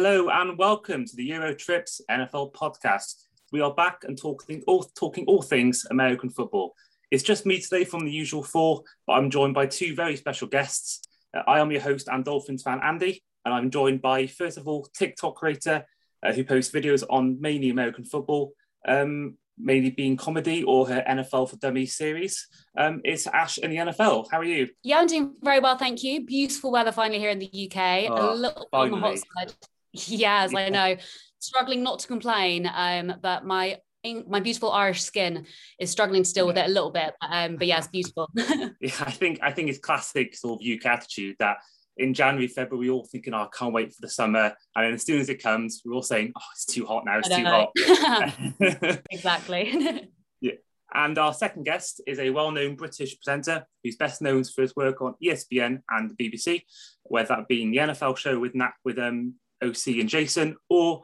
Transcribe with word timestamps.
Hello 0.00 0.28
and 0.28 0.56
welcome 0.56 1.04
to 1.04 1.16
the 1.16 1.24
Euro 1.24 1.52
Tripz 1.52 2.00
NFL 2.08 2.52
podcast. 2.52 3.24
We 3.50 3.60
are 3.60 3.74
back 3.74 4.04
and 4.04 4.16
talking 4.16 4.62
all 4.68 4.84
talking 4.84 5.24
all 5.26 5.42
things 5.42 5.84
American 5.90 6.30
football. 6.30 6.76
It's 7.10 7.24
just 7.24 7.44
me 7.44 7.60
today 7.60 7.82
from 7.82 8.04
the 8.04 8.12
usual 8.12 8.44
four, 8.44 8.84
but 9.08 9.14
I'm 9.14 9.28
joined 9.28 9.54
by 9.54 9.66
two 9.66 9.96
very 9.96 10.14
special 10.14 10.46
guests. 10.46 11.02
Uh, 11.36 11.42
I 11.48 11.58
am 11.58 11.72
your 11.72 11.80
host 11.80 12.06
and 12.06 12.24
Dolphins 12.24 12.62
fan 12.62 12.78
Andy, 12.80 13.24
and 13.44 13.52
I'm 13.52 13.72
joined 13.72 14.00
by 14.00 14.28
first 14.28 14.56
of 14.56 14.68
all 14.68 14.86
TikTok 14.96 15.34
creator 15.34 15.84
uh, 16.24 16.32
who 16.32 16.44
posts 16.44 16.72
videos 16.72 17.02
on 17.10 17.40
mainly 17.40 17.70
American 17.70 18.04
football, 18.04 18.52
um, 18.86 19.36
mainly 19.58 19.90
being 19.90 20.16
comedy 20.16 20.62
or 20.62 20.86
her 20.86 21.02
NFL 21.08 21.50
for 21.50 21.56
Dummies 21.56 21.96
series. 21.96 22.46
Um, 22.76 23.00
it's 23.02 23.26
Ash 23.26 23.58
and 23.58 23.72
the 23.72 23.78
NFL. 23.78 24.28
How 24.30 24.38
are 24.38 24.44
you? 24.44 24.68
Yeah, 24.84 24.98
I'm 24.98 25.08
doing 25.08 25.34
very 25.42 25.58
well, 25.58 25.76
thank 25.76 26.04
you. 26.04 26.24
Beautiful 26.24 26.70
weather 26.70 26.92
finally 26.92 27.18
here 27.18 27.30
in 27.30 27.40
the 27.40 27.50
UK. 27.68 28.08
Oh, 28.12 28.32
a 28.32 28.36
little 28.36 28.68
on 28.72 28.92
the 28.92 28.96
hot 28.96 29.18
side. 29.18 29.54
Yes, 29.92 30.54
I 30.54 30.68
know. 30.68 30.96
Struggling 31.40 31.82
not 31.82 32.00
to 32.00 32.08
complain, 32.08 32.70
um, 32.72 33.14
but 33.22 33.44
my 33.44 33.78
my 34.26 34.40
beautiful 34.40 34.70
Irish 34.70 35.02
skin 35.02 35.46
is 35.78 35.90
struggling 35.90 36.22
to 36.22 36.32
deal 36.32 36.46
with 36.46 36.56
it 36.56 36.66
a 36.66 36.68
little 36.68 36.90
bit. 36.90 37.14
Um, 37.20 37.56
but 37.56 37.66
yeah, 37.66 37.78
it's 37.78 37.86
beautiful. 37.88 38.28
yeah, 38.36 38.94
I 39.00 39.10
think 39.10 39.40
I 39.42 39.52
think 39.52 39.68
it's 39.68 39.78
classic 39.78 40.34
sort 40.34 40.62
of 40.62 40.68
UK 40.68 40.86
attitude 40.86 41.36
that 41.38 41.58
in 41.98 42.14
January, 42.14 42.46
February, 42.46 42.88
we're 42.88 42.94
all 42.94 43.06
thinking, 43.10 43.34
oh, 43.34 43.38
I 43.42 43.48
can't 43.52 43.74
wait 43.74 43.92
for 43.92 44.00
the 44.00 44.08
summer. 44.08 44.54
And 44.76 44.86
then 44.86 44.94
as 44.94 45.04
soon 45.04 45.20
as 45.20 45.28
it 45.28 45.42
comes, 45.42 45.82
we're 45.84 45.94
all 45.94 46.02
saying, 46.02 46.32
oh, 46.36 46.42
it's 46.52 46.64
too 46.64 46.86
hot 46.86 47.04
now, 47.04 47.18
it's 47.18 47.28
too 47.28 47.44
hot. 47.44 49.02
exactly. 49.10 50.08
yeah. 50.40 50.52
And 50.94 51.18
our 51.18 51.34
second 51.34 51.64
guest 51.64 52.00
is 52.06 52.20
a 52.20 52.30
well-known 52.30 52.76
British 52.76 53.18
presenter 53.20 53.66
who's 53.82 53.96
best 53.96 54.22
known 54.22 54.44
for 54.44 54.62
his 54.62 54.76
work 54.76 55.02
on 55.02 55.16
ESPN 55.22 55.82
and 55.90 56.10
the 56.10 56.14
BBC, 56.14 56.62
whether 57.02 57.28
that 57.28 57.48
being 57.48 57.72
the 57.72 57.78
NFL 57.78 58.16
show 58.16 58.38
with 58.38 58.54
Nat 58.54 58.72
with 58.84 58.98
um, 58.98 59.34
Osi 59.62 60.00
and 60.00 60.08
Jason, 60.08 60.56
or 60.68 61.02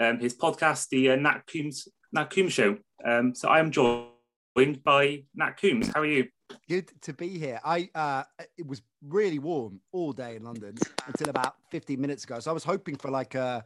um, 0.00 0.18
his 0.18 0.34
podcast, 0.36 0.88
the 0.88 1.10
uh, 1.10 1.16
Nat 1.16 1.42
Coombs 1.46 1.88
Nat 2.12 2.30
Coombs 2.30 2.52
Show. 2.52 2.78
Um, 3.04 3.34
so 3.34 3.48
I 3.48 3.58
am 3.58 3.70
joined 3.70 4.82
by 4.84 5.24
Nat 5.34 5.52
Coombs. 5.60 5.88
How 5.88 6.00
are 6.00 6.06
you? 6.06 6.28
Good 6.68 6.90
to 7.02 7.12
be 7.12 7.38
here. 7.38 7.60
I 7.64 7.88
uh, 7.94 8.22
it 8.56 8.66
was 8.66 8.82
really 9.02 9.38
warm 9.38 9.80
all 9.92 10.12
day 10.12 10.36
in 10.36 10.44
London 10.44 10.76
until 11.06 11.28
about 11.28 11.54
15 11.70 12.00
minutes 12.00 12.24
ago. 12.24 12.38
So 12.40 12.50
I 12.50 12.54
was 12.54 12.64
hoping 12.64 12.96
for 12.96 13.10
like 13.10 13.34
a 13.34 13.64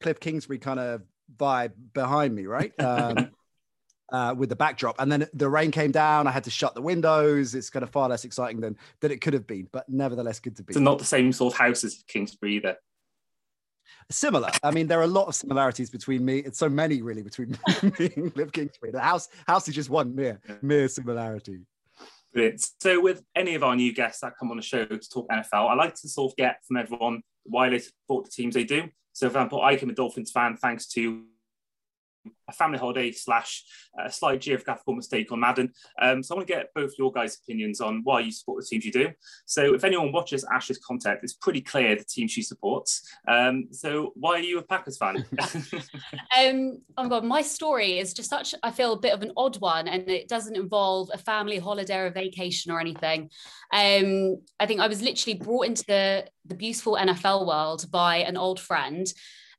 Cliff 0.00 0.20
Kingsbury 0.20 0.58
kind 0.58 0.78
of 0.78 1.02
vibe 1.36 1.72
behind 1.92 2.34
me, 2.34 2.46
right? 2.46 2.72
Um, 2.80 3.30
uh, 4.12 4.32
with 4.38 4.48
the 4.48 4.54
backdrop, 4.54 4.94
and 5.00 5.10
then 5.10 5.26
the 5.34 5.48
rain 5.48 5.72
came 5.72 5.90
down. 5.90 6.28
I 6.28 6.30
had 6.30 6.44
to 6.44 6.50
shut 6.50 6.76
the 6.76 6.80
windows. 6.80 7.56
It's 7.56 7.70
kind 7.70 7.82
of 7.82 7.90
far 7.90 8.08
less 8.08 8.24
exciting 8.24 8.60
than 8.60 8.76
than 9.00 9.10
it 9.10 9.20
could 9.20 9.32
have 9.32 9.48
been, 9.48 9.66
but 9.72 9.88
nevertheless, 9.88 10.38
good 10.38 10.54
to 10.58 10.62
be. 10.62 10.74
So 10.74 10.78
not 10.78 11.00
the 11.00 11.04
same 11.04 11.32
sort 11.32 11.54
of 11.54 11.58
house 11.58 11.82
as 11.82 12.04
Kingsbury 12.06 12.54
either 12.54 12.76
similar. 14.10 14.50
I 14.62 14.70
mean, 14.70 14.86
there 14.86 15.00
are 15.00 15.04
a 15.04 15.08
lot 15.08 15.28
of 15.28 15.34
similarities 15.34 15.90
between 15.90 16.24
me. 16.24 16.38
It's 16.38 16.58
so 16.58 16.68
many 16.68 17.02
really 17.02 17.22
between 17.22 17.50
me 17.98 18.10
and 18.16 18.34
Cliff 18.34 18.52
Kingsbury. 18.52 18.92
The 18.92 19.00
house 19.00 19.28
house 19.46 19.68
is 19.68 19.74
just 19.74 19.90
one 19.90 20.14
mere 20.14 20.40
mere 20.62 20.88
similarity. 20.88 21.60
Brilliant. 22.32 22.68
So, 22.80 23.00
with 23.00 23.22
any 23.34 23.54
of 23.54 23.62
our 23.62 23.74
new 23.74 23.94
guests 23.94 24.20
that 24.20 24.34
come 24.38 24.50
on 24.50 24.56
the 24.56 24.62
show 24.62 24.84
to 24.84 24.98
talk 24.98 25.28
NFL, 25.28 25.70
I 25.70 25.74
like 25.74 25.94
to 25.94 26.08
sort 26.08 26.32
of 26.32 26.36
get 26.36 26.58
from 26.66 26.76
everyone 26.76 27.22
why 27.44 27.70
they 27.70 27.78
support 27.78 28.24
the 28.24 28.30
teams 28.30 28.54
they 28.54 28.64
do. 28.64 28.88
So, 29.12 29.26
for 29.26 29.38
example, 29.38 29.62
I 29.62 29.74
became 29.74 29.90
a 29.90 29.94
Dolphins 29.94 30.30
fan 30.30 30.56
thanks 30.56 30.86
to 30.88 31.24
a 32.48 32.52
family 32.52 32.78
holiday 32.78 33.10
slash 33.12 33.64
a 33.98 34.10
slight 34.10 34.40
geographical 34.40 34.94
mistake 34.94 35.32
on 35.32 35.40
Madden. 35.40 35.72
Um, 36.00 36.22
so 36.22 36.34
I 36.34 36.38
want 36.38 36.48
to 36.48 36.54
get 36.54 36.74
both 36.74 36.92
your 36.98 37.12
guys' 37.12 37.38
opinions 37.42 37.80
on 37.80 38.00
why 38.04 38.20
you 38.20 38.30
support 38.30 38.62
the 38.62 38.66
teams 38.66 38.84
you 38.84 38.92
do. 38.92 39.10
So 39.46 39.74
if 39.74 39.84
anyone 39.84 40.12
watches 40.12 40.44
Ash's 40.52 40.78
content, 40.78 41.20
it's 41.22 41.32
pretty 41.32 41.60
clear 41.60 41.96
the 41.96 42.04
team 42.04 42.28
she 42.28 42.42
supports. 42.42 43.08
Um, 43.26 43.68
so 43.72 44.12
why 44.14 44.34
are 44.34 44.40
you 44.40 44.58
a 44.58 44.62
Packers 44.62 44.98
fan? 44.98 45.16
um, 46.38 46.78
oh 46.96 47.02
my 47.02 47.08
god, 47.08 47.24
my 47.24 47.42
story 47.42 47.98
is 47.98 48.14
just 48.14 48.30
such 48.30 48.54
I 48.62 48.70
feel 48.70 48.92
a 48.92 49.00
bit 49.00 49.12
of 49.12 49.22
an 49.22 49.32
odd 49.36 49.60
one, 49.60 49.88
and 49.88 50.08
it 50.08 50.28
doesn't 50.28 50.56
involve 50.56 51.10
a 51.12 51.18
family 51.18 51.58
holiday 51.58 51.96
or 51.96 52.06
a 52.06 52.10
vacation 52.10 52.72
or 52.72 52.80
anything. 52.80 53.30
Um, 53.72 54.38
I 54.60 54.66
think 54.66 54.80
I 54.80 54.88
was 54.88 55.02
literally 55.02 55.38
brought 55.38 55.66
into 55.66 55.84
the 55.86 56.26
the 56.44 56.54
beautiful 56.54 56.96
NFL 56.96 57.46
world 57.46 57.90
by 57.90 58.18
an 58.18 58.36
old 58.36 58.60
friend 58.60 59.12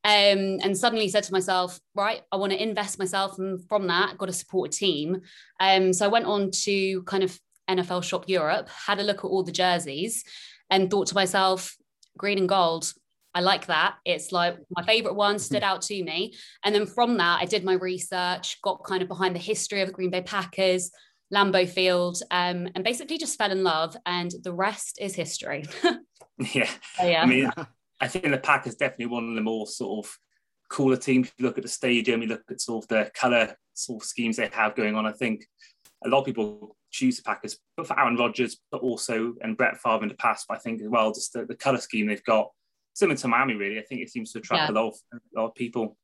um, 0.08 0.60
and 0.64 0.78
suddenly 0.78 1.10
said 1.10 1.24
to 1.24 1.34
myself, 1.34 1.82
right, 1.94 2.22
I 2.32 2.38
want 2.38 2.54
to 2.54 2.64
invest 2.64 2.98
myself, 2.98 3.38
and 3.40 3.62
from 3.68 3.88
that, 3.88 4.18
got 4.18 4.28
to 4.28 4.34
support 4.34 4.74
a 4.74 4.78
team. 4.78 5.20
Um, 5.60 5.92
so 5.92 6.06
I 6.06 6.08
went 6.08 6.26
on 6.26 6.50
to 6.64 7.04
kind 7.04 7.24
of 7.24 7.38
NFL 7.70 8.06
Shop 8.06 8.24
Europe, 8.30 8.70
had 8.70 9.02
a 9.02 9.04
look 9.04 9.18
at 9.18 9.28
all 9.28 9.44
the 9.44 9.52
jerseys, 9.52 10.24
and 10.70 10.90
thought 10.90 11.08
to 11.08 11.16
myself, 11.16 11.76
green 12.18 12.38
and 12.38 12.48
gold. 12.48 12.94
I 13.36 13.42
like 13.42 13.66
that. 13.66 13.96
It's 14.06 14.32
like 14.32 14.58
my 14.72 14.82
favorite 14.84 15.16
one 15.16 15.40
stood 15.40 15.62
out 15.62 15.82
to 15.84 16.02
me. 16.02 16.36
And 16.64 16.74
then 16.74 16.86
from 16.86 17.18
that, 17.18 17.42
I 17.42 17.46
did 17.46 17.66
my 17.66 17.74
research, 17.74 18.62
got 18.62 18.86
kind 18.86 19.02
of 19.02 19.10
behind 19.10 19.36
the 19.36 19.40
history 19.40 19.82
of 19.82 19.90
the 19.90 19.94
Green 19.94 20.10
Bay 20.10 20.22
Packers, 20.22 20.90
Lambeau 21.34 21.68
Field, 21.68 22.22
um, 22.32 22.70
and 22.74 22.84
basically 22.86 23.18
just 23.18 23.38
fell 23.38 23.52
in 23.52 23.62
love. 23.62 23.98
And 24.06 24.32
the 24.44 24.54
rest 24.54 25.00
is 25.02 25.16
history. 25.16 25.66
yeah. 26.54 26.70
So, 26.96 27.06
yeah. 27.06 27.22
I 27.22 27.26
mean, 27.26 27.52
I 28.00 28.08
think 28.08 28.26
the 28.26 28.38
Packers 28.38 28.76
definitely 28.76 29.08
one 29.08 29.30
of 29.30 29.36
the 29.36 29.42
more 29.42 29.68
sort 29.68 30.06
of 30.06 30.18
cooler 30.70 30.98
teams. 30.98 31.28
If 31.28 31.34
you 31.38 31.46
look 31.46 31.58
at 31.58 31.64
the 31.64 31.70
stadium, 31.70 32.22
you 32.22 32.28
look 32.28 32.44
at 32.50 32.62
sort 32.62 32.84
of 32.84 32.88
the 32.90 33.12
colour 33.14 33.56
sort 33.74 34.04
of 34.04 34.08
schemes 34.08 34.38
they 34.38 34.50
have 34.52 34.76
going 34.76 34.96
on. 34.96 35.06
I 35.06 35.12
think 35.12 35.46
a 36.06 36.10
lot 36.10 36.20
of 36.20 36.26
people 36.26 36.76
choose 36.92 37.18
the 37.18 37.24
Packers, 37.24 37.58
but 37.76 37.88
for 37.88 38.00
Aaron 38.00 38.16
Rodgers, 38.16 38.58
but 38.72 38.82
also 38.82 39.34
and 39.42 39.58
Brett 39.58 39.78
Favre 39.78 40.04
in 40.04 40.10
the 40.10 40.16
past. 40.16 40.46
But 40.48 40.58
I 40.58 40.60
think 40.60 40.82
as 40.82 40.90
well, 40.90 41.12
just 41.12 41.34
the, 41.34 41.46
the 41.46 41.56
colour 41.56 41.80
scheme 41.80 42.08
they've 42.08 42.24
got, 42.24 42.52
similar 42.94 43.18
to 43.18 43.28
Miami, 43.28 43.56
really. 43.56 43.80
I 43.80 43.84
think 43.84 44.02
it 44.02 44.10
seems 44.10 44.32
to 44.34 44.40
attract 44.40 44.70
yeah. 44.70 44.74
a 44.74 44.78
lot 44.80 44.88
of 44.90 44.96
a 45.14 45.40
lot 45.40 45.48
of 45.48 45.56
people 45.56 45.98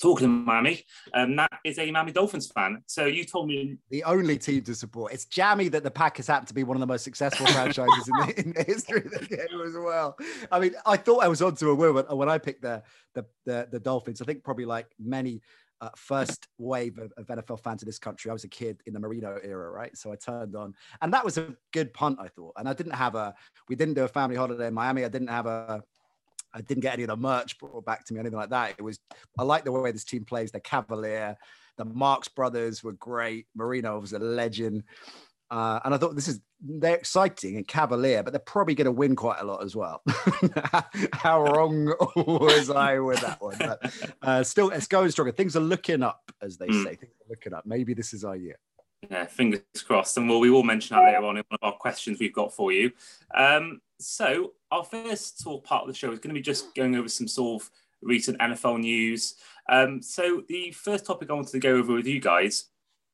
talking 0.00 0.26
to 0.26 0.28
Miami, 0.28 0.84
um, 1.12 1.38
is 1.64 1.78
a 1.78 1.90
Miami 1.90 2.12
Dolphins 2.12 2.50
fan. 2.50 2.82
So 2.86 3.06
you 3.06 3.24
told 3.24 3.48
me 3.48 3.76
the 3.90 4.04
only 4.04 4.38
team 4.38 4.62
to 4.62 4.74
support. 4.74 5.12
It's 5.12 5.24
jammy 5.26 5.68
that 5.68 5.82
the 5.82 5.90
Packers 5.90 6.26
happen 6.26 6.46
to 6.46 6.54
be 6.54 6.64
one 6.64 6.76
of 6.76 6.80
the 6.80 6.86
most 6.86 7.04
successful 7.04 7.46
franchises 7.46 8.08
in, 8.08 8.26
the, 8.26 8.40
in 8.40 8.52
the 8.52 8.62
history 8.64 9.04
of 9.04 9.10
the 9.10 9.26
game 9.26 9.60
as 9.66 9.74
well. 9.74 10.16
I 10.50 10.60
mean, 10.60 10.74
I 10.86 10.96
thought 10.96 11.24
I 11.24 11.28
was 11.28 11.42
onto 11.42 11.70
a 11.70 11.74
win 11.74 11.94
when 11.94 12.28
I 12.28 12.38
picked 12.38 12.62
the 12.62 12.82
the 13.14 13.24
the, 13.46 13.68
the 13.70 13.80
Dolphins. 13.80 14.20
I 14.20 14.24
think 14.24 14.44
probably 14.44 14.66
like 14.66 14.86
many. 14.98 15.42
Uh, 15.80 15.90
first 15.96 16.46
wave 16.56 16.96
of, 16.98 17.12
of, 17.18 17.26
NFL 17.26 17.60
fans 17.60 17.82
in 17.82 17.86
this 17.86 17.98
country. 17.98 18.30
I 18.30 18.32
was 18.32 18.44
a 18.44 18.48
kid 18.48 18.80
in 18.86 18.94
the 18.94 19.00
Marino 19.00 19.38
era, 19.42 19.70
right? 19.70 19.94
So 19.98 20.12
I 20.12 20.16
turned 20.16 20.54
on, 20.54 20.72
and 21.02 21.12
that 21.12 21.24
was 21.24 21.36
a 21.36 21.54
good 21.72 21.92
punt, 21.92 22.20
I 22.20 22.28
thought. 22.28 22.54
And 22.56 22.68
I 22.68 22.72
didn't 22.72 22.94
have 22.94 23.16
a, 23.16 23.34
we 23.68 23.74
didn't 23.74 23.94
do 23.94 24.04
a 24.04 24.08
family 24.08 24.36
holiday 24.36 24.68
in 24.68 24.72
Miami. 24.72 25.04
I 25.04 25.08
didn't 25.08 25.28
have 25.28 25.46
a, 25.46 25.82
I 26.54 26.60
didn't 26.60 26.82
get 26.82 26.94
any 26.94 27.02
of 27.02 27.08
the 27.08 27.16
merch 27.16 27.58
brought 27.58 27.84
back 27.84 28.04
to 28.06 28.14
me, 28.14 28.20
anything 28.20 28.38
like 28.38 28.50
that. 28.50 28.74
It 28.78 28.82
was, 28.82 28.98
I 29.38 29.42
like 29.42 29.64
the 29.64 29.72
way 29.72 29.90
this 29.90 30.04
team 30.04 30.24
plays. 30.24 30.52
They're 30.52 30.60
cavalier. 30.60 31.36
The 31.76 31.84
Marks 31.84 32.28
brothers 32.28 32.84
were 32.84 32.92
great. 32.92 33.46
Marino 33.54 33.98
was 33.98 34.12
a 34.12 34.18
legend. 34.18 34.84
Uh, 35.50 35.80
and 35.84 35.94
I 35.94 35.98
thought 35.98 36.14
this 36.14 36.28
is 36.28 36.40
they're 36.60 36.96
exciting 36.96 37.56
and 37.56 37.68
cavalier, 37.68 38.22
but 38.22 38.32
they're 38.32 38.40
probably 38.40 38.74
going 38.74 38.86
to 38.86 38.92
win 38.92 39.14
quite 39.14 39.40
a 39.40 39.44
lot 39.44 39.62
as 39.62 39.76
well. 39.76 40.02
How 41.12 41.42
wrong 41.42 41.92
was 42.16 42.70
I 42.70 42.98
with 42.98 43.20
that 43.20 43.40
one? 43.40 43.56
But 43.58 43.94
uh, 44.22 44.42
still, 44.42 44.70
it's 44.70 44.86
going 44.86 45.10
stronger. 45.10 45.32
Things 45.32 45.56
are 45.56 45.60
looking 45.60 46.02
up, 46.02 46.32
as 46.40 46.56
they 46.56 46.68
mm. 46.68 46.82
say. 46.82 46.96
Things 46.96 47.12
are 47.20 47.28
looking 47.28 47.52
up. 47.52 47.66
Maybe 47.66 47.92
this 47.92 48.14
is 48.14 48.24
our 48.24 48.36
year. 48.36 48.58
Yeah, 49.10 49.26
fingers 49.26 49.60
crossed. 49.86 50.16
And 50.16 50.28
well, 50.28 50.40
we 50.40 50.50
will 50.50 50.62
mention 50.62 50.96
that 50.96 51.04
later 51.04 51.18
on 51.18 51.36
in 51.36 51.44
one 51.48 51.58
of 51.60 51.72
our 51.72 51.72
questions 51.72 52.18
we've 52.18 52.32
got 52.32 52.54
for 52.54 52.72
you. 52.72 52.92
Um, 53.36 53.80
so 54.04 54.52
our 54.70 54.84
first 54.84 55.40
sort 55.40 55.62
of 55.62 55.64
part 55.64 55.82
of 55.82 55.88
the 55.88 55.94
show 55.94 56.12
is 56.12 56.18
going 56.18 56.34
to 56.34 56.38
be 56.38 56.42
just 56.42 56.74
going 56.74 56.94
over 56.96 57.08
some 57.08 57.28
sort 57.28 57.62
of 57.62 57.70
recent 58.02 58.38
NFL 58.38 58.80
news. 58.80 59.34
Um, 59.68 60.02
so 60.02 60.42
the 60.48 60.70
first 60.72 61.06
topic 61.06 61.30
I 61.30 61.34
wanted 61.34 61.52
to 61.52 61.58
go 61.58 61.76
over 61.76 61.94
with 61.94 62.06
you 62.06 62.20
guys 62.20 62.66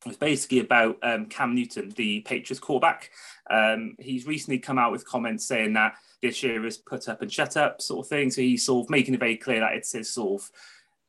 was 0.05 0.17
basically 0.17 0.59
about 0.59 0.97
um, 1.03 1.27
Cam 1.27 1.55
Newton, 1.55 1.93
the 1.95 2.21
Patriots 2.21 2.59
quarterback. 2.59 3.11
Um, 3.49 3.95
he's 3.99 4.25
recently 4.25 4.59
come 4.59 4.77
out 4.77 4.91
with 4.91 5.05
comments 5.05 5.45
saying 5.45 5.73
that 5.73 5.95
this 6.21 6.43
year 6.43 6.65
is 6.65 6.77
put 6.77 7.07
up 7.07 7.21
and 7.21 7.31
shut 7.31 7.57
up 7.57 7.81
sort 7.81 8.05
of 8.05 8.09
thing. 8.09 8.31
So 8.31 8.41
he's 8.41 8.65
sort 8.65 8.85
of 8.85 8.89
making 8.89 9.13
it 9.13 9.19
very 9.19 9.37
clear 9.37 9.59
that 9.59 9.73
it's 9.73 9.93
his 9.93 10.13
sort 10.13 10.41
of 10.41 10.51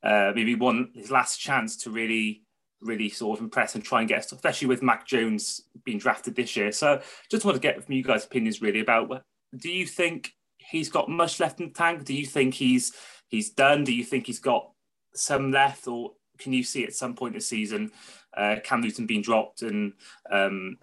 uh, 0.03 0.33
maybe 0.35 0.55
one 0.55 0.91
his 0.95 1.11
last 1.11 1.39
chance 1.39 1.77
to 1.79 1.91
really 1.91 2.43
really 2.81 3.09
sort 3.09 3.39
of 3.39 3.45
impress 3.45 3.75
and 3.77 3.85
try 3.85 4.01
and 4.01 4.09
get, 4.09 4.31
especially 4.33 4.67
with 4.67 4.83
Mac 4.83 5.07
Jones 5.07 5.63
being 5.85 5.99
drafted 5.99 6.35
this 6.35 6.57
year. 6.57 6.73
So 6.73 7.01
just 7.31 7.45
want 7.45 7.55
to 7.55 7.61
get 7.61 7.83
from 7.83 7.95
you 7.95 8.03
guys' 8.03 8.25
opinions 8.25 8.61
really 8.61 8.81
about 8.81 9.09
do 9.57 9.71
you 9.71 9.87
think 9.87 10.35
he's 10.59 10.89
got 10.89 11.09
much 11.09 11.41
left 11.41 11.61
in 11.61 11.69
the 11.69 11.75
tank? 11.75 12.05
Do 12.05 12.15
you 12.15 12.27
think 12.27 12.55
he's 12.55 12.93
he's 13.29 13.51
done? 13.51 13.85
Do 13.85 13.95
you 13.95 14.05
think 14.05 14.27
he's 14.27 14.41
got 14.41 14.71
some 15.15 15.51
left, 15.51 15.87
or 15.87 16.13
can 16.39 16.53
you 16.53 16.65
see 16.65 16.85
at 16.85 16.95
some 16.95 17.15
point 17.15 17.35
this 17.35 17.49
season 17.49 17.91
uh, 18.37 18.57
Cam 18.65 18.81
Newton 18.81 19.07
being 19.07 19.23
dropped 19.23 19.63
and 19.63 19.93
um, 20.31 20.79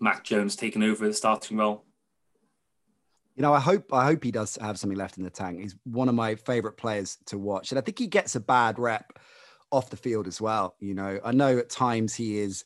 Mac 0.00 0.24
Jones 0.24 0.56
taking 0.56 0.82
over 0.82 1.06
the 1.06 1.14
starting 1.14 1.56
role? 1.56 1.84
You 3.34 3.42
know, 3.42 3.52
I 3.52 3.60
hope 3.60 3.92
I 3.92 4.04
hope 4.04 4.24
he 4.24 4.30
does 4.30 4.56
have 4.56 4.78
something 4.78 4.98
left 4.98 5.18
in 5.18 5.24
the 5.24 5.30
tank. 5.30 5.60
He's 5.60 5.76
one 5.84 6.08
of 6.08 6.14
my 6.14 6.36
favorite 6.36 6.78
players 6.78 7.18
to 7.26 7.38
watch, 7.38 7.70
and 7.70 7.78
I 7.78 7.82
think 7.82 7.98
he 7.98 8.06
gets 8.06 8.34
a 8.34 8.40
bad 8.40 8.78
rep 8.78 9.18
off 9.70 9.90
the 9.90 9.96
field 9.96 10.26
as 10.26 10.40
well. 10.40 10.74
You 10.80 10.94
know, 10.94 11.20
I 11.22 11.32
know 11.32 11.58
at 11.58 11.68
times 11.68 12.14
he 12.14 12.38
is 12.38 12.64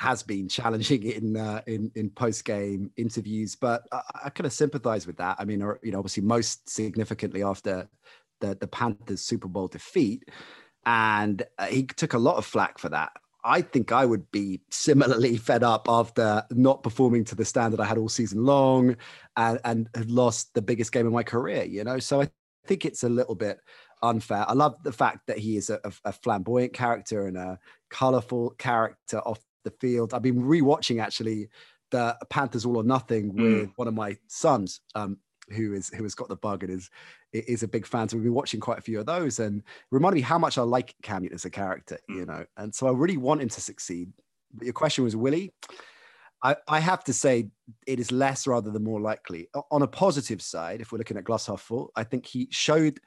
has 0.00 0.22
been 0.22 0.48
challenging 0.48 1.02
in 1.02 1.36
uh, 1.36 1.60
in 1.66 1.92
in 1.94 2.08
post 2.08 2.46
game 2.46 2.90
interviews, 2.96 3.54
but 3.54 3.82
I, 3.92 4.00
I 4.24 4.30
kind 4.30 4.46
of 4.46 4.52
sympathise 4.52 5.06
with 5.06 5.18
that. 5.18 5.36
I 5.38 5.44
mean, 5.44 5.60
or, 5.60 5.78
you 5.82 5.92
know, 5.92 5.98
obviously 5.98 6.22
most 6.22 6.70
significantly 6.70 7.42
after 7.42 7.86
the, 8.40 8.56
the 8.58 8.66
Panthers 8.66 9.20
Super 9.20 9.46
Bowl 9.46 9.68
defeat, 9.68 10.24
and 10.86 11.42
uh, 11.58 11.66
he 11.66 11.84
took 11.84 12.14
a 12.14 12.18
lot 12.18 12.36
of 12.36 12.46
flack 12.46 12.78
for 12.78 12.88
that. 12.88 13.10
I 13.44 13.60
think 13.60 13.92
I 13.92 14.06
would 14.06 14.30
be 14.30 14.62
similarly 14.70 15.36
fed 15.48 15.62
up 15.62 15.86
after 15.86 16.44
not 16.50 16.82
performing 16.82 17.24
to 17.24 17.34
the 17.34 17.44
standard 17.44 17.78
I 17.78 17.84
had 17.84 17.98
all 17.98 18.08
season 18.08 18.44
long 18.44 18.96
and, 19.36 19.60
and 19.64 19.88
had 19.94 20.10
lost 20.10 20.54
the 20.54 20.62
biggest 20.62 20.92
game 20.92 21.06
of 21.06 21.12
my 21.12 21.22
career, 21.22 21.64
you 21.64 21.84
know? 21.84 21.98
So 21.98 22.22
I 22.22 22.30
think 22.66 22.86
it's 22.86 23.02
a 23.02 23.08
little 23.08 23.34
bit 23.34 23.58
unfair. 24.02 24.46
I 24.48 24.54
love 24.54 24.76
the 24.82 24.92
fact 24.92 25.26
that 25.26 25.38
he 25.38 25.56
is 25.56 25.70
a, 25.70 25.80
a 26.04 26.12
flamboyant 26.12 26.72
character 26.72 27.26
and 27.26 27.36
a 27.36 27.58
colorful 27.90 28.50
character 28.58 29.18
off 29.20 29.40
the 29.64 29.70
field. 29.72 30.14
I've 30.14 30.22
been 30.22 30.42
rewatching 30.42 31.02
actually 31.02 31.48
the 31.90 32.16
Panthers 32.28 32.64
All 32.64 32.76
or 32.76 32.84
Nothing 32.84 33.30
hmm. 33.30 33.42
with 33.42 33.68
mm. 33.68 33.72
one 33.76 33.88
of 33.88 33.94
my 33.94 34.16
sons, 34.28 34.80
um, 34.94 35.18
who 35.50 35.72
is 35.74 35.88
who 35.88 36.02
has 36.04 36.14
got 36.14 36.28
the 36.28 36.36
bug 36.36 36.62
and 36.62 36.72
is 36.72 36.90
is 37.32 37.62
a 37.62 37.68
big 37.68 37.86
fan. 37.86 38.08
So 38.08 38.16
we've 38.16 38.24
been 38.24 38.34
watching 38.34 38.60
quite 38.60 38.78
a 38.78 38.82
few 38.82 39.00
of 39.00 39.06
those, 39.06 39.38
and 39.38 39.62
reminded 39.90 40.16
me 40.16 40.22
how 40.22 40.38
much 40.38 40.58
I 40.58 40.62
like 40.62 40.94
Cam 41.02 41.22
Newton 41.22 41.34
as 41.34 41.44
a 41.44 41.50
character, 41.50 41.98
mm. 42.10 42.16
you 42.16 42.26
know. 42.26 42.44
And 42.56 42.74
so 42.74 42.86
I 42.86 42.92
really 42.92 43.16
want 43.16 43.42
him 43.42 43.48
to 43.48 43.60
succeed. 43.60 44.12
But 44.54 44.64
your 44.64 44.74
question 44.74 45.04
was, 45.04 45.16
Willie. 45.16 45.52
I, 46.42 46.56
I 46.66 46.80
have 46.80 47.04
to 47.04 47.12
say 47.12 47.50
it 47.86 48.00
is 48.00 48.10
less 48.10 48.46
rather 48.46 48.70
than 48.70 48.82
more 48.82 48.98
likely. 48.98 49.48
On 49.70 49.82
a 49.82 49.86
positive 49.86 50.40
side, 50.40 50.80
if 50.80 50.90
we're 50.90 50.96
looking 50.96 51.18
at 51.18 51.24
glass 51.24 51.46
half 51.46 51.60
full, 51.60 51.92
I 51.96 52.04
think 52.04 52.24
he 52.24 52.48
showed 52.50 52.98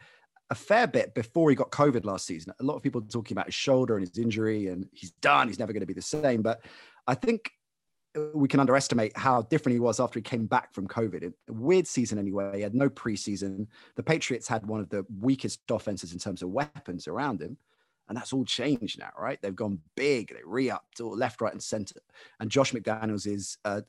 a 0.53 0.55
fair 0.55 0.85
bit 0.85 1.15
before 1.15 1.49
he 1.49 1.55
got 1.55 1.71
COVID 1.71 2.05
last 2.05 2.27
season. 2.27 2.53
A 2.59 2.63
lot 2.63 2.75
of 2.75 2.83
people 2.83 3.01
talking 3.01 3.33
about 3.33 3.47
his 3.47 3.55
shoulder 3.55 3.97
and 3.97 4.07
his 4.07 4.15
injury, 4.19 4.67
and 4.67 4.87
he's 4.93 5.09
done. 5.13 5.47
He's 5.47 5.57
never 5.57 5.73
going 5.73 5.81
to 5.81 5.87
be 5.87 5.93
the 5.93 6.01
same. 6.01 6.43
But 6.43 6.63
I 7.07 7.15
think 7.15 7.51
we 8.35 8.47
can 8.47 8.59
underestimate 8.59 9.17
how 9.17 9.41
different 9.41 9.73
he 9.73 9.79
was 9.79 9.99
after 9.99 10.19
he 10.19 10.21
came 10.21 10.45
back 10.45 10.71
from 10.71 10.87
COVID. 10.87 11.33
A 11.49 11.53
weird 11.53 11.87
season 11.87 12.19
anyway. 12.19 12.57
He 12.57 12.61
had 12.61 12.75
no 12.75 12.87
preseason. 12.87 13.65
The 13.95 14.03
Patriots 14.03 14.47
had 14.47 14.63
one 14.67 14.79
of 14.79 14.89
the 14.89 15.03
weakest 15.19 15.61
offenses 15.71 16.13
in 16.13 16.19
terms 16.19 16.43
of 16.43 16.49
weapons 16.49 17.07
around 17.07 17.41
him. 17.41 17.57
And 18.07 18.15
that's 18.15 18.31
all 18.31 18.45
changed 18.45 18.99
now, 18.99 19.09
right? 19.17 19.41
They've 19.41 19.55
gone 19.55 19.79
big. 19.95 20.29
They 20.29 20.41
re-upped 20.45 20.99
left, 20.99 21.41
right, 21.41 21.53
and 21.53 21.63
center. 21.63 21.99
And 22.39 22.51
Josh 22.51 22.73
McDaniels 22.73 23.25
is 23.25 23.57
uh, 23.65 23.81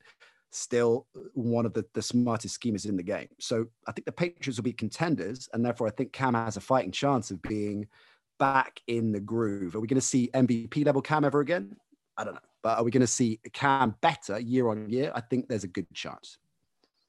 still 0.55 1.07
one 1.35 1.67
of 1.67 1.75
the, 1.75 1.85
the 1.95 2.03
smartest 2.03 2.55
schemers 2.55 2.87
in 2.87 2.97
the 2.97 3.03
game. 3.03 3.29
So 3.39 3.67
I 3.87 3.93
think 3.93 4.07
the 4.07 4.13
Patriots 4.13 4.59
will 4.59 4.65
be 4.65 4.73
contenders. 4.73 5.49
And 5.53 5.65
therefore, 5.65 5.87
I 5.87 5.91
think 5.91 6.13
Cam 6.13 6.35
has 6.35 6.57
a 6.57 6.61
fighting 6.61 6.93
chance 6.93 7.31
of 7.31 7.43
being 7.43 7.87
back 8.39 8.81
in 8.87 9.13
the 9.13 9.21
groove. 9.21 9.75
Are 9.75 9.81
we 9.81 9.89
going 9.89 10.01
to 10.01 10.07
see 10.07 10.31
MVP 10.35 10.85
level 10.85 11.03
Cam 11.03 11.25
ever 11.25 11.41
again? 11.41 11.77
I 12.17 12.25
don't 12.25 12.35
know. 12.35 12.41
But 12.63 12.79
are 12.79 12.85
we 12.85 12.91
going 12.91 13.01
to 13.03 13.07
see 13.07 13.41
Cam 13.53 13.95
better 14.01 14.39
year 14.39 14.69
on 14.69 14.89
year? 14.89 15.13
I 15.15 15.21
think 15.21 15.49
there's 15.49 15.65
a 15.65 15.69
good 15.69 15.93
chance. 15.93 16.39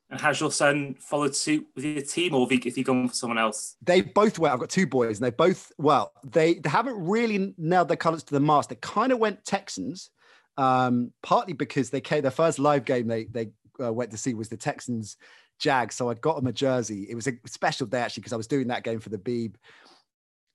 And 0.09 0.21
has 0.21 0.39
your 0.39 0.51
son 0.51 0.95
followed 0.99 1.35
suit 1.35 1.65
with 1.75 1.83
your 1.83 2.03
team, 2.03 2.35
or 2.35 2.47
have 2.47 2.51
you, 2.51 2.71
have 2.71 2.85
gone 2.85 3.07
for 3.07 3.15
someone 3.15 3.39
else? 3.39 3.75
They 3.81 4.01
both 4.01 4.37
went. 4.37 4.53
I've 4.53 4.59
got 4.59 4.69
two 4.69 4.85
boys, 4.85 5.17
and 5.17 5.25
they 5.25 5.31
both 5.31 5.71
well. 5.79 6.11
They, 6.23 6.55
they 6.55 6.69
haven't 6.69 7.03
really 7.03 7.55
nailed 7.57 7.87
their 7.87 7.97
colours 7.97 8.23
to 8.23 8.33
the 8.33 8.39
mast. 8.39 8.69
They 8.69 8.75
kind 8.75 9.11
of 9.11 9.17
went 9.17 9.43
Texans, 9.45 10.11
um, 10.57 11.11
partly 11.23 11.53
because 11.53 11.89
they 11.89 12.01
came. 12.01 12.21
Their 12.21 12.31
first 12.31 12.59
live 12.59 12.85
game 12.85 13.07
they 13.07 13.25
they 13.25 13.49
uh, 13.81 13.93
went 13.93 14.11
to 14.11 14.17
see 14.17 14.33
was 14.33 14.49
the 14.49 14.57
Texans 14.57 15.17
Jags. 15.59 15.95
So 15.95 16.09
I'd 16.09 16.21
got 16.21 16.35
them 16.35 16.47
a 16.47 16.53
jersey. 16.53 17.07
It 17.09 17.15
was 17.15 17.27
a 17.27 17.33
special 17.45 17.87
day 17.87 17.99
actually 17.99 18.21
because 18.21 18.33
I 18.33 18.37
was 18.37 18.47
doing 18.47 18.67
that 18.67 18.83
game 18.83 18.99
for 18.99 19.09
the 19.09 19.17
Beeb 19.17 19.55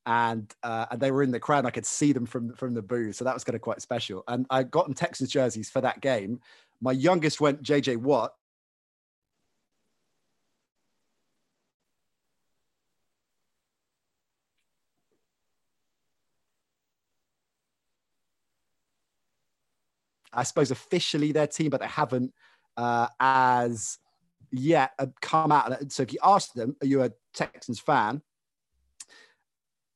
and 0.07 0.53
uh, 0.63 0.87
and 0.91 1.01
they 1.01 1.11
were 1.11 1.23
in 1.23 1.31
the 1.31 1.41
crowd. 1.41 1.67
I 1.67 1.71
could 1.71 1.87
see 1.87 2.13
them 2.13 2.27
from 2.27 2.55
from 2.55 2.75
the 2.75 2.83
booth, 2.83 3.17
so 3.17 3.25
that 3.25 3.35
was 3.35 3.45
kind 3.45 3.55
of 3.55 3.61
quite 3.61 3.83
special. 3.83 4.25
And 4.29 4.47
I 4.51 4.63
got 4.63 4.87
them 4.87 4.95
Texans 4.95 5.31
jerseys 5.31 5.71
for 5.71 5.81
that 5.83 6.01
game. 6.01 6.41
My 6.81 6.93
youngest 6.93 7.41
went 7.41 7.63
JJ 7.63 7.99
Watt. 7.99 8.33
I 20.33 20.43
suppose 20.45 20.71
officially 20.71 21.33
their 21.33 21.47
team, 21.47 21.71
but 21.71 21.81
they 21.81 21.87
haven't 21.87 22.33
uh, 22.77 23.09
as 23.19 23.99
yet 24.51 24.93
uh, 24.99 25.07
come 25.21 25.53
out. 25.53 25.93
So 25.93 26.03
if 26.03 26.13
you 26.13 26.19
ask 26.23 26.53
them, 26.53 26.77
"Are 26.83 26.87
you 26.87 27.03
a 27.03 27.11
Texans 27.35 27.81
fan?" 27.81 28.23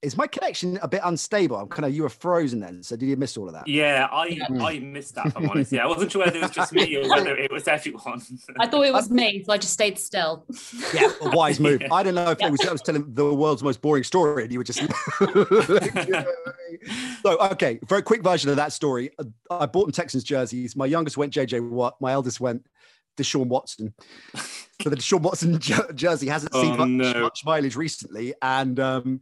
Is 0.05 0.17
my 0.17 0.27
connection 0.27 0.79
a 0.83 0.89
bit 0.89 1.01
unstable? 1.03 1.57
I'm 1.57 1.69
kind 1.69 1.87
of 1.87 1.95
you 1.95 2.03
were 2.03 2.09
frozen 2.11 2.61
then, 2.61 2.83
so 2.83 2.95
did 2.95 3.09
you 3.09 3.17
miss 3.17 3.37
all 3.37 3.49
of 3.49 3.55
that? 3.55 3.67
Yeah, 3.67 4.07
I 4.13 4.39
I 4.61 4.79
missed 4.79 5.15
that. 5.15 5.27
If 5.27 5.37
I'm 5.37 5.49
honest. 5.49 5.73
Yeah, 5.73 5.85
I 5.85 5.87
wasn't 5.87 6.13
sure 6.13 6.25
whether 6.25 6.37
it 6.37 6.43
was 6.43 6.51
just 6.51 6.73
me 6.73 6.97
or 6.97 7.09
whether 7.15 7.37
it 7.37 7.51
was 7.51 7.67
everyone. 7.67 8.23
I 8.59 8.67
thought 8.67 8.83
it 8.83 8.93
was 8.93 9.11
me, 9.23 9.43
so 9.45 9.53
I 9.53 9.59
just 9.59 9.73
stayed 9.73 9.99
still. 9.99 10.45
Yeah, 10.93 11.11
a 11.23 11.31
wise 11.31 11.59
move. 11.59 11.75
Yeah. 11.85 11.93
I 11.93 12.03
don't 12.05 12.15
know 12.15 12.31
if 12.31 12.39
yeah. 12.41 12.47
it 12.47 12.51
was 12.51 12.61
I 12.67 12.73
was 12.73 12.83
telling 12.83 13.13
the 13.15 13.35
world's 13.35 13.63
most 13.63 13.83
boring 13.83 14.05
story, 14.05 14.45
and 14.45 14.53
you 14.53 14.59
were 14.59 14.65
just. 14.65 14.79
so 17.23 17.39
okay, 17.53 17.81
very 17.87 18.03
quick 18.03 18.23
version 18.23 18.49
of 18.51 18.57
that 18.57 18.73
story. 18.73 19.11
I 19.51 19.67
bought 19.67 19.87
them 19.87 19.93
Texans 19.93 20.23
jerseys. 20.23 20.77
My 20.77 20.87
youngest 20.87 21.17
went 21.17 21.33
JJ 21.33 21.69
Watt. 21.69 21.97
My 22.01 22.13
eldest 22.13 22.41
went 22.41 22.65
Deshaun 23.17 23.47
Watson. 23.47 23.93
So 24.83 24.91
the 24.91 24.97
Deshaun 24.97 25.21
Watson 25.21 25.59
jersey 25.59 26.29
hasn't 26.29 26.53
oh, 26.55 26.63
seen 26.63 26.77
much, 26.77 26.89
no. 26.89 27.23
much 27.23 27.45
mileage 27.45 27.77
recently, 27.77 28.35
and. 28.41 28.79
um 28.79 29.21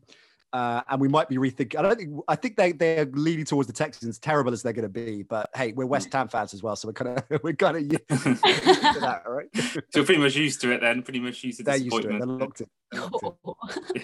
uh, 0.52 0.82
and 0.88 1.00
we 1.00 1.09
might 1.09 1.28
be 1.28 1.37
rethinking. 1.37 1.78
I 1.78 1.82
don't 1.82 1.97
think. 1.97 2.21
I 2.28 2.37
think 2.37 2.56
they 2.56 2.73
they're 2.73 3.06
leaning 3.06 3.44
towards 3.44 3.66
the 3.66 3.73
Texans, 3.73 4.18
terrible 4.18 4.52
as 4.52 4.62
they're 4.62 4.73
going 4.73 4.85
to 4.85 4.88
be. 4.88 5.23
But 5.23 5.50
hey, 5.54 5.73
we're 5.73 5.87
West 5.87 6.12
Ham 6.12 6.28
fans 6.28 6.52
as 6.52 6.62
well, 6.62 6.76
so 6.76 6.88
we're 6.88 6.92
kind 6.92 7.18
of 7.18 7.25
we're 7.42 7.54
kind 7.54 7.76
of 7.76 7.82
used 7.90 8.09
to 8.09 8.99
that, 9.00 9.23
right? 9.26 9.49
so 9.54 9.80
you're 9.94 10.04
pretty 10.04 10.21
much 10.21 10.37
used 10.37 10.61
to 10.61 10.73
it 10.73 10.80
then. 10.80 11.02
Pretty 11.02 11.21
much 11.21 11.42
used 11.42 11.59
to 11.59 11.64
they're 11.64 11.76
used 11.76 12.02
to 12.02 12.09
it. 12.09 12.18
They're 12.18 12.26
locked 12.26 12.61
in. 12.61 12.66
yeah. 12.92 13.09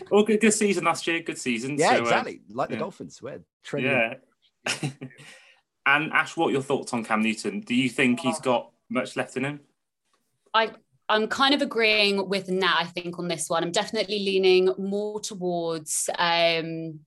Well, 0.10 0.22
good, 0.22 0.40
good 0.40 0.54
season 0.54 0.84
last 0.84 1.06
year. 1.06 1.20
Good 1.20 1.38
season. 1.38 1.76
Yeah, 1.78 1.90
so, 1.90 1.96
uh, 1.96 2.02
exactly. 2.02 2.40
Uh, 2.50 2.54
like 2.54 2.68
the 2.68 2.76
yeah. 2.76 2.80
Dolphins. 2.80 3.20
We're 3.20 3.40
trending. 3.62 3.92
Yeah. 3.92 4.90
and 5.86 6.12
Ash, 6.12 6.36
what 6.36 6.48
are 6.48 6.52
your 6.52 6.62
thoughts 6.62 6.94
on 6.94 7.04
Cam 7.04 7.22
Newton? 7.22 7.60
Do 7.60 7.74
you 7.74 7.90
think 7.90 8.20
he's 8.20 8.40
got 8.40 8.70
much 8.88 9.16
left 9.16 9.36
in 9.36 9.44
him? 9.44 9.60
I 10.54 10.70
I'm 11.08 11.26
kind 11.28 11.54
of 11.54 11.62
agreeing 11.62 12.28
with 12.28 12.48
Nat, 12.48 12.76
I 12.78 12.84
think, 12.84 13.18
on 13.18 13.28
this 13.28 13.48
one. 13.48 13.62
I'm 13.62 13.72
definitely 13.72 14.18
leaning 14.18 14.70
more 14.78 15.20
towards 15.20 16.10
um 16.18 17.00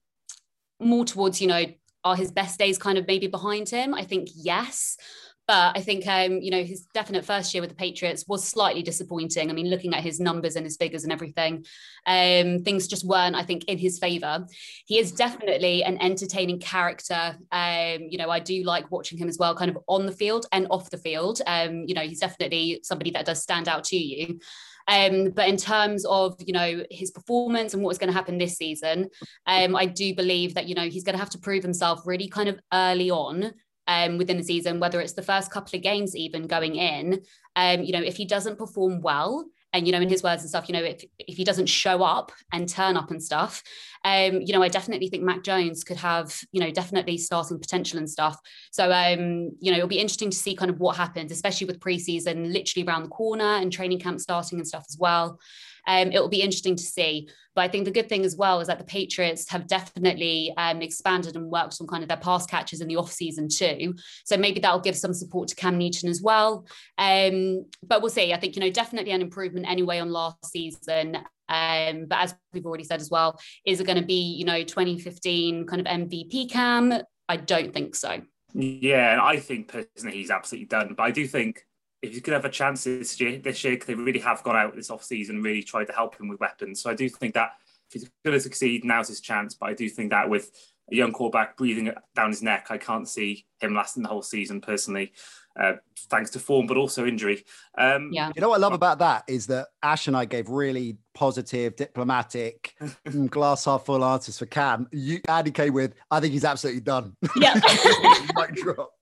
more 0.80 1.04
towards, 1.04 1.40
you 1.40 1.46
know, 1.46 1.64
are 2.04 2.16
his 2.16 2.32
best 2.32 2.58
days 2.58 2.78
kind 2.78 2.98
of 2.98 3.06
maybe 3.06 3.28
behind 3.28 3.68
him? 3.68 3.94
I 3.94 4.02
think 4.02 4.28
yes. 4.34 4.96
But 5.52 5.76
I 5.76 5.82
think, 5.82 6.06
um, 6.06 6.40
you 6.40 6.50
know, 6.50 6.64
his 6.64 6.86
definite 6.94 7.26
first 7.26 7.52
year 7.52 7.60
with 7.60 7.68
the 7.68 7.76
Patriots 7.76 8.24
was 8.26 8.42
slightly 8.42 8.82
disappointing. 8.82 9.50
I 9.50 9.52
mean, 9.52 9.68
looking 9.68 9.92
at 9.92 10.02
his 10.02 10.18
numbers 10.18 10.56
and 10.56 10.64
his 10.64 10.78
figures 10.78 11.04
and 11.04 11.12
everything, 11.12 11.66
um, 12.06 12.62
things 12.64 12.86
just 12.86 13.04
weren't, 13.04 13.36
I 13.36 13.42
think, 13.42 13.66
in 13.66 13.76
his 13.76 13.98
favor. 13.98 14.46
He 14.86 14.98
is 14.98 15.12
definitely 15.12 15.84
an 15.84 16.00
entertaining 16.00 16.58
character. 16.58 17.36
Um, 17.52 17.98
you 18.08 18.16
know, 18.16 18.30
I 18.30 18.40
do 18.40 18.62
like 18.62 18.90
watching 18.90 19.18
him 19.18 19.28
as 19.28 19.36
well, 19.36 19.54
kind 19.54 19.70
of 19.70 19.76
on 19.88 20.06
the 20.06 20.12
field 20.12 20.46
and 20.52 20.66
off 20.70 20.88
the 20.88 20.96
field. 20.96 21.42
Um, 21.46 21.84
you 21.86 21.92
know, 21.92 22.00
he's 22.00 22.20
definitely 22.20 22.80
somebody 22.82 23.10
that 23.10 23.26
does 23.26 23.42
stand 23.42 23.68
out 23.68 23.84
to 23.84 23.96
you. 23.98 24.40
Um, 24.88 25.32
but 25.32 25.48
in 25.48 25.58
terms 25.58 26.06
of 26.06 26.34
you 26.44 26.54
know 26.54 26.82
his 26.90 27.10
performance 27.10 27.74
and 27.74 27.82
what's 27.82 27.98
going 27.98 28.10
to 28.10 28.16
happen 28.16 28.38
this 28.38 28.56
season, 28.56 29.10
um, 29.46 29.76
I 29.76 29.84
do 29.84 30.14
believe 30.14 30.54
that 30.54 30.66
you 30.66 30.74
know 30.74 30.88
he's 30.88 31.04
going 31.04 31.14
to 31.14 31.20
have 31.20 31.30
to 31.30 31.38
prove 31.38 31.62
himself 31.62 32.00
really 32.06 32.28
kind 32.28 32.48
of 32.48 32.58
early 32.72 33.10
on 33.10 33.52
um, 33.86 34.18
within 34.18 34.36
the 34.36 34.44
season, 34.44 34.80
whether 34.80 35.00
it's 35.00 35.14
the 35.14 35.22
first 35.22 35.50
couple 35.50 35.76
of 35.76 35.82
games 35.82 36.16
even 36.16 36.46
going 36.46 36.76
in, 36.76 37.22
um, 37.56 37.82
you 37.82 37.92
know, 37.92 38.02
if 38.02 38.16
he 38.16 38.24
doesn't 38.24 38.58
perform 38.58 39.00
well, 39.00 39.46
and 39.72 39.86
you 39.86 39.92
know, 39.92 40.00
in 40.00 40.08
his 40.08 40.22
words 40.22 40.42
and 40.42 40.50
stuff, 40.50 40.68
you 40.68 40.74
know, 40.74 40.82
if 40.82 41.04
if 41.18 41.36
he 41.36 41.44
doesn't 41.44 41.66
show 41.66 42.02
up 42.02 42.30
and 42.52 42.68
turn 42.68 42.96
up 42.96 43.10
and 43.10 43.22
stuff, 43.22 43.62
um, 44.04 44.40
you 44.40 44.52
know, 44.52 44.62
I 44.62 44.68
definitely 44.68 45.08
think 45.08 45.22
Mac 45.22 45.44
Jones 45.44 45.84
could 45.84 45.96
have, 45.98 46.38
you 46.50 46.60
know, 46.60 46.70
definitely 46.70 47.18
starting 47.18 47.58
potential 47.58 47.98
and 47.98 48.10
stuff. 48.10 48.38
So, 48.72 48.90
um, 48.90 49.50
you 49.60 49.70
know, 49.70 49.78
it'll 49.78 49.88
be 49.88 49.98
interesting 49.98 50.30
to 50.30 50.36
see 50.36 50.56
kind 50.56 50.70
of 50.70 50.80
what 50.80 50.96
happens, 50.96 51.30
especially 51.30 51.66
with 51.66 51.80
preseason 51.80 52.52
literally 52.52 52.86
around 52.86 53.04
the 53.04 53.08
corner 53.08 53.44
and 53.44 53.72
training 53.72 54.00
camp 54.00 54.20
starting 54.20 54.58
and 54.58 54.66
stuff 54.66 54.84
as 54.88 54.96
well. 54.98 55.38
Um, 55.86 56.12
it 56.12 56.20
will 56.20 56.28
be 56.28 56.42
interesting 56.42 56.76
to 56.76 56.82
see. 56.82 57.28
But 57.54 57.62
I 57.62 57.68
think 57.68 57.84
the 57.84 57.90
good 57.90 58.08
thing 58.08 58.24
as 58.24 58.36
well 58.36 58.60
is 58.60 58.68
that 58.68 58.78
the 58.78 58.84
Patriots 58.84 59.50
have 59.50 59.66
definitely 59.66 60.54
um, 60.56 60.80
expanded 60.80 61.36
and 61.36 61.50
worked 61.50 61.76
on 61.80 61.86
kind 61.86 62.02
of 62.02 62.08
their 62.08 62.16
pass 62.16 62.46
catches 62.46 62.80
in 62.80 62.88
the 62.88 62.96
off 62.96 63.12
season 63.12 63.48
too. 63.48 63.94
So 64.24 64.36
maybe 64.36 64.60
that'll 64.60 64.80
give 64.80 64.96
some 64.96 65.12
support 65.12 65.48
to 65.48 65.54
Cam 65.54 65.76
Newton 65.76 66.08
as 66.08 66.22
well. 66.22 66.66
Um, 66.98 67.66
but 67.82 68.00
we'll 68.00 68.10
see. 68.10 68.32
I 68.32 68.38
think 68.38 68.56
you 68.56 68.60
know 68.60 68.70
definitely 68.70 69.12
an 69.12 69.20
improvement 69.20 69.68
anyway 69.68 69.98
on 69.98 70.10
last 70.10 70.46
season. 70.46 71.18
Um, 71.48 72.06
but 72.06 72.18
as 72.20 72.34
we've 72.52 72.66
already 72.66 72.84
said 72.84 73.00
as 73.00 73.10
well, 73.10 73.38
is 73.66 73.80
it 73.80 73.86
going 73.86 74.00
to 74.00 74.06
be 74.06 74.34
you 74.34 74.44
know 74.44 74.62
2015 74.62 75.66
kind 75.66 75.80
of 75.80 75.86
MVP 75.86 76.50
Cam? 76.50 76.92
I 77.28 77.36
don't 77.36 77.72
think 77.72 77.94
so. 77.94 78.20
Yeah, 78.54 79.12
and 79.12 79.20
I 79.20 79.36
think 79.38 79.68
personally 79.68 80.18
he's 80.18 80.30
absolutely 80.30 80.66
done. 80.66 80.94
But 80.96 81.04
I 81.04 81.10
do 81.10 81.26
think 81.26 81.64
if 82.02 82.10
he's 82.10 82.20
going 82.20 82.32
to 82.32 82.42
have 82.42 82.50
a 82.50 82.52
chance 82.52 82.84
this 82.84 83.18
year, 83.20 83.38
this 83.38 83.62
year, 83.64 83.74
because 83.74 83.86
they 83.86 83.94
really 83.94 84.18
have 84.20 84.42
gone 84.42 84.56
out 84.56 84.74
this 84.74 84.90
off 84.90 85.04
season 85.04 85.36
and 85.36 85.44
really 85.44 85.62
tried 85.62 85.86
to 85.86 85.92
help 85.92 86.18
him 86.18 86.28
with 86.28 86.40
weapons. 86.40 86.82
So 86.82 86.90
I 86.90 86.94
do 86.94 87.08
think 87.08 87.34
that 87.34 87.52
if 87.88 88.02
he's 88.02 88.10
going 88.24 88.36
to 88.36 88.40
succeed, 88.40 88.84
now's 88.84 89.08
his 89.08 89.20
chance. 89.20 89.54
But 89.54 89.70
I 89.70 89.74
do 89.74 89.88
think 89.88 90.10
that 90.10 90.28
with 90.28 90.50
a 90.90 90.94
young 90.94 91.12
quarterback 91.12 91.56
breathing 91.56 91.92
down 92.14 92.30
his 92.30 92.42
neck. 92.42 92.66
I 92.70 92.78
can't 92.78 93.08
see 93.08 93.46
him 93.60 93.74
lasting 93.74 94.02
the 94.02 94.08
whole 94.08 94.22
season 94.22 94.60
personally, 94.60 95.12
uh, 95.58 95.74
thanks 96.10 96.30
to 96.30 96.38
form, 96.38 96.66
but 96.66 96.76
also 96.76 97.06
injury. 97.06 97.44
Um, 97.78 98.10
yeah. 98.12 98.30
You 98.34 98.42
know 98.42 98.48
what 98.48 98.56
I 98.56 98.60
love 98.60 98.72
about 98.72 98.98
that 98.98 99.24
is 99.28 99.46
that 99.48 99.68
Ash 99.82 100.08
and 100.08 100.16
I 100.16 100.24
gave 100.24 100.48
really 100.48 100.98
positive, 101.14 101.76
diplomatic, 101.76 102.74
mm, 102.80 103.30
glass 103.30 103.64
half 103.64 103.84
full 103.84 104.04
answers 104.04 104.38
for 104.38 104.46
Cam. 104.46 104.88
You, 104.92 105.20
Andy 105.28 105.50
came 105.50 105.74
with, 105.74 105.94
I 106.10 106.20
think 106.20 106.32
he's 106.32 106.44
absolutely 106.44 106.82
done. 106.82 107.16
Yeah. 107.36 107.54
Mic 108.36 108.54
drop. 108.56 108.92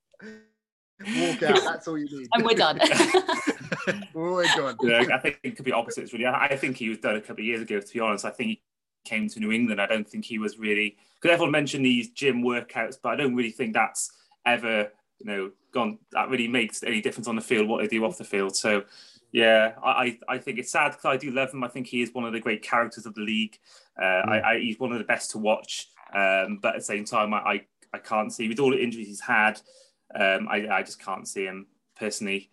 Walk 1.17 1.43
out. 1.43 1.63
That's 1.65 1.89
all 1.89 1.99
you 1.99 2.05
need. 2.05 2.29
And 2.35 2.45
we're 2.45 2.55
done. 2.55 2.79
we're 4.15 4.45
gone. 4.55 4.77
Yeah, 4.83 5.05
I 5.15 5.19
think 5.19 5.41
it 5.43 5.57
could 5.57 5.65
be 5.65 5.73
opposites, 5.73 6.13
really. 6.13 6.27
I, 6.27 6.47
I 6.47 6.57
think 6.57 6.77
he 6.77 6.89
was 6.91 6.99
done 6.99 7.17
a 7.17 7.21
couple 7.21 7.41
of 7.41 7.47
years 7.47 7.63
ago, 7.63 7.81
to 7.81 7.93
be 7.93 8.01
honest. 8.01 8.25
I 8.25 8.31
think 8.31 8.51
he 8.51 8.63
came 9.05 9.29
to 9.29 9.41
New 9.41 9.53
England. 9.53 9.81
I 9.81 9.87
don't 9.87 10.09
think 10.09 10.25
he 10.25 10.39
was 10.39 10.59
really, 10.59 10.97
because 11.15 11.35
everyone 11.35 11.53
mentioned 11.53 11.85
these 11.85 12.11
gym 12.11 12.43
workouts, 12.43 12.97
but 13.03 13.11
I 13.11 13.17
don't 13.17 13.35
really 13.35 13.51
think 13.51 13.75
that's 13.75 14.13
ever, 14.45 14.91
you 15.19 15.27
know, 15.27 15.51
gone, 15.73 15.99
that 16.13 16.29
really 16.29 16.49
makes 16.49 16.83
any 16.83 17.01
difference 17.01 17.29
on 17.29 17.37
the 17.37 17.43
field, 17.43 17.69
what 17.69 17.81
they 17.81 17.89
do 17.89 18.05
off 18.05 18.19
the 18.19 18.25
field. 18.25 18.57
So, 18.57 18.85
yeah, 19.33 19.75
I, 19.85 20.19
I 20.29 20.39
think 20.39 20.59
it's 20.59 20.73
sad 20.73 20.91
because 20.91 21.05
I 21.05 21.17
do 21.17 21.31
love 21.31 21.53
him. 21.53 21.63
I 21.63 21.69
think 21.69 21.87
he 21.87 22.03
is 22.03 22.13
one 22.13 22.25
of 22.25 22.33
the 22.33 22.41
great 22.41 22.63
characters 22.63 23.07
of 23.07 23.15
the 23.15 23.21
league. 23.21 23.59
Uh, 23.97 24.03
mm. 24.03 24.29
I, 24.29 24.53
I, 24.53 24.59
he's 24.59 24.81
one 24.81 24.93
of 24.93 24.99
the 24.99 25.05
best 25.05 25.31
to 25.33 25.39
watch. 25.39 25.89
Um, 26.13 26.59
but 26.61 26.75
at 26.75 26.81
the 26.81 26.85
same 26.85 27.05
time, 27.05 27.33
I, 27.33 27.39
I, 27.39 27.65
I 27.93 27.99
can't 27.99 28.33
see, 28.33 28.49
with 28.49 28.59
all 28.59 28.71
the 28.71 28.83
injuries 28.83 29.07
he's 29.07 29.21
had, 29.21 29.61
um, 30.15 30.49
I, 30.49 30.69
I 30.69 30.83
just 30.83 31.01
can't 31.01 31.29
see 31.29 31.45
him 31.45 31.69
personally 31.97 32.51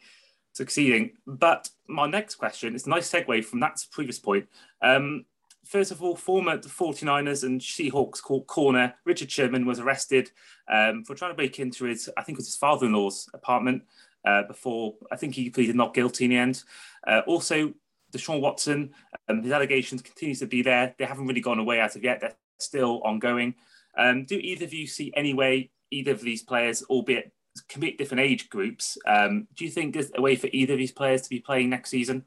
succeeding. 0.53 1.11
But 1.25 1.69
my 1.87 2.05
next 2.05 2.35
question 2.35 2.75
is 2.75 2.85
a 2.85 2.89
nice 2.89 3.11
segue 3.11 3.45
from 3.45 3.59
that 3.61 3.83
previous 3.91 4.19
point. 4.19 4.47
Um, 4.81 5.25
first 5.67 5.91
of 5.91 6.01
all, 6.01 6.15
former 6.15 6.57
49ers 6.57 7.43
and 7.43 7.61
Seahawks 7.61 8.21
corner 8.47 8.93
Richard 9.05 9.31
Sherman 9.31 9.65
was 9.65 9.79
arrested 9.79 10.31
um, 10.71 11.03
for 11.03 11.15
trying 11.15 11.31
to 11.31 11.35
break 11.35 11.59
into 11.59 11.85
his, 11.85 12.09
I 12.17 12.23
think 12.23 12.37
it 12.37 12.39
was 12.39 12.47
his 12.47 12.55
father-in-law's 12.55 13.29
apartment 13.33 13.83
uh, 14.25 14.43
before, 14.43 14.95
I 15.11 15.15
think 15.15 15.35
he 15.35 15.49
pleaded 15.49 15.75
not 15.75 15.93
guilty 15.93 16.25
in 16.25 16.31
the 16.31 16.37
end. 16.37 16.63
Uh, 17.05 17.21
also, 17.27 17.73
Deshaun 18.11 18.41
Watson, 18.41 18.91
um, 19.29 19.41
his 19.41 19.51
allegations 19.51 20.01
continues 20.01 20.39
to 20.39 20.47
be 20.47 20.61
there. 20.61 20.95
They 20.97 21.05
haven't 21.05 21.27
really 21.27 21.41
gone 21.41 21.59
away 21.59 21.79
as 21.79 21.95
of 21.95 22.03
yet. 22.03 22.21
They're 22.21 22.35
still 22.57 23.01
ongoing. 23.03 23.55
Um, 23.97 24.25
do 24.25 24.35
either 24.35 24.65
of 24.65 24.73
you 24.73 24.87
see 24.87 25.13
any 25.15 25.33
way 25.33 25.71
either 25.91 26.11
of 26.11 26.21
these 26.21 26.43
players, 26.43 26.83
albeit 26.83 27.31
completely 27.67 27.97
different 27.97 28.21
age 28.21 28.49
groups. 28.49 28.97
Um, 29.05 29.47
do 29.55 29.65
you 29.65 29.71
think 29.71 29.93
there's 29.93 30.11
a 30.15 30.21
way 30.21 30.35
for 30.35 30.49
either 30.51 30.73
of 30.73 30.79
these 30.79 30.91
players 30.91 31.21
to 31.23 31.29
be 31.29 31.39
playing 31.39 31.69
next 31.69 31.89
season? 31.89 32.25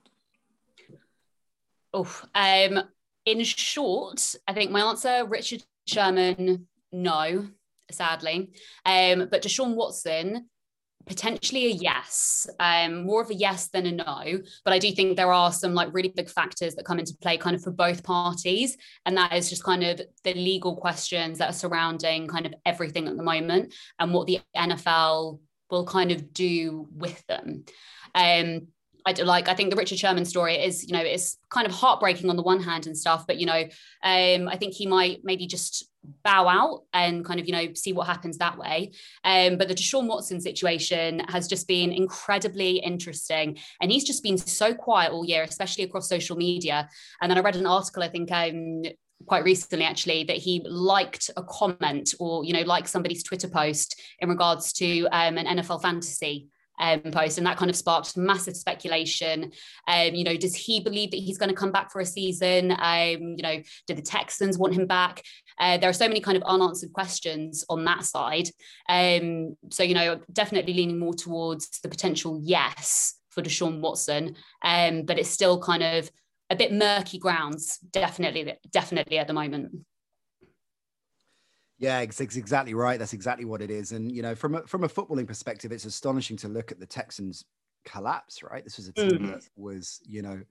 Oh, 1.93 2.09
um, 2.35 2.85
in 3.25 3.43
short, 3.45 4.35
I 4.47 4.53
think 4.53 4.71
my 4.71 4.81
answer, 4.81 5.25
Richard 5.27 5.63
Sherman, 5.87 6.67
no, 6.93 7.49
sadly. 7.91 8.53
Um, 8.85 9.29
but 9.31 9.43
Deshaun 9.43 9.75
Watson, 9.75 10.49
potentially 11.07 11.67
a 11.67 11.71
yes, 11.71 12.47
um, 12.61 13.05
more 13.05 13.23
of 13.23 13.31
a 13.31 13.35
yes 13.35 13.69
than 13.69 13.87
a 13.87 13.93
no. 13.93 14.39
But 14.65 14.75
I 14.75 14.79
do 14.79 14.93
think 14.93 15.17
there 15.17 15.33
are 15.33 15.53
some 15.53 15.75
like 15.75 15.89
really 15.93 16.11
big 16.11 16.29
factors 16.29 16.75
that 16.75 16.85
come 16.85 16.99
into 16.99 17.17
play 17.21 17.37
kind 17.37 17.57
of 17.57 17.63
for 17.63 17.73
both 17.73 18.05
parties. 18.05 18.77
And 19.07 19.17
that 19.17 19.33
is 19.33 19.51
just 19.51 19.65
kind 19.65 19.83
of 19.83 20.01
the 20.25 20.35
legal 20.35 20.77
questions 20.77 21.39
that 21.39 21.51
are 21.51 21.55
surrounding 21.55 22.29
kind 22.29 22.47
of 22.47 22.55
everything 22.65 23.09
at 23.09 23.17
the 23.17 23.23
moment 23.23 23.75
and 23.99 24.13
what 24.13 24.27
the 24.27 24.41
NFL 24.57 25.41
will 25.71 25.87
kind 25.87 26.13
of 26.13 26.33
do 26.33 26.89
with 26.95 27.25
them. 27.27 27.65
Um, 28.15 28.69
I 29.07 29.13
do 29.13 29.25
like 29.25 29.49
I 29.49 29.55
think 29.55 29.71
the 29.71 29.77
Richard 29.77 29.99
Sherman 29.99 30.25
story 30.25 30.57
is 30.57 30.87
you 30.87 30.93
know 30.93 31.03
it's 31.03 31.39
kind 31.51 31.67
of 31.67 31.73
heartbreaking 31.73 32.31
on 32.31 32.37
the 32.37 32.43
one 32.43 32.63
hand 32.63 32.87
and 32.87 32.97
stuff 32.97 33.27
but 33.27 33.39
you 33.39 33.47
know 33.47 33.65
um, 34.03 34.49
I 34.49 34.57
think 34.59 34.75
he 34.75 34.87
might 34.87 35.21
maybe 35.25 35.47
just 35.47 35.91
bow 36.23 36.49
out 36.49 36.85
and 36.93 37.25
kind 37.25 37.41
of 37.41 37.47
you 37.47 37.53
know 37.53 37.75
see 37.75 37.93
what 37.93 38.07
happens 38.07 38.39
that 38.39 38.59
way. 38.59 38.93
Um, 39.25 39.59
but 39.59 39.69
the 39.69 39.75
Deshaun 39.75 40.07
Watson 40.07 40.41
situation 40.41 41.21
has 41.29 41.47
just 41.47 41.69
been 41.69 41.93
incredibly 41.93 42.79
interesting 42.79 43.59
and 43.81 43.91
he's 43.91 44.05
just 44.05 44.23
been 44.23 44.39
so 44.39 44.75
quiet 44.75 45.13
all 45.13 45.25
year 45.25 45.43
especially 45.43 45.85
across 45.85 46.09
social 46.09 46.37
media. 46.37 46.89
And 47.21 47.31
then 47.31 47.39
I 47.39 47.43
read 47.43 47.57
an 47.57 47.67
article 47.67 48.03
I 48.03 48.09
think 48.09 48.31
um, 48.33 48.83
quite 49.27 49.45
recently 49.45 49.85
actually 49.85 50.25
that 50.25 50.37
he 50.37 50.63
liked 50.65 51.31
a 51.37 51.43
comment 51.43 52.15
or 52.19 52.45
you 52.45 52.53
know 52.53 52.63
like 52.63 52.89
somebody's 52.89 53.23
Twitter 53.23 53.49
post 53.49 54.01
in 54.19 54.29
regards 54.29 54.73
to 54.75 55.07
um, 55.13 55.39
an 55.39 55.59
NFL 55.59 55.83
fantasy 55.83 56.49
um, 56.81 57.01
post, 57.13 57.39
and 57.39 57.47
that 57.47 57.57
kind 57.57 57.71
of 57.71 57.77
sparked 57.77 58.17
massive 58.17 58.57
speculation. 58.57 59.53
Um, 59.87 60.15
you 60.15 60.25
know, 60.25 60.37
does 60.37 60.57
he 60.57 60.81
believe 60.81 61.13
that 61.13 61.19
he's 61.19 61.39
going 61.39 61.51
to 61.51 61.55
come 61.55 61.71
back 61.71 61.93
for 61.93 62.01
a 62.01 62.07
season? 62.07 62.73
Um, 62.73 63.37
you 63.37 63.43
know, 63.43 63.63
do 63.87 63.95
the 63.95 64.03
Texans 64.03 64.59
want 64.59 64.75
him 64.75 64.87
back? 64.87 65.23
Uh, 65.59 65.77
there 65.77 65.91
are 65.91 65.95
so 65.95 66.09
many 66.09 66.21
kind 66.21 66.37
of 66.37 66.43
unanswered 66.45 66.93
questions 66.93 67.65
on 67.69 67.85
that 67.85 68.05
side. 68.05 68.49
Um, 68.89 69.57
so, 69.71 69.83
you 69.83 69.95
know, 69.95 70.21
definitely 70.33 70.73
leaning 70.73 70.99
more 70.99 71.15
towards 71.15 71.81
the 71.81 71.89
potential 71.89 72.41
yes 72.43 73.15
for 73.29 73.43
Deshaun 73.43 73.81
Watson, 73.81 74.35
um, 74.65 75.03
but 75.03 75.19
it's 75.19 75.31
still 75.31 75.61
kind 75.61 75.83
of 75.83 76.11
a 76.49 76.57
bit 76.57 76.73
murky 76.73 77.19
grounds, 77.19 77.79
definitely, 77.79 78.55
definitely 78.73 79.19
at 79.19 79.29
the 79.29 79.33
moment. 79.33 79.85
Yeah, 81.81 82.01
it's, 82.01 82.21
it's, 82.21 82.37
exactly 82.37 82.75
right. 82.75 82.99
That's 82.99 83.15
exactly 83.15 83.47
what 83.47 83.63
it 83.63 83.71
is. 83.71 83.93
And 83.93 84.13
you 84.13 84.21
know, 84.21 84.35
from 84.35 84.55
a, 84.55 84.67
from 84.67 84.85
a 84.85 84.89
footballing 84.89 85.27
perspective, 85.27 85.73
it's 85.73 85.87
astonishing 85.87 86.37
to 86.39 86.49
look 86.49 86.71
at 86.71 86.79
the 86.79 86.87
Texans 86.87 87.47
collapse. 87.87 88.43
Right, 88.43 88.63
this 88.63 88.77
was 88.77 88.89
a 88.89 88.93
team 88.93 89.11
mm-hmm. 89.11 89.27
that 89.29 89.49
was, 89.57 90.01
you 90.07 90.21
know, 90.21 90.43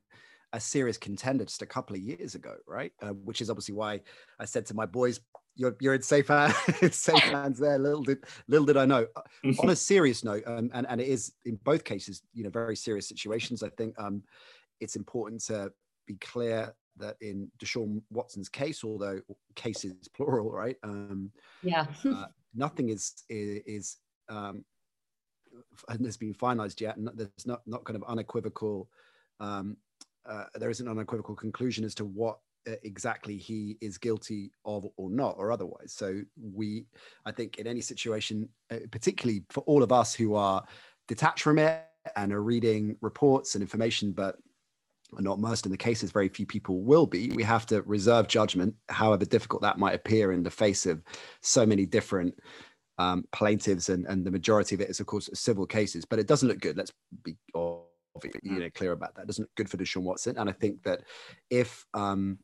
a 0.53 0.59
serious 0.59 0.97
contender 0.97 1.45
just 1.45 1.61
a 1.61 1.67
couple 1.67 1.95
of 1.95 2.01
years 2.01 2.33
ago, 2.33 2.55
right? 2.67 2.91
Uh, 2.99 3.09
which 3.09 3.41
is 3.41 3.51
obviously 3.51 3.75
why 3.75 4.01
I 4.39 4.45
said 4.45 4.65
to 4.65 4.73
my 4.73 4.87
boys, 4.87 5.19
"You're 5.55 5.77
you're 5.79 5.93
in 5.93 6.01
safe 6.01 6.29
hands, 6.29 6.55
safe 6.95 7.19
hands 7.23 7.59
there." 7.59 7.77
Little 7.77 8.03
did 8.03 8.23
little 8.47 8.65
did 8.65 8.77
I 8.77 8.85
know. 8.85 9.05
Uh, 9.15 9.51
on 9.59 9.69
a 9.69 9.75
serious 9.75 10.23
note, 10.23 10.43
um, 10.47 10.71
and 10.73 10.87
and 10.89 10.99
it 10.99 11.07
is 11.07 11.33
in 11.45 11.59
both 11.63 11.83
cases, 11.83 12.23
you 12.33 12.43
know, 12.43 12.49
very 12.49 12.75
serious 12.75 13.07
situations. 13.07 13.61
I 13.61 13.69
think 13.69 13.93
um, 13.99 14.23
it's 14.79 14.95
important 14.95 15.43
to 15.45 15.71
be 16.07 16.15
clear 16.15 16.73
that 16.99 17.15
in 17.21 17.51
Deshaun 17.59 18.01
Watson's 18.11 18.49
case, 18.49 18.83
although 18.83 19.21
cases 19.55 20.07
plural, 20.15 20.51
right? 20.51 20.77
Um, 20.83 21.31
yeah. 21.63 21.85
uh, 22.05 22.25
nothing 22.53 22.89
is 22.89 23.23
is, 23.29 23.61
is 23.65 23.97
um, 24.29 24.63
has 25.89 26.17
been 26.17 26.33
finalized 26.33 26.79
yet, 26.81 26.97
and 26.97 27.09
there's 27.15 27.45
not 27.45 27.61
not 27.65 27.83
kind 27.83 27.95
of 27.95 28.03
unequivocal. 28.07 28.89
Um, 29.39 29.77
uh, 30.29 30.45
there 30.55 30.69
isn't 30.69 30.87
an 30.87 30.91
unequivocal 30.91 31.35
conclusion 31.35 31.83
as 31.83 31.95
to 31.95 32.05
what 32.05 32.39
uh, 32.67 32.73
exactly 32.83 33.37
he 33.37 33.77
is 33.79 33.97
guilty 33.97 34.51
of 34.65 34.85
or 34.97 35.09
not 35.09 35.35
or 35.37 35.49
otherwise 35.49 35.93
so 35.93 36.21
we 36.53 36.85
i 37.25 37.31
think 37.31 37.57
in 37.57 37.65
any 37.65 37.79
situation 37.79 38.49
uh, 38.69 38.79
particularly 38.91 39.43
for 39.49 39.61
all 39.61 39.81
of 39.81 39.93
us 39.93 40.13
who 40.13 40.35
are 40.35 40.61
detached 41.07 41.41
from 41.41 41.57
it 41.57 41.85
and 42.17 42.33
are 42.33 42.43
reading 42.43 42.97
reports 43.01 43.55
and 43.55 43.61
information 43.61 44.11
but 44.11 44.35
not 45.17 45.37
immersed 45.37 45.65
in 45.65 45.71
the 45.71 45.77
cases, 45.77 46.11
very 46.11 46.29
few 46.29 46.45
people 46.45 46.81
will 46.81 47.05
be. 47.05 47.31
We 47.31 47.43
have 47.43 47.65
to 47.67 47.81
reserve 47.83 48.27
judgment, 48.27 48.75
however 48.89 49.25
difficult 49.25 49.61
that 49.63 49.77
might 49.77 49.95
appear 49.95 50.31
in 50.31 50.43
the 50.43 50.51
face 50.51 50.85
of 50.85 51.01
so 51.41 51.65
many 51.65 51.85
different 51.85 52.37
um, 52.97 53.25
plaintiffs, 53.31 53.89
and, 53.89 54.05
and 54.07 54.25
the 54.25 54.31
majority 54.31 54.75
of 54.75 54.81
it 54.81 54.89
is, 54.89 54.99
of 54.99 55.05
course, 55.05 55.29
civil 55.33 55.65
cases. 55.65 56.05
But 56.05 56.19
it 56.19 56.27
doesn't 56.27 56.47
look 56.47 56.59
good. 56.59 56.77
Let's 56.77 56.91
be 57.23 57.37
you 58.43 58.51
mm. 58.51 58.59
know 58.59 58.69
clear 58.71 58.91
about 58.91 59.15
that. 59.15 59.23
It 59.23 59.27
doesn't 59.27 59.43
look 59.43 59.55
good 59.55 59.69
for 59.69 59.77
Deshaun 59.77 60.03
Watson, 60.03 60.37
and 60.37 60.49
I 60.49 60.53
think 60.53 60.83
that 60.83 61.01
if 61.49 61.85
um, 61.93 62.39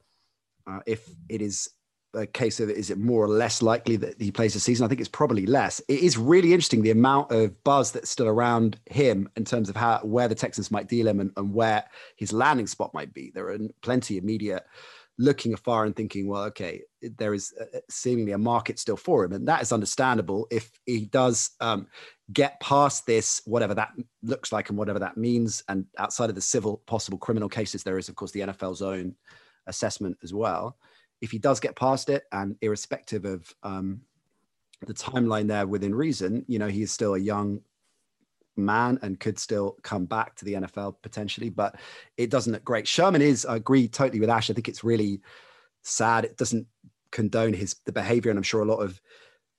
uh, 0.67 0.79
if 0.86 1.07
it 1.29 1.41
is 1.41 1.69
a 2.15 2.25
case 2.25 2.60
of 2.60 2.69
is 2.69 2.89
it 2.89 2.98
more 2.98 3.24
or 3.24 3.27
less 3.27 3.62
likely 3.62 3.95
that 3.98 4.19
he 4.19 4.31
plays 4.31 4.55
a 4.55 4.60
season? 4.60 4.86
I 4.86 4.89
think 4.89 5.00
it's 5.00 5.10
probably 5.10 5.45
less. 5.45 5.79
It 5.88 6.00
is 6.00 6.17
really 6.17 6.53
interesting 6.53 6.81
the 6.81 6.91
amount 6.91 7.31
of 7.31 7.63
buzz 7.63 7.91
that's 7.91 8.10
still 8.10 8.27
around 8.27 8.79
him 8.86 9.29
in 9.36 9.45
terms 9.45 9.69
of 9.69 9.75
how 9.75 10.00
where 10.03 10.27
the 10.27 10.36
Texans 10.36 10.72
might 10.72 10.88
deal 10.88 11.07
him 11.07 11.19
and, 11.19 11.31
and 11.38 11.53
where 11.53 11.84
his 12.15 12.34
landing 12.34 12.67
spot 12.67 12.93
might 12.93 13.13
be. 13.13 13.31
There 13.34 13.50
are 13.50 13.57
plenty 13.81 14.17
of 14.17 14.24
media 14.24 14.63
looking 15.17 15.53
afar 15.53 15.86
and 15.86 15.95
thinking, 15.95 16.27
well, 16.27 16.43
okay, 16.43 16.81
there 17.01 17.34
is 17.34 17.53
seemingly 17.89 18.34
a 18.34 18.38
market 18.38 18.79
still 18.79 18.98
for 18.98 19.24
him, 19.24 19.34
and 19.34 19.48
that 19.48 19.62
is 19.62 19.72
understandable 19.72 20.48
if 20.51 20.72
he 20.86 21.05
does 21.05 21.51
um, 21.62 21.88
get 22.34 22.60
past 22.60 23.05
this, 23.05 23.41
whatever 23.45 23.74
that 23.74 23.91
looks 24.24 24.51
like 24.51 24.69
and 24.69 24.77
whatever 24.77 25.00
that 25.00 25.17
means. 25.17 25.63
And 25.69 25.86
outside 25.98 26.29
of 26.29 26.36
the 26.36 26.41
civil, 26.41 26.77
possible 26.86 27.17
criminal 27.17 27.50
cases, 27.50 27.84
there 27.84 27.98
is 27.98 28.10
of 28.10 28.15
course 28.15 28.31
the 28.31 28.41
NFL's 28.41 28.81
own 28.81 29.15
assessment 29.67 30.17
as 30.22 30.34
well 30.34 30.77
if 31.22 31.31
he 31.31 31.39
does 31.39 31.60
get 31.60 31.75
past 31.75 32.10
it, 32.10 32.24
and 32.31 32.55
irrespective 32.62 33.25
of 33.25 33.53
um, 33.63 34.01
the 34.86 34.93
timeline 34.93 35.48
there 35.48 35.67
within 35.67 35.95
reason, 35.95 36.45
you 36.48 36.60
know, 36.60 36.67
he 36.67 36.81
is 36.81 36.91
still 36.91 37.15
a 37.15 37.19
young 37.19 37.62
man 38.57 39.00
and 39.01 39.19
could 39.19 39.38
still 39.38 39.77
come 39.84 40.05
back 40.05 40.36
to 40.36 40.45
the 40.45 40.53
NFL 40.53 40.95
potentially, 41.01 41.50
but 41.50 41.75
it 42.17 42.29
doesn't 42.29 42.53
look 42.53 42.63
great. 42.63 42.88
Sherman 42.88 43.22
is, 43.22 43.45
I 43.45 43.55
agree 43.57 43.88
totally 43.88 44.19
with 44.19 44.29
Ash. 44.29 44.50
I 44.50 44.53
think 44.53 44.67
it's 44.67 44.84
really 44.84 45.22
sad. 45.84 46.25
It 46.25 46.38
doesn't 46.38 46.67
condone 47.12 47.53
his 47.53 47.75
the 47.86 47.91
behavior, 47.91 48.31
and 48.31 48.38
I'm 48.38 48.43
sure 48.43 48.62
a 48.62 48.65
lot 48.65 48.79
of 48.79 49.01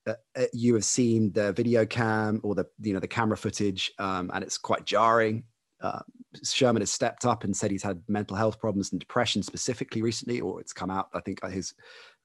uh, 0.06 0.14
uh 0.36 0.44
you 0.52 0.75
have 0.75 0.84
seen 0.84 1.32
the 1.32 1.52
video 1.52 1.86
cam 1.86 2.40
or 2.42 2.54
the 2.54 2.66
you 2.80 2.92
know 2.92 3.00
the 3.00 3.08
camera 3.08 3.36
footage, 3.36 3.92
um, 3.98 4.30
and 4.34 4.44
it's 4.44 4.58
quite 4.58 4.84
jarring. 4.84 5.44
Uh, 5.80 6.00
Sherman 6.42 6.83
has 6.83 6.90
stepped 6.90 7.25
up 7.25 7.45
and 7.45 7.56
said 7.56 7.71
he's 7.71 7.83
had 7.83 8.02
mental 8.09 8.37
health 8.37 8.59
problems 8.59 8.92
and 8.92 9.00
depression 9.00 9.42
specifically 9.42 10.02
recently, 10.02 10.40
or 10.40 10.61
it's 10.61 10.73
come 10.73 10.90
out. 10.90 11.09
I 11.14 11.21
think 11.21 11.45
his 11.45 11.75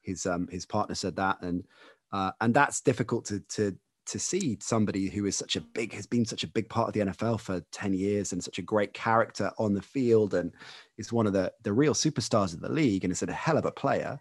his 0.02 0.26
um, 0.26 0.48
his 0.52 0.66
partner 0.66 0.96
said 0.96 1.16
that, 1.18 1.42
and 1.42 1.64
uh, 2.12 2.32
and 2.42 2.54
that's 2.54 2.82
difficult 2.82 3.26
to 3.26 3.40
to 3.50 3.76
to 4.08 4.20
see 4.20 4.58
somebody 4.60 5.10
who 5.10 5.26
is 5.26 5.38
such 5.38 5.56
a 5.56 5.62
big 5.62 5.94
has 5.94 6.08
been 6.08 6.26
such 6.26 6.44
a 6.44 6.48
big 6.48 6.68
part 6.70 6.88
of 6.88 6.94
the 6.94 7.12
NFL 7.12 7.40
for 7.40 7.62
10 7.72 7.94
years 7.94 8.34
and 8.34 8.44
such 8.44 8.58
a 8.58 8.64
great 8.64 8.94
character 8.94 9.52
on 9.58 9.74
the 9.74 9.82
field 9.82 10.34
and 10.34 10.52
is 10.98 11.14
one 11.14 11.28
of 11.28 11.34
the 11.34 11.52
the 11.64 11.72
real 11.72 11.94
superstars 11.94 12.54
of 12.54 12.62
the 12.62 12.72
league 12.72 13.04
and 13.04 13.12
is 13.12 13.22
a 13.22 13.32
hell 13.32 13.58
of 13.58 13.66
a 13.66 13.72
player 13.72 14.20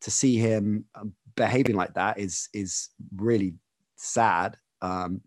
to 0.00 0.10
see 0.10 0.36
him 0.36 0.84
um, 0.94 1.12
behaving 1.34 1.76
like 1.76 1.92
that 1.94 2.18
is 2.18 2.48
is 2.52 2.90
really 3.16 3.54
sad 3.96 4.56
um, 4.80 5.20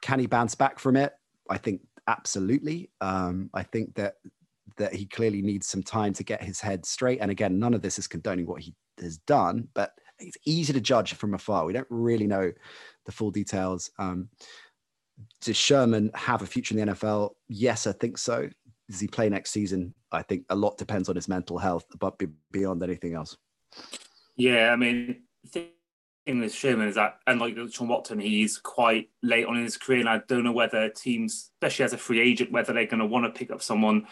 can 0.00 0.18
he 0.18 0.26
bounce 0.26 0.54
back 0.54 0.78
from 0.78 0.96
it 0.96 1.12
i 1.50 1.58
think 1.58 1.80
absolutely 2.08 2.90
um, 3.00 3.48
i 3.54 3.62
think 3.62 3.94
that 3.94 4.14
that 4.76 4.92
he 4.92 5.06
clearly 5.06 5.42
needs 5.42 5.66
some 5.66 5.82
time 5.82 6.12
to 6.12 6.22
get 6.22 6.42
his 6.42 6.60
head 6.60 6.84
straight 6.84 7.20
and 7.20 7.30
again 7.30 7.58
none 7.58 7.74
of 7.74 7.82
this 7.82 7.98
is 7.98 8.06
condoning 8.06 8.46
what 8.46 8.60
he 8.60 8.74
has 9.00 9.18
done 9.18 9.68
but 9.74 9.92
it's 10.18 10.36
easy 10.44 10.72
to 10.72 10.80
judge 10.80 11.14
from 11.14 11.34
afar 11.34 11.64
we 11.64 11.72
don't 11.72 11.86
really 11.90 12.26
know 12.26 12.52
the 13.08 13.12
full 13.12 13.30
details. 13.30 13.90
Um, 13.98 14.28
does 15.40 15.56
Sherman 15.56 16.10
have 16.14 16.42
a 16.42 16.46
future 16.46 16.76
in 16.78 16.86
the 16.86 16.92
NFL? 16.92 17.30
Yes, 17.48 17.86
I 17.86 17.92
think 17.92 18.18
so. 18.18 18.48
Does 18.88 19.00
he 19.00 19.08
play 19.08 19.30
next 19.30 19.50
season? 19.50 19.94
I 20.12 20.22
think 20.22 20.44
a 20.50 20.54
lot 20.54 20.76
depends 20.76 21.08
on 21.08 21.16
his 21.16 21.26
mental 21.26 21.58
health, 21.58 21.86
but 21.98 22.20
beyond 22.52 22.82
anything 22.82 23.14
else. 23.14 23.36
Yeah, 24.36 24.72
I 24.72 24.76
mean, 24.76 25.22
the 25.52 25.68
with 26.36 26.54
Sherman 26.54 26.88
is 26.88 26.96
that, 26.96 27.18
unlike 27.26 27.56
Sean 27.70 27.88
Watson, 27.88 28.18
he's 28.20 28.58
quite 28.58 29.08
late 29.22 29.46
on 29.46 29.56
in 29.56 29.64
his 29.64 29.78
career, 29.78 30.00
and 30.00 30.08
I 30.08 30.20
don't 30.28 30.44
know 30.44 30.52
whether 30.52 30.88
teams, 30.90 31.50
especially 31.54 31.84
as 31.86 31.92
a 31.94 31.98
free 31.98 32.20
agent, 32.20 32.52
whether 32.52 32.72
they're 32.72 32.86
going 32.86 33.00
to 33.00 33.06
want 33.06 33.24
to 33.24 33.38
pick 33.38 33.50
up 33.50 33.62
someone 33.62 34.06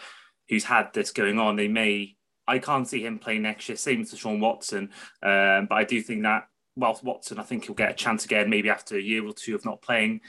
who's 0.49 0.63
had 0.63 0.93
this 0.93 1.11
going 1.11 1.39
on. 1.39 1.55
They 1.55 1.67
may. 1.67 2.15
I 2.47 2.59
can't 2.59 2.87
see 2.87 3.05
him 3.05 3.19
playing 3.19 3.43
next 3.43 3.67
year. 3.69 3.75
Same 3.75 4.05
to 4.05 4.15
Sean 4.15 4.39
Watson, 4.39 4.89
um, 5.21 5.67
but 5.67 5.75
I 5.75 5.83
do 5.83 6.01
think 6.01 6.23
that 6.23 6.47
whilst 6.75 7.03
Watson, 7.03 7.39
I 7.39 7.43
think 7.43 7.65
he'll 7.65 7.75
get 7.75 7.91
a 7.91 7.95
chance 7.95 8.25
again, 8.25 8.49
maybe 8.49 8.69
after 8.69 8.95
a 8.95 9.01
year 9.01 9.25
or 9.25 9.33
two 9.33 9.55
of 9.55 9.65
not 9.65 9.81
playing. 9.81 10.21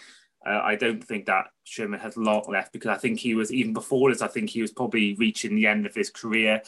Uh, 0.46 0.60
I 0.62 0.76
don't 0.76 1.02
think 1.02 1.26
that 1.26 1.46
Sherman 1.64 2.00
has 2.00 2.16
a 2.16 2.20
lot 2.20 2.48
left 2.48 2.72
because 2.72 2.90
I 2.90 2.96
think 2.96 3.18
he 3.18 3.34
was 3.34 3.52
even 3.52 3.72
before 3.72 4.10
this. 4.10 4.22
I 4.22 4.28
think 4.28 4.50
he 4.50 4.62
was 4.62 4.72
probably 4.72 5.14
reaching 5.14 5.54
the 5.54 5.66
end 5.66 5.86
of 5.86 5.94
his 5.94 6.10
career, 6.10 6.62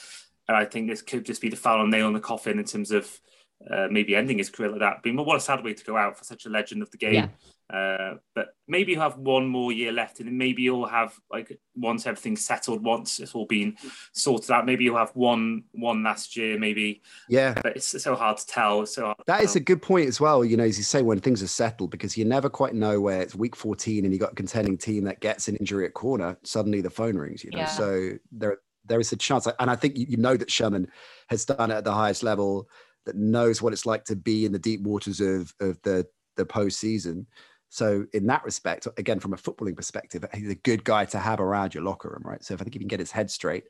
and 0.49 0.57
I 0.57 0.65
think 0.65 0.89
this 0.89 1.03
could 1.03 1.25
just 1.25 1.41
be 1.43 1.49
the 1.49 1.57
final 1.57 1.87
nail 1.87 2.09
in 2.09 2.15
the 2.15 2.21
coffin 2.21 2.59
in 2.59 2.65
terms 2.65 2.91
of 2.91 3.21
uh, 3.69 3.89
maybe 3.91 4.15
ending 4.15 4.39
his 4.39 4.51
career 4.51 4.71
like 4.71 4.81
that. 4.81 5.01
But 5.03 5.25
what 5.25 5.37
a 5.37 5.41
sad 5.41 5.65
way 5.65 5.75
to 5.75 5.85
go 5.85 5.97
out 5.97 6.17
for 6.17 6.25
such 6.25 6.47
a 6.47 6.49
legend 6.49 6.83
of 6.83 6.91
the 6.91 6.97
game. 6.97 7.15
Yeah. 7.15 7.29
Uh, 7.73 8.17
but 8.35 8.49
maybe 8.67 8.93
you'll 8.93 9.01
have 9.01 9.17
one 9.19 9.47
more 9.47 9.71
year 9.71 9.93
left, 9.93 10.19
and 10.19 10.37
maybe 10.37 10.63
you'll 10.63 10.87
have 10.87 11.15
like 11.31 11.57
once 11.77 12.05
everything's 12.05 12.45
settled, 12.45 12.83
once 12.83 13.21
it's 13.21 13.33
all 13.33 13.47
been 13.47 13.77
sorted 14.13 14.51
out, 14.51 14.67
maybe 14.67 14.83
you'll 14.83 14.97
have 14.97 15.15
one 15.15 15.63
one 15.71 16.03
last 16.03 16.37
year, 16.37 16.59
maybe. 16.59 17.01
Yeah, 17.29 17.55
but 17.55 17.77
it's 17.77 18.03
so 18.03 18.17
hard 18.17 18.39
to 18.39 18.47
tell. 18.47 18.87
So 18.87 19.15
that 19.29 19.45
is 19.45 19.55
a 19.55 19.61
good 19.61 19.83
point 19.83 20.09
as 20.09 20.21
well. 20.21 20.45
You 20.45 20.57
know, 20.57 20.65
as 20.65 20.79
you 20.79 20.85
say, 20.85 21.03
when 21.03 21.21
things 21.21 21.45
are 21.45 21.49
settled, 21.49 21.93
because 21.93 22.17
you 22.17 22.25
never 22.25 22.51
quite 22.51 22.75
know 22.75 23.01
where 23.01 23.23
it's 23.23 23.37
week 23.37 23.55
fourteen 23.55 24.05
and 24.05 24.13
you 24.13 24.19
got 24.19 24.33
a 24.33 24.37
contending 24.37 24.77
team 24.77 25.05
that 25.05 25.21
gets 25.21 25.47
an 25.47 25.55
injury 25.57 25.87
at 25.87 25.95
corner, 25.95 26.37
suddenly 26.43 26.81
the 26.81 26.91
phone 26.91 27.17
rings. 27.17 27.45
You 27.45 27.51
know, 27.51 27.59
yeah. 27.59 27.67
so 27.67 28.13
there 28.33 28.59
there 28.87 28.99
is 28.99 29.13
a 29.13 29.17
chance, 29.17 29.47
and 29.61 29.71
I 29.71 29.77
think 29.77 29.97
you 29.97 30.17
know 30.17 30.37
that 30.37 30.51
Sherman 30.51 30.89
has 31.29 31.45
done 31.45 31.71
it 31.71 31.75
at 31.75 31.85
the 31.85 31.95
highest 31.95 32.25
level, 32.25 32.69
that 33.07 33.17
knows 33.17 33.63
what 33.63 33.73
it's 33.73 33.87
like 33.87 34.05
to 34.05 34.17
be 34.17 34.45
in 34.45 34.53
the 34.53 34.59
deep 34.59 34.83
waters 34.83 35.21
of 35.21 35.55
of 35.61 35.81
the 35.83 36.07
the 36.37 36.45
postseason. 36.45 37.27
So 37.69 38.05
in 38.13 38.27
that 38.27 38.45
respect, 38.45 38.89
again, 38.97 39.21
from 39.21 39.33
a 39.33 39.37
footballing 39.37 39.77
perspective, 39.77 40.25
he's 40.35 40.51
a 40.51 40.57
good 40.57 40.83
guy 40.83 41.05
to 41.07 41.19
have 41.19 41.39
around 41.39 41.73
your 41.73 41.85
locker 41.85 42.09
room, 42.09 42.23
right? 42.25 42.43
So 42.43 42.53
if 42.55 42.61
I 42.61 42.65
think 42.65 42.75
he 42.75 42.81
can 42.81 42.89
get 42.89 42.99
his 42.99 43.13
head 43.13 43.31
straight, 43.31 43.65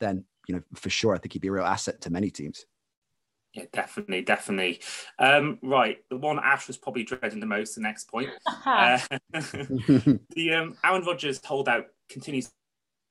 then 0.00 0.24
you 0.48 0.54
know 0.54 0.62
for 0.74 0.90
sure, 0.90 1.14
I 1.14 1.18
think 1.18 1.32
he'd 1.32 1.42
be 1.42 1.48
a 1.48 1.52
real 1.52 1.64
asset 1.64 2.00
to 2.02 2.10
many 2.10 2.30
teams. 2.30 2.66
Yeah, 3.56 3.64
definitely, 3.72 4.20
definitely. 4.20 4.80
Um, 5.18 5.58
right, 5.62 5.98
the 6.10 6.18
one 6.18 6.38
Ash 6.38 6.66
was 6.66 6.76
probably 6.76 7.04
dreading 7.04 7.40
the 7.40 7.46
most. 7.46 7.74
The 7.74 7.80
next 7.80 8.08
point, 8.08 8.28
uh, 8.66 8.98
the 9.32 10.52
um, 10.54 10.76
Aaron 10.84 11.04
Rodgers 11.04 11.40
holdout 11.42 11.86
continues 12.10 12.50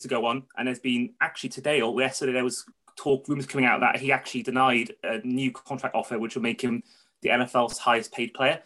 to 0.01 0.07
go 0.07 0.25
on, 0.25 0.43
and 0.57 0.67
there's 0.67 0.79
been 0.79 1.13
actually 1.21 1.49
today 1.49 1.81
or 1.81 1.99
yesterday 1.99 2.33
there 2.33 2.43
was 2.43 2.65
talk 2.95 3.27
rumors 3.27 3.45
coming 3.45 3.65
out 3.65 3.79
that 3.81 3.97
he 3.97 4.11
actually 4.11 4.43
denied 4.43 4.93
a 5.03 5.19
new 5.19 5.51
contract 5.51 5.95
offer, 5.95 6.17
which 6.19 6.35
will 6.35 6.41
make 6.41 6.61
him 6.61 6.83
the 7.21 7.29
NFL's 7.29 7.77
highest 7.77 8.13
paid 8.13 8.33
player. 8.33 8.61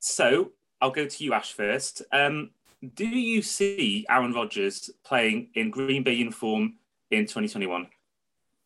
So 0.00 0.52
I'll 0.80 0.90
go 0.90 1.06
to 1.06 1.24
you, 1.24 1.32
Ash, 1.32 1.52
first. 1.52 2.02
Um, 2.12 2.50
do 2.94 3.06
you 3.06 3.40
see 3.42 4.04
Aaron 4.08 4.32
Rodgers 4.32 4.90
playing 5.04 5.48
in 5.54 5.70
Green 5.70 6.02
Bay 6.02 6.14
uniform 6.14 6.74
in 7.10 7.22
2021? 7.24 7.86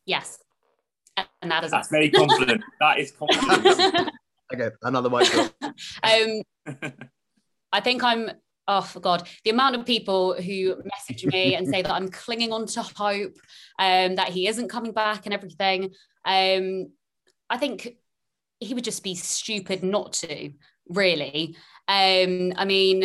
Yes. 0.05 0.39
And 1.41 1.51
that 1.51 1.63
is 1.63 1.71
That's 1.71 1.89
very 1.89 2.09
confident. 2.09 2.61
that 2.79 2.99
is 2.99 3.11
confident. 3.11 4.09
okay, 4.53 4.69
another 4.83 5.09
mic 5.09 5.33
um, 5.63 6.41
I 7.71 7.79
think 7.81 8.03
I'm 8.03 8.31
oh 8.69 8.81
for 8.81 9.01
god 9.01 9.27
the 9.43 9.49
amount 9.49 9.75
of 9.75 9.85
people 9.85 10.33
who 10.33 10.75
message 10.95 11.25
me 11.25 11.55
and 11.55 11.67
say 11.67 11.81
that 11.81 11.91
i'm 11.91 12.07
clinging 12.23 12.53
on 12.53 12.65
to 12.65 12.81
hope 12.81 13.35
um, 13.79 14.15
that 14.15 14.29
he 14.29 14.47
isn't 14.47 14.69
coming 14.69 14.93
back 14.93 15.25
and 15.25 15.33
everything 15.33 15.91
um, 16.25 16.87
i 17.49 17.57
think 17.57 17.95
he 18.61 18.73
would 18.73 18.83
just 18.83 19.03
be 19.03 19.15
stupid 19.15 19.83
not 19.83 20.13
to 20.13 20.51
really 20.87 21.55
um, 21.89 22.53
I 22.55 22.65
mean, 22.65 22.99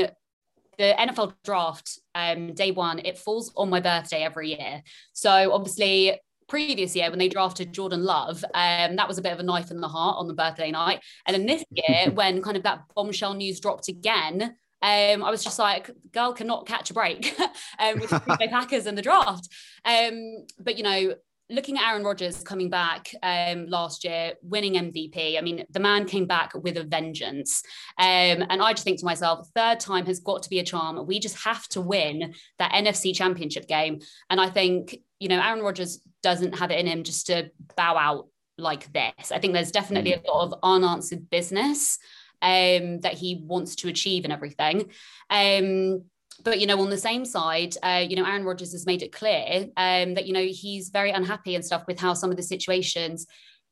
the 0.76 0.94
NFL 0.98 1.34
draft, 1.42 1.98
um, 2.14 2.52
day 2.52 2.70
one, 2.70 2.98
it 2.98 3.16
falls 3.16 3.50
on 3.56 3.70
my 3.70 3.80
birthday 3.80 4.22
every 4.22 4.50
year. 4.50 4.82
So 5.14 5.52
obviously, 5.52 6.20
previous 6.48 6.94
year 6.94 7.08
when 7.08 7.18
they 7.18 7.30
drafted 7.30 7.72
Jordan 7.72 8.04
Love, 8.04 8.44
um, 8.52 8.96
that 8.96 9.08
was 9.08 9.16
a 9.16 9.22
bit 9.22 9.32
of 9.32 9.40
a 9.40 9.42
knife 9.42 9.70
in 9.70 9.80
the 9.80 9.88
heart 9.88 10.18
on 10.18 10.28
the 10.28 10.34
birthday 10.34 10.70
night. 10.70 11.00
And 11.26 11.34
then 11.34 11.46
this 11.46 11.64
year, 11.70 12.10
when 12.10 12.42
kind 12.42 12.58
of 12.58 12.62
that 12.64 12.82
bombshell 12.94 13.32
news 13.32 13.58
dropped 13.58 13.88
again, 13.88 14.54
um, 14.84 15.24
I 15.24 15.30
was 15.30 15.42
just 15.42 15.58
like, 15.58 15.90
girl 16.12 16.34
cannot 16.34 16.66
catch 16.66 16.90
a 16.90 16.94
break 16.94 17.34
um, 17.78 18.00
with 18.00 18.10
the 18.10 18.20
Packers 18.50 18.84
and 18.84 18.98
the 18.98 19.02
draft. 19.02 19.48
Um, 19.82 20.44
but 20.60 20.76
you 20.76 20.82
know, 20.82 21.14
looking 21.48 21.78
at 21.78 21.88
Aaron 21.88 22.04
Rodgers 22.04 22.42
coming 22.42 22.68
back 22.68 23.10
um, 23.22 23.66
last 23.66 24.04
year, 24.04 24.34
winning 24.42 24.74
MVP, 24.74 25.38
I 25.38 25.40
mean, 25.40 25.64
the 25.70 25.80
man 25.80 26.04
came 26.04 26.26
back 26.26 26.52
with 26.54 26.76
a 26.76 26.84
vengeance. 26.84 27.62
Um, 27.98 28.44
and 28.50 28.60
I 28.60 28.72
just 28.72 28.84
think 28.84 28.98
to 28.98 29.06
myself, 29.06 29.48
third 29.54 29.80
time 29.80 30.04
has 30.04 30.20
got 30.20 30.42
to 30.42 30.50
be 30.50 30.58
a 30.58 30.64
charm. 30.64 31.06
We 31.06 31.18
just 31.18 31.42
have 31.44 31.66
to 31.68 31.80
win 31.80 32.34
that 32.58 32.72
NFC 32.72 33.14
championship 33.14 33.66
game. 33.66 34.00
And 34.28 34.38
I 34.38 34.50
think, 34.50 34.98
you 35.18 35.28
know, 35.28 35.40
Aaron 35.40 35.62
Rodgers 35.62 35.98
doesn't 36.22 36.58
have 36.58 36.70
it 36.70 36.78
in 36.78 36.86
him 36.86 37.04
just 37.04 37.26
to 37.28 37.50
bow 37.74 37.96
out 37.96 38.28
like 38.58 38.92
this. 38.92 39.32
I 39.32 39.38
think 39.38 39.54
there's 39.54 39.72
definitely 39.72 40.12
mm. 40.12 40.24
a 40.24 40.30
lot 40.30 40.52
of 40.52 40.58
unanswered 40.62 41.30
business 41.30 41.98
um, 42.42 43.00
that 43.00 43.14
he 43.14 43.42
wants 43.44 43.76
to 43.76 43.88
achieve 43.88 44.24
and 44.24 44.32
everything. 44.32 44.90
Um, 45.30 46.04
but 46.42 46.60
you 46.60 46.66
know, 46.66 46.80
on 46.80 46.90
the 46.90 46.98
same 46.98 47.24
side, 47.24 47.76
uh, 47.82 48.04
you 48.08 48.16
know, 48.16 48.24
Aaron 48.24 48.44
Rodgers 48.44 48.72
has 48.72 48.86
made 48.86 49.02
it 49.02 49.12
clear 49.12 49.66
um, 49.76 50.14
that 50.14 50.26
you 50.26 50.32
know 50.32 50.44
he's 50.44 50.88
very 50.88 51.10
unhappy 51.10 51.54
and 51.54 51.64
stuff 51.64 51.84
with 51.86 52.00
how 52.00 52.14
some 52.14 52.30
of 52.30 52.36
the 52.36 52.42
situations, 52.42 53.26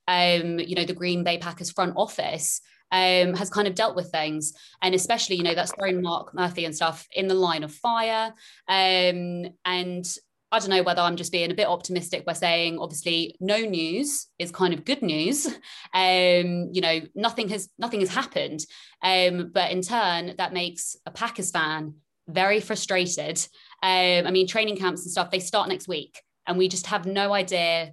um, 0.06 0.58
you 0.58 0.74
know, 0.74 0.84
the 0.84 0.94
Green 0.94 1.24
Bay 1.24 1.38
Packers 1.38 1.70
front 1.70 1.94
office 1.96 2.60
um, 2.92 3.34
has 3.34 3.50
kind 3.50 3.66
of 3.66 3.74
dealt 3.74 3.96
with 3.96 4.10
things, 4.10 4.52
and 4.80 4.94
especially 4.94 5.36
you 5.36 5.42
know 5.42 5.54
that's 5.54 5.72
thrown 5.72 6.02
Mark 6.02 6.34
Murphy 6.34 6.64
and 6.64 6.76
stuff 6.76 7.06
in 7.12 7.26
the 7.26 7.34
line 7.34 7.64
of 7.64 7.74
fire, 7.74 8.32
um, 8.68 9.46
and 9.64 10.06
I 10.52 10.58
don't 10.58 10.68
know 10.68 10.82
whether 10.82 11.00
I'm 11.00 11.16
just 11.16 11.32
being 11.32 11.50
a 11.50 11.54
bit 11.54 11.66
optimistic 11.66 12.26
by 12.26 12.34
saying, 12.34 12.78
obviously, 12.78 13.34
no 13.40 13.56
news 13.58 14.26
is 14.38 14.52
kind 14.52 14.74
of 14.74 14.84
good 14.84 15.02
news. 15.02 15.48
Um, 15.94 16.70
you 16.72 16.80
know, 16.80 17.00
nothing 17.14 17.50
has 17.50 17.68
nothing 17.78 18.00
has 18.00 18.08
happened, 18.08 18.64
um, 19.02 19.50
but 19.52 19.70
in 19.70 19.82
turn, 19.82 20.34
that 20.38 20.54
makes 20.54 20.96
a 21.04 21.10
Packers 21.10 21.50
fan 21.50 21.96
very 22.28 22.60
frustrated. 22.60 23.38
Um, 23.82 24.26
I 24.26 24.30
mean, 24.30 24.46
training 24.46 24.78
camps 24.78 25.02
and 25.02 25.10
stuff, 25.10 25.30
they 25.30 25.38
start 25.38 25.68
next 25.68 25.86
week, 25.86 26.22
and 26.46 26.56
we 26.56 26.66
just 26.66 26.86
have 26.86 27.04
no 27.04 27.34
idea 27.34 27.92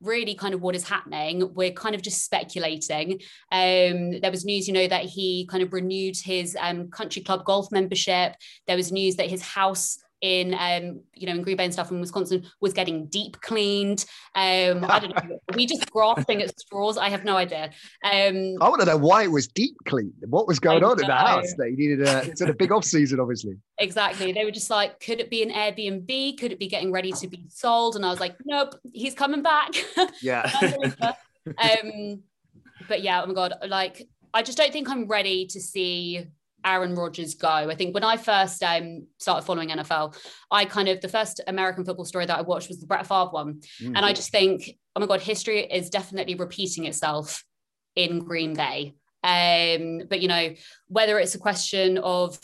really 0.00 0.34
kind 0.34 0.54
of 0.54 0.60
what 0.60 0.74
is 0.74 0.88
happening. 0.88 1.54
We're 1.54 1.72
kind 1.72 1.94
of 1.94 2.02
just 2.02 2.24
speculating. 2.24 3.20
Um, 3.52 4.20
there 4.20 4.30
was 4.30 4.44
news, 4.44 4.66
you 4.66 4.74
know, 4.74 4.88
that 4.88 5.04
he 5.04 5.46
kind 5.46 5.62
of 5.62 5.72
renewed 5.72 6.16
his 6.16 6.56
um, 6.60 6.90
country 6.90 7.22
club 7.22 7.44
golf 7.44 7.70
membership. 7.70 8.34
There 8.66 8.76
was 8.76 8.92
news 8.92 9.16
that 9.16 9.30
his 9.30 9.42
house 9.42 9.98
in 10.22 10.54
um, 10.54 11.00
you 11.14 11.26
know 11.26 11.34
in 11.34 11.42
Green 11.42 11.56
Bay 11.56 11.64
and 11.64 11.72
stuff 11.72 11.90
in 11.90 12.00
Wisconsin 12.00 12.46
was 12.60 12.72
getting 12.72 13.06
deep 13.06 13.40
cleaned. 13.40 14.04
Um, 14.34 14.84
I 14.88 14.98
don't 15.00 15.14
know. 15.14 15.38
we 15.54 15.66
just 15.66 15.90
grasping 15.92 16.42
at 16.42 16.58
straws. 16.58 16.96
I 16.96 17.08
have 17.08 17.24
no 17.24 17.36
idea. 17.36 17.70
Um, 18.04 18.56
I 18.60 18.68
want 18.68 18.80
to 18.80 18.86
know 18.86 18.96
why 18.96 19.24
it 19.24 19.30
was 19.30 19.46
deep 19.48 19.76
cleaned. 19.86 20.14
What 20.28 20.46
was 20.46 20.58
going 20.58 20.82
on 20.82 20.96
know. 20.96 21.02
in 21.02 21.08
the 21.08 21.14
house? 21.14 21.54
They 21.58 21.70
needed 21.70 22.02
a 22.02 22.22
it's 22.22 22.40
a 22.40 22.52
big 22.52 22.72
off 22.72 22.84
season, 22.84 23.20
obviously. 23.20 23.56
Exactly. 23.78 24.32
They 24.32 24.44
were 24.44 24.50
just 24.50 24.70
like, 24.70 25.00
could 25.00 25.20
it 25.20 25.30
be 25.30 25.42
an 25.42 25.50
Airbnb? 25.50 26.38
Could 26.38 26.52
it 26.52 26.58
be 26.58 26.68
getting 26.68 26.92
ready 26.92 27.12
to 27.12 27.28
be 27.28 27.44
sold? 27.48 27.96
And 27.96 28.04
I 28.04 28.10
was 28.10 28.20
like, 28.20 28.36
nope, 28.44 28.74
he's 28.92 29.14
coming 29.14 29.42
back. 29.42 29.70
Yeah. 30.22 30.50
um, 31.58 32.22
but 32.88 33.02
yeah, 33.02 33.22
oh 33.22 33.26
my 33.26 33.34
god, 33.34 33.54
like 33.68 34.08
I 34.32 34.42
just 34.42 34.58
don't 34.58 34.72
think 34.72 34.88
I'm 34.88 35.06
ready 35.06 35.46
to 35.46 35.60
see 35.60 36.26
Aaron 36.66 36.94
Rodgers 36.94 37.34
go. 37.34 37.48
I 37.48 37.74
think 37.74 37.94
when 37.94 38.04
I 38.04 38.16
first 38.16 38.62
um, 38.62 39.06
started 39.18 39.46
following 39.46 39.70
NFL, 39.70 40.16
I 40.50 40.64
kind 40.64 40.88
of 40.88 41.00
the 41.00 41.08
first 41.08 41.40
American 41.46 41.84
football 41.84 42.04
story 42.04 42.26
that 42.26 42.38
I 42.38 42.42
watched 42.42 42.68
was 42.68 42.80
the 42.80 42.86
Brett 42.86 43.06
Favre 43.06 43.30
one, 43.30 43.60
mm-hmm. 43.80 43.96
and 43.96 44.04
I 44.04 44.12
just 44.12 44.30
think, 44.30 44.76
oh 44.94 45.00
my 45.00 45.06
god, 45.06 45.22
history 45.22 45.60
is 45.60 45.88
definitely 45.88 46.34
repeating 46.34 46.84
itself 46.84 47.44
in 47.94 48.18
Green 48.18 48.54
Bay. 48.54 48.94
Um, 49.22 50.02
but 50.10 50.20
you 50.20 50.28
know, 50.28 50.54
whether 50.88 51.18
it's 51.18 51.34
a 51.34 51.38
question 51.38 51.98
of 51.98 52.38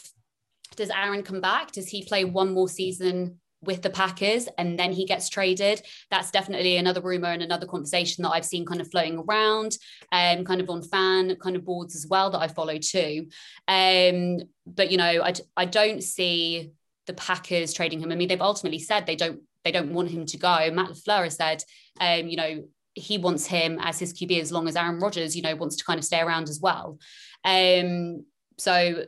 does 0.76 0.90
Aaron 0.90 1.22
come 1.22 1.40
back? 1.40 1.72
Does 1.72 1.88
he 1.88 2.04
play 2.04 2.24
one 2.24 2.54
more 2.54 2.68
season 2.68 3.40
with 3.62 3.82
the 3.82 3.90
Packers 3.90 4.48
and 4.58 4.78
then 4.78 4.92
he 4.92 5.04
gets 5.04 5.28
traded? 5.28 5.82
That's 6.10 6.30
definitely 6.30 6.76
another 6.76 7.00
rumor 7.00 7.28
and 7.28 7.42
another 7.42 7.66
conversation 7.66 8.22
that 8.22 8.30
I've 8.30 8.44
seen 8.44 8.66
kind 8.66 8.80
of 8.80 8.90
floating 8.90 9.18
around 9.18 9.76
um, 10.10 10.44
kind 10.44 10.60
of 10.60 10.68
on 10.70 10.82
fan 10.82 11.36
kind 11.36 11.56
of 11.56 11.64
boards 11.64 11.94
as 11.96 12.06
well 12.08 12.30
that 12.30 12.40
I 12.40 12.48
follow 12.48 12.78
too. 12.78 13.28
Um, 13.68 14.40
but 14.66 14.90
you 14.90 14.98
know, 14.98 15.22
I, 15.22 15.32
I 15.56 15.64
don't 15.64 16.02
see 16.02 16.72
the 17.06 17.14
Packers 17.14 17.72
trading 17.72 18.00
him. 18.00 18.12
I 18.12 18.16
mean, 18.16 18.28
they've 18.28 18.40
ultimately 18.40 18.78
said 18.78 19.06
they 19.06 19.16
don't 19.16 19.40
they 19.64 19.72
don't 19.72 19.92
want 19.92 20.10
him 20.10 20.26
to 20.26 20.36
go. 20.36 20.70
Matt 20.72 20.90
LaFleur 20.90 21.24
has 21.24 21.36
said, 21.36 21.62
um, 22.00 22.26
you 22.28 22.36
know, 22.36 22.64
he 22.94 23.18
wants 23.18 23.46
him 23.46 23.78
as 23.80 23.98
his 23.98 24.12
QB 24.12 24.40
as 24.40 24.52
long 24.52 24.68
as 24.68 24.76
Aaron 24.76 24.98
Rodgers, 24.98 25.36
you 25.36 25.42
know, 25.42 25.54
wants 25.54 25.76
to 25.76 25.84
kind 25.84 25.98
of 25.98 26.04
stay 26.04 26.20
around 26.20 26.48
as 26.48 26.60
well. 26.60 26.98
Um, 27.44 28.24
so 28.58 29.04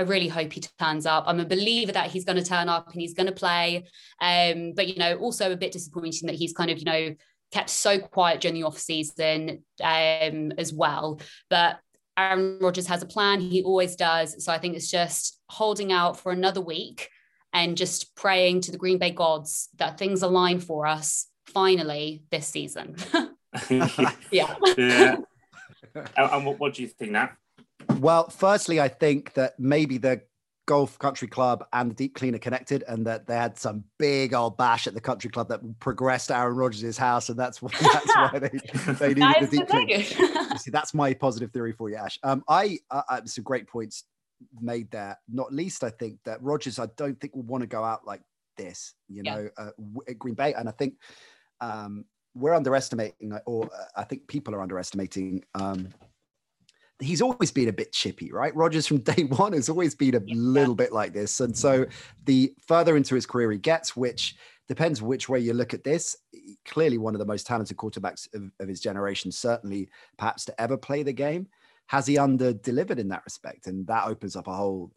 I 0.00 0.04
really 0.04 0.28
hope 0.28 0.54
he 0.54 0.62
turns 0.78 1.04
up. 1.04 1.24
I'm 1.26 1.40
a 1.40 1.44
believer 1.44 1.92
that 1.92 2.10
he's 2.10 2.24
going 2.24 2.38
to 2.38 2.44
turn 2.44 2.70
up 2.70 2.90
and 2.90 3.02
he's 3.02 3.12
going 3.12 3.26
to 3.26 3.32
play. 3.32 3.84
Um, 4.18 4.72
but 4.74 4.88
you 4.88 4.96
know, 4.96 5.18
also 5.18 5.52
a 5.52 5.56
bit 5.56 5.72
disappointing 5.72 6.26
that 6.26 6.36
he's 6.36 6.54
kind 6.54 6.70
of, 6.70 6.78
you 6.78 6.86
know, 6.86 7.14
kept 7.52 7.68
so 7.68 7.98
quiet 7.98 8.40
during 8.40 8.54
the 8.54 8.62
off 8.62 8.78
season 8.78 9.62
um, 9.82 10.52
as 10.56 10.72
well. 10.72 11.20
But 11.50 11.80
Aaron 12.16 12.58
Rodgers 12.62 12.86
has 12.86 13.02
a 13.02 13.06
plan. 13.06 13.42
He 13.42 13.62
always 13.62 13.94
does. 13.94 14.42
So 14.42 14.50
I 14.50 14.58
think 14.58 14.74
it's 14.74 14.90
just 14.90 15.38
holding 15.50 15.92
out 15.92 16.18
for 16.18 16.32
another 16.32 16.62
week 16.62 17.10
and 17.52 17.76
just 17.76 18.16
praying 18.16 18.62
to 18.62 18.72
the 18.72 18.78
Green 18.78 18.96
Bay 18.96 19.10
gods 19.10 19.68
that 19.76 19.98
things 19.98 20.22
align 20.22 20.60
for 20.60 20.86
us 20.86 21.26
finally 21.44 22.22
this 22.30 22.48
season. 22.48 22.96
yeah. 24.30 24.54
yeah. 24.78 25.16
And 26.16 26.46
what, 26.46 26.60
what 26.60 26.74
do 26.74 26.82
you 26.82 26.88
think 26.88 27.10
now? 27.10 27.30
Well, 27.98 28.28
firstly, 28.28 28.80
I 28.80 28.88
think 28.88 29.34
that 29.34 29.58
maybe 29.58 29.98
the 29.98 30.22
Golf 30.66 30.98
Country 31.00 31.26
Club 31.26 31.64
and 31.72 31.90
the 31.90 31.94
Deep 31.94 32.14
Cleaner 32.14 32.38
connected, 32.38 32.84
and 32.86 33.04
that 33.06 33.26
they 33.26 33.34
had 33.34 33.58
some 33.58 33.82
big 33.98 34.34
old 34.34 34.56
bash 34.56 34.86
at 34.86 34.94
the 34.94 35.00
country 35.00 35.28
club 35.28 35.48
that 35.48 35.60
progressed 35.80 36.30
Aaron 36.30 36.56
Rodgers' 36.56 36.96
house, 36.96 37.28
and 37.28 37.36
that's 37.36 37.60
why 37.60 37.70
that's 37.80 38.14
why 38.14 38.38
they, 38.38 38.48
they 38.92 39.14
needed 39.14 39.50
the 39.50 39.56
Deep 39.58 39.68
Clean. 39.68 40.56
See, 40.58 40.70
that's 40.70 40.94
my 40.94 41.12
positive 41.12 41.50
theory 41.50 41.72
for 41.72 41.90
you, 41.90 41.96
Ash. 41.96 42.18
Um, 42.22 42.44
I 42.48 42.78
uh, 42.90 43.20
some 43.24 43.42
great 43.42 43.66
points 43.66 44.04
made 44.60 44.90
there. 44.92 45.18
Not 45.28 45.52
least, 45.52 45.82
I 45.82 45.90
think 45.90 46.18
that 46.24 46.42
Rodgers, 46.42 46.78
I 46.78 46.86
don't 46.96 47.20
think 47.20 47.34
will 47.34 47.42
want 47.42 47.62
to 47.62 47.66
go 47.66 47.82
out 47.82 48.06
like 48.06 48.22
this, 48.56 48.94
you 49.08 49.22
know, 49.22 49.48
yeah. 49.58 49.64
uh, 49.64 50.00
at 50.08 50.18
Green 50.18 50.34
Bay, 50.34 50.54
and 50.54 50.68
I 50.68 50.72
think 50.72 50.94
um, 51.60 52.04
we're 52.34 52.54
underestimating, 52.54 53.36
or 53.46 53.64
uh, 53.64 53.84
I 53.96 54.04
think 54.04 54.28
people 54.28 54.54
are 54.54 54.62
underestimating. 54.62 55.42
Um, 55.54 55.88
he's 57.00 57.22
always 57.22 57.50
been 57.50 57.68
a 57.68 57.72
bit 57.72 57.92
chippy, 57.92 58.32
right? 58.32 58.54
Rodgers 58.54 58.86
from 58.86 58.98
day 59.02 59.24
one 59.24 59.52
has 59.52 59.68
always 59.68 59.94
been 59.94 60.14
a 60.14 60.22
little 60.26 60.74
bit 60.74 60.92
like 60.92 61.12
this, 61.12 61.40
and 61.40 61.56
so 61.56 61.84
mm. 61.84 61.92
the 62.24 62.52
further 62.66 62.96
into 62.96 63.14
his 63.14 63.26
career 63.26 63.50
he 63.52 63.58
gets, 63.58 63.96
which 63.96 64.36
depends 64.68 65.02
which 65.02 65.28
way 65.28 65.40
you 65.40 65.52
look 65.52 65.74
at 65.74 65.84
this. 65.84 66.16
Clearly, 66.64 66.98
one 66.98 67.14
of 67.14 67.18
the 67.18 67.26
most 67.26 67.46
talented 67.46 67.76
quarterbacks 67.76 68.32
of, 68.34 68.50
of 68.60 68.68
his 68.68 68.80
generation, 68.80 69.32
certainly 69.32 69.88
perhaps 70.16 70.44
to 70.44 70.60
ever 70.60 70.76
play 70.76 71.02
the 71.02 71.12
game 71.12 71.48
has 71.90 72.06
he 72.06 72.16
under 72.16 72.52
delivered 72.52 73.00
in 73.00 73.08
that 73.08 73.24
respect? 73.24 73.66
And 73.66 73.84
that 73.88 74.06
opens 74.06 74.36
up 74.36 74.46
a 74.46 74.54
whole 74.54 74.92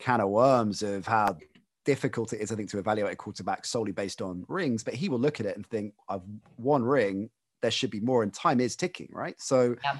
can 0.00 0.20
of 0.20 0.28
worms 0.28 0.82
of 0.82 1.06
how 1.06 1.36
difficult 1.84 2.32
it 2.32 2.40
is, 2.40 2.50
I 2.50 2.56
think, 2.56 2.68
to 2.70 2.80
evaluate 2.80 3.12
a 3.12 3.16
quarterback 3.16 3.64
solely 3.64 3.92
based 3.92 4.20
on 4.20 4.44
rings. 4.48 4.82
But 4.82 4.94
he 4.94 5.08
will 5.08 5.20
look 5.20 5.38
at 5.38 5.46
it 5.46 5.54
and 5.54 5.64
think, 5.64 5.94
I've 6.08 6.22
one 6.56 6.82
ring, 6.82 7.30
there 7.60 7.70
should 7.70 7.90
be 7.90 8.00
more, 8.00 8.24
and 8.24 8.34
time 8.34 8.58
is 8.58 8.74
ticking, 8.74 9.08
right? 9.12 9.40
So 9.40 9.76
yeah. 9.84 9.98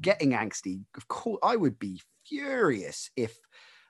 Getting 0.00 0.30
angsty, 0.30 0.80
of 0.96 1.08
course, 1.08 1.38
I 1.42 1.56
would 1.56 1.78
be 1.78 2.00
furious 2.26 3.10
if 3.16 3.38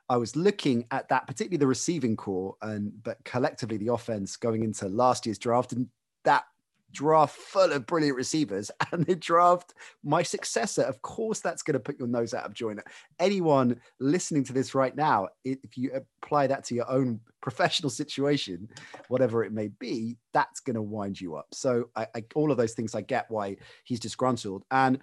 I 0.08 0.16
was 0.16 0.36
looking 0.36 0.86
at 0.90 1.08
that, 1.08 1.26
particularly 1.26 1.58
the 1.58 1.66
receiving 1.66 2.16
corps, 2.16 2.56
and 2.60 2.92
but 3.02 3.24
collectively 3.24 3.78
the 3.78 3.92
offense 3.92 4.36
going 4.36 4.62
into 4.62 4.88
last 4.88 5.26
year's 5.26 5.38
draft, 5.38 5.72
and 5.72 5.88
that 6.24 6.44
draft 6.92 7.34
full 7.36 7.72
of 7.72 7.86
brilliant 7.86 8.16
receivers 8.16 8.70
and 8.92 9.04
they 9.06 9.14
draft 9.14 9.74
my 10.04 10.22
successor. 10.22 10.82
Of 10.82 11.02
course, 11.02 11.40
that's 11.40 11.62
going 11.62 11.74
to 11.74 11.80
put 11.80 11.98
your 11.98 12.08
nose 12.08 12.34
out 12.34 12.44
of 12.44 12.54
joint. 12.54 12.80
Anyone 13.18 13.80
listening 13.98 14.44
to 14.44 14.52
this 14.52 14.74
right 14.74 14.94
now, 14.94 15.28
if 15.44 15.76
you 15.76 15.92
apply 16.22 16.46
that 16.48 16.64
to 16.64 16.74
your 16.74 16.90
own 16.90 17.20
professional 17.40 17.90
situation, 18.02 18.68
whatever 19.08 19.44
it 19.44 19.52
may 19.52 19.68
be, 19.68 20.18
that's 20.32 20.60
going 20.60 20.74
to 20.74 20.82
wind 20.82 21.20
you 21.20 21.36
up. 21.36 21.46
So, 21.52 21.88
I, 21.96 22.06
I, 22.14 22.24
all 22.34 22.50
of 22.50 22.58
those 22.58 22.74
things, 22.74 22.94
I 22.94 23.00
get 23.00 23.30
why 23.30 23.56
he's 23.84 24.00
disgruntled. 24.00 24.64
And 24.70 24.98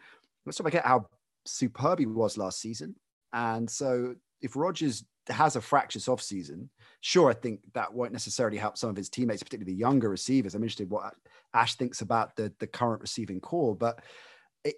let's 0.49 0.59
not 0.59 0.65
forget 0.65 0.85
how 0.85 1.05
superb 1.45 1.99
he 1.99 2.05
was 2.05 2.37
last 2.37 2.59
season. 2.59 2.95
And 3.33 3.69
so, 3.69 4.15
if 4.41 4.55
Rodgers 4.55 5.03
has 5.27 5.55
a 5.55 5.61
fractious 5.61 6.07
offseason, 6.07 6.69
sure, 7.01 7.29
I 7.29 7.33
think 7.33 7.59
that 7.73 7.93
won't 7.93 8.13
necessarily 8.13 8.57
help 8.57 8.77
some 8.77 8.89
of 8.89 8.97
his 8.97 9.09
teammates, 9.09 9.43
particularly 9.43 9.73
the 9.73 9.79
younger 9.79 10.09
receivers. 10.09 10.55
I'm 10.55 10.63
interested 10.63 10.89
what 10.89 11.13
Ash 11.53 11.75
thinks 11.75 12.01
about 12.01 12.35
the 12.35 12.51
the 12.59 12.67
current 12.67 13.01
receiving 13.01 13.39
corps, 13.39 13.75
but 13.75 14.01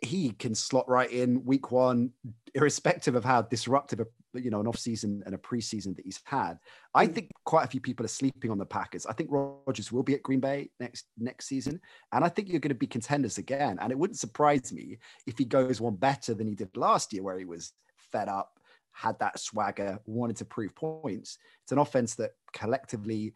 he 0.04 0.32
can 0.32 0.54
slot 0.54 0.88
right 0.88 1.10
in 1.10 1.44
week 1.46 1.72
one, 1.72 2.12
irrespective 2.54 3.16
of 3.16 3.24
how 3.24 3.42
disruptive 3.44 4.00
a 4.00 4.06
you 4.34 4.50
know 4.50 4.60
an 4.60 4.68
off 4.68 4.78
season 4.78 5.24
and 5.26 5.36
a 5.36 5.38
preseason 5.38 5.96
that 5.96 6.06
he's 6.06 6.20
had. 6.24 6.60
I 6.94 7.08
mm. 7.08 7.14
think 7.14 7.32
quite 7.46 7.66
a 7.66 7.70
few 7.70 7.82
people 7.82 8.06
are 8.06 8.10
sleeping 8.10 8.52
on 8.52 8.58
the 8.58 8.66
Packers. 8.66 9.06
I 9.06 9.14
think 9.14 9.30
Rodgers 9.32 9.92
will 9.92 10.04
be 10.04 10.14
at 10.14 10.24
Green 10.24 10.40
Bay 10.40 10.70
next 10.80 11.06
next 11.18 11.48
season, 11.48 11.80
and 12.12 12.24
I 12.24 12.30
think 12.30 12.50
you're 12.50 12.60
going 12.60 12.70
to 12.70 12.76
be 12.76 12.88
contenders 12.88 13.38
again. 13.38 13.78
And 13.82 13.92
it 13.92 13.98
wouldn't 13.98 14.20
surprise 14.20 14.72
me 14.72 14.98
if 15.28 15.38
he 15.38 15.46
goes 15.46 15.82
one 15.82 15.96
better 15.96 16.34
than 16.34 16.48
he 16.48 16.56
did 16.56 16.76
last 16.76 17.14
year, 17.14 17.24
where 17.24 17.40
he 17.40 17.46
was 17.46 17.74
fed 17.98 18.30
up, 18.30 18.60
had 18.92 19.18
that 19.20 19.40
swagger, 19.40 20.00
wanted 20.06 20.38
to 20.38 20.46
prove 20.46 20.76
points. 20.76 21.38
It's 21.64 21.72
an 21.72 21.80
offense 21.80 22.16
that 22.16 22.32
collectively 22.54 23.34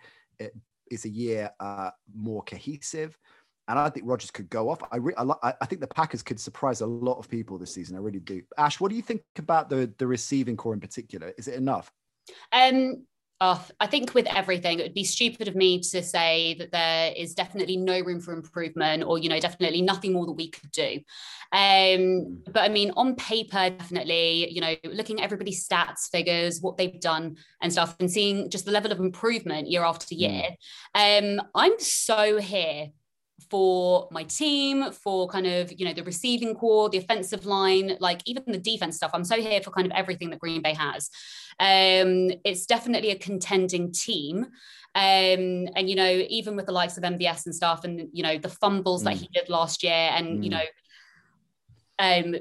is 0.91 1.05
a 1.05 1.09
year 1.09 1.51
uh, 1.59 1.91
more 2.15 2.43
cohesive. 2.43 3.17
And 3.67 3.79
I 3.79 3.89
think 3.89 4.05
Rodgers 4.07 4.31
could 4.31 4.49
go 4.49 4.69
off. 4.69 4.81
I, 4.91 4.97
re- 4.97 5.13
I, 5.17 5.53
I, 5.61 5.65
think 5.65 5.81
the 5.81 5.87
Packers 5.87 6.21
could 6.21 6.39
surprise 6.39 6.81
a 6.81 6.85
lot 6.85 7.17
of 7.17 7.27
people 7.27 7.57
this 7.57 7.73
season. 7.73 7.95
I 7.95 7.99
really 7.99 8.19
do. 8.19 8.41
Ash, 8.57 8.79
what 8.79 8.89
do 8.89 8.95
you 8.95 9.01
think 9.01 9.23
about 9.37 9.69
the 9.69 9.91
the 9.97 10.05
receiving 10.05 10.55
corps 10.55 10.73
in 10.73 10.79
particular? 10.79 11.33
Is 11.37 11.47
it 11.47 11.55
enough? 11.55 11.91
Um, 12.51 13.05
off. 13.41 13.71
I 13.79 13.87
think 13.87 14.13
with 14.13 14.27
everything, 14.27 14.79
it 14.79 14.83
would 14.83 14.93
be 14.93 15.03
stupid 15.03 15.47
of 15.47 15.55
me 15.55 15.81
to 15.81 16.01
say 16.01 16.55
that 16.59 16.71
there 16.71 17.13
is 17.15 17.33
definitely 17.33 17.77
no 17.77 17.99
room 17.99 18.21
for 18.21 18.33
improvement 18.33 19.03
or, 19.03 19.17
you 19.17 19.29
know, 19.29 19.39
definitely 19.39 19.81
nothing 19.81 20.13
more 20.13 20.25
that 20.25 20.33
we 20.33 20.49
could 20.49 20.71
do. 20.71 20.99
Um, 21.51 22.43
but 22.45 22.63
I 22.63 22.69
mean, 22.69 22.91
on 22.95 23.15
paper, 23.15 23.69
definitely, 23.69 24.51
you 24.51 24.61
know, 24.61 24.75
looking 24.85 25.19
at 25.19 25.25
everybody's 25.25 25.67
stats, 25.67 26.09
figures, 26.09 26.61
what 26.61 26.77
they've 26.77 26.99
done 26.99 27.37
and 27.61 27.71
stuff, 27.71 27.95
and 27.99 28.09
seeing 28.09 28.49
just 28.49 28.65
the 28.65 28.71
level 28.71 28.91
of 28.91 28.99
improvement 28.99 29.69
year 29.69 29.83
after 29.83 30.15
year. 30.15 30.49
Um, 30.93 31.41
I'm 31.53 31.79
so 31.79 32.37
here 32.37 32.87
for 33.49 34.07
my 34.11 34.23
team, 34.23 34.91
for 34.91 35.27
kind 35.27 35.45
of, 35.45 35.71
you 35.71 35.85
know, 35.85 35.93
the 35.93 36.03
receiving 36.03 36.55
corps, 36.55 36.89
the 36.89 36.97
offensive 36.97 37.45
line, 37.45 37.97
like 37.99 38.21
even 38.25 38.43
the 38.47 38.57
defense 38.57 38.97
stuff. 38.97 39.11
I'm 39.13 39.23
so 39.23 39.35
here 39.41 39.61
for 39.61 39.71
kind 39.71 39.85
of 39.85 39.93
everything 39.93 40.29
that 40.29 40.39
Green 40.39 40.61
Bay 40.61 40.73
has. 40.73 41.09
Um, 41.59 42.31
it's 42.43 42.65
definitely 42.65 43.11
a 43.11 43.17
contending 43.17 43.91
team. 43.91 44.47
Um, 44.95 45.67
and 45.75 45.89
you 45.89 45.95
know, 45.95 46.23
even 46.29 46.55
with 46.55 46.65
the 46.65 46.71
likes 46.71 46.97
of 46.97 47.03
MVS 47.03 47.45
and 47.45 47.53
stuff, 47.53 47.83
and 47.83 48.07
you 48.13 48.23
know, 48.23 48.37
the 48.37 48.49
fumbles 48.49 49.01
mm. 49.01 49.05
that 49.05 49.15
he 49.15 49.29
did 49.33 49.49
last 49.49 49.83
year, 49.83 49.91
and 49.91 50.39
mm. 50.39 50.43
you 50.43 50.49
know, 50.49 50.63
um, 51.99 52.35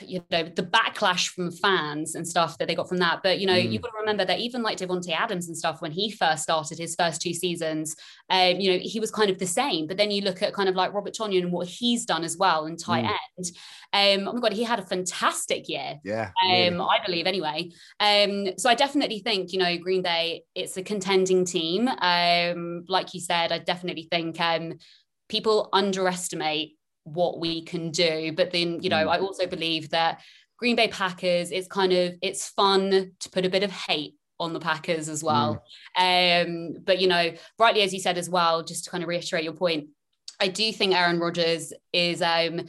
you 0.00 0.22
know, 0.30 0.44
the 0.44 0.62
backlash 0.62 1.28
from 1.28 1.50
fans 1.52 2.14
and 2.14 2.26
stuff 2.26 2.58
that 2.58 2.66
they 2.66 2.74
got 2.74 2.88
from 2.88 2.98
that. 2.98 3.20
But 3.22 3.38
you 3.38 3.46
know, 3.46 3.54
mm. 3.54 3.70
you've 3.70 3.82
got 3.82 3.90
to 3.90 3.98
remember 4.00 4.24
that 4.24 4.40
even 4.40 4.62
like 4.62 4.78
Davante 4.78 5.10
Adams 5.10 5.46
and 5.46 5.56
stuff, 5.56 5.80
when 5.80 5.92
he 5.92 6.10
first 6.10 6.42
started 6.42 6.78
his 6.78 6.96
first 6.96 7.20
two 7.20 7.32
seasons, 7.32 7.94
um, 8.30 8.58
you 8.58 8.72
know, 8.72 8.78
he 8.82 8.98
was 8.98 9.10
kind 9.10 9.30
of 9.30 9.38
the 9.38 9.46
same. 9.46 9.86
But 9.86 9.96
then 9.96 10.10
you 10.10 10.22
look 10.22 10.42
at 10.42 10.52
kind 10.52 10.68
of 10.68 10.74
like 10.74 10.92
Robert 10.92 11.14
Tonyan 11.14 11.42
and 11.42 11.52
what 11.52 11.68
he's 11.68 12.04
done 12.04 12.24
as 12.24 12.36
well 12.36 12.66
in 12.66 12.76
tight 12.76 13.04
mm. 13.04 13.16
end. 13.38 13.50
Um, 13.92 14.28
oh 14.28 14.32
my 14.32 14.40
god, 14.40 14.52
he 14.52 14.64
had 14.64 14.80
a 14.80 14.86
fantastic 14.86 15.68
year. 15.68 16.00
Yeah. 16.04 16.30
Um, 16.44 16.74
really. 16.74 16.80
I 16.80 16.98
believe 17.04 17.26
anyway. 17.26 17.70
Um, 18.00 18.58
so 18.58 18.68
I 18.68 18.74
definitely 18.74 19.20
think, 19.20 19.52
you 19.52 19.58
know, 19.58 19.76
Green 19.78 20.02
Bay, 20.02 20.42
it's 20.54 20.76
a 20.76 20.82
contending 20.82 21.44
team. 21.44 21.88
Um, 21.88 22.84
like 22.88 23.14
you 23.14 23.20
said, 23.20 23.52
I 23.52 23.58
definitely 23.58 24.08
think 24.10 24.40
um 24.40 24.74
people 25.28 25.68
underestimate 25.72 26.76
what 27.06 27.40
we 27.40 27.62
can 27.62 27.90
do. 27.90 28.32
But 28.32 28.50
then, 28.50 28.82
you 28.82 28.90
know, 28.90 29.06
mm. 29.06 29.08
I 29.08 29.18
also 29.18 29.46
believe 29.46 29.90
that 29.90 30.20
Green 30.58 30.76
Bay 30.76 30.88
Packers, 30.88 31.50
it's 31.50 31.68
kind 31.68 31.92
of 31.92 32.14
it's 32.22 32.48
fun 32.48 33.12
to 33.20 33.30
put 33.30 33.46
a 33.46 33.50
bit 33.50 33.62
of 33.62 33.70
hate 33.70 34.14
on 34.38 34.52
the 34.52 34.60
Packers 34.60 35.08
as 35.08 35.22
well. 35.22 35.64
Mm. 35.98 36.76
Um, 36.76 36.82
but 36.84 37.00
you 37.00 37.08
know, 37.08 37.32
rightly 37.58 37.82
as 37.82 37.94
you 37.94 38.00
said 38.00 38.18
as 38.18 38.28
well, 38.28 38.62
just 38.62 38.84
to 38.84 38.90
kind 38.90 39.02
of 39.02 39.08
reiterate 39.08 39.44
your 39.44 39.52
point, 39.52 39.88
I 40.40 40.48
do 40.48 40.72
think 40.72 40.94
Aaron 40.94 41.20
Rodgers 41.20 41.72
is 41.92 42.20
um 42.22 42.66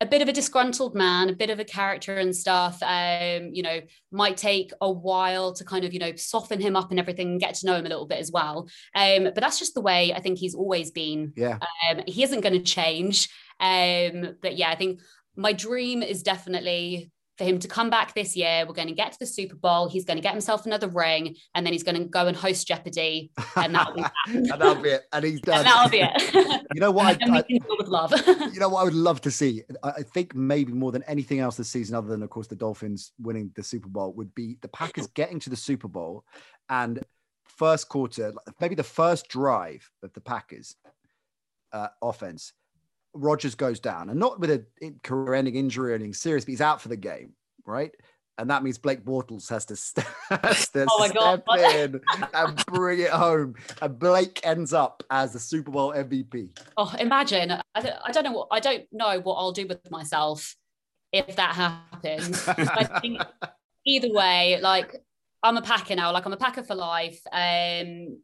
a 0.00 0.06
bit 0.06 0.22
of 0.22 0.28
a 0.28 0.32
disgruntled 0.32 0.94
man, 0.94 1.28
a 1.28 1.34
bit 1.34 1.50
of 1.50 1.58
a 1.58 1.64
character 1.64 2.18
and 2.18 2.34
stuff. 2.34 2.80
Um, 2.82 3.50
you 3.52 3.62
know, 3.62 3.80
might 4.12 4.36
take 4.36 4.70
a 4.80 4.90
while 4.90 5.52
to 5.54 5.64
kind 5.64 5.84
of, 5.84 5.92
you 5.92 5.98
know, 5.98 6.14
soften 6.14 6.60
him 6.60 6.76
up 6.76 6.90
and 6.90 7.00
everything 7.00 7.30
and 7.30 7.40
get 7.40 7.54
to 7.56 7.66
know 7.66 7.74
him 7.74 7.86
a 7.86 7.88
little 7.88 8.06
bit 8.06 8.20
as 8.20 8.30
well. 8.30 8.68
Um, 8.94 9.24
but 9.24 9.36
that's 9.36 9.58
just 9.58 9.74
the 9.74 9.80
way 9.80 10.12
I 10.12 10.20
think 10.20 10.38
he's 10.38 10.54
always 10.54 10.92
been. 10.92 11.32
Yeah. 11.36 11.58
Um, 11.90 12.02
he 12.06 12.22
isn't 12.22 12.42
going 12.42 12.54
to 12.54 12.60
change. 12.60 13.28
Um, 13.60 14.36
but 14.42 14.56
yeah, 14.56 14.70
I 14.70 14.76
think 14.76 15.00
my 15.36 15.52
dream 15.52 16.02
is 16.02 16.22
definitely 16.22 17.10
for 17.38 17.44
him 17.44 17.60
to 17.60 17.68
come 17.68 17.88
back 17.88 18.14
this 18.14 18.36
year. 18.36 18.64
We're 18.66 18.74
going 18.74 18.88
to 18.88 18.94
get 18.94 19.12
to 19.12 19.18
the 19.20 19.26
Super 19.26 19.54
Bowl. 19.54 19.88
He's 19.88 20.04
going 20.04 20.16
to 20.16 20.22
get 20.22 20.32
himself 20.32 20.66
another 20.66 20.88
ring, 20.88 21.36
and 21.54 21.64
then 21.64 21.72
he's 21.72 21.84
going 21.84 21.96
to 21.96 22.04
go 22.04 22.26
and 22.26 22.36
host 22.36 22.66
Jeopardy, 22.66 23.30
and 23.56 23.74
that'll 23.74 23.94
be 23.94 24.02
that. 24.02 24.12
and 24.26 24.48
that'll 24.48 24.74
be 24.74 24.90
it. 24.90 25.02
And 25.12 25.24
he's 25.24 25.40
done. 25.40 25.58
And 25.58 25.66
that'll 25.66 25.90
be 25.90 26.00
it. 26.00 26.64
You 26.74 26.82
know 26.82 26.90
what? 26.90 27.18
I, 27.30 27.38
I, 27.38 27.44
with 27.78 27.88
love. 27.88 28.12
you 28.26 28.60
know 28.60 28.68
what 28.68 28.82
I 28.82 28.84
would 28.84 28.94
love 28.94 29.22
to 29.22 29.30
see? 29.30 29.62
I 29.82 29.90
I 29.90 30.02
think 30.02 30.34
maybe 30.34 30.72
more 30.72 30.92
than 30.92 31.02
anything 31.04 31.38
else 31.38 31.56
this 31.56 31.70
season, 31.70 31.94
other 31.94 32.08
than 32.08 32.22
of 32.22 32.30
course 32.30 32.46
the 32.46 32.56
Dolphins 32.56 33.12
winning 33.18 33.50
the 33.54 33.62
Super 33.62 33.88
Bowl, 33.88 34.12
would 34.12 34.34
be 34.34 34.58
the 34.60 34.68
Packers 34.68 35.06
getting 35.08 35.40
to 35.40 35.50
the 35.50 35.56
Super 35.56 35.88
Bowl 35.88 36.24
and 36.68 37.02
first 37.58 37.88
quarter, 37.88 38.32
maybe 38.60 38.74
the 38.74 38.82
first 38.82 39.28
drive 39.28 39.90
of 40.02 40.12
the 40.12 40.20
Packers 40.20 40.76
uh, 41.72 41.88
offense. 42.02 42.52
Rodgers 43.18 43.54
goes 43.54 43.80
down, 43.80 44.10
and 44.10 44.18
not 44.18 44.40
with 44.40 44.50
a 44.50 44.64
career-ending 45.02 45.56
injury 45.56 45.92
or 45.92 45.94
anything 45.94 46.14
serious, 46.14 46.44
but 46.44 46.50
he's 46.50 46.60
out 46.60 46.80
for 46.80 46.88
the 46.88 46.96
game, 46.96 47.32
right? 47.66 47.92
And 48.38 48.48
that 48.50 48.62
means 48.62 48.78
Blake 48.78 49.04
Bortles 49.04 49.48
has 49.50 49.64
to, 49.64 49.74
st- 49.74 50.06
has 50.30 50.68
to 50.70 50.86
Oh 50.88 51.10
God. 51.12 51.42
step 51.50 51.74
in 51.74 52.00
and 52.32 52.66
bring 52.66 53.00
it 53.00 53.10
home. 53.10 53.56
And 53.82 53.98
Blake 53.98 54.40
ends 54.44 54.72
up 54.72 55.02
as 55.10 55.32
the 55.32 55.40
Super 55.40 55.72
Bowl 55.72 55.92
MVP. 55.92 56.56
oh, 56.76 56.94
imagine. 57.00 57.50
I 57.74 57.80
don't, 57.80 57.96
I 58.04 58.12
don't 58.12 58.22
know 58.24 58.32
what 58.32 58.48
I 58.52 58.60
don't 58.60 58.84
know 58.92 59.18
what 59.20 59.34
I'll 59.34 59.50
do 59.50 59.66
with 59.66 59.90
myself 59.90 60.54
if 61.12 61.34
that 61.34 61.54
happens. 61.56 62.46
I 62.46 62.84
think 63.00 63.20
either 63.84 64.12
way, 64.12 64.60
like 64.62 64.94
I'm 65.42 65.56
a 65.56 65.62
packer 65.62 65.96
now, 65.96 66.12
like 66.12 66.24
I'm 66.24 66.32
a 66.32 66.36
packer 66.36 66.62
for 66.62 66.76
life. 66.76 67.20
Um 67.32 68.20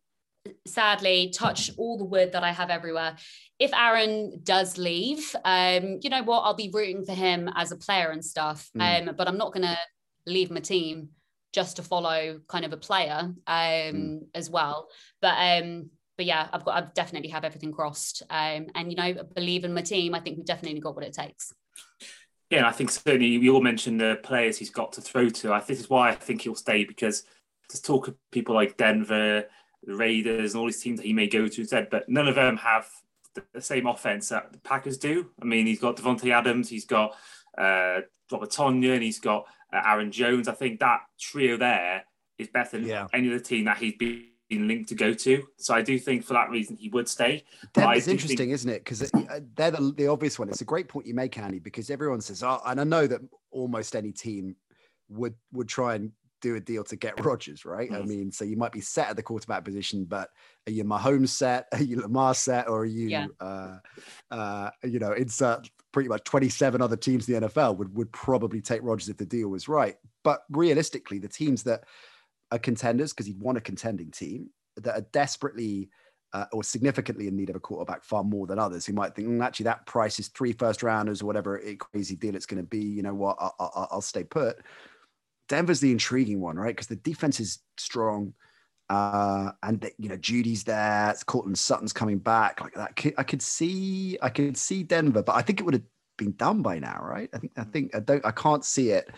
sadly, 0.66 1.33
touch 1.35 1.70
all 1.76 1.98
the 1.98 2.04
wood 2.04 2.33
that 2.33 2.42
I 2.42 2.52
have 2.52 2.70
everywhere. 2.70 3.16
If 3.59 3.72
Aaron 3.72 4.40
does 4.42 4.78
leave, 4.78 5.35
um, 5.44 5.98
you 6.02 6.11
know 6.11 6.22
what, 6.22 6.40
I'll 6.40 6.54
be 6.54 6.70
rooting 6.72 7.04
for 7.04 7.12
him 7.12 7.48
as 7.54 7.72
a 7.72 7.76
player 7.76 8.11
and 8.11 8.24
stuff. 8.24 8.68
Mm. 8.76 9.09
Um, 9.09 9.14
but 9.16 9.28
I'm 9.28 9.38
not 9.38 9.52
gonna 9.52 9.78
leave 10.26 10.50
my 10.50 10.61
team 10.61 11.11
just 11.54 11.76
to 11.76 11.83
follow 11.83 12.40
kind 12.48 12.64
of 12.64 12.72
a 12.72 12.76
player 12.76 13.33
um 13.46 14.22
as 14.35 14.50
well. 14.50 14.88
But 15.22 15.35
um 15.38 15.90
but 16.16 16.26
yeah, 16.26 16.48
I've 16.52 16.64
got 16.64 16.76
I've 16.76 16.94
definitely 16.94 17.30
have 17.30 17.44
everything 17.44 17.72
crossed. 17.72 18.22
Um 18.28 18.66
and 18.74 18.90
you 18.90 18.96
know, 18.96 19.14
believe 19.35 19.64
in 19.64 19.72
my 19.72 19.83
team. 19.83 20.14
I 20.14 20.20
think 20.20 20.37
we've 20.37 20.46
definitely 20.46 20.80
got 20.80 20.96
what 20.96 21.04
it 21.04 21.14
takes. 21.14 21.52
Yeah, 22.50 22.59
and 22.59 22.66
I 22.66 22.72
think 22.72 22.90
certainly 22.90 23.28
you 23.28 23.54
all 23.54 23.62
mentioned 23.62 24.00
the 24.00 24.18
players 24.22 24.59
he's 24.59 24.70
got 24.70 24.92
to 24.94 25.00
throw 25.00 25.28
to. 25.28 25.52
I 25.52 25.59
think 25.59 25.68
this 25.68 25.80
is 25.80 25.90
why 25.90 26.11
I 26.11 26.14
think 26.14 26.42
he'll 26.42 26.54
stay 26.54 26.85
because 26.85 27.22
to 27.70 27.80
talk 27.80 28.09
of 28.09 28.16
people 28.30 28.54
like 28.54 28.76
Denver, 28.76 29.44
the 29.86 29.94
Raiders, 29.94 30.52
and 30.54 30.60
all 30.60 30.66
these 30.66 30.80
teams 30.80 30.98
that 31.00 31.06
he 31.06 31.12
may 31.12 31.26
go 31.26 31.46
to 31.48 31.60
instead, 31.60 31.90
but 31.90 32.08
none 32.08 32.28
of 32.28 32.34
them 32.34 32.56
have 32.58 32.88
the, 33.52 33.60
same 33.60 33.86
offense 33.86 34.28
that 34.28 34.52
the 34.52 34.58
Packers 34.58 34.96
do. 34.98 35.30
I 35.40 35.44
mean, 35.44 35.66
he's 35.66 35.80
got 35.80 35.96
Davante 35.96 36.30
Adams, 36.32 36.68
he's 36.68 36.84
got 36.86 37.16
uh, 37.58 38.00
Robert 38.30 38.50
Tonyan, 38.50 39.02
he's 39.02 39.20
got 39.20 39.46
uh, 39.72 39.80
Aaron 39.84 40.12
Jones. 40.12 40.48
I 40.48 40.52
think 40.52 40.80
that 40.80 41.00
trio 41.20 41.56
there 41.56 42.04
is 42.38 42.48
better 42.48 42.78
than 42.78 42.86
Yeah. 42.88 43.06
any 43.12 43.28
other 43.28 43.40
team 43.40 43.64
that 43.64 43.78
he's 43.78 43.94
been 43.96 44.28
linked 44.50 44.88
to 44.90 44.94
go 44.94 45.12
to. 45.12 45.42
So 45.56 45.74
I 45.74 45.82
do 45.82 45.98
think 45.98 46.24
for 46.24 46.34
that 46.34 46.50
reason 46.50 46.76
he 46.76 46.88
would 46.90 47.08
stay. 47.08 47.42
But 47.72 47.84
I 47.84 47.86
Denver's 47.86 48.04
do 48.04 48.10
interesting, 48.12 48.36
think- 48.38 48.52
isn't 48.52 48.70
it? 48.70 48.84
Because 48.84 49.10
they're 49.56 49.70
the, 49.72 49.92
the 49.96 50.06
obvious 50.06 50.38
one. 50.38 50.48
It's 50.48 50.60
a 50.60 50.64
great 50.64 50.88
point 50.88 51.06
you 51.06 51.14
make, 51.14 51.36
Andy, 51.38 51.58
because 51.58 51.90
everyone 51.90 52.20
says, 52.20 52.42
"Oh," 52.42 52.60
and 52.66 52.80
I 52.80 52.84
know 52.84 53.06
that 53.06 53.20
almost 53.50 53.96
any 53.96 54.12
team 54.12 54.56
would 55.08 55.34
would 55.52 55.68
try 55.68 55.96
and 55.96 56.12
do 56.44 56.57
a 56.57 56.61
deal 56.61 56.85
to 56.85 56.96
get 56.96 57.14
Rodgers, 57.24 57.64
right? 57.64 57.90
I 57.90 57.96
Mm. 57.96 58.07
mean, 58.07 58.33
so 58.33 58.44
you 58.44 58.57
might 58.57 58.72
be 58.72 58.80
set 58.80 59.09
at 59.09 59.16
the 59.16 59.22
quarterback 59.22 59.64
position, 59.64 60.04
but 60.04 60.28
are 60.66 60.72
you 60.72 60.85
Mahomes 60.85 61.30
set? 61.30 61.66
Are 61.72 61.83
you 61.83 62.00
Lamar 62.00 62.35
set? 62.35 62.68
Or 62.68 62.80
are 62.80 62.85
you, 62.85 63.09
Yeah. 63.09 63.26
uh, 63.40 63.78
uh, 64.30 64.70
you 64.83 64.98
know, 64.98 65.12
insert 65.12 65.70
pretty 65.92 66.09
much 66.09 66.24
27 66.24 66.83
other 66.83 66.96
teams 66.96 67.28
in 67.28 67.40
the 67.40 67.48
NFL 67.48 67.76
would, 67.78 67.94
would 67.96 68.12
probably 68.12 68.61
take 68.61 68.83
Rodgers 68.83 69.09
if 69.09 69.16
the 69.16 69.26
deal 69.26 69.48
was 69.48 69.68
right. 69.68 69.96
But 70.22 70.42
realistically, 70.50 71.18
the 71.18 71.28
teams 71.28 71.62
that 71.64 71.85
are 72.50 72.59
contenders, 72.59 73.12
because 73.12 73.26
he'd 73.26 73.40
want 73.40 73.59
a 73.59 73.61
contending 73.61 74.11
team, 74.11 74.50
that 74.76 74.96
are 74.96 75.07
desperately 75.12 75.88
uh, 76.33 76.46
or 76.52 76.64
significantly 76.64 77.28
in 77.28 77.37
need 77.37 77.48
of 77.48 77.54
a 77.54 77.61
quarterback 77.61 78.02
far 78.02 78.24
more 78.24 78.46
than 78.48 78.59
others 78.59 78.85
who 78.85 78.92
might 78.92 79.14
think, 79.14 79.28
"Mm, 79.28 79.40
actually, 79.44 79.64
that 79.64 79.87
price 79.87 80.18
is 80.18 80.28
three 80.28 80.52
first 80.52 80.83
rounders 80.83 81.22
or 81.22 81.26
whatever 81.26 81.59
it, 81.59 81.78
crazy 81.78 82.16
deal 82.16 82.35
it's 82.35 82.44
going 82.46 82.61
to 82.61 82.68
be. 82.68 82.80
You 82.80 83.02
know 83.02 83.14
what? 83.14 83.37
I'll, 83.38 83.54
I'll, 83.61 83.88
I'll 83.92 84.00
stay 84.00 84.24
put. 84.24 84.57
Denver's 85.48 85.80
the 85.80 85.92
intriguing 85.92 86.40
one, 86.40 86.57
right? 86.57 86.74
Because 86.74 86.87
the 86.87 86.96
defense 86.96 87.40
is 87.40 87.59
strong. 87.76 88.35
Uh, 88.90 89.50
and 89.62 89.80
the, 89.80 89.92
you 89.98 90.09
know, 90.09 90.16
Jeudy's 90.16 90.64
there. 90.64 91.11
It's 91.11 91.24
Courtland 91.24 91.59
Sutton's 91.59 91.92
coming 91.92 92.18
back. 92.18 92.61
Like 92.61 92.74
that, 92.74 93.14
I 93.16 93.22
could 93.22 93.42
see, 93.42 94.18
I 94.20 94.28
could 94.28 94.57
see 94.57 94.83
Denver, 94.83 95.22
but 95.22 95.35
I 95.35 95.42
think 95.42 95.61
it 95.61 95.64
would 95.64 95.74
have 95.74 95.83
been 96.18 96.33
done 96.33 96.62
by 96.62 96.78
now, 96.78 97.00
right? 97.02 97.30
I 97.33 97.38
think, 97.38 97.52
I 97.57 97.64
think, 97.64 97.96
I 97.96 98.00
don't, 98.00 98.24
I 98.26 98.30
can't 98.30 98.64
see 98.64 98.90
it 98.90 99.11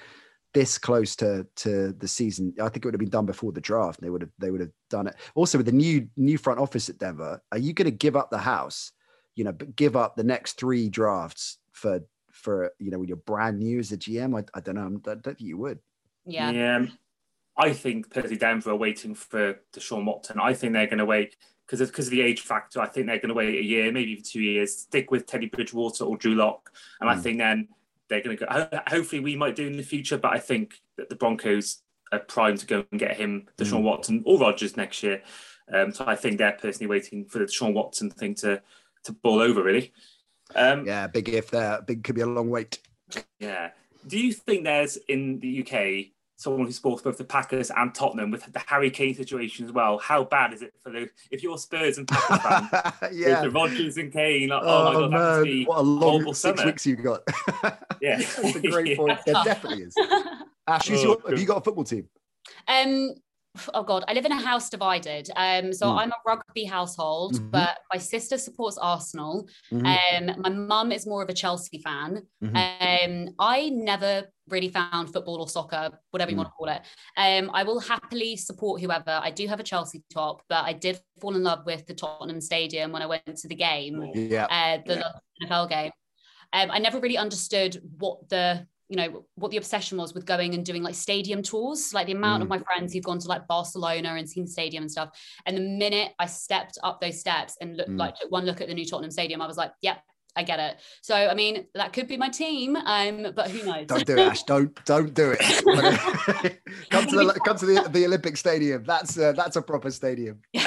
this 0.56 0.78
close 0.78 1.14
to 1.16 1.46
to 1.54 1.92
the 1.92 2.08
season. 2.08 2.54
I 2.58 2.70
think 2.70 2.78
it 2.78 2.86
would 2.86 2.94
have 2.94 2.98
been 2.98 3.10
done 3.10 3.26
before 3.26 3.52
the 3.52 3.60
draft. 3.60 4.00
They 4.00 4.08
would 4.08 4.22
have, 4.22 4.30
they 4.38 4.50
would 4.50 4.62
have 4.62 4.70
done 4.88 5.06
it. 5.06 5.14
Also, 5.34 5.58
with 5.58 5.66
the 5.66 5.72
new 5.72 6.08
new 6.16 6.38
front 6.38 6.58
office 6.58 6.88
at 6.88 6.96
Denver, 6.96 7.42
are 7.52 7.58
you 7.58 7.74
going 7.74 7.84
to 7.84 7.90
give 7.90 8.16
up 8.16 8.30
the 8.30 8.38
house? 8.38 8.90
You 9.34 9.44
know, 9.44 9.52
but 9.52 9.76
give 9.76 9.96
up 9.96 10.16
the 10.16 10.24
next 10.24 10.58
three 10.58 10.88
drafts 10.88 11.58
for 11.72 12.00
for 12.32 12.72
you 12.78 12.90
know 12.90 12.98
when 12.98 13.06
you're 13.06 13.18
brand 13.18 13.58
new 13.58 13.78
as 13.80 13.92
a 13.92 13.98
GM? 13.98 14.34
I, 14.34 14.44
I 14.54 14.60
don't 14.60 14.76
know. 14.76 14.86
I 14.86 15.14
don't 15.14 15.22
think 15.22 15.42
you 15.42 15.58
would. 15.58 15.78
Yeah. 16.26 16.50
Yeah. 16.50 16.86
I 17.56 17.72
think 17.72 18.10
personally 18.10 18.36
Denver 18.36 18.70
are 18.70 18.76
waiting 18.76 19.14
for 19.14 19.58
Deshaun 19.72 20.04
Watson. 20.04 20.38
I 20.40 20.52
think 20.52 20.72
they're 20.74 20.86
going 20.86 20.98
to 20.98 21.06
wait 21.06 21.36
because 21.64 21.80
of, 21.80 21.88
because 21.88 22.06
of 22.06 22.10
the 22.10 22.20
age 22.20 22.42
factor. 22.42 22.80
I 22.80 22.86
think 22.86 23.06
they're 23.06 23.18
going 23.18 23.28
to 23.28 23.34
wait 23.34 23.58
a 23.58 23.62
year, 23.64 23.90
maybe 23.90 24.12
even 24.12 24.24
two 24.24 24.42
years, 24.42 24.76
stick 24.76 25.10
with 25.10 25.26
Teddy 25.26 25.46
Bridgewater 25.46 26.04
or 26.04 26.16
Drew 26.18 26.34
Lock, 26.34 26.70
and 27.00 27.08
I 27.08 27.14
Mm. 27.14 27.22
think 27.22 27.38
then 27.38 27.68
they're 28.08 28.20
going 28.22 28.36
to 28.36 28.44
go. 28.46 28.80
Hopefully, 28.88 29.20
we 29.20 29.36
might 29.36 29.56
do 29.56 29.66
in 29.66 29.76
the 29.76 29.82
future, 29.82 30.18
but 30.18 30.32
I 30.32 30.38
think 30.38 30.80
that 30.96 31.08
the 31.08 31.16
Broncos 31.16 31.82
are 32.12 32.20
primed 32.20 32.58
to 32.58 32.66
go 32.66 32.84
and 32.90 33.00
get 33.00 33.16
him 33.16 33.48
Deshaun 33.56 33.80
Mm. 33.80 33.84
Watson 33.84 34.22
or 34.26 34.38
Rodgers 34.38 34.76
next 34.76 35.02
year. 35.02 35.22
Um, 35.72 35.92
so 35.92 36.04
I 36.06 36.14
think 36.14 36.38
they're 36.38 36.52
personally 36.52 36.86
waiting 36.88 37.24
for 37.24 37.38
the 37.38 37.46
Deshaun 37.46 37.72
Watson 37.72 38.10
thing 38.10 38.34
to 38.36 38.62
to 39.04 39.12
ball 39.12 39.40
over. 39.40 39.62
Really. 39.62 39.92
Um, 40.54 40.86
Yeah, 40.86 41.06
big 41.06 41.28
if 41.30 41.50
there. 41.50 41.80
Big 41.82 42.04
could 42.04 42.14
be 42.16 42.20
a 42.20 42.26
long 42.26 42.50
wait. 42.50 42.80
Yeah. 43.40 43.70
Do 44.06 44.18
you 44.18 44.32
think 44.32 44.62
there's 44.64 44.96
in 45.08 45.40
the 45.40 45.62
UK 45.64 46.12
someone 46.36 46.66
who 46.66 46.72
supports 46.72 47.02
both 47.02 47.16
the 47.18 47.24
Packers 47.24 47.70
and 47.74 47.94
Tottenham 47.94 48.30
with 48.30 48.50
the 48.52 48.58
Harry 48.60 48.90
Kane 48.90 49.14
situation 49.14 49.64
as 49.64 49.72
well? 49.72 49.98
How 49.98 50.22
bad 50.24 50.52
is 50.52 50.62
it 50.62 50.74
for 50.82 50.90
the 50.90 51.08
if 51.30 51.42
you're 51.42 51.58
Spurs 51.58 51.98
and 51.98 52.06
Packers 52.06 52.38
fan 52.42 52.68
yeah. 53.12 53.42
with 53.42 53.52
the 53.52 53.58
Rodgers 53.58 53.96
and 53.96 54.12
Kane? 54.12 54.48
Like, 54.50 54.62
oh, 54.64 54.84
my 54.84 54.92
god, 54.92 55.12
that 55.12 55.18
must 55.18 55.44
be 55.44 55.64
what 55.64 55.78
a 55.78 55.82
long 55.82 56.24
six 56.34 56.38
summer. 56.58 56.64
weeks 56.66 56.86
you've 56.86 57.02
got. 57.02 57.22
Yeah. 58.00 58.18
That's 58.18 58.56
a 58.56 58.60
great 58.60 58.88
Yeah. 58.88 58.96
point. 58.96 59.18
There 59.24 59.34
definitely 59.44 59.84
is. 59.84 59.94
Ash, 60.68 60.90
Oh, 60.90 60.94
your, 61.02 61.30
have 61.30 61.40
you 61.40 61.46
got 61.46 61.58
a 61.58 61.60
football 61.62 61.84
team? 61.84 62.08
Um, 62.68 63.14
oh 63.74 63.82
God, 63.82 64.04
I 64.08 64.12
live 64.14 64.24
in 64.24 64.32
a 64.32 64.40
house 64.40 64.68
divided. 64.70 65.28
Um, 65.36 65.72
so 65.72 65.86
Mm. 65.86 65.98
I'm 65.98 66.10
a 66.10 66.20
rugby 66.26 66.64
household, 66.64 67.34
Mhm. 67.34 67.50
but 67.50 67.78
my 67.92 67.98
sister 67.98 68.38
supports 68.38 68.78
Arsenal. 68.78 69.48
Mhm, 69.72 69.86
Um, 70.36 70.40
my 70.42 70.48
mum 70.48 70.92
is 70.92 71.06
more 71.06 71.22
of 71.22 71.28
a 71.28 71.34
Chelsea 71.34 71.78
fan. 71.78 72.26
mhm. 72.42 72.56
Um, 73.28 73.34
I 73.38 73.70
never 73.70 74.30
really 74.48 74.68
found 74.68 75.12
football 75.12 75.40
or 75.40 75.48
soccer, 75.48 75.90
whatever 76.12 76.30
you 76.30 76.36
Mm. 76.36 76.38
want 76.38 76.48
to 76.48 76.52
call 76.52 76.68
it. 76.68 76.82
Um, 77.16 77.50
I 77.52 77.62
will 77.64 77.80
happily 77.80 78.36
support 78.36 78.80
whoever. 78.80 79.18
I 79.22 79.30
do 79.30 79.46
have 79.48 79.58
a 79.60 79.64
Chelsea 79.64 80.04
top, 80.12 80.42
but 80.48 80.64
I 80.64 80.72
did 80.72 81.00
fall 81.20 81.34
in 81.34 81.42
love 81.42 81.66
with 81.66 81.86
the 81.86 81.94
Tottenham 81.94 82.40
Stadium 82.40 82.92
when 82.92 83.02
I 83.02 83.06
went 83.06 83.36
to 83.36 83.48
the 83.48 83.56
game 83.56 84.02
yeah. 84.14 84.46
uh, 84.46 84.82
the 84.86 84.94
Yeah. 84.96 85.46
NFL 85.48 85.66
game. 85.68 85.92
Um, 86.52 86.70
I 86.70 86.78
never 86.78 87.00
really 87.00 87.18
understood 87.18 87.82
what 87.98 88.28
the 88.28 88.66
you 88.88 88.96
know 88.96 89.24
what 89.34 89.50
the 89.50 89.56
obsession 89.56 89.98
was 89.98 90.14
with 90.14 90.24
going 90.26 90.54
and 90.54 90.64
doing 90.64 90.82
like 90.82 90.94
stadium 90.94 91.42
tours. 91.42 91.92
Like 91.92 92.06
the 92.06 92.12
amount 92.12 92.42
of 92.42 92.46
Mm. 92.48 92.50
my 92.50 92.58
friends 92.58 92.92
who've 92.92 93.02
gone 93.02 93.18
to 93.18 93.28
like 93.28 93.46
Barcelona 93.48 94.14
and 94.14 94.28
seen 94.28 94.44
the 94.44 94.50
stadium 94.50 94.82
and 94.84 94.90
stuff. 94.90 95.10
And 95.44 95.56
the 95.56 95.60
minute 95.62 96.12
I 96.18 96.26
stepped 96.26 96.78
up 96.82 97.00
those 97.00 97.18
steps 97.20 97.56
and 97.60 97.76
looked 97.76 97.90
Mm. 97.90 97.98
like 97.98 98.16
took 98.16 98.30
one 98.30 98.44
look 98.46 98.60
at 98.60 98.68
the 98.68 98.74
new 98.74 98.86
Tottenham 98.86 99.10
Stadium, 99.10 99.40
I 99.42 99.46
was 99.46 99.56
like, 99.56 99.72
yep. 99.82 100.02
I 100.38 100.42
get 100.42 100.60
it. 100.60 100.76
So 101.00 101.14
I 101.14 101.32
mean, 101.32 101.66
that 101.74 101.94
could 101.94 102.08
be 102.08 102.18
my 102.18 102.28
team, 102.28 102.76
um, 102.76 103.32
but 103.34 103.50
who 103.50 103.64
knows? 103.64 103.86
Don't 103.86 104.04
do 104.04 104.18
it, 104.18 104.18
Ash. 104.18 104.42
Don't 104.42 104.84
don't 104.84 105.14
do 105.14 105.34
it. 105.38 105.40
come 106.90 107.06
to 107.06 107.16
the 107.16 107.40
come 107.46 107.56
to 107.56 107.64
the, 107.64 107.88
the 107.88 108.04
Olympic 108.04 108.36
Stadium. 108.36 108.84
That's 108.84 109.18
uh, 109.18 109.32
that's 109.32 109.56
a 109.56 109.62
proper 109.62 109.90
stadium. 109.90 110.42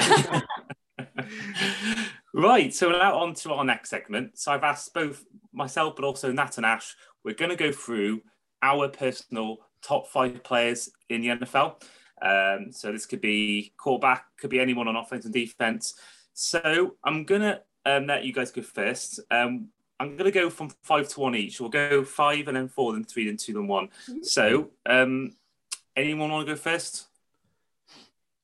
right. 2.34 2.74
So 2.74 2.90
now 2.90 3.18
on 3.18 3.34
to 3.34 3.52
our 3.52 3.64
next 3.64 3.90
segment. 3.90 4.38
So 4.38 4.52
I've 4.52 4.64
asked 4.64 4.92
both 4.94 5.24
myself, 5.52 5.94
but 5.96 6.04
also 6.04 6.32
Nat 6.32 6.56
and 6.56 6.66
Ash. 6.66 6.96
We're 7.24 7.34
going 7.34 7.50
to 7.50 7.56
go 7.56 7.72
through 7.72 8.22
our 8.62 8.88
personal 8.88 9.58
top 9.82 10.08
five 10.08 10.42
players 10.42 10.90
in 11.08 11.22
the 11.22 11.28
NFL. 11.28 11.82
Um, 12.22 12.72
so 12.72 12.92
this 12.92 13.06
could 13.06 13.20
be 13.20 13.72
quarterback, 13.78 14.24
could 14.38 14.50
be 14.50 14.60
anyone 14.60 14.88
on 14.88 14.96
offense 14.96 15.24
and 15.24 15.32
defense. 15.32 15.94
So 16.34 16.96
I'm 17.02 17.24
gonna 17.24 17.60
um, 17.86 18.06
let 18.06 18.24
you 18.24 18.32
guys 18.32 18.50
go 18.50 18.62
first. 18.62 19.20
Um, 19.30 19.68
I'm 19.98 20.16
gonna 20.16 20.30
go 20.30 20.50
from 20.50 20.70
five 20.82 21.08
to 21.08 21.20
one 21.20 21.34
each. 21.34 21.60
We'll 21.60 21.70
go 21.70 22.04
five 22.04 22.48
and 22.48 22.56
then 22.56 22.68
four, 22.68 22.92
then 22.92 23.04
three, 23.04 23.26
then 23.26 23.38
two, 23.38 23.54
then 23.54 23.66
one. 23.66 23.88
So 24.22 24.70
um, 24.84 25.32
anyone 25.96 26.30
want 26.30 26.46
to 26.46 26.52
go 26.52 26.58
first? 26.58 27.06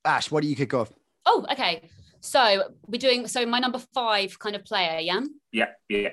Ash, 0.04 0.30
what 0.30 0.42
do 0.42 0.48
you 0.48 0.56
kick 0.56 0.72
off? 0.72 0.90
oh, 1.26 1.44
okay. 1.52 1.82
So 2.20 2.72
we're 2.86 2.98
doing 2.98 3.28
so 3.28 3.44
my 3.44 3.58
number 3.58 3.78
five 3.92 4.38
kind 4.38 4.56
of 4.56 4.64
player, 4.64 4.98
yeah. 5.00 5.20
Yeah, 5.52 5.66
yeah. 5.88 6.10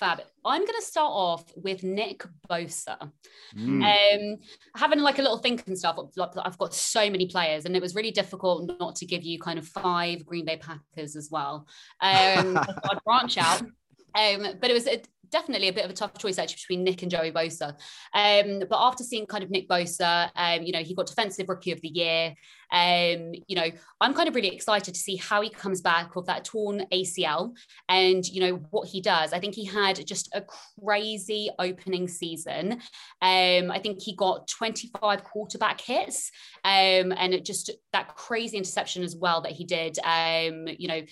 Fab. 0.00 0.22
I'm 0.46 0.62
going 0.62 0.80
to 0.80 0.86
start 0.86 1.12
off 1.12 1.44
with 1.54 1.84
Nick 1.84 2.24
Bosa. 2.48 3.12
Mm. 3.54 3.84
Um, 3.84 4.38
having 4.74 5.00
like 5.00 5.18
a 5.18 5.22
little 5.22 5.36
think 5.36 5.66
and 5.66 5.78
stuff. 5.78 5.98
I've 6.18 6.58
got 6.58 6.74
so 6.74 7.10
many 7.10 7.26
players, 7.26 7.66
and 7.66 7.76
it 7.76 7.82
was 7.82 7.94
really 7.94 8.10
difficult 8.10 8.72
not 8.80 8.96
to 8.96 9.06
give 9.06 9.22
you 9.22 9.38
kind 9.38 9.58
of 9.58 9.68
five 9.68 10.24
Green 10.24 10.46
Bay 10.46 10.56
Packers 10.56 11.16
as 11.16 11.28
well. 11.30 11.66
Um, 12.00 12.56
I'd 12.90 13.04
branch 13.04 13.36
out. 13.36 13.60
Um, 13.60 14.46
but 14.60 14.70
it 14.70 14.74
was 14.74 14.88
a, 14.88 15.02
definitely 15.30 15.68
a 15.68 15.72
bit 15.72 15.84
of 15.84 15.90
a 15.90 15.94
tough 15.94 16.16
choice 16.18 16.38
actually 16.38 16.56
between 16.56 16.84
Nick 16.84 17.02
and 17.02 17.10
Joey 17.10 17.32
Bosa. 17.32 17.70
Um, 18.14 18.62
but 18.68 18.78
after 18.78 19.04
seeing 19.04 19.26
kind 19.26 19.44
of 19.44 19.50
Nick 19.50 19.68
Bosa, 19.68 20.30
um, 20.36 20.62
you 20.62 20.72
know, 20.72 20.80
he 20.80 20.94
got 20.94 21.06
defensive 21.06 21.48
rookie 21.48 21.72
of 21.72 21.80
the 21.80 21.88
year. 21.88 22.34
Um, 22.72 23.32
you 23.48 23.56
know, 23.56 23.66
I'm 24.00 24.14
kind 24.14 24.28
of 24.28 24.34
really 24.34 24.54
excited 24.54 24.94
to 24.94 25.00
see 25.00 25.16
how 25.16 25.40
he 25.40 25.50
comes 25.50 25.80
back 25.80 26.14
with 26.14 26.26
that 26.26 26.44
torn 26.44 26.86
ACL 26.92 27.56
and 27.88 28.24
you 28.26 28.40
know 28.40 28.60
what 28.70 28.88
he 28.88 29.00
does. 29.00 29.32
I 29.32 29.40
think 29.40 29.54
he 29.54 29.64
had 29.64 30.06
just 30.06 30.30
a 30.34 30.42
crazy 30.82 31.50
opening 31.58 32.06
season. 32.06 32.74
Um, 33.22 33.70
I 33.70 33.80
think 33.82 34.00
he 34.00 34.14
got 34.14 34.48
25 34.48 35.24
quarterback 35.24 35.80
hits, 35.80 36.30
um, 36.64 37.12
and 37.12 37.44
just 37.44 37.70
that 37.92 38.14
crazy 38.14 38.56
interception 38.56 39.02
as 39.02 39.16
well 39.16 39.40
that 39.42 39.52
he 39.52 39.64
did. 39.64 39.98
Um, 40.04 40.68
you 40.78 40.88
know, 40.88 41.02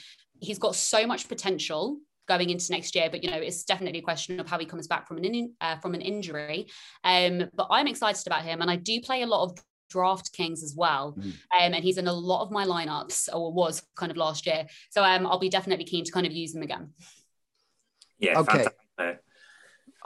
he's 0.41 0.59
got 0.59 0.77
so 0.77 1.07
much 1.07 1.29
potential 1.29 1.99
going 2.29 2.51
into 2.51 2.71
next 2.71 2.95
year. 2.95 3.09
But 3.11 3.25
you 3.25 3.31
know, 3.31 3.39
it's 3.39 3.65
definitely 3.65 4.01
a 4.01 4.03
question 4.03 4.39
of 4.39 4.47
how 4.49 4.59
he 4.59 4.67
comes 4.67 4.87
back 4.87 5.09
from 5.09 5.19
an 5.19 5.25
in, 5.25 5.53
uh, 5.61 5.79
from 5.79 5.95
an 5.95 6.01
injury. 6.01 6.67
Um, 7.05 7.49
but 7.55 7.69
I'm 7.71 7.87
excited 7.87 8.27
about 8.27 8.43
him, 8.43 8.61
and 8.61 8.71
I 8.71 8.77
do 8.77 9.01
play 9.01 9.23
a 9.23 9.27
lot 9.27 9.45
of 9.45 9.59
DraftKings 9.93 10.63
as 10.63 10.75
well. 10.77 11.15
Mm. 11.19 11.25
Um, 11.25 11.75
and 11.75 11.77
he's 11.77 11.99
in 11.99 12.07
a 12.07 12.13
lot 12.13 12.43
of 12.43 12.51
my 12.51 12.65
lineups, 12.65 13.29
or 13.35 13.53
was 13.53 13.83
kind 13.97 14.11
of 14.11 14.17
last 14.17 14.47
year. 14.47 14.67
So 14.91 15.03
um, 15.03 15.27
I'll 15.27 15.39
be 15.39 15.49
definitely 15.49 15.87
keen 15.87 16.05
to 16.05 16.13
kind 16.13 16.27
of 16.27 16.33
use 16.33 16.55
him 16.55 16.63
again. 16.63 16.91
Yeah. 18.19 18.39
Okay. 18.41 18.67
Fantastic. 18.97 19.25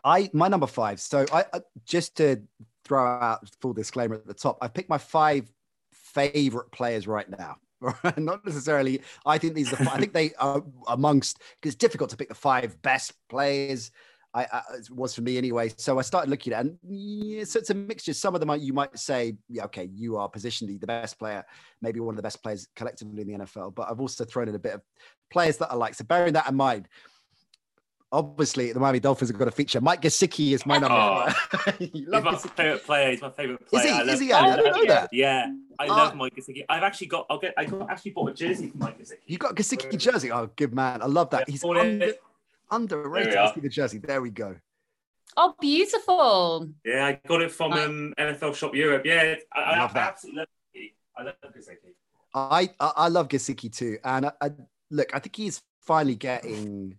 I 0.04 0.30
my 0.32 0.48
number 0.48 0.66
five. 0.66 1.00
So 1.00 1.24
I, 1.32 1.44
I 1.52 1.60
just 1.84 2.16
to 2.16 2.42
throw 2.84 3.04
out 3.04 3.48
full 3.60 3.72
disclaimer 3.72 4.16
at 4.16 4.26
the 4.26 4.34
top. 4.34 4.58
I 4.60 4.68
picked 4.68 4.90
my 4.90 4.98
five 4.98 5.50
favorite 5.92 6.72
players 6.72 7.06
right 7.06 7.28
now. 7.28 7.56
not 8.16 8.44
necessarily. 8.44 9.02
I 9.26 9.38
think 9.38 9.54
these 9.54 9.72
are. 9.72 9.80
I 9.88 9.98
think 9.98 10.12
they 10.12 10.32
are 10.34 10.62
amongst 10.88 11.40
it's 11.62 11.74
difficult 11.74 12.10
to 12.10 12.16
pick 12.16 12.28
the 12.28 12.34
five 12.34 12.80
best 12.82 13.12
players. 13.28 13.90
I, 14.34 14.46
I, 14.50 14.62
it 14.78 14.90
was 14.90 15.14
for 15.14 15.20
me 15.20 15.36
anyway. 15.36 15.72
So 15.76 15.98
I 15.98 16.02
started 16.02 16.30
looking 16.30 16.54
at, 16.54 16.64
and 16.64 16.78
yeah, 16.88 17.44
so 17.44 17.58
it's 17.58 17.68
a 17.70 17.74
mixture. 17.74 18.14
Some 18.14 18.34
of 18.34 18.40
them 18.40 18.50
you 18.60 18.72
might 18.72 18.98
say, 18.98 19.36
yeah, 19.48 19.64
okay, 19.64 19.90
you 19.92 20.16
are 20.16 20.28
positionally 20.28 20.80
the 20.80 20.86
best 20.86 21.18
player, 21.18 21.44
maybe 21.82 22.00
one 22.00 22.14
of 22.14 22.16
the 22.16 22.22
best 22.22 22.42
players 22.42 22.66
collectively 22.74 23.22
in 23.22 23.28
the 23.28 23.44
NFL. 23.44 23.74
But 23.74 23.90
I've 23.90 24.00
also 24.00 24.24
thrown 24.24 24.48
in 24.48 24.54
a 24.54 24.58
bit 24.58 24.74
of 24.74 24.80
players 25.30 25.58
that 25.58 25.70
I 25.70 25.74
like. 25.74 25.94
So 25.94 26.04
bearing 26.04 26.32
that 26.32 26.48
in 26.48 26.56
mind, 26.56 26.88
obviously 28.12 28.72
the 28.72 28.78
Miami 28.78 29.00
Dolphins 29.00 29.30
have 29.30 29.38
got 29.38 29.48
a 29.48 29.50
feature. 29.50 29.80
Mike 29.80 30.02
Gesicki 30.02 30.52
is 30.52 30.66
my 30.66 30.78
number. 30.78 30.94
Oh, 30.94 31.72
he's 31.78 32.06
my 32.06 32.20
Gesicki. 32.20 32.50
favorite 32.50 32.84
player. 32.84 33.10
He's 33.10 33.22
my 33.22 33.30
favorite 33.30 33.66
player. 33.66 33.84
Is 33.84 33.90
he? 33.90 33.96
I 33.96 34.02
is 34.02 34.20
he? 34.20 34.32
I 34.32 34.56
didn't 34.56 34.72
know 34.72 34.84
that. 34.86 35.08
Yeah, 35.12 35.52
I 35.78 35.86
uh, 35.86 35.96
love 35.96 36.14
Mike 36.14 36.36
Gesicki. 36.36 36.64
I've 36.68 36.82
actually 36.82 37.08
got. 37.08 37.26
I'll 37.30 37.38
get. 37.38 37.54
I 37.56 37.64
got, 37.64 37.90
actually 37.90 38.12
bought 38.12 38.30
a 38.30 38.34
jersey 38.34 38.68
for 38.68 38.78
Mike 38.78 38.98
Gesicki. 38.98 39.18
You 39.26 39.38
got 39.38 39.52
a 39.52 39.54
Gesicki 39.54 39.96
jersey? 39.96 40.30
Oh, 40.30 40.50
good 40.54 40.74
man. 40.74 41.02
I 41.02 41.06
love 41.06 41.30
that. 41.30 41.48
Yeah, 41.48 41.52
he's 41.52 41.64
under, 41.64 42.12
underrated. 42.70 43.36
I 43.36 43.54
see 43.54 43.60
the 43.60 43.68
jersey. 43.68 43.98
There 43.98 44.20
we 44.20 44.30
go. 44.30 44.56
Oh, 45.36 45.54
beautiful. 45.58 46.68
Yeah, 46.84 47.06
I 47.06 47.20
got 47.26 47.40
it 47.40 47.50
from 47.50 47.72
um, 47.72 48.14
NFL 48.18 48.54
Shop 48.54 48.74
Europe. 48.74 49.02
Yeah, 49.06 49.36
I, 49.52 49.60
I, 49.60 49.78
love 49.78 49.90
I 49.92 49.94
that. 49.94 50.08
absolutely 50.08 50.40
love 50.40 50.48
Gesicki. 50.76 50.92
I 51.16 51.22
love 51.22 51.34
Gesicki. 51.56 51.94
I, 52.34 52.70
I, 52.78 52.92
I 52.96 53.08
love 53.08 53.28
Gesicki 53.28 53.74
too, 53.74 53.98
and 54.04 54.26
I, 54.26 54.32
I, 54.40 54.50
look, 54.90 55.14
I 55.14 55.18
think 55.18 55.36
he's 55.36 55.62
finally 55.80 56.14
getting 56.14 56.96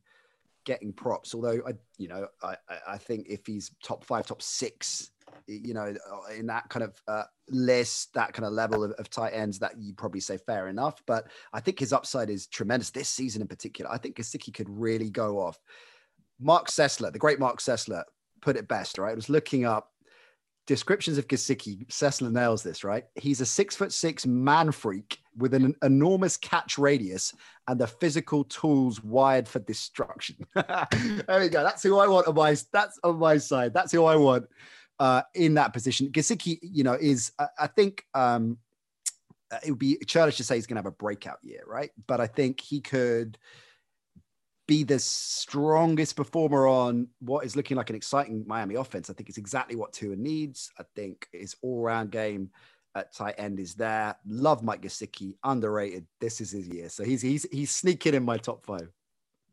getting 0.65 0.93
props. 0.93 1.33
Although 1.33 1.61
I, 1.67 1.73
you 1.97 2.07
know, 2.07 2.27
I, 2.41 2.55
I 2.87 2.97
think 2.97 3.27
if 3.29 3.45
he's 3.45 3.71
top 3.83 4.03
five, 4.03 4.25
top 4.25 4.41
six, 4.41 5.11
you 5.47 5.73
know, 5.73 5.93
in 6.37 6.47
that 6.47 6.69
kind 6.69 6.83
of 6.83 7.01
uh, 7.07 7.23
list, 7.49 8.13
that 8.13 8.33
kind 8.33 8.45
of 8.45 8.53
level 8.53 8.83
of, 8.83 8.91
of 8.91 9.09
tight 9.09 9.31
ends, 9.31 9.59
that 9.59 9.73
you 9.79 9.93
probably 9.93 10.19
say 10.19 10.37
fair 10.37 10.67
enough. 10.67 11.01
But 11.05 11.27
I 11.53 11.59
think 11.59 11.79
his 11.79 11.93
upside 11.93 12.29
is 12.29 12.47
tremendous 12.47 12.91
this 12.91 13.09
season 13.09 13.41
in 13.41 13.47
particular. 13.47 13.91
I 13.91 13.97
think 13.97 14.17
Gesicki 14.17 14.53
could 14.53 14.69
really 14.69 15.09
go 15.09 15.39
off. 15.39 15.59
Marc 16.39 16.67
Sessler, 16.67 17.11
the 17.11 17.19
great 17.19 17.39
Marc 17.39 17.59
Sessler, 17.59 18.03
put 18.41 18.57
it 18.57 18.67
best. 18.67 18.97
Right, 18.97 19.11
I 19.11 19.15
was 19.15 19.29
looking 19.29 19.65
up 19.65 19.89
descriptions 20.67 21.17
of 21.17 21.27
Gesicki, 21.27 21.85
Sessler 21.87 22.31
nails 22.31 22.63
this, 22.63 22.83
right? 22.83 23.05
He's 23.15 23.41
a 23.41 23.45
six 23.45 23.75
foot 23.75 23.91
six 23.91 24.25
man 24.25 24.71
freak 24.71 25.19
with 25.37 25.53
an 25.53 25.75
enormous 25.83 26.37
catch 26.37 26.77
radius 26.77 27.33
and 27.67 27.79
the 27.79 27.87
physical 27.87 28.43
tools 28.45 29.03
wired 29.03 29.47
for 29.47 29.59
destruction. 29.59 30.37
there 30.55 31.39
we 31.39 31.49
go. 31.49 31.63
That's 31.63 31.83
who 31.83 31.97
I 31.99 32.07
want 32.07 32.27
on 32.27 32.35
my 32.35 32.55
that's 32.71 32.99
on 33.03 33.17
my 33.17 33.37
side. 33.37 33.73
That's 33.73 33.91
who 33.91 34.05
I 34.05 34.15
want 34.15 34.45
uh, 34.99 35.23
in 35.33 35.55
that 35.55 35.73
position. 35.73 36.09
Gesicki, 36.09 36.59
you 36.61 36.83
know, 36.83 36.93
is 36.93 37.31
I, 37.39 37.47
I 37.59 37.67
think 37.67 38.05
um, 38.13 38.57
it 39.65 39.69
would 39.69 39.79
be 39.79 39.97
churlish 40.07 40.37
to 40.37 40.43
say 40.43 40.55
he's 40.55 40.67
going 40.67 40.75
to 40.75 40.79
have 40.79 40.85
a 40.85 40.91
breakout 40.91 41.39
year, 41.41 41.61
right? 41.67 41.91
But 42.07 42.21
I 42.21 42.27
think 42.27 42.61
he 42.61 42.81
could 42.81 43.37
be 44.67 44.83
the 44.83 44.99
strongest 44.99 46.15
performer 46.15 46.67
on 46.67 47.07
what 47.19 47.45
is 47.45 47.55
looking 47.55 47.75
like 47.75 47.89
an 47.89 47.95
exciting 47.95 48.45
Miami 48.47 48.75
offense. 48.75 49.09
I 49.09 49.13
think 49.13 49.29
it's 49.29 49.37
exactly 49.37 49.75
what 49.75 49.91
Tua 49.91 50.15
needs. 50.15 50.71
I 50.79 50.83
think 50.95 51.27
his 51.33 51.55
all-round 51.61 52.11
game 52.11 52.49
at 52.95 53.13
tight 53.13 53.35
end 53.37 53.59
is 53.59 53.73
there. 53.75 54.15
Love 54.25 54.63
Mike 54.63 54.81
Gesicki, 54.81 55.35
underrated. 55.43 56.05
This 56.19 56.41
is 56.41 56.51
his 56.51 56.67
year, 56.67 56.89
so 56.89 57.03
he's 57.03 57.21
he's 57.21 57.45
he's 57.51 57.71
sneaking 57.71 58.13
in 58.13 58.23
my 58.23 58.37
top 58.37 58.65
five. 58.65 58.89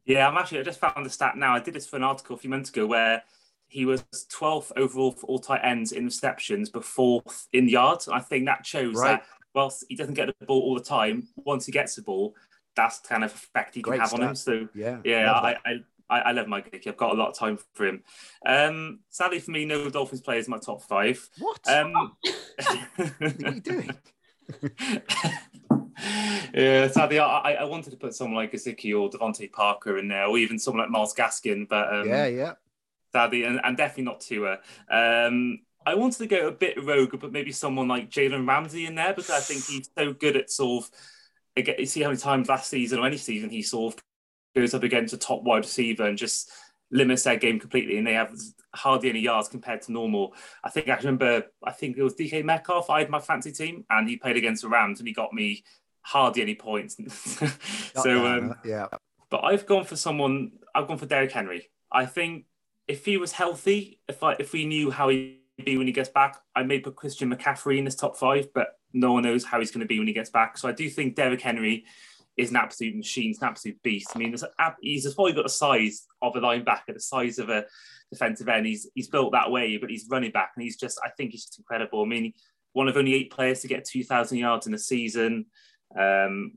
Yeah, 0.05 0.29
I'm 0.29 0.37
actually. 0.37 0.61
I 0.61 0.63
just 0.63 0.81
found 0.81 1.05
the 1.05 1.11
stat 1.11 1.37
now. 1.37 1.55
I 1.55 1.61
did 1.61 1.75
this 1.75 1.87
for 1.87 1.97
an 1.97 2.03
article 2.03 2.37
a 2.37 2.39
few 2.39 2.51
months 2.51 2.71
ago 2.71 2.87
where 2.87 3.23
he 3.69 3.87
was 3.87 4.03
12th 4.13 4.73
overall 4.77 5.13
for 5.13 5.27
all 5.27 5.39
tight 5.39 5.61
ends 5.63 5.93
in 5.93 6.05
receptions, 6.05 6.69
but 6.69 6.85
fourth 6.85 7.47
in 7.53 7.69
yards. 7.69 8.09
I 8.09 8.19
think 8.19 8.47
that 8.47 8.67
shows 8.67 8.97
right. 8.97 9.21
that 9.21 9.27
whilst 9.55 9.85
he 9.89 9.95
doesn't 9.95 10.15
get 10.15 10.27
the 10.27 10.47
ball 10.47 10.61
all 10.63 10.75
the 10.75 10.83
time, 10.83 11.29
once 11.37 11.67
he 11.67 11.73
gets 11.73 11.95
the 11.95 12.03
ball, 12.03 12.35
that's 12.75 12.99
the 12.99 13.09
kind 13.09 13.23
of 13.23 13.33
effect 13.33 13.77
he 13.77 13.83
can 13.83 13.91
Great 13.91 14.01
have 14.01 14.09
stat. 14.09 14.21
on 14.21 14.29
him. 14.29 14.35
So 14.35 14.69
yeah, 14.75 14.99
yeah, 15.05 15.33
I, 15.33 15.57
I, 15.65 15.75
I 16.19 16.33
love 16.33 16.49
Mike 16.49 16.71
Gesicki. 16.71 16.89
I've 16.89 16.97
got 16.97 17.13
a 17.13 17.19
lot 17.19 17.29
of 17.29 17.39
time 17.39 17.59
for 17.75 17.87
him. 17.87 18.03
Um, 18.45 19.01
sadly 19.09 19.39
for 19.39 19.51
me, 19.53 19.65
no 19.65 19.89
Dolphins 19.89 20.21
players 20.21 20.47
in 20.47 20.51
my 20.51 20.59
top 20.59 20.83
five. 20.83 21.29
What? 21.39 21.61
Um, 21.69 21.93
what 22.97 23.13
are 23.21 23.55
you 23.55 23.61
doing? 23.61 23.91
yeah, 26.53 26.89
sadly, 26.89 27.19
I, 27.19 27.55
I 27.61 27.65
wanted 27.65 27.91
to 27.91 27.97
put 27.97 28.15
someone 28.15 28.37
like 28.37 28.53
Gesicki 28.53 28.99
or 28.99 29.09
DeVante 29.09 29.51
Parker 29.53 29.99
in 29.99 30.09
there, 30.09 30.27
or 30.27 30.39
even 30.39 30.59
someone 30.59 30.83
like 30.83 30.91
Myles 30.91 31.15
Gaskin, 31.15 31.69
but 31.69 31.93
um, 31.93 32.09
yeah, 32.09 32.27
yeah, 32.27 32.53
sadly, 33.13 33.45
and, 33.45 33.61
and 33.63 33.77
definitely 33.77 34.05
not 34.05 34.21
Tua. 34.21 34.59
Um, 34.91 35.61
I 35.87 35.95
wanted 35.95 36.19
to 36.19 36.27
go 36.27 36.49
a 36.49 36.53
bit 36.53 36.83
rogue, 36.85 37.19
but 37.21 37.33
maybe 37.33 37.53
someone 37.53 37.89
like 37.89 38.11
Jalen 38.11 38.47
Ramsey 38.47 38.87
in 38.87 38.97
there 38.97 39.15
because 39.15 39.31
I 39.31 39.41
think 39.41 39.65
he's 39.65 39.89
so 39.97 40.13
good 40.13 40.37
at 40.37 40.51
sort 40.51 40.85
of 40.85 40.91
again, 41.57 41.77
you 41.79 41.87
see 41.87 42.03
how 42.03 42.09
many 42.09 42.21
times 42.21 42.49
last 42.49 42.69
season 42.69 42.99
or 42.99 43.07
any 43.07 43.17
season 43.17 43.51
he 43.51 43.63
sort 43.63 43.95
of 43.95 44.03
goes 44.55 44.75
up 44.75 44.83
against 44.83 45.15
a 45.15 45.19
top 45.19 45.43
wide 45.43 45.59
receiver 45.59 46.05
and 46.05 46.19
just 46.19 46.51
limits 46.91 47.23
their 47.23 47.37
game 47.37 47.59
completely, 47.59 47.99
and 47.99 48.07
they 48.07 48.15
have 48.15 48.35
hardly 48.75 49.11
any 49.11 49.21
yards 49.21 49.49
compared 49.49 49.83
to 49.83 49.93
normal. 49.93 50.35
I 50.65 50.71
think 50.71 50.89
I 50.89 50.97
remember, 50.97 51.45
I 51.65 51.73
think 51.73 51.97
it 51.97 52.03
was 52.03 52.15
DK 52.15 52.45
Metcalf. 52.45 52.91
I 52.91 53.01
had 53.01 53.11
my 53.11 53.21
fancy 53.21 53.53
team, 53.53 53.85
and 53.91 54.09
he 54.09 54.17
played 54.17 54.37
against 54.37 54.63
the 54.63 54.69
Rams, 54.69 55.01
and 55.01 55.09
he 55.09 55.15
got 55.15 55.33
me 55.33 55.65
hardly 56.03 56.43
any 56.43 56.55
points. 56.55 56.97
so, 57.95 58.27
um, 58.27 58.55
yeah. 58.65 58.87
But 59.31 59.45
I've 59.45 59.67
gone 59.67 59.85
for 59.85 59.97
someone. 59.97 60.53
I've 60.75 60.89
gone 60.89 60.99
for 60.99 61.07
Derrick 61.07 61.33
Henry. 61.33 61.71
I 61.93 62.07
think 62.07 62.47
if 62.89 63.05
he 63.05 63.17
was 63.17 63.33
healthy, 63.33 64.01
if 64.09 64.23
I, 64.23 64.37
if 64.39 64.53
we 64.53 64.65
knew 64.65 64.91
how 64.91 65.09
he'd 65.09 65.39
be 65.65 65.77
when 65.77 65.87
he 65.87 65.93
gets 65.93 66.09
back, 66.09 66.39
I 66.55 66.63
may 66.63 66.81
put 66.81 66.97
Christian 66.97 67.33
McCaffrey 67.33 67.79
in 67.79 67.85
this 67.85 67.95
top 67.95 68.17
five, 68.17 68.53
but 68.53 68.79
no 68.93 69.13
one 69.13 69.23
knows 69.23 69.45
how 69.45 69.61
he's 69.61 69.71
going 69.71 69.81
to 69.81 69.87
be 69.87 69.99
when 69.99 70.09
he 70.09 70.15
gets 70.15 70.31
back. 70.31 70.59
So 70.59 70.69
I 70.69 70.73
do 70.73 70.89
think 70.89 71.15
Derrick 71.15 71.41
Henry 71.41 71.85
is 72.37 72.51
an 72.51 72.57
absolute 72.57 72.97
machine, 72.97 73.35
an 73.41 73.49
absolute 73.49 73.83
beast. 73.83 74.09
I 74.15 74.19
mean, 74.19 74.35
he's 74.81 75.15
probably 75.15 75.33
got 75.33 75.45
the 75.45 75.49
size 75.49 76.07
of 76.23 76.37
a 76.37 76.41
linebacker, 76.41 76.95
the 76.95 77.01
size 77.01 77.39
of 77.39 77.49
a 77.49 77.65
defensive 78.11 78.49
end. 78.49 78.67
He's 78.67 78.89
he's 78.95 79.09
built 79.09 79.33
that 79.33 79.51
way, 79.51 79.77
but 79.77 79.91
he's 79.91 80.07
running 80.11 80.31
back, 80.31 80.53
and 80.57 80.63
he's 80.63 80.77
just 80.77 81.01
I 81.05 81.11
think 81.11 81.33
he's 81.33 81.45
just 81.45 81.59
incredible. 81.59 82.03
I 82.03 82.07
mean, 82.07 82.33
one 82.73 82.89
of 82.89 82.97
only 82.97 83.15
eight 83.15 83.33
players 83.33 83.61
to 83.61 83.69
get 83.69 83.85
two 83.85 84.05
thousand 84.05 84.39
yards 84.39 84.67
in 84.67 84.75
a 84.75 84.79
season. 84.79 85.47
Um, 85.99 86.53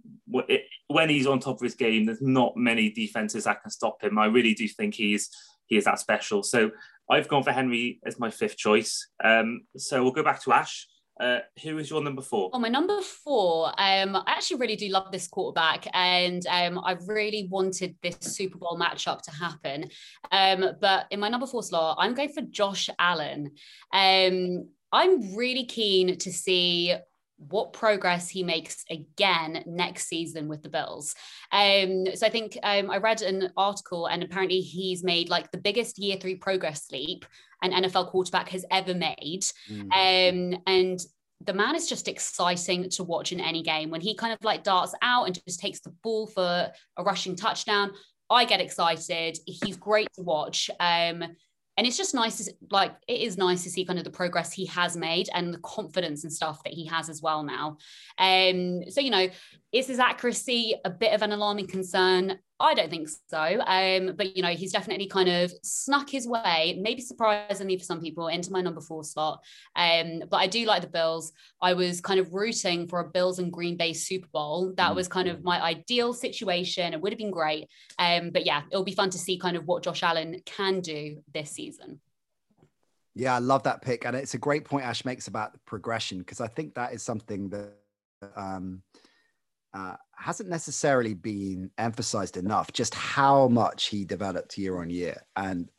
when 0.88 1.09
he's 1.09 1.26
on 1.26 1.39
top 1.39 1.55
of 1.55 1.61
his 1.61 1.74
game, 1.76 2.05
there's 2.05 2.21
not 2.21 2.55
many 2.55 2.91
defenses 2.91 3.45
that 3.45 3.61
can 3.63 3.71
stop 3.71 4.03
him. 4.03 4.19
I 4.19 4.26
really 4.26 4.53
do 4.53 4.67
think 4.67 4.93
he's 4.93 5.30
he 5.65 5.78
is 5.78 5.86
that 5.86 5.99
special. 5.99 6.43
So 6.43 6.71
I've 7.09 7.28
gone 7.28 7.43
for 7.43 7.51
Henry 7.51 7.99
as 8.05 8.19
my 8.19 8.30
fifth 8.30 8.57
choice. 8.57 9.07
Um, 9.24 9.61
so 9.76 10.03
we'll 10.03 10.11
go 10.11 10.24
back 10.24 10.41
to 10.43 10.53
Ash. 10.53 10.88
Uh, 11.20 11.39
who 11.61 11.78
is 11.78 11.89
your 11.89 12.03
number 12.03 12.22
four? 12.22 12.49
Oh, 12.53 12.59
my 12.59 12.70
number 12.70 12.99
four. 13.01 13.68
Um, 13.78 14.16
I 14.16 14.24
actually 14.28 14.57
really 14.57 14.76
do 14.76 14.89
love 14.89 15.11
this 15.11 15.28
quarterback, 15.28 15.88
and 15.93 16.45
um, 16.47 16.80
I 16.84 16.97
really 17.05 17.47
wanted 17.51 17.95
this 18.01 18.18
Super 18.20 18.57
Bowl 18.57 18.80
matchup 18.80 19.22
to 19.22 19.32
happen. 19.32 19.89
Um, 20.32 20.66
but 20.82 21.05
in 21.11 21.20
my 21.20 21.30
number 21.30 21.45
four 21.45 21.61
slot, 21.61 21.97
I'm 21.99 22.16
going 22.16 22.30
for 22.30 22.41
Josh 22.41 22.89
Allen. 22.97 23.51
Um, 23.93 24.70
I'm 24.91 25.36
really 25.36 25.66
keen 25.66 26.18
to 26.18 26.32
see 26.32 26.95
what 27.38 27.74
progress 27.74 28.30
he 28.30 28.44
makes 28.44 28.86
again 28.90 29.64
next 29.66 30.08
season 30.08 30.48
with 30.48 30.64
the 30.64 30.70
Bills. 30.70 31.16
Um, 31.52 32.06
so 32.16 32.26
I 32.26 32.30
think 32.30 32.58
um, 32.64 32.90
I 32.90 32.98
read 32.98 33.22
an 33.22 33.52
article, 33.58 34.08
and 34.08 34.24
apparently 34.24 34.60
he's 34.62 35.04
made 35.04 35.30
like 35.30 35.52
the 35.52 35.58
biggest 35.58 35.98
year 36.00 36.18
three 36.18 36.36
progress 36.36 36.90
leap 36.92 37.26
an 37.62 37.72
NFL 37.72 38.10
quarterback 38.10 38.50
has 38.50 38.66
ever 38.70 38.94
made. 38.94 39.44
Mm. 39.72 40.54
Um, 40.54 40.62
and 40.68 41.00
the 41.46 41.54
man 41.54 41.76
is 41.76 41.88
just 41.88 42.08
exciting 42.08 42.90
to 42.90 43.04
watch 43.04 43.32
in 43.32 43.40
any 43.40 43.64
game 43.64 43.90
when 43.90 44.02
he 44.02 44.16
kind 44.16 44.34
of 44.34 44.40
like 44.44 44.64
darts 44.64 44.94
out 45.02 45.26
and 45.26 45.44
just 45.46 45.60
takes 45.60 45.80
the 45.80 45.94
ball 46.04 46.28
for 46.28 46.72
a 46.98 47.04
rushing 47.04 47.36
touchdown. 47.36 47.92
I 48.30 48.46
get 48.46 48.62
excited. 48.62 49.38
He's 49.46 49.78
great 49.78 50.08
to 50.16 50.22
watch. 50.22 50.70
Um, 50.80 51.24
and 51.78 51.88
it's 51.88 51.97
just 51.97 52.13
nice 52.13 52.45
to, 52.45 52.53
like 52.69 52.93
it 53.07 53.21
is 53.21 53.38
nice 53.38 53.63
to 53.63 53.69
see 53.69 53.86
kind 53.86 53.99
of 53.99 54.05
the 54.05 54.11
progress 54.11 54.51
he 54.53 54.65
has 54.67 54.95
made 54.95 55.30
and 55.34 55.53
the 55.53 55.59
confidence 55.59 56.24
and 56.24 56.32
stuff 56.32 56.63
that 56.63 56.74
he 56.74 56.86
has 56.86 57.09
as 57.09 57.21
well 57.21 57.43
now. 57.43 57.78
Um 58.17 58.84
so 58.89 59.01
you 59.01 59.09
know 59.09 59.28
is 59.71 59.88
his 59.88 59.99
accuracy 59.99 60.76
a 60.86 60.89
bit 60.89 61.13
of 61.13 61.21
an 61.21 61.32
alarming 61.32 61.67
concern 61.67 62.39
I 62.64 62.74
don't 62.74 62.89
think 62.89 63.09
so. 63.30 63.61
Um, 63.68 64.16
but 64.16 64.38
you 64.38 64.41
know, 64.41 64.51
he's 64.51 64.72
definitely 64.72 65.07
kind 65.07 65.28
of 65.28 65.53
snuck 65.64 66.09
his 66.09 66.26
way, 66.26 66.80
maybe 66.82 67.01
surprisingly 67.01 67.78
for 67.78 67.84
some 67.84 67.99
people, 67.99 68.30
into 68.30 68.53
my 68.53 68.61
number 68.61 68.80
four 68.80 69.03
slot. 69.03 69.43
Um, 69.76 70.24
but 70.32 70.38
I 70.38 70.47
do 70.47 70.66
like 70.66 70.82
the 70.82 70.88
Bills. 70.88 71.34
I 71.61 71.74
was 71.74 71.99
kind 71.99 72.22
of 72.22 72.34
rooting 72.34 72.88
for 72.88 73.01
a 73.01 73.09
Bills 73.09 73.39
and 73.39 73.51
Green 73.51 73.76
Bay 73.76 73.91
Super 73.91 74.30
Bowl. 74.32 74.74
That 74.78 74.95
was 74.95 75.09
kind 75.09 75.28
of 75.28 75.43
my 75.43 75.61
ideal 75.61 76.14
situation. 76.14 76.93
It 76.93 77.01
would 77.01 77.11
have 77.11 77.20
been 77.20 77.32
great. 77.32 77.68
Um, 77.99 78.30
but 78.30 78.45
yeah, 78.45 78.61
it'll 78.72 78.86
be 78.86 78.95
fun 78.95 79.09
to 79.09 79.18
see 79.18 79.38
kind 79.38 79.57
of 79.57 79.66
what 79.66 79.84
Josh 79.84 80.01
Allen 80.01 80.41
can 80.45 80.80
do 80.80 81.22
this 81.34 81.51
season. 81.51 81.99
Yeah, 83.14 83.36
I 83.36 83.39
love 83.39 83.64
that 83.64 83.82
pick. 83.82 84.05
And 84.05 84.16
it's 84.16 84.36
a 84.36 84.39
great 84.39 84.64
point 84.64 84.86
Ash 84.86 85.03
makes 85.03 85.28
about 85.28 85.53
progression, 85.66 86.20
because 86.20 86.39
I 86.39 86.47
think 86.47 86.76
that 86.76 86.93
is 86.93 87.03
something 87.03 87.49
that 87.49 87.74
um, 88.38 88.82
uh, 89.74 89.95
hasn't 90.15 90.49
necessarily 90.49 91.13
been 91.13 91.71
emphasized 91.78 92.38
enough 92.38 92.71
just 92.71 92.93
how 92.93 93.47
much 93.47 93.86
he 93.86 94.05
developed 94.05 94.57
year 94.57 94.80
on 94.80 94.89
year. 94.89 95.21
And 95.36 95.69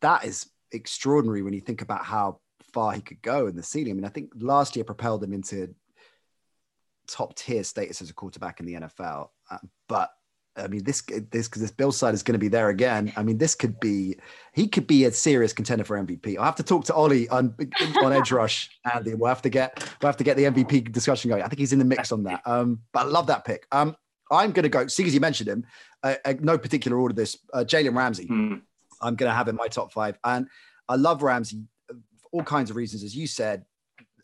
that 0.00 0.24
is 0.24 0.48
extraordinary 0.72 1.42
when 1.42 1.52
you 1.52 1.60
think 1.60 1.82
about 1.82 2.04
how 2.04 2.40
far 2.72 2.92
he 2.92 3.00
could 3.00 3.22
go 3.22 3.46
in 3.46 3.56
the 3.56 3.62
ceiling. 3.62 3.92
I 3.92 3.94
mean, 3.94 4.04
I 4.04 4.08
think 4.10 4.32
last 4.36 4.76
year 4.76 4.84
propelled 4.84 5.22
him 5.22 5.32
into 5.32 5.74
top 7.06 7.36
tier 7.36 7.62
status 7.62 8.02
as 8.02 8.10
a 8.10 8.14
quarterback 8.14 8.60
in 8.60 8.66
the 8.66 8.74
NFL. 8.74 9.28
Uh, 9.50 9.58
but 9.88 10.10
I 10.56 10.68
mean, 10.68 10.84
this 10.84 11.02
this 11.02 11.48
because 11.48 11.62
this 11.62 11.70
Bill 11.70 11.92
side 11.92 12.14
is 12.14 12.22
going 12.22 12.34
to 12.34 12.38
be 12.38 12.48
there 12.48 12.70
again. 12.70 13.12
I 13.16 13.22
mean, 13.22 13.38
this 13.38 13.54
could 13.54 13.78
be 13.78 14.16
he 14.52 14.66
could 14.66 14.86
be 14.86 15.04
a 15.04 15.12
serious 15.12 15.52
contender 15.52 15.84
for 15.84 15.98
MVP. 15.98 16.36
I'll 16.38 16.44
have 16.44 16.56
to 16.56 16.62
talk 16.62 16.84
to 16.86 16.94
Ollie 16.94 17.28
on 17.28 17.54
on 18.02 18.12
Edge 18.12 18.32
Rush, 18.32 18.70
Andy. 18.94 19.14
We'll 19.14 19.28
have 19.28 19.42
to 19.42 19.50
get 19.50 19.78
we'll 20.00 20.08
have 20.08 20.16
to 20.16 20.24
get 20.24 20.36
the 20.36 20.44
MVP 20.44 20.92
discussion 20.92 21.28
going. 21.28 21.42
I 21.42 21.48
think 21.48 21.58
he's 21.58 21.72
in 21.72 21.78
the 21.78 21.84
mix 21.84 22.12
on 22.12 22.22
that. 22.24 22.40
Um, 22.46 22.80
but 22.92 23.00
I 23.00 23.04
love 23.04 23.26
that 23.26 23.44
pick. 23.44 23.66
Um, 23.72 23.96
I'm 24.30 24.52
going 24.52 24.64
to 24.64 24.68
go. 24.68 24.86
Seeing 24.86 25.06
as 25.06 25.14
you 25.14 25.20
mentioned 25.20 25.48
him, 25.48 25.66
uh, 26.02 26.14
uh, 26.24 26.34
no 26.40 26.58
particular 26.58 26.98
order. 26.98 27.14
This 27.14 27.36
uh, 27.52 27.58
Jalen 27.58 27.96
Ramsey. 27.96 28.26
Mm. 28.26 28.62
I'm 29.00 29.14
going 29.14 29.30
to 29.30 29.36
have 29.36 29.48
in 29.48 29.56
my 29.56 29.68
top 29.68 29.92
five, 29.92 30.18
and 30.24 30.48
I 30.88 30.96
love 30.96 31.22
Ramsey 31.22 31.64
for 31.86 31.96
all 32.32 32.42
kinds 32.42 32.70
of 32.70 32.76
reasons, 32.76 33.04
as 33.04 33.14
you 33.14 33.26
said. 33.26 33.64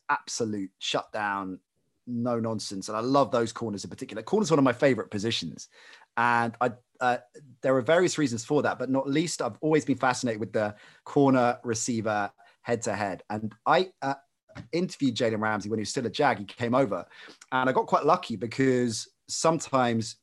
Absolute 0.09 0.71
shutdown, 0.79 1.59
no 2.07 2.41
nonsense. 2.41 2.89
And 2.89 2.97
I 2.97 3.01
love 3.01 3.31
those 3.31 3.53
corners 3.53 3.85
in 3.85 3.91
particular. 3.91 4.23
Corners 4.23 4.51
one 4.51 4.59
of 4.59 4.65
my 4.65 4.73
favorite 4.73 5.11
positions. 5.11 5.69
And 6.17 6.55
I, 6.61 6.73
uh, 7.01 7.19
there 7.63 7.77
are 7.77 7.83
various 7.83 8.19
reasons 8.19 8.45
for 8.45 8.63
that, 8.63 8.79
but 8.79 8.91
not 8.91 9.09
least, 9.09 9.43
I've 9.43 9.59
always 9.61 9.85
been 9.85 9.99
fascinated 9.99 10.41
with 10.41 10.53
the 10.53 10.75
corner 11.05 11.59
receiver 11.65 12.31
head 12.63 12.83
to 12.83 12.95
head. 12.95 13.23
And 13.29 13.53
I 13.67 13.91
uh, 14.03 14.15
interviewed 14.73 15.17
Jalen 15.17 15.41
Ramsey 15.41 15.69
when 15.69 15.79
he 15.79 15.83
was 15.83 15.91
still 15.91 16.07
a 16.07 16.11
Jag. 16.11 16.39
He 16.39 16.45
came 16.45 16.75
over, 16.75 17.05
and 17.51 17.69
I 17.69 17.73
got 17.73 17.87
quite 17.87 18.05
lucky 18.05 18.37
because 18.37 19.09
sometimes, 19.29 20.17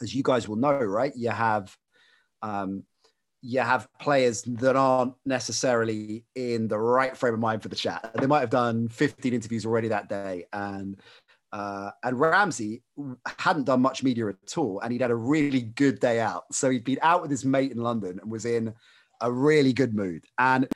as 0.00 0.14
you 0.14 0.22
guys 0.22 0.48
will 0.48 0.56
know, 0.56 0.78
right, 0.78 1.12
you 1.16 1.30
have 1.30 1.76
um, 2.42 2.84
you 3.42 3.60
have 3.60 3.88
players 3.98 4.42
that 4.42 4.76
aren't 4.76 5.14
necessarily 5.24 6.24
in 6.34 6.68
the 6.68 6.78
right 6.78 7.16
frame 7.16 7.34
of 7.34 7.40
mind 7.40 7.62
for 7.62 7.68
the 7.68 7.76
chat. 7.76 8.10
They 8.18 8.26
might 8.26 8.40
have 8.40 8.50
done 8.50 8.88
15 8.88 9.32
interviews 9.32 9.64
already 9.64 9.88
that 9.88 10.08
day, 10.08 10.46
and 10.52 11.00
uh, 11.52 11.90
and 12.04 12.18
Ramsey 12.18 12.82
hadn't 13.38 13.64
done 13.64 13.82
much 13.82 14.02
media 14.02 14.28
at 14.28 14.58
all, 14.58 14.80
and 14.80 14.92
he'd 14.92 15.02
had 15.02 15.10
a 15.10 15.16
really 15.16 15.62
good 15.62 15.98
day 16.00 16.20
out. 16.20 16.44
So 16.52 16.70
he'd 16.70 16.84
been 16.84 16.98
out 17.02 17.22
with 17.22 17.30
his 17.30 17.44
mate 17.44 17.72
in 17.72 17.78
London 17.78 18.18
and 18.20 18.30
was 18.30 18.44
in 18.44 18.72
a 19.20 19.30
really 19.30 19.72
good 19.72 19.94
mood. 19.94 20.24
And 20.38 20.68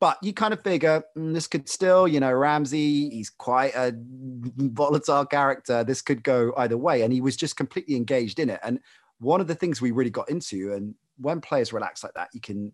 but 0.00 0.18
you 0.22 0.32
kind 0.32 0.52
of 0.52 0.62
figure 0.62 1.02
mm, 1.16 1.34
this 1.34 1.46
could 1.46 1.68
still, 1.68 2.06
you 2.06 2.20
know, 2.20 2.32
Ramsey, 2.32 3.10
he's 3.10 3.30
quite 3.30 3.74
a 3.74 3.92
volatile 3.96 5.26
character. 5.26 5.82
This 5.82 6.02
could 6.02 6.22
go 6.22 6.52
either 6.56 6.76
way. 6.76 7.02
And 7.02 7.12
he 7.12 7.20
was 7.20 7.36
just 7.36 7.56
completely 7.56 7.96
engaged 7.96 8.38
in 8.38 8.48
it. 8.48 8.60
And 8.62 8.78
one 9.18 9.40
of 9.40 9.48
the 9.48 9.56
things 9.56 9.80
we 9.80 9.90
really 9.90 10.10
got 10.10 10.30
into, 10.30 10.72
and 10.74 10.94
when 11.16 11.40
players 11.40 11.72
relax 11.72 12.04
like 12.04 12.14
that, 12.14 12.28
you 12.32 12.40
can 12.40 12.72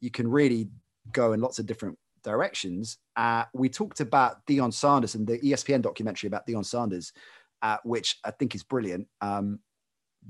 you 0.00 0.10
can 0.10 0.28
really 0.28 0.68
go 1.12 1.32
in 1.32 1.40
lots 1.40 1.58
of 1.58 1.66
different 1.66 1.98
directions. 2.24 2.98
Uh, 3.14 3.44
we 3.52 3.68
talked 3.68 4.00
about 4.00 4.44
Deion 4.46 4.72
Sanders 4.72 5.14
and 5.14 5.26
the 5.26 5.38
ESPN 5.38 5.82
documentary 5.82 6.26
about 6.26 6.46
Deion 6.46 6.64
Sanders, 6.64 7.12
uh, 7.62 7.76
which 7.84 8.18
I 8.24 8.32
think 8.32 8.54
is 8.54 8.62
brilliant. 8.62 9.06
Um, 9.20 9.60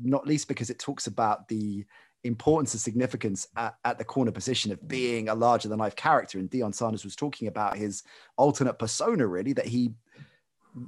not 0.02 0.26
least 0.26 0.48
because 0.48 0.70
it 0.70 0.78
talks 0.78 1.06
about 1.06 1.48
the 1.48 1.84
importance 2.24 2.74
and 2.74 2.80
significance 2.80 3.46
at, 3.56 3.74
at, 3.84 3.98
the 3.98 4.04
corner 4.04 4.32
position 4.32 4.72
of 4.72 4.88
being 4.88 5.28
a 5.28 5.34
larger 5.34 5.68
than 5.68 5.78
life 5.78 5.94
character. 5.94 6.38
And 6.38 6.50
Deion 6.50 6.74
Sanders 6.74 7.04
was 7.04 7.14
talking 7.14 7.48
about 7.48 7.76
his 7.76 8.02
alternate 8.36 8.78
persona, 8.78 9.26
really, 9.26 9.52
that 9.52 9.66
he 9.66 9.92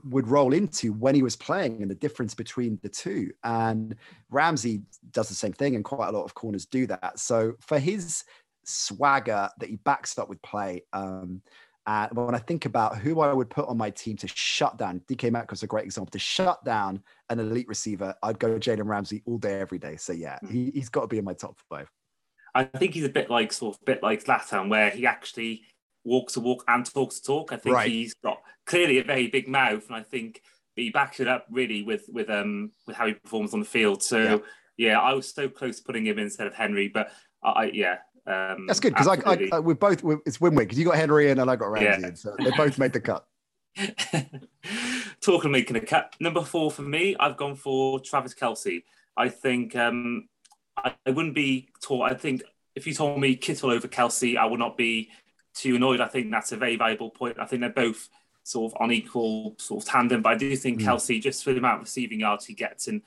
would 0.04 0.26
roll 0.26 0.52
into 0.52 0.92
when 0.92 1.14
he 1.14 1.22
was 1.22 1.36
playing 1.36 1.82
and 1.82 1.90
the 1.90 1.94
difference 1.94 2.34
between 2.34 2.78
the 2.82 2.88
two. 2.88 3.30
And 3.44 3.94
Ramsey 4.30 4.82
does 5.12 5.28
the 5.28 5.34
same 5.34 5.52
thing, 5.52 5.76
and 5.76 5.84
quite 5.84 6.08
a 6.08 6.12
lot 6.12 6.24
of 6.24 6.34
corners 6.34 6.66
do 6.66 6.86
that. 6.88 7.18
So 7.18 7.54
for 7.60 7.78
his 7.78 8.24
swagger 8.66 9.48
that 9.58 9.68
he 9.68 9.76
backs 9.76 10.18
up 10.18 10.28
with 10.28 10.40
play. 10.42 10.82
Um, 10.92 11.42
and 11.86 12.12
when 12.12 12.34
I 12.34 12.38
think 12.38 12.64
about 12.64 12.98
who 12.98 13.20
I 13.20 13.32
would 13.32 13.48
put 13.48 13.68
on 13.68 13.76
my 13.76 13.90
team 13.90 14.16
to 14.16 14.28
shut 14.28 14.76
down, 14.76 15.00
DK 15.08 15.30
Metcalf's 15.30 15.62
a 15.62 15.68
great 15.68 15.84
example. 15.84 16.10
To 16.10 16.18
shut 16.18 16.64
down 16.64 17.00
an 17.30 17.38
elite 17.38 17.68
receiver, 17.68 18.14
I'd 18.24 18.40
go 18.40 18.58
Jalen 18.58 18.86
Ramsey 18.86 19.22
all 19.24 19.38
day, 19.38 19.60
every 19.60 19.78
day. 19.78 19.96
So 19.96 20.12
yeah, 20.12 20.38
hmm. 20.40 20.48
he, 20.48 20.72
has 20.76 20.88
got 20.88 21.02
to 21.02 21.06
be 21.06 21.18
in 21.18 21.24
my 21.24 21.34
top 21.34 21.56
five. 21.70 21.88
I 22.54 22.64
think 22.64 22.94
he's 22.94 23.04
a 23.04 23.10
bit 23.10 23.30
like 23.30 23.52
sort 23.52 23.76
of 23.76 23.82
a 23.82 23.84
bit 23.84 24.02
like 24.02 24.24
Zlatan, 24.24 24.68
where 24.68 24.90
he 24.90 25.06
actually 25.06 25.62
walks 26.04 26.36
a 26.36 26.40
walk 26.40 26.64
and 26.66 26.84
talks 26.86 27.18
a 27.18 27.22
talk. 27.22 27.52
I 27.52 27.56
think 27.56 27.76
right. 27.76 27.88
he's 27.88 28.14
got 28.14 28.38
clearly 28.64 28.98
a 28.98 29.04
very 29.04 29.28
big 29.28 29.46
mouth, 29.46 29.86
and 29.86 29.94
I 29.94 30.02
think 30.02 30.40
he 30.74 30.90
backs 30.90 31.20
it 31.20 31.28
up 31.28 31.46
really 31.50 31.82
with 31.82 32.04
with 32.08 32.30
um 32.30 32.72
with 32.86 32.96
how 32.96 33.06
he 33.06 33.14
performs 33.14 33.54
on 33.54 33.60
the 33.60 33.66
field. 33.66 34.02
So 34.02 34.42
yeah, 34.76 34.88
yeah 34.88 35.00
I 35.00 35.12
was 35.12 35.32
so 35.32 35.48
close 35.48 35.78
to 35.78 35.84
putting 35.84 36.06
him 36.06 36.18
instead 36.18 36.46
of 36.48 36.54
Henry, 36.54 36.88
but 36.88 37.12
I 37.44 37.70
yeah 37.72 37.98
um, 38.26 38.66
That's 38.66 38.80
good 38.80 38.94
because 38.94 39.08
I, 39.08 39.14
I, 39.24 39.48
I, 39.52 39.60
we 39.60 39.74
both 39.74 40.02
we, 40.02 40.16
it's 40.26 40.40
win 40.40 40.54
win 40.54 40.66
because 40.66 40.78
you 40.78 40.84
got 40.84 40.96
Henry 40.96 41.30
in 41.30 41.38
and 41.38 41.50
I 41.50 41.56
got 41.56 41.70
Ramsey 41.70 42.02
yeah. 42.02 42.08
in, 42.08 42.16
so 42.16 42.34
they 42.38 42.50
both 42.56 42.78
made 42.78 42.92
the 42.92 43.00
cut. 43.00 43.26
Talking 45.20 45.48
of 45.48 45.50
making 45.50 45.76
a 45.76 45.80
cut, 45.80 46.14
number 46.18 46.42
four 46.42 46.70
for 46.70 46.82
me, 46.82 47.14
I've 47.20 47.36
gone 47.36 47.54
for 47.56 48.00
Travis 48.00 48.34
Kelce. 48.34 48.82
I 49.16 49.28
think 49.28 49.76
um, 49.76 50.28
I, 50.76 50.94
I 51.06 51.10
wouldn't 51.10 51.34
be 51.34 51.68
taught. 51.80 52.10
I 52.10 52.14
think 52.14 52.42
if 52.74 52.86
you 52.86 52.94
told 52.94 53.20
me 53.20 53.36
Kittle 53.36 53.70
over 53.70 53.88
Kelce, 53.88 54.36
I 54.36 54.44
would 54.44 54.58
not 54.58 54.76
be 54.76 55.10
too 55.54 55.76
annoyed. 55.76 56.00
I 56.00 56.08
think 56.08 56.30
that's 56.30 56.52
a 56.52 56.56
very 56.56 56.76
valuable 56.76 57.10
point. 57.10 57.38
I 57.38 57.46
think 57.46 57.60
they're 57.60 57.70
both 57.70 58.08
sort 58.42 58.72
of 58.72 58.80
on 58.80 58.92
equal 58.92 59.54
sort 59.58 59.82
of 59.82 59.88
tandem, 59.88 60.22
but 60.22 60.32
I 60.32 60.36
do 60.36 60.54
think 60.56 60.80
mm. 60.80 60.84
Kelce, 60.84 61.20
just 61.20 61.44
for 61.44 61.52
the 61.52 61.58
amount 61.58 61.76
of 61.76 61.86
receiving 61.86 62.20
yards 62.20 62.46
he 62.46 62.54
gets 62.54 62.88
and 62.88 63.02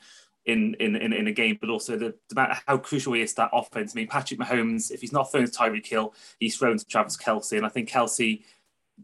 in 0.45 0.75
in 0.79 0.95
in, 0.95 1.13
in 1.13 1.27
a 1.27 1.31
game, 1.31 1.57
but 1.59 1.69
also 1.69 1.97
the, 1.97 2.15
the 2.29 2.61
how 2.65 2.77
crucial 2.77 3.13
he 3.13 3.21
is 3.21 3.33
to 3.33 3.41
that 3.41 3.49
offense. 3.53 3.93
I 3.93 3.99
mean, 3.99 4.07
Patrick 4.07 4.39
Mahomes, 4.39 4.91
if 4.91 5.01
he's 5.01 5.13
not 5.13 5.31
throwing 5.31 5.47
to 5.47 5.51
Tyreek 5.51 5.85
Hill, 5.85 6.13
he's 6.39 6.57
thrown 6.57 6.77
to 6.77 6.85
Travis 6.85 7.17
Kelce, 7.17 7.57
and 7.57 7.65
I 7.65 7.69
think 7.69 7.89
Kelce, 7.89 8.43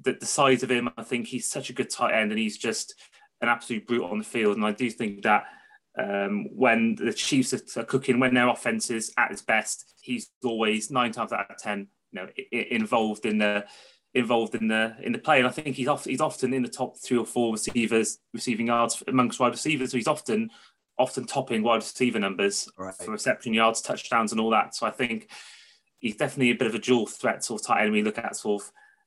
the, 0.01 0.13
the 0.13 0.25
size 0.25 0.63
of 0.63 0.71
him, 0.71 0.89
I 0.97 1.03
think 1.03 1.27
he's 1.27 1.47
such 1.47 1.69
a 1.69 1.73
good 1.73 1.89
tight 1.89 2.13
end, 2.13 2.31
and 2.31 2.39
he's 2.39 2.57
just 2.57 2.95
an 3.41 3.49
absolute 3.49 3.85
brute 3.85 4.03
on 4.03 4.17
the 4.17 4.23
field. 4.23 4.55
And 4.55 4.65
I 4.65 4.71
do 4.71 4.89
think 4.89 5.23
that 5.23 5.45
um, 5.97 6.45
when 6.55 6.95
the 6.95 7.13
Chiefs 7.13 7.53
are, 7.53 7.83
cooking, 7.83 8.19
when 8.19 8.33
their 8.33 8.49
offense 8.49 8.89
is 8.89 9.13
at 9.17 9.31
its 9.31 9.41
best, 9.41 9.93
he's 10.01 10.31
always 10.43 10.91
nine 10.91 11.11
times 11.11 11.31
out 11.31 11.49
of 11.49 11.57
ten, 11.57 11.87
you 12.11 12.21
know, 12.21 12.27
involved 12.51 13.25
in 13.25 13.37
the 13.37 13.65
involved 14.13 14.55
in 14.55 14.67
the 14.69 14.95
in 15.01 15.11
the 15.11 15.19
play. 15.19 15.39
And 15.39 15.47
I 15.47 15.51
think 15.51 15.75
he's 15.75 15.89
often 15.89 16.09
he's 16.09 16.21
often 16.21 16.53
in 16.53 16.63
the 16.63 16.69
top 16.69 16.97
three 16.97 17.17
or 17.17 17.25
four 17.25 17.51
receivers 17.51 18.19
receiving 18.33 18.67
yards 18.67 19.03
amongst 19.07 19.39
wide 19.39 19.51
receivers. 19.51 19.91
So 19.91 19.97
he's 19.97 20.07
often 20.07 20.49
often 20.97 21.25
topping 21.25 21.63
wide 21.63 21.77
receiver 21.77 22.19
numbers 22.19 22.69
right. 22.77 22.93
for 22.93 23.11
reception 23.11 23.53
yards, 23.53 23.81
touchdowns, 23.81 24.31
and 24.31 24.41
all 24.41 24.49
that. 24.49 24.75
So 24.75 24.85
I 24.85 24.91
think 24.91 25.29
he's 25.99 26.15
definitely 26.15 26.51
a 26.51 26.55
bit 26.55 26.67
of 26.67 26.75
a 26.75 26.79
dual 26.79 27.07
threat 27.07 27.43
sort 27.43 27.61
of 27.61 27.67
tight 27.67 27.83
end. 27.83 27.91
We 27.91 28.03
look 28.03 28.17
at 28.17 28.35
sort 28.35 28.63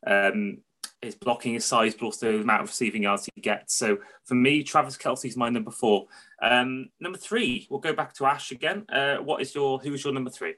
of 0.07 0.35
um, 0.35 0.59
his 1.01 1.15
blocking, 1.15 1.55
his 1.55 1.65
size, 1.65 1.95
but 1.95 2.07
also 2.07 2.33
the 2.33 2.43
amount 2.43 2.63
of 2.63 2.69
receiving 2.69 3.05
yards 3.05 3.29
he 3.35 3.41
gets. 3.41 3.75
So 3.75 3.99
for 4.25 4.35
me, 4.35 4.63
Travis 4.63 4.97
Kelce's 4.97 5.37
my 5.37 5.49
number 5.49 5.71
four. 5.71 6.07
Um, 6.43 6.89
number 7.01 7.19
three, 7.19 7.67
we'll 7.71 7.81
go 7.81 7.93
back 7.93 8.15
to 8.15 8.27
Ash 8.27 8.51
again. 8.51 8.85
Uh, 8.89 9.17
what 9.17 9.41
is 9.41 9.55
your 9.55 9.79
who 9.79 9.95
is 9.95 10.05
your 10.05 10.13
number 10.13 10.31
three? 10.31 10.55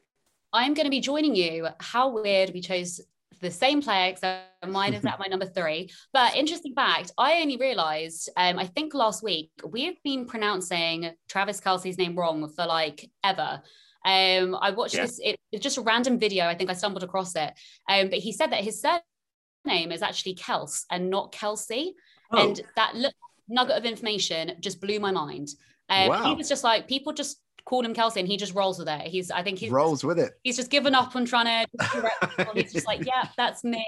I'm 0.53 0.75
going 0.75 0.87
to 0.87 0.91
be 0.91 1.01
joining 1.01 1.37
you. 1.37 1.69
How 1.79 2.09
weird 2.09 2.51
we 2.53 2.61
chose 2.61 3.01
the 3.41 3.51
same 3.51 3.81
player, 3.81 4.15
so 4.17 4.39
mine 4.67 4.95
is 4.95 5.05
at 5.05 5.19
my 5.19 5.27
number 5.27 5.47
three. 5.47 5.91
But 6.13 6.37
interesting 6.37 6.75
fact, 6.75 7.13
I 7.17 7.41
only 7.41 7.57
realized, 7.57 8.29
um, 8.37 8.59
I 8.59 8.67
think 8.67 8.93
last 8.93 9.23
week, 9.23 9.51
we've 9.67 10.03
been 10.03 10.27
pronouncing 10.27 11.13
Travis 11.29 11.61
Kelce's 11.61 11.97
name 11.97 12.17
wrong 12.17 12.49
for 12.49 12.67
like 12.67 13.11
ever. 13.25 13.63
Um, 14.05 14.57
I 14.61 14.71
watched 14.71 14.95
yeah. 14.95 15.03
this, 15.03 15.21
it, 15.23 15.37
it's 15.53 15.63
just 15.63 15.79
a 15.79 15.83
random 15.83 16.19
video. 16.19 16.47
I 16.47 16.55
think 16.55 16.71
I 16.71 16.75
stumbled 16.75 17.03
across 17.03 17.35
it. 17.37 17.53
Um, 17.89 18.09
but 18.09 18.19
he 18.19 18.33
said 18.33 18.53
that 18.53 18.65
his 18.65 18.83
surname 18.83 19.93
is 19.93 20.03
actually 20.03 20.35
Kels 20.35 20.85
and 20.91 21.11
not 21.11 21.33
Kelsey. 21.33 21.95
Oh. 22.33 22.49
And 22.49 22.61
that 22.77 22.95
look, 22.95 23.15
nugget 23.49 23.77
of 23.77 23.85
information 23.85 24.53
just 24.61 24.81
blew 24.81 25.01
my 25.01 25.11
mind. 25.11 25.49
Um, 25.89 26.09
wow. 26.09 26.25
He 26.29 26.35
was 26.35 26.49
just 26.49 26.65
like, 26.65 26.89
people 26.89 27.13
just 27.13 27.41
call 27.65 27.85
him 27.85 27.95
Kelsey 27.95 28.21
and 28.21 28.29
he 28.29 28.37
just 28.37 28.55
rolls 28.55 28.79
with 28.79 28.89
it. 28.89 29.03
He's, 29.03 29.31
I 29.31 29.43
think 29.43 29.59
he 29.59 29.69
rolls 29.69 30.05
with 30.05 30.19
it. 30.19 30.33
He's 30.43 30.57
just 30.57 30.71
given 30.71 30.95
up 30.95 31.15
on 31.17 31.25
trying 31.25 31.67
to 31.67 32.51
He's 32.55 32.73
just 32.73 32.87
like, 32.87 33.05
yeah, 33.05 33.29
that's 33.37 33.65
me. 33.65 33.87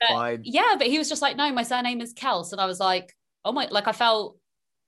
But, 0.00 0.08
Fine. 0.08 0.40
Yeah, 0.44 0.74
but 0.78 0.86
he 0.86 0.98
was 0.98 1.08
just 1.08 1.22
like, 1.22 1.36
no, 1.36 1.52
my 1.52 1.62
surname 1.62 2.00
is 2.00 2.14
Kels. 2.14 2.52
And 2.52 2.60
I 2.60 2.66
was 2.66 2.80
like, 2.80 3.14
oh 3.44 3.52
my, 3.52 3.68
like 3.70 3.88
I 3.88 3.92
felt 3.92 4.36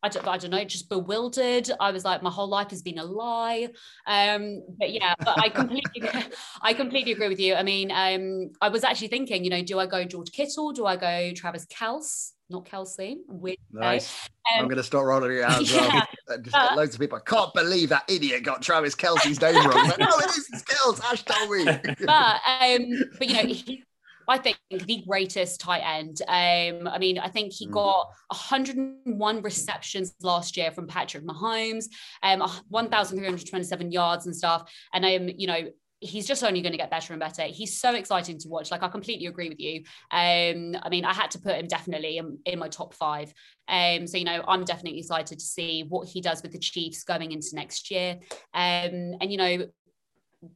I 0.05 0.09
don't, 0.09 0.27
I 0.27 0.37
don't 0.37 0.51
know, 0.51 0.65
just 0.65 0.89
bewildered. 0.89 1.71
I 1.79 1.93
was 1.93 2.05
like, 2.05 2.23
my 2.23 2.31
whole 2.31 2.49
life 2.49 2.71
has 2.71 2.83
been 2.83 2.99
a 2.99 3.05
lie. 3.05 3.69
Um, 4.07 4.65
but 4.79 4.93
yeah, 4.93 5.15
but 5.21 5.39
I 5.39 5.49
completely, 5.49 6.03
I 6.63 6.75
completely 6.75 7.13
agree 7.13 7.29
with 7.29 7.39
you. 7.39 7.55
I 7.55 7.63
mean, 7.63 7.93
um, 7.93 8.51
I 8.61 8.69
was 8.69 8.83
actually 8.83 9.09
thinking, 9.09 9.45
you 9.45 9.51
know, 9.51 9.63
do 9.63 9.79
I 9.79 9.87
go 9.87 10.05
George 10.05 10.33
Kittle? 10.33 10.73
Do 10.73 10.87
I 10.87 10.97
go 10.97 11.33
Travis 11.35 11.67
Kels? 11.67 12.33
Not 12.53 12.67
Kelsey. 12.67 13.19
With, 13.27 13.57
nice. 13.73 14.29
Um, 14.53 14.61
I'm 14.61 14.65
going 14.67 14.77
to 14.77 14.83
start 14.83 15.07
rolling 15.07 15.39
it 15.39 15.43
out 15.43 15.63
as 15.63 15.73
well. 15.73 15.91
Yeah, 16.29 16.37
just 16.41 16.55
uh, 16.55 16.75
loads 16.77 16.95
of 16.95 17.01
people. 17.01 17.19
I 17.19 17.29
can't 17.29 17.53
believe 17.55 17.89
that 17.89 18.05
idiot 18.09 18.45
got 18.45 18.63
Travis 18.63 18.95
Kelce's 18.95 19.41
name 19.41 19.55
wrong. 19.57 19.89
Like, 19.89 19.99
no, 19.99 20.07
it 20.07 20.27
is. 20.27 20.49
It's 20.53 20.63
Kels. 20.63 21.03
Ash 21.05 21.23
told 21.25 21.51
me. 21.51 21.65
but, 22.07 22.41
um, 22.47 23.11
but 23.19 23.29
you 23.29 23.35
know, 23.35 23.53
he, 23.53 23.85
I 24.29 24.39
think 24.39 24.59
the 24.71 25.03
greatest 25.07 25.61
tight 25.61 25.83
end. 25.83 26.21
Um, 26.29 26.89
I 26.89 26.99
mean, 26.99 27.19
I 27.19 27.29
think 27.29 27.53
he 27.53 27.67
mm. 27.67 27.73
got 27.73 28.09
101 28.29 29.43
receptions 29.43 30.15
last 30.23 30.57
year 30.57 30.71
from 30.71 30.87
Patrick 30.87 31.25
Mahomes, 31.25 31.87
um, 32.23 32.41
1,327 32.69 33.91
yards 33.91 34.27
and 34.27 34.37
stuff. 34.37 34.71
And 34.93 35.05
I'm, 35.05 35.23
um, 35.23 35.31
you 35.37 35.47
know, 35.47 35.61
he's 36.03 36.27
just 36.27 36.43
only 36.43 36.61
going 36.61 36.73
to 36.73 36.79
get 36.79 36.91
better 36.91 37.13
and 37.13 37.21
better. 37.21 37.43
He's 37.43 37.79
so 37.79 37.95
exciting 37.95 38.37
to 38.39 38.49
watch. 38.49 38.71
Like 38.71 38.83
I 38.83 38.89
completely 38.89 39.27
agree 39.27 39.49
with 39.49 39.61
you. 39.61 39.85
Um, 40.11 40.77
I 40.83 40.89
mean, 40.91 41.05
I 41.05 41.15
had 41.15 41.31
to 41.33 41.39
put 41.39 41.55
him 41.55 41.69
definitely 41.69 42.19
in, 42.19 42.39
in 42.45 42.59
my 42.59 42.69
top 42.69 42.93
five. 42.93 43.33
Um, 43.69 44.07
so 44.07 44.19
you 44.19 44.25
know, 44.25 44.43
I'm 44.47 44.65
definitely 44.65 44.99
excited 44.99 45.39
to 45.39 45.45
see 45.45 45.85
what 45.89 46.09
he 46.09 46.21
does 46.21 46.43
with 46.43 46.53
the 46.53 46.59
Chiefs 46.59 47.05
going 47.05 47.31
into 47.31 47.51
next 47.55 47.91
year. 47.91 48.19
Um, 48.53 49.15
and 49.21 49.31
you 49.31 49.37
know, 49.37 49.67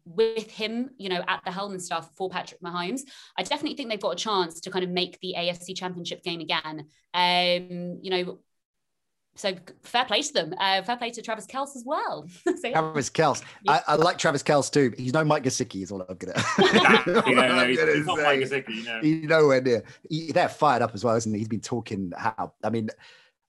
with 0.04 0.50
him, 0.50 0.90
you 0.98 1.08
know, 1.08 1.22
at 1.28 1.42
the 1.44 1.52
helm 1.52 1.70
and 1.70 1.82
stuff 1.82 2.10
for 2.16 2.28
Patrick 2.28 2.60
Mahomes, 2.60 3.02
I 3.38 3.44
definitely 3.44 3.76
think 3.76 3.88
they've 3.88 4.00
got 4.00 4.14
a 4.14 4.16
chance 4.16 4.60
to 4.62 4.70
kind 4.70 4.84
of 4.84 4.90
make 4.90 5.18
the 5.20 5.34
AFC 5.38 5.76
Championship 5.76 6.24
game 6.24 6.40
again. 6.40 6.86
Um, 7.14 8.00
you 8.02 8.10
know, 8.10 8.38
so 9.36 9.54
fair 9.82 10.04
play 10.04 10.22
to 10.22 10.32
them. 10.32 10.54
Uh, 10.58 10.82
fair 10.82 10.96
play 10.96 11.10
to 11.10 11.22
Travis 11.22 11.46
Kelce 11.46 11.76
as 11.76 11.84
well. 11.84 12.26
so, 12.44 12.54
yeah. 12.64 12.80
Travis 12.80 13.10
Kelce. 13.10 13.42
I, 13.68 13.82
I, 13.86 13.94
like 13.96 14.18
Travis 14.18 14.42
Kelce 14.42 14.70
too. 14.70 14.92
He's 14.96 15.12
no 15.12 15.24
Mike 15.24 15.44
Gesicki, 15.44 15.82
is 15.82 15.92
all 15.92 16.04
I'm 16.08 16.16
gonna. 16.16 16.34
you 17.26 17.34
know, 17.34 17.56
no, 17.56 17.66
he's, 17.66 17.80
he's 17.80 18.06
not 18.06 18.18
Mike 18.18 18.40
Gesicki. 18.40 19.02
You. 19.02 19.20
He's 19.20 19.28
nowhere 19.28 19.60
near. 19.60 19.84
He, 20.08 20.32
they're 20.32 20.48
fired 20.48 20.82
up 20.82 20.92
as 20.94 21.04
well, 21.04 21.14
isn't 21.14 21.32
he? 21.32 21.38
He's 21.38 21.48
been 21.48 21.60
talking 21.60 22.12
how. 22.16 22.54
I 22.64 22.70
mean, 22.70 22.88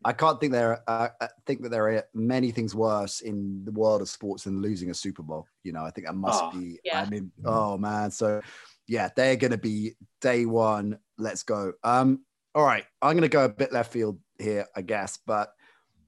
I 0.04 0.14
can't 0.14 0.40
think 0.40 0.52
there. 0.52 0.84
Uh, 0.88 1.10
I 1.20 1.30
think 1.46 1.64
that 1.64 1.70
there 1.70 1.90
are 1.90 2.04
many 2.14 2.52
things 2.52 2.76
worse 2.76 3.22
in 3.22 3.64
the 3.64 3.72
world 3.72 4.02
of 4.02 4.10
sports 4.10 4.44
than 4.44 4.62
losing 4.62 4.90
a 4.90 4.94
Super 4.94 5.24
Bowl. 5.24 5.48
You 5.64 5.72
know, 5.72 5.84
I 5.84 5.92
think 5.92 6.08
that 6.08 6.16
must 6.16 6.44
oh, 6.44 6.52
be. 6.52 6.80
Yeah. 6.84 7.02
I 7.02 7.10
mean, 7.10 7.32
oh 7.46 7.78
man. 7.78 8.12
So, 8.12 8.42
yeah, 8.88 9.10
they're 9.16 9.36
going 9.38 9.52
to 9.52 9.58
be 9.58 9.96
day 10.22 10.46
one. 10.46 11.00
Let's 11.18 11.44
go. 11.44 11.74
Um, 11.84 12.22
all 12.54 12.66
right, 12.66 12.86
I'm 13.02 13.14
going 13.14 13.22
to 13.22 13.30
go 13.30 13.46
a 13.46 13.50
bit 13.50 13.72
left 13.72 13.94
field 13.94 14.20
here, 14.40 14.66
I 14.76 14.82
guess, 14.82 15.20
but 15.26 15.52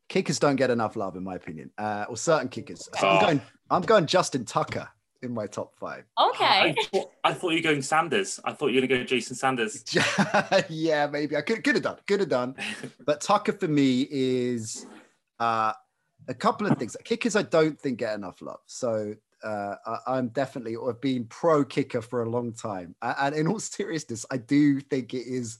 kickers 0.10 0.40
don't 0.40 0.58
get 0.58 0.70
enough 0.70 0.96
love, 0.96 1.16
in 1.16 1.24
my 1.24 1.36
opinion, 1.36 1.72
uh, 1.78 2.06
or 2.10 2.18
certain 2.18 2.50
kickers. 2.50 2.90
So 3.00 3.08
oh. 3.08 3.10
I'm 3.10 3.22
going. 3.22 3.42
I'm 3.72 3.82
going 3.84 4.08
Justin 4.08 4.46
Tucker 4.46 4.90
in 5.22 5.34
my 5.34 5.46
top 5.46 5.76
five. 5.80 6.04
Okay. 6.20 6.46
I 6.46 6.76
thought, 6.92 7.12
I 7.24 7.34
thought 7.34 7.50
you 7.50 7.58
were 7.58 7.64
going 7.64 7.82
Sanders. 7.82 8.40
I 8.44 8.54
thought 8.54 8.68
you 8.68 8.82
were 8.82 8.88
going 8.88 8.90
to 8.90 8.98
go 8.98 9.04
Jason 9.04 9.36
Sanders. 9.36 9.84
yeah, 10.70 11.08
maybe 11.08 11.36
I 11.36 11.42
could 11.42 11.64
could 11.64 11.76
have 11.76 11.84
done. 11.84 11.98
Could 12.08 12.20
have 12.22 12.30
done. 12.30 12.56
but 13.06 13.22
Tucker 13.22 13.54
for 13.54 13.68
me 13.68 14.08
is 14.10 14.86
uh, 15.40 15.74
a 16.28 16.34
couple 16.34 16.68
of 16.68 16.78
things. 16.78 16.98
Kickers 17.04 17.36
I 17.36 17.44
don't 17.44 17.80
think 17.80 18.00
get 18.00 18.16
enough 18.16 18.42
love. 18.42 18.60
So 18.66 19.14
uh, 19.44 19.76
I, 20.08 20.18
am 20.18 20.30
definitely 20.30 20.76
or 20.76 20.92
have 20.92 21.02
been 21.02 21.26
pro 21.26 21.64
kicker 21.64 22.02
for 22.02 22.24
a 22.24 22.30
long 22.30 22.54
time. 22.54 22.96
And 23.02 23.36
in 23.36 23.48
all 23.48 23.60
seriousness, 23.60 24.26
I 24.32 24.38
do 24.38 24.80
think 24.80 25.14
it 25.14 25.28
is 25.28 25.60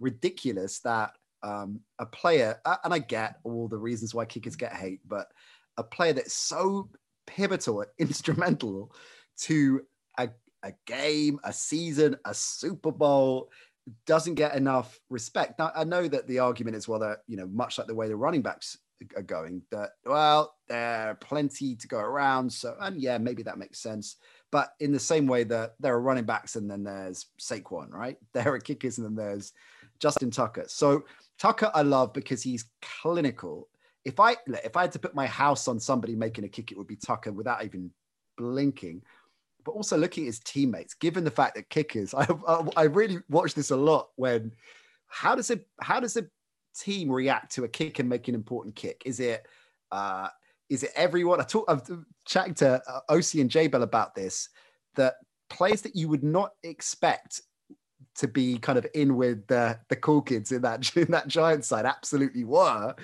ridiculous 0.00 0.80
that 0.80 1.12
um, 1.44 1.80
a 1.98 2.06
player, 2.06 2.58
and 2.82 2.94
I 2.94 2.98
get 2.98 3.36
all 3.44 3.68
the 3.68 3.76
reasons 3.76 4.14
why 4.14 4.24
kickers 4.24 4.56
get 4.56 4.72
hate, 4.72 5.00
but 5.06 5.28
a 5.76 5.84
player 5.84 6.14
that's 6.14 6.32
so 6.32 6.88
pivotal, 7.26 7.84
instrumental 7.98 8.94
to 9.42 9.82
a, 10.18 10.30
a 10.62 10.72
game, 10.86 11.38
a 11.44 11.52
season, 11.52 12.16
a 12.24 12.34
Super 12.34 12.90
Bowl 12.90 13.50
doesn't 14.06 14.34
get 14.34 14.56
enough 14.56 14.98
respect. 15.10 15.58
Now, 15.58 15.70
I 15.74 15.84
know 15.84 16.08
that 16.08 16.26
the 16.26 16.38
argument 16.38 16.76
is, 16.76 16.88
well, 16.88 17.00
that, 17.00 17.18
you 17.26 17.36
know, 17.36 17.46
much 17.46 17.76
like 17.76 17.86
the 17.86 17.94
way 17.94 18.08
the 18.08 18.16
running 18.16 18.40
backs 18.40 18.78
are 19.14 19.22
going, 19.22 19.60
that, 19.70 19.90
well, 20.06 20.54
there 20.68 21.10
are 21.10 21.14
plenty 21.16 21.76
to 21.76 21.88
go 21.88 21.98
around. 21.98 22.50
So, 22.50 22.76
and 22.80 22.98
yeah, 22.98 23.18
maybe 23.18 23.42
that 23.42 23.58
makes 23.58 23.80
sense. 23.80 24.16
But 24.50 24.70
in 24.80 24.92
the 24.92 25.00
same 25.00 25.26
way 25.26 25.44
that 25.44 25.74
there 25.80 25.92
are 25.94 26.00
running 26.00 26.24
backs 26.24 26.56
and 26.56 26.70
then 26.70 26.84
there's 26.84 27.26
Saquon, 27.38 27.90
right? 27.90 28.16
There 28.32 28.54
are 28.54 28.58
kickers 28.58 28.96
and 28.96 29.06
then 29.06 29.16
there's 29.16 29.52
Justin 29.98 30.30
Tucker. 30.30 30.64
So, 30.68 31.04
Tucker, 31.38 31.70
I 31.74 31.82
love 31.82 32.12
because 32.12 32.42
he's 32.42 32.66
clinical 32.80 33.68
if 34.04 34.20
I 34.20 34.36
if 34.46 34.76
I 34.76 34.82
had 34.82 34.92
to 34.92 34.98
put 34.98 35.14
my 35.14 35.26
house 35.26 35.66
on 35.66 35.80
somebody 35.80 36.14
making 36.14 36.44
a 36.44 36.48
kick, 36.48 36.70
it 36.70 36.78
would 36.78 36.86
be 36.86 36.96
Tucker 36.96 37.32
without 37.32 37.64
even 37.64 37.90
blinking. 38.36 39.02
But 39.64 39.72
also 39.72 39.96
looking 39.96 40.24
at 40.24 40.26
his 40.26 40.40
teammates, 40.40 40.92
given 40.92 41.24
the 41.24 41.30
fact 41.30 41.54
that 41.54 41.70
kickers, 41.70 42.12
I, 42.14 42.26
I, 42.46 42.68
I 42.76 42.82
really 42.84 43.18
watch 43.30 43.54
this 43.54 43.70
a 43.70 43.76
lot. 43.76 44.10
When 44.16 44.52
how 45.06 45.34
does 45.34 45.50
it 45.50 45.66
how 45.80 46.00
does 46.00 46.16
a 46.16 46.26
team 46.78 47.10
react 47.10 47.52
to 47.54 47.64
a 47.64 47.68
kick 47.68 47.98
and 47.98 48.08
make 48.08 48.28
an 48.28 48.34
important 48.34 48.76
kick? 48.76 49.02
Is 49.06 49.20
it 49.20 49.46
uh, 49.90 50.28
is 50.68 50.82
it 50.82 50.90
everyone? 50.94 51.40
I 51.40 51.44
talk, 51.44 51.64
I've 51.68 51.82
chatting 52.26 52.54
to 52.54 52.82
uh, 52.86 53.00
Osi 53.10 53.40
and 53.40 53.50
J 53.50 53.68
Bell 53.68 53.82
about 53.82 54.14
this. 54.14 54.50
That 54.96 55.14
players 55.50 55.82
that 55.82 55.96
you 55.96 56.08
would 56.08 56.22
not 56.22 56.52
expect 56.62 57.40
to 58.16 58.28
be 58.28 58.58
kind 58.58 58.78
of 58.78 58.86
in 58.94 59.16
with 59.16 59.46
the 59.48 59.78
the 59.88 59.96
cool 59.96 60.22
kids 60.22 60.52
in 60.52 60.62
that 60.62 60.96
in 60.96 61.10
that 61.10 61.28
giant 61.28 61.64
side 61.64 61.84
absolutely 61.84 62.44
were 62.44 62.94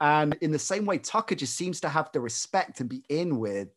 and 0.00 0.36
in 0.40 0.50
the 0.50 0.58
same 0.58 0.86
way, 0.86 0.98
Tucker 0.98 1.34
just 1.34 1.56
seems 1.56 1.80
to 1.80 1.88
have 1.88 2.10
the 2.12 2.20
respect 2.20 2.80
and 2.80 2.88
be 2.88 3.04
in 3.08 3.38
with 3.38 3.68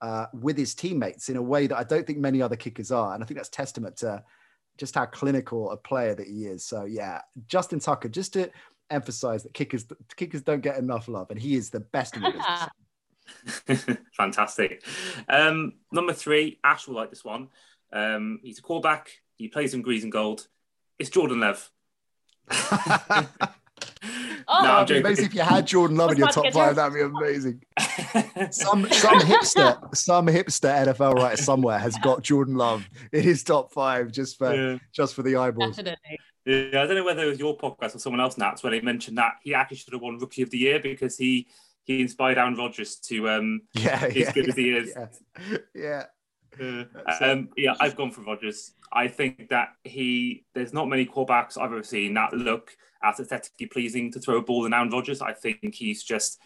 uh, 0.00 0.26
with 0.32 0.56
his 0.56 0.74
teammates 0.74 1.28
in 1.28 1.36
a 1.36 1.42
way 1.42 1.66
that 1.66 1.76
I 1.76 1.84
don't 1.84 2.06
think 2.06 2.18
many 2.18 2.42
other 2.42 2.56
kickers 2.56 2.90
are. 2.90 3.14
And 3.14 3.22
I 3.22 3.26
think 3.26 3.38
that's 3.38 3.48
testament 3.48 3.96
to 3.98 4.22
just 4.76 4.94
how 4.94 5.06
clinical 5.06 5.70
a 5.70 5.76
player 5.76 6.14
that 6.14 6.26
he 6.26 6.46
is. 6.46 6.64
So 6.64 6.84
yeah, 6.84 7.20
Justin 7.46 7.80
Tucker, 7.80 8.08
just 8.08 8.32
to 8.34 8.50
emphasize 8.90 9.42
that 9.42 9.52
kickers 9.52 9.84
kickers 10.16 10.42
don't 10.42 10.62
get 10.62 10.78
enough 10.78 11.08
love, 11.08 11.30
and 11.30 11.38
he 11.38 11.54
is 11.54 11.70
the 11.70 11.80
best 11.80 12.16
in 12.16 12.22
the 12.22 12.30
business. 12.30 13.98
Fantastic. 14.16 14.84
Um, 15.28 15.74
number 15.92 16.12
three, 16.12 16.58
Ash 16.64 16.86
will 16.86 16.94
like 16.94 17.10
this 17.10 17.24
one. 17.24 17.48
Um, 17.92 18.40
he's 18.42 18.60
a 18.60 18.62
quarterback. 18.62 19.10
He 19.36 19.48
plays 19.48 19.74
in 19.74 19.82
greens 19.82 20.02
and 20.02 20.12
gold. 20.12 20.46
It's 20.98 21.10
Jordan 21.10 21.40
Lev. 21.40 21.70
Oh, 22.50 23.28
no, 24.48 24.70
I'm 24.70 24.90
Amazing 24.90 25.26
if 25.26 25.34
you 25.34 25.42
had 25.42 25.66
Jordan 25.66 25.96
Love 25.96 26.12
in 26.12 26.18
your 26.18 26.28
top 26.28 26.52
five, 26.52 26.76
that'd 26.76 26.94
be 26.94 27.02
amazing. 27.02 27.62
some 28.50 28.86
some 28.90 29.20
hipster, 29.20 29.94
some 29.94 30.26
hipster 30.26 30.86
NFL 30.86 31.14
writer 31.14 31.36
somewhere 31.36 31.78
has 31.78 31.96
got 31.98 32.22
Jordan 32.22 32.54
Love 32.54 32.88
in 33.12 33.22
his 33.22 33.42
top 33.42 33.72
five 33.72 34.12
just 34.12 34.38
for 34.38 34.54
yeah. 34.54 34.78
just 34.92 35.14
for 35.14 35.22
the 35.22 35.36
eyeballs. 35.36 35.76
Definitely. 35.76 36.18
Yeah, 36.46 36.82
I 36.82 36.86
don't 36.86 36.94
know 36.94 37.04
whether 37.04 37.24
it 37.24 37.28
was 37.28 37.40
your 37.40 37.58
podcast 37.58 37.96
or 37.96 37.98
someone 37.98 38.20
else, 38.20 38.38
Nats, 38.38 38.62
where 38.62 38.70
they 38.70 38.80
mentioned 38.80 39.18
that 39.18 39.32
he 39.42 39.52
actually 39.52 39.78
should 39.78 39.92
have 39.92 40.02
won 40.02 40.18
Rookie 40.18 40.42
of 40.42 40.50
the 40.50 40.58
Year 40.58 40.78
because 40.78 41.18
he 41.18 41.48
he 41.84 42.00
inspired 42.00 42.38
Aaron 42.38 42.54
Rodgers 42.54 42.96
to 42.96 43.28
um 43.28 43.62
yeah, 43.74 44.06
yeah, 44.06 44.32
good 44.32 44.46
yeah, 44.46 44.50
as 44.50 44.56
he 44.56 44.70
is. 44.70 44.92
Yeah. 44.96 45.58
yeah. 45.74 46.04
Uh, 46.60 46.84
um, 47.20 47.48
yeah, 47.56 47.74
I've 47.80 47.96
gone 47.96 48.10
for 48.10 48.22
Rodgers. 48.22 48.72
I 48.92 49.08
think 49.08 49.48
that 49.48 49.70
he 49.84 50.44
there's 50.54 50.72
not 50.72 50.88
many 50.88 51.06
quarterbacks 51.06 51.58
I've 51.58 51.72
ever 51.72 51.82
seen 51.82 52.14
that 52.14 52.32
look 52.32 52.76
as 53.02 53.20
aesthetically 53.20 53.66
pleasing 53.66 54.12
to 54.12 54.20
throw 54.20 54.36
a 54.36 54.42
ball 54.42 54.62
than 54.62 54.72
Aaron 54.72 54.90
Rodgers. 54.90 55.20
I 55.20 55.32
think 55.32 55.74
he's 55.74 56.02
just 56.02 56.40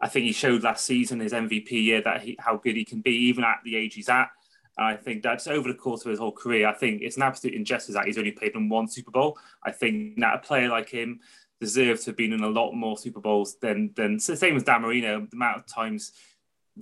I 0.00 0.08
think 0.08 0.26
he 0.26 0.32
showed 0.32 0.62
last 0.62 0.84
season 0.84 1.20
his 1.20 1.32
MVP 1.32 1.70
year 1.70 2.02
that 2.02 2.22
he, 2.22 2.36
how 2.38 2.56
good 2.56 2.76
he 2.76 2.84
can 2.84 3.00
be 3.00 3.10
even 3.10 3.44
at 3.44 3.58
the 3.64 3.76
age 3.76 3.94
he's 3.94 4.08
at. 4.08 4.28
And 4.76 4.86
I 4.86 4.96
think 4.96 5.22
that's 5.22 5.48
over 5.48 5.68
the 5.68 5.78
course 5.78 6.04
of 6.04 6.10
his 6.10 6.20
whole 6.20 6.32
career. 6.32 6.68
I 6.68 6.72
think 6.72 7.02
it's 7.02 7.16
an 7.16 7.24
absolute 7.24 7.56
injustice 7.56 7.94
that 7.94 8.06
he's 8.06 8.18
only 8.18 8.30
played 8.30 8.54
in 8.54 8.68
one 8.68 8.86
Super 8.86 9.10
Bowl. 9.10 9.36
I 9.64 9.72
think 9.72 10.20
that 10.20 10.36
a 10.36 10.38
player 10.38 10.68
like 10.68 10.88
him 10.88 11.18
deserves 11.60 12.04
to 12.04 12.10
have 12.10 12.16
been 12.16 12.32
in 12.32 12.44
a 12.44 12.48
lot 12.48 12.72
more 12.72 12.96
Super 12.96 13.20
Bowls 13.20 13.56
than 13.60 13.90
than 13.96 14.20
same 14.20 14.56
as 14.56 14.62
Dan 14.62 14.82
Marino. 14.82 15.26
The 15.28 15.36
amount 15.36 15.58
of 15.58 15.66
times 15.66 16.12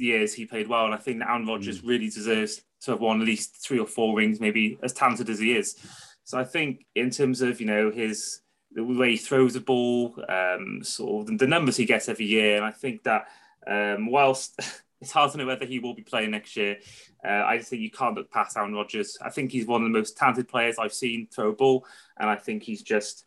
years 0.01 0.35
he 0.35 0.47
played 0.47 0.69
well, 0.69 0.87
and 0.87 0.95
I 0.95 0.99
think 0.99 1.19
that 1.19 1.29
Aaron 1.29 1.47
Rodgers 1.47 1.81
mm. 1.81 1.89
really 1.89 2.09
deserves 2.09 2.63
to 2.83 2.93
have 2.93 3.01
won 3.01 3.21
at 3.21 3.27
least 3.27 3.57
three 3.63 3.79
or 3.79 3.87
four 3.87 4.17
rings, 4.17 4.41
maybe 4.41 4.79
as 4.83 4.93
talented 4.93 5.31
as 5.31 5.39
he 5.39 5.57
is. 5.57 5.77
So 6.25 6.39
I 6.39 6.45
think 6.45 6.85
in 6.95 7.11
terms 7.11 7.41
of 7.41 7.61
you 7.61 7.67
know 7.67 7.91
his 7.91 8.41
the 8.73 8.85
way 8.85 9.13
he 9.13 9.17
throws 9.17 9.55
the 9.55 9.61
ball, 9.61 10.23
um, 10.29 10.83
sort 10.83 11.31
of 11.31 11.39
the 11.39 11.47
numbers 11.47 11.77
he 11.77 11.87
gets 11.87 12.09
every 12.09 12.27
year, 12.27 12.57
and 12.57 12.65
I 12.65 12.73
think 12.73 13.05
that 13.05 13.27
um, 13.67 14.11
whilst 14.11 14.61
it's 15.01 15.13
hard 15.13 15.33
to 15.33 15.39
know 15.39 15.47
whether 15.47 15.67
he 15.67 15.79
will 15.79 15.95
be 15.95 16.03
playing 16.03 16.33
next 16.33 16.57
year, 16.57 16.79
uh, 17.25 17.45
I 17.45 17.59
just 17.59 17.71
think 17.71 17.83
you 17.83 17.91
can't 17.91 18.15
look 18.15 18.31
past 18.31 18.57
Aaron 18.57 18.75
Rodgers. 18.75 19.19
I 19.23 19.31
think 19.31 19.53
he's 19.53 19.67
one 19.67 19.83
of 19.83 19.87
the 19.87 19.99
most 19.99 20.17
talented 20.17 20.49
players 20.49 20.79
I've 20.79 20.93
seen 20.93 21.29
throw 21.33 21.51
a 21.51 21.55
ball, 21.55 21.87
and 22.19 22.29
I 22.29 22.37
think 22.37 22.63
he's 22.63 22.83
just 22.83 23.25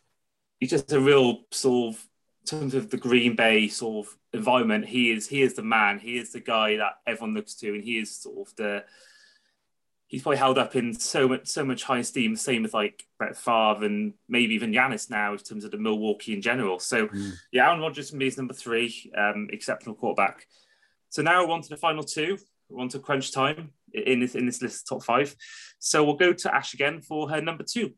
he's 0.59 0.69
just 0.69 0.91
a 0.91 0.99
real 0.99 1.41
sort 1.51 1.95
of 1.95 2.05
in 2.41 2.59
terms 2.59 2.73
of 2.73 2.89
the 2.89 2.97
Green 2.97 3.35
Bay 3.35 3.67
sort 3.67 4.07
of 4.07 4.17
environment. 4.33 4.85
He 4.85 5.11
is 5.11 5.27
he 5.27 5.41
is 5.41 5.53
the 5.53 5.63
man. 5.63 5.99
He 5.99 6.17
is 6.17 6.31
the 6.31 6.39
guy 6.39 6.77
that 6.77 6.93
everyone 7.07 7.35
looks 7.35 7.55
to, 7.55 7.73
and 7.73 7.83
he 7.83 7.99
is 7.99 8.15
sort 8.15 8.47
of 8.47 8.55
the 8.55 8.83
he's 10.07 10.23
probably 10.23 10.37
held 10.37 10.57
up 10.57 10.75
in 10.75 10.93
so 10.93 11.27
much 11.27 11.47
so 11.47 11.63
much 11.63 11.83
high 11.83 11.99
esteem, 11.99 12.35
same 12.35 12.65
as 12.65 12.73
like 12.73 13.03
Brett 13.17 13.37
Favre 13.37 13.85
and 13.85 14.13
maybe 14.27 14.55
even 14.55 14.71
Giannis 14.71 15.09
now 15.09 15.33
in 15.33 15.39
terms 15.39 15.63
of 15.63 15.71
the 15.71 15.77
Milwaukee 15.77 16.33
in 16.33 16.41
general. 16.41 16.79
So 16.79 17.07
mm. 17.07 17.33
yeah, 17.51 17.67
Aaron 17.67 17.79
Rodgers 17.79 18.09
for 18.09 18.17
me 18.17 18.27
is 18.27 18.37
number 18.37 18.53
three, 18.53 19.11
um, 19.17 19.47
exceptional 19.51 19.95
quarterback. 19.95 20.45
So 21.09 21.21
now 21.21 21.49
on 21.51 21.61
to 21.61 21.69
the 21.69 21.77
final 21.77 22.03
two. 22.03 22.37
We 22.69 22.81
On 22.81 22.89
to 22.89 22.99
crunch 22.99 23.31
time 23.31 23.71
in 23.93 24.19
this 24.19 24.35
in 24.35 24.45
this 24.45 24.61
list 24.61 24.87
top 24.87 25.03
five. 25.03 25.35
So 25.79 26.03
we'll 26.03 26.15
go 26.15 26.33
to 26.33 26.53
Ash 26.53 26.73
again 26.73 27.01
for 27.01 27.29
her 27.29 27.41
number 27.41 27.63
two. 27.63 27.93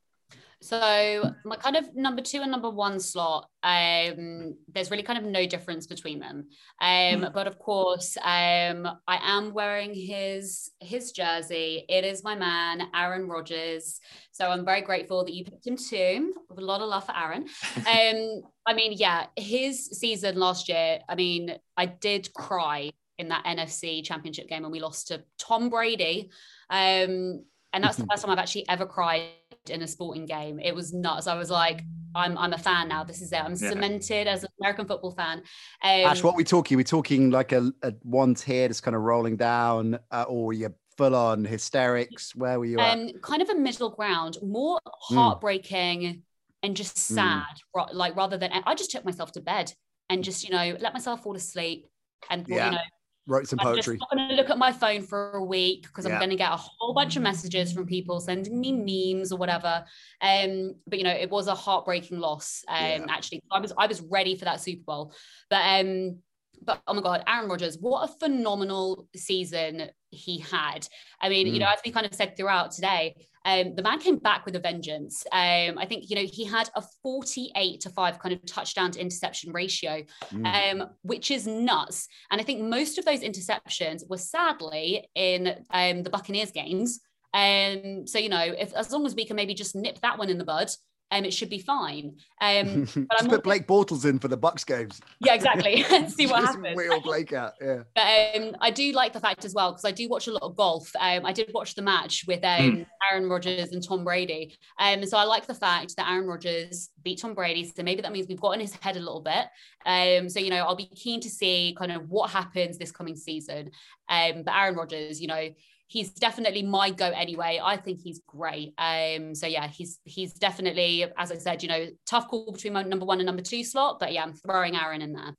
So 0.63 1.33
my 1.43 1.55
kind 1.55 1.75
of 1.75 1.95
number 1.95 2.21
two 2.21 2.41
and 2.41 2.51
number 2.51 2.69
one 2.69 2.99
slot, 2.99 3.49
um, 3.63 4.55
there's 4.71 4.91
really 4.91 5.01
kind 5.01 5.17
of 5.17 5.25
no 5.25 5.47
difference 5.47 5.87
between 5.87 6.19
them. 6.19 6.49
Um, 6.79 7.21
mm. 7.21 7.33
But 7.33 7.47
of 7.47 7.57
course, 7.57 8.15
um, 8.17 8.87
I 9.07 9.19
am 9.23 9.53
wearing 9.53 9.95
his 9.95 10.69
his 10.79 11.11
jersey. 11.13 11.83
It 11.89 12.05
is 12.05 12.23
my 12.23 12.35
man, 12.35 12.83
Aaron 12.93 13.27
Rodgers. 13.27 13.99
So 14.31 14.49
I'm 14.49 14.63
very 14.63 14.81
grateful 14.81 15.25
that 15.25 15.33
you 15.33 15.43
picked 15.43 15.65
him 15.65 15.77
too. 15.77 16.35
A 16.55 16.61
lot 16.61 16.81
of 16.81 16.89
love 16.89 17.05
for 17.05 17.17
Aaron. 17.17 17.47
Um, 17.77 18.41
I 18.67 18.75
mean, 18.75 18.93
yeah, 18.93 19.25
his 19.35 19.87
season 19.87 20.37
last 20.37 20.69
year. 20.69 20.99
I 21.09 21.15
mean, 21.15 21.57
I 21.75 21.87
did 21.87 22.31
cry 22.33 22.91
in 23.17 23.29
that 23.29 23.45
NFC 23.45 24.03
Championship 24.03 24.47
game 24.47 24.61
when 24.61 24.71
we 24.71 24.79
lost 24.79 25.07
to 25.07 25.23
Tom 25.39 25.69
Brady. 25.69 26.29
Um, 26.69 27.45
and 27.73 27.83
that's 27.83 27.97
the 27.97 28.05
first 28.11 28.23
time 28.23 28.31
I've 28.31 28.37
actually 28.37 28.69
ever 28.69 28.85
cried 28.85 29.23
in 29.69 29.81
a 29.81 29.87
sporting 29.87 30.25
game. 30.25 30.59
It 30.59 30.73
was 30.73 30.93
nuts. 30.93 31.27
I 31.27 31.35
was 31.35 31.49
like, 31.49 31.83
I'm 32.15 32.37
I'm 32.37 32.53
a 32.53 32.57
fan 32.57 32.87
now. 32.87 33.03
This 33.03 33.21
is 33.21 33.31
it. 33.31 33.43
I'm 33.43 33.51
yeah. 33.51 33.69
cemented 33.69 34.27
as 34.27 34.43
an 34.43 34.49
American 34.59 34.87
football 34.87 35.11
fan. 35.11 35.39
Um, 35.83 36.05
Ash, 36.05 36.23
what 36.23 36.33
are 36.33 36.37
we 36.37 36.43
talking? 36.43 36.75
Are 36.75 36.79
we 36.79 36.83
talking 36.83 37.29
like 37.29 37.51
a, 37.51 37.71
a 37.83 37.93
one 38.03 38.35
tear 38.35 38.67
just 38.67 38.83
kind 38.83 38.95
of 38.95 39.01
rolling 39.01 39.37
down, 39.37 39.99
uh, 40.11 40.25
or 40.27 40.53
you're 40.53 40.75
full 40.97 41.15
on 41.15 41.45
hysterics? 41.45 42.35
Where 42.35 42.59
were 42.59 42.65
you 42.65 42.79
um, 42.79 43.09
at? 43.09 43.21
Kind 43.21 43.41
of 43.41 43.49
a 43.49 43.55
middle 43.55 43.91
ground, 43.91 44.37
more 44.41 44.79
hmm. 44.85 45.15
heartbreaking 45.15 46.01
mm. 46.01 46.21
and 46.63 46.75
just 46.75 47.07
hmm. 47.07 47.15
sad. 47.15 47.43
Mm. 47.75 47.93
Like 47.93 48.15
rather 48.15 48.37
than 48.37 48.51
I 48.65 48.75
just 48.75 48.91
took 48.91 49.05
myself 49.05 49.31
to 49.33 49.41
bed 49.41 49.73
and 50.09 50.23
just 50.23 50.43
you 50.43 50.51
know 50.51 50.75
let 50.79 50.93
myself 50.93 51.23
fall 51.23 51.35
asleep 51.35 51.87
and 52.29 52.45
thought, 52.45 52.55
yeah. 52.55 52.65
you 52.65 52.71
know 52.71 52.81
wrote 53.27 53.47
some 53.47 53.59
poetry. 53.59 53.95
I'm 53.95 53.99
just 53.99 54.11
not 54.11 54.17
going 54.17 54.29
to 54.29 54.35
look 54.35 54.49
at 54.49 54.57
my 54.57 54.71
phone 54.71 55.01
for 55.01 55.31
a 55.31 55.43
week 55.43 55.83
because 55.83 56.05
yeah. 56.05 56.13
I'm 56.13 56.19
going 56.19 56.31
to 56.31 56.35
get 56.35 56.51
a 56.51 56.57
whole 56.57 56.93
bunch 56.93 57.15
of 57.15 57.23
messages 57.23 57.71
from 57.71 57.85
people 57.85 58.19
sending 58.19 58.59
me 58.59 59.13
memes 59.13 59.31
or 59.31 59.37
whatever. 59.37 59.83
Um, 60.21 60.75
but 60.87 60.97
you 60.97 61.03
know, 61.03 61.11
it 61.11 61.29
was 61.29 61.47
a 61.47 61.55
heartbreaking 61.55 62.19
loss. 62.19 62.63
Um, 62.67 62.77
yeah. 62.77 63.05
actually, 63.09 63.41
I 63.51 63.59
was 63.59 63.73
I 63.77 63.87
was 63.87 64.01
ready 64.01 64.35
for 64.35 64.45
that 64.45 64.61
Super 64.61 64.83
Bowl, 64.83 65.13
but 65.49 65.61
um, 65.61 66.19
but 66.63 66.81
oh 66.87 66.93
my 66.93 67.01
god, 67.01 67.23
Aaron 67.27 67.49
Rodgers, 67.49 67.77
what 67.79 68.09
a 68.09 68.13
phenomenal 68.19 69.07
season 69.15 69.89
he 70.09 70.39
had. 70.39 70.87
I 71.19 71.29
mean, 71.29 71.47
mm. 71.47 71.53
you 71.53 71.59
know, 71.59 71.67
as 71.67 71.79
we 71.85 71.91
kind 71.91 72.05
of 72.05 72.13
said 72.13 72.35
throughout 72.37 72.71
today, 72.71 73.15
um, 73.45 73.75
the 73.75 73.83
man 73.83 73.99
came 73.99 74.17
back 74.17 74.45
with 74.45 74.55
a 74.55 74.59
vengeance. 74.59 75.25
Um, 75.31 75.77
I 75.77 75.85
think, 75.87 76.09
you 76.09 76.15
know, 76.15 76.25
he 76.31 76.45
had 76.45 76.69
a 76.75 76.83
48 77.01 77.81
to 77.81 77.89
5 77.89 78.19
kind 78.19 78.33
of 78.33 78.45
touchdown 78.45 78.91
to 78.91 78.99
interception 78.99 79.51
ratio, 79.51 80.03
mm. 80.31 80.81
um, 80.81 80.89
which 81.01 81.31
is 81.31 81.47
nuts. 81.47 82.07
And 82.29 82.39
I 82.39 82.43
think 82.43 82.61
most 82.61 82.97
of 82.97 83.05
those 83.05 83.21
interceptions 83.21 84.07
were 84.09 84.17
sadly 84.17 85.07
in 85.15 85.55
um, 85.71 86.03
the 86.03 86.09
Buccaneers 86.09 86.51
games. 86.51 86.99
Um, 87.33 88.05
so, 88.05 88.19
you 88.19 88.29
know, 88.29 88.43
if 88.43 88.73
as 88.73 88.91
long 88.91 89.05
as 89.05 89.15
we 89.15 89.25
can 89.25 89.35
maybe 89.35 89.53
just 89.53 89.75
nip 89.75 89.99
that 90.01 90.19
one 90.19 90.29
in 90.29 90.37
the 90.37 90.43
bud, 90.43 90.69
um, 91.11 91.25
it 91.25 91.33
should 91.33 91.49
be 91.49 91.59
fine. 91.59 92.15
Um, 92.41 92.87
but 92.95 93.21
I'm 93.21 93.29
put 93.29 93.43
Blake 93.43 93.67
Bortles 93.67 94.03
in 94.03 94.17
for 94.17 94.27
the 94.27 94.37
Bucs 94.37 94.65
games. 94.65 94.99
Yeah, 95.19 95.35
exactly. 95.35 95.83
See 96.07 96.25
what 96.25 96.43
happens. 96.43 96.75
Wheel 96.75 96.99
Blake 96.99 97.33
out. 97.33 97.53
Yeah. 97.61 97.83
But 97.93 98.35
um, 98.35 98.55
I 98.59 98.71
do 98.71 98.91
like 98.93 99.13
the 99.13 99.19
fact 99.19 99.45
as 99.45 99.53
well 99.53 99.71
because 99.71 99.85
I 99.85 99.91
do 99.91 100.09
watch 100.09 100.25
a 100.25 100.31
lot 100.31 100.41
of 100.41 100.55
golf. 100.55 100.91
Um, 100.99 101.23
I 101.23 101.33
did 101.33 101.51
watch 101.53 101.75
the 101.75 101.83
match 101.83 102.23
with 102.25 102.43
um, 102.43 102.59
mm. 102.59 102.85
Aaron 103.11 103.29
Rodgers 103.29 103.73
and 103.73 103.87
Tom 103.87 104.03
Brady. 104.03 104.57
Um, 104.79 105.05
so 105.05 105.19
I 105.19 105.23
like 105.25 105.45
the 105.45 105.53
fact 105.53 105.95
that 105.97 106.09
Aaron 106.09 106.25
Rodgers 106.25 106.89
beat 107.03 107.21
Tom 107.21 107.35
Brady. 107.35 107.71
So 107.75 107.83
maybe 107.83 108.01
that 108.01 108.11
means 108.11 108.27
we've 108.27 108.41
got 108.41 108.53
in 108.53 108.59
his 108.59 108.73
head 108.73 108.97
a 108.97 108.99
little 108.99 109.21
bit. 109.21 109.45
Um, 109.85 110.27
so 110.27 110.39
you 110.39 110.49
know, 110.49 110.65
I'll 110.65 110.75
be 110.75 110.87
keen 110.87 111.21
to 111.21 111.29
see 111.29 111.75
kind 111.77 111.91
of 111.91 112.09
what 112.09 112.31
happens 112.31 112.79
this 112.79 112.91
coming 112.91 113.15
season. 113.15 113.69
Um, 114.09 114.41
but 114.43 114.55
Aaron 114.55 114.75
Rodgers, 114.75 115.21
you 115.21 115.27
know, 115.27 115.49
he's 115.91 116.09
definitely 116.11 116.63
my 116.63 116.89
go 116.89 117.07
anyway. 117.07 117.59
I 117.61 117.75
think 117.75 117.99
he's 117.99 118.21
great. 118.25 118.73
Um, 118.77 119.35
so 119.35 119.45
yeah, 119.45 119.67
he's 119.67 119.99
he's 120.05 120.31
definitely, 120.33 121.05
as 121.17 121.33
I 121.33 121.35
said, 121.35 121.61
you 121.61 121.69
know, 121.69 121.87
tough 122.05 122.29
call 122.29 122.53
between 122.53 122.71
my 122.73 122.83
number 122.83 123.05
one 123.05 123.19
and 123.19 123.25
number 123.25 123.41
two 123.41 123.65
slot. 123.65 123.99
But 123.99 124.13
yeah, 124.13 124.23
I'm 124.23 124.31
throwing 124.33 124.77
Aaron 124.77 125.01
in 125.01 125.11
there. 125.11 125.35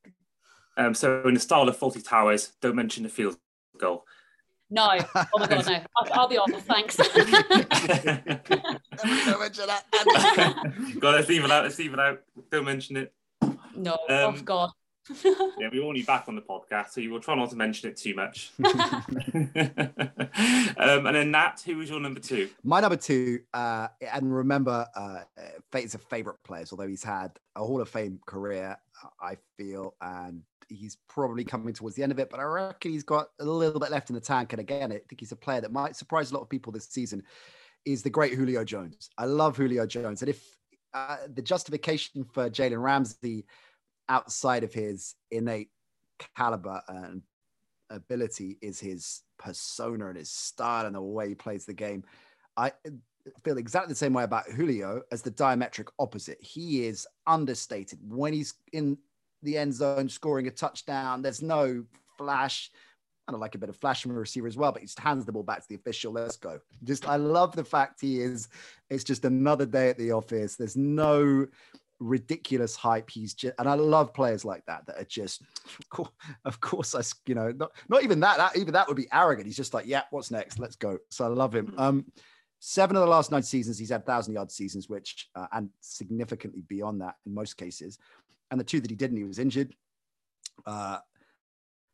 Um, 0.76 0.92
so 0.94 1.22
in 1.26 1.34
the 1.34 1.40
style 1.40 1.66
of 1.68 1.78
Fawlty 1.78 2.06
Towers, 2.06 2.52
don't 2.60 2.76
mention 2.76 3.02
the 3.02 3.08
field 3.08 3.38
goal. 3.78 4.04
No, 4.68 4.90
oh 5.14 5.26
my 5.38 5.46
god, 5.46 5.66
no. 5.66 5.80
I'll, 5.96 6.20
I'll 6.20 6.28
be 6.28 6.36
honest. 6.36 6.66
Thanks. 6.66 6.96
don't 6.96 7.16
mention 9.40 9.66
that. 9.66 9.84
God, 11.00 11.14
let's 11.14 11.28
leave 11.28 11.44
it 11.44 11.50
out. 11.50 11.64
Let's 11.64 11.78
leave 11.78 11.94
it 11.94 12.00
out. 12.00 12.20
Don't 12.50 12.64
mention 12.64 12.96
it. 12.98 13.14
No, 13.74 13.92
um, 13.92 13.98
oh 14.10 14.32
God 14.42 14.70
yeah, 15.24 15.68
we 15.72 15.80
want 15.80 15.98
you 15.98 16.04
back 16.04 16.26
on 16.28 16.36
the 16.36 16.42
podcast, 16.42 16.90
so 16.90 17.00
you 17.00 17.10
will 17.10 17.20
try 17.20 17.34
not 17.34 17.50
to 17.50 17.56
mention 17.56 17.90
it 17.90 17.96
too 17.96 18.14
much. 18.14 18.52
um, 18.64 19.50
and 21.06 21.16
then 21.16 21.32
Nat, 21.32 21.60
who 21.66 21.78
was 21.78 21.90
your 21.90 21.98
number 21.98 22.20
two? 22.20 22.48
My 22.62 22.80
number 22.80 22.96
two, 22.96 23.40
uh, 23.52 23.88
and 24.12 24.34
remember, 24.34 24.86
uh, 24.94 25.20
Fate's 25.72 25.94
a 25.94 25.98
favorite 25.98 26.36
players, 26.44 26.72
although 26.72 26.86
he's 26.86 27.02
had 27.02 27.32
a 27.56 27.64
Hall 27.64 27.80
of 27.80 27.88
Fame 27.88 28.20
career, 28.26 28.76
I 29.20 29.38
feel, 29.56 29.94
and 30.00 30.42
he's 30.68 30.96
probably 31.08 31.44
coming 31.44 31.74
towards 31.74 31.96
the 31.96 32.04
end 32.04 32.12
of 32.12 32.20
it, 32.20 32.30
but 32.30 32.38
I 32.38 32.44
reckon 32.44 32.92
he's 32.92 33.02
got 33.02 33.28
a 33.40 33.44
little 33.44 33.80
bit 33.80 33.90
left 33.90 34.08
in 34.08 34.14
the 34.14 34.20
tank. 34.20 34.52
And 34.52 34.60
again, 34.60 34.92
I 34.92 35.00
think 35.08 35.20
he's 35.20 35.32
a 35.32 35.36
player 35.36 35.60
that 35.60 35.72
might 35.72 35.96
surprise 35.96 36.30
a 36.30 36.34
lot 36.34 36.42
of 36.42 36.48
people 36.48 36.72
this 36.72 36.88
season. 36.88 37.24
Is 37.84 38.04
the 38.04 38.10
great 38.10 38.34
Julio 38.34 38.62
Jones. 38.62 39.10
I 39.18 39.24
love 39.24 39.56
Julio 39.56 39.84
Jones, 39.86 40.22
and 40.22 40.28
if 40.28 40.56
uh, 40.94 41.16
the 41.34 41.42
justification 41.42 42.22
for 42.22 42.48
Jalen 42.48 42.80
Ramsey 42.80 43.44
outside 44.08 44.64
of 44.64 44.72
his 44.72 45.14
innate 45.30 45.70
caliber 46.36 46.82
and 46.88 47.22
ability 47.90 48.58
is 48.62 48.80
his 48.80 49.22
persona 49.38 50.08
and 50.08 50.16
his 50.16 50.30
style 50.30 50.86
and 50.86 50.94
the 50.94 51.00
way 51.00 51.28
he 51.28 51.34
plays 51.34 51.64
the 51.64 51.72
game. 51.72 52.04
I 52.56 52.72
feel 53.44 53.58
exactly 53.58 53.92
the 53.92 53.96
same 53.96 54.12
way 54.12 54.24
about 54.24 54.50
Julio 54.50 55.02
as 55.10 55.22
the 55.22 55.30
diametric 55.30 55.88
opposite. 55.98 56.38
He 56.40 56.86
is 56.86 57.06
understated 57.26 57.98
when 58.06 58.32
he's 58.32 58.54
in 58.72 58.98
the 59.42 59.58
end 59.58 59.74
zone 59.74 60.08
scoring 60.08 60.46
a 60.46 60.50
touchdown. 60.50 61.22
There's 61.22 61.42
no 61.42 61.84
flash. 62.18 62.70
I 63.26 63.32
don't 63.32 63.40
like 63.40 63.54
a 63.54 63.58
bit 63.58 63.68
of 63.68 63.76
flash 63.76 64.02
from 64.02 64.12
a 64.12 64.14
receiver 64.14 64.48
as 64.48 64.56
well, 64.56 64.72
but 64.72 64.80
he 64.80 64.86
just 64.86 64.98
hands 64.98 65.24
the 65.24 65.32
ball 65.32 65.44
back 65.44 65.60
to 65.60 65.68
the 65.68 65.76
official. 65.76 66.12
Let's 66.12 66.36
go. 66.36 66.58
Just 66.84 67.08
I 67.08 67.16
love 67.16 67.54
the 67.54 67.64
fact 67.64 68.00
he 68.00 68.20
is. 68.20 68.48
It's 68.90 69.04
just 69.04 69.24
another 69.24 69.66
day 69.66 69.88
at 69.88 69.98
the 69.98 70.12
office. 70.12 70.56
There's 70.56 70.76
no 70.76 71.46
ridiculous 72.02 72.76
hype. 72.76 73.10
He's 73.10 73.34
just, 73.34 73.54
and 73.58 73.68
I 73.68 73.74
love 73.74 74.12
players 74.12 74.44
like 74.44 74.64
that 74.66 74.86
that 74.86 74.98
are 74.98 75.04
just, 75.04 75.42
of 76.44 76.60
course, 76.60 76.94
I, 76.94 77.02
you 77.26 77.34
know, 77.34 77.52
not, 77.52 77.72
not 77.88 78.02
even 78.02 78.20
that, 78.20 78.38
that, 78.38 78.56
even 78.56 78.74
that 78.74 78.88
would 78.88 78.96
be 78.96 79.08
arrogant. 79.12 79.46
He's 79.46 79.56
just 79.56 79.74
like, 79.74 79.86
yeah, 79.86 80.02
what's 80.10 80.30
next? 80.30 80.58
Let's 80.58 80.76
go. 80.76 80.98
So 81.10 81.24
I 81.24 81.28
love 81.28 81.54
him. 81.54 81.74
Um, 81.78 82.06
seven 82.58 82.96
of 82.96 83.02
the 83.02 83.08
last 83.08 83.30
nine 83.30 83.42
seasons, 83.42 83.78
he's 83.78 83.90
had 83.90 84.06
thousand 84.06 84.34
yard 84.34 84.50
seasons, 84.50 84.88
which, 84.88 85.28
uh, 85.34 85.46
and 85.52 85.70
significantly 85.80 86.62
beyond 86.68 87.00
that 87.00 87.14
in 87.26 87.34
most 87.34 87.56
cases. 87.56 87.98
And 88.50 88.60
the 88.60 88.64
two 88.64 88.80
that 88.80 88.90
he 88.90 88.96
didn't, 88.96 89.16
he 89.16 89.24
was 89.24 89.38
injured. 89.38 89.74
Uh, 90.66 90.98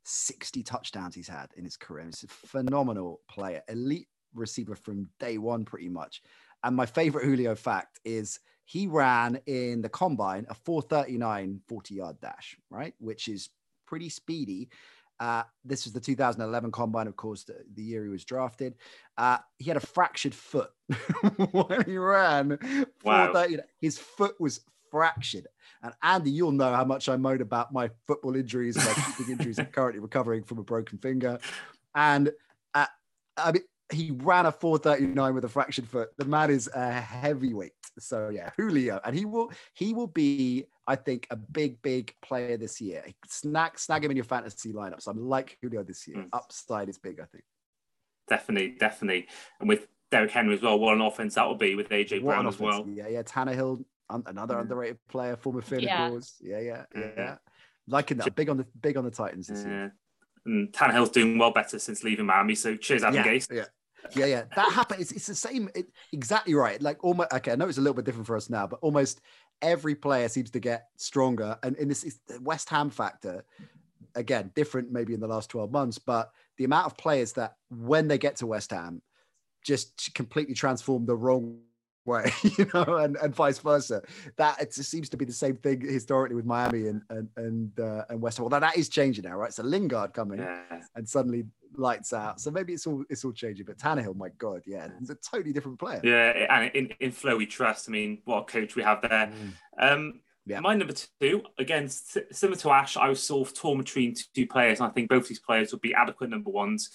60 0.05 0.63
touchdowns 0.63 1.15
he's 1.15 1.29
had 1.29 1.51
in 1.57 1.65
his 1.65 1.77
career. 1.77 2.07
He's 2.07 2.25
a 2.25 2.29
phenomenal 2.29 3.21
player, 3.31 3.63
elite 3.69 4.09
receiver 4.35 4.75
from 4.75 5.09
day 5.21 5.39
one, 5.39 5.65
pretty 5.65 5.89
much. 5.89 6.23
And 6.65 6.75
my 6.75 6.87
favorite 6.87 7.25
Julio 7.25 7.55
fact 7.55 8.01
is 8.05 8.41
he 8.69 8.87
ran 8.87 9.41
in 9.47 9.81
the 9.81 9.89
combine 9.89 10.45
a 10.51 10.55
439 10.55 11.63
40 11.67 11.95
yard 11.95 12.21
dash, 12.21 12.59
right? 12.69 12.93
Which 12.99 13.27
is 13.27 13.49
pretty 13.87 14.11
speedy. 14.11 14.69
Uh, 15.19 15.45
this 15.65 15.85
was 15.85 15.95
the 15.95 16.01
2011 16.01 16.71
combine, 16.71 17.07
of 17.07 17.17
course, 17.17 17.45
the, 17.45 17.55
the 17.73 17.83
year 17.83 18.05
he 18.05 18.11
was 18.11 18.27
drafted. 18.27 18.75
Uh, 19.17 19.39
he 19.59 19.65
had 19.65 19.79
a 19.79 19.81
fractured 19.81 20.35
foot 20.35 20.71
when 21.51 21.83
he 21.87 21.97
ran. 21.97 22.59
Wow. 23.03 23.47
His 23.81 23.99
foot 23.99 24.39
was 24.39 24.61
fractured. 24.91 25.47
And 25.83 25.95
Andy, 26.03 26.31
you'll 26.31 26.53
know 26.53 26.75
how 26.75 26.85
much 26.85 27.09
I 27.09 27.17
moan 27.17 27.41
about 27.41 27.73
my 27.73 27.89
football 28.07 28.37
injuries, 28.37 28.77
my 28.77 29.25
injuries. 29.31 29.59
I'm 29.59 29.67
currently 29.67 30.01
recovering 30.01 30.45
from 30.45 30.59
a 30.59 30.63
broken 30.63 30.99
finger. 30.99 31.39
And 31.95 32.31
uh, 32.75 32.87
I 33.39 33.53
mean, 33.53 33.63
he 33.93 34.11
ran 34.11 34.47
a 34.47 34.53
439 34.53 35.35
with 35.35 35.45
a 35.45 35.49
fractured 35.49 35.89
foot. 35.89 36.11
The 36.19 36.25
man 36.25 36.51
is 36.51 36.69
a 36.75 36.91
heavyweight. 36.91 37.73
So 37.99 38.29
yeah, 38.29 38.51
Julio, 38.57 39.01
and 39.05 39.17
he 39.17 39.25
will 39.25 39.51
he 39.75 39.93
will 39.93 40.07
be, 40.07 40.67
I 40.87 40.97
think, 40.97 41.27
a 41.31 41.37
big 41.37 41.83
big 41.83 42.15
player 42.23 42.57
this 42.57 42.81
year. 42.81 43.05
Snag 43.27 43.79
snag 43.79 44.05
him 44.05 44.11
in 44.11 44.17
your 44.17 44.25
fantasy 44.25 44.73
lineups. 44.73 45.07
I'm 45.07 45.29
like 45.29 45.59
Julio 45.63 45.83
this 45.83 46.07
year. 46.07 46.19
Mm. 46.19 46.29
Upside 46.33 46.89
is 46.89 46.99
big, 46.99 47.21
I 47.21 47.25
think. 47.25 47.45
Definitely, 48.29 48.77
definitely, 48.79 49.27
and 49.59 49.69
with 49.69 49.87
Derrick 50.11 50.31
Henry 50.31 50.55
as 50.55 50.63
well. 50.63 50.79
What 50.79 50.95
an 50.95 51.01
offense 51.01 51.35
that 51.35 51.47
will 51.47 51.57
be 51.57 51.75
with 51.75 51.89
AJ 51.89 52.23
what 52.23 52.35
Brown 52.35 52.47
as 52.47 52.59
well. 52.59 52.87
Yeah, 52.89 53.09
yeah. 53.09 53.23
Tannehill, 53.23 53.85
another 54.11 54.55
mm. 54.55 54.61
underrated 54.61 54.99
player, 55.09 55.37
former 55.37 55.61
Philly 55.61 55.85
yeah. 55.85 56.11
Yeah, 56.41 56.59
yeah, 56.61 56.85
yeah. 56.95 57.11
yeah. 57.17 57.37
Liking 57.87 58.19
that. 58.19 58.35
Big 58.35 58.49
on 58.49 58.59
the 58.59 58.67
big 58.81 58.97
on 58.97 59.05
the 59.05 59.11
Titans 59.11 59.49
this 59.49 59.65
yeah. 59.65 59.71
year. 59.71 59.95
And 60.47 60.73
Tannehill's 60.73 61.11
doing 61.11 61.37
well 61.37 61.51
better 61.51 61.79
since 61.79 62.05
leaving 62.05 62.27
Miami. 62.27 62.55
So 62.55 62.77
cheers, 62.77 63.03
Adam 63.03 63.17
yeah, 63.17 63.27
Gase. 63.27 63.53
Yeah. 63.53 63.65
Yeah, 64.15 64.27
yeah, 64.27 64.45
that 64.55 64.73
happened. 64.73 65.01
It's, 65.01 65.13
it's 65.13 65.27
the 65.27 65.35
same. 65.35 65.69
It, 65.75 65.87
exactly 66.13 66.55
right. 66.55 66.81
Like 66.81 67.03
almost. 67.03 67.33
Okay, 67.33 67.53
I 67.53 67.57
know 67.57 67.69
it's 67.69 67.79
a 67.79 67.81
little 67.81 67.95
bit 67.95 68.05
different 68.05 68.27
for 68.27 68.37
us 68.37 68.51
now, 68.51 68.67
but 68.67 68.79
almost 68.83 69.21
every 69.63 69.95
player 69.95 70.29
seems 70.29 70.51
to 70.51 70.61
get 70.61 70.89
stronger. 70.97 71.59
And 71.63 71.77
in 71.77 71.89
this 71.89 72.19
West 72.41 72.69
Ham 72.71 72.91
factor, 72.91 73.45
again, 74.15 74.53
different 74.55 74.93
maybe 74.93 75.15
in 75.15 75.21
the 75.21 75.29
last 75.29 75.51
twelve 75.51 75.71
months, 75.71 75.99
but 75.99 76.31
the 76.57 76.65
amount 76.65 76.87
of 76.87 76.97
players 76.97 77.33
that 77.35 77.57
when 77.71 78.09
they 78.09 78.19
get 78.19 78.37
to 78.37 78.47
West 78.47 78.71
Ham, 78.71 79.03
just 79.65 80.15
completely 80.15 80.55
transform 80.55 81.07
the 81.07 81.17
wrong 81.17 81.59
way, 82.09 82.33
you 82.59 82.69
know, 82.75 82.97
and, 82.97 83.17
and 83.17 83.35
vice 83.35 83.59
versa. 83.59 84.03
That 84.37 84.61
it 84.61 84.75
seems 84.75 85.09
to 85.11 85.17
be 85.17 85.25
the 85.25 85.33
same 85.33 85.57
thing 85.57 85.81
historically 85.83 86.35
with 86.35 86.47
Miami 86.47 86.89
and 86.89 87.03
and 87.11 87.29
and, 87.37 87.81
uh, 87.81 88.05
and 88.09 88.21
West 88.21 88.39
Ham. 88.39 88.45
Although 88.45 88.61
that 88.61 88.77
is 88.77 88.89
changing 88.89 89.25
now, 89.25 89.37
right? 89.37 89.53
So 89.53 89.63
Lingard 89.63 90.13
coming 90.15 90.41
yeah. 90.41 90.81
and 90.97 91.09
suddenly 91.09 91.45
lights 91.75 92.13
out. 92.13 92.41
So 92.41 92.51
maybe 92.51 92.73
it's 92.73 92.87
all 92.87 93.05
it's 93.09 93.25
all 93.25 93.33
changing. 93.33 93.67
But 93.67 93.79
Tannehill, 93.79 94.17
my 94.17 94.31
God, 94.39 94.63
yeah, 94.67 94.89
he's 94.99 95.11
a 95.11 95.17
totally 95.17 95.53
different 95.53 95.79
player. 95.79 96.01
Yeah, 96.03 96.47
and 96.51 96.71
in, 96.75 96.95
in 97.01 97.13
Flo 97.13 97.37
we 97.37 97.47
trust. 97.47 97.89
I 97.89 97.93
mean, 97.93 98.23
what 98.25 98.43
a 98.43 98.45
coach 98.45 98.77
we 98.77 98.83
have 98.83 99.03
there. 99.03 99.33
Mm. 99.33 99.93
Um, 99.93 100.21
yeah. 100.47 100.61
My 100.61 100.75
number 100.75 100.95
two, 101.21 101.43
again, 101.59 101.89
similar 101.89 102.59
to 102.59 102.71
Ash, 102.71 102.97
I 102.97 103.09
was 103.09 103.23
sort 103.23 103.49
of 103.49 103.55
torn 103.55 103.79
between 103.79 104.15
two 104.35 104.47
players, 104.47 104.81
and 104.81 104.89
I 104.89 104.93
think 104.93 105.11
both 105.11 105.29
these 105.29 105.41
players 105.41 105.73
would 105.73 105.83
be 105.83 105.95
adequate 105.95 106.31
number 106.31 106.51
ones. 106.51 106.91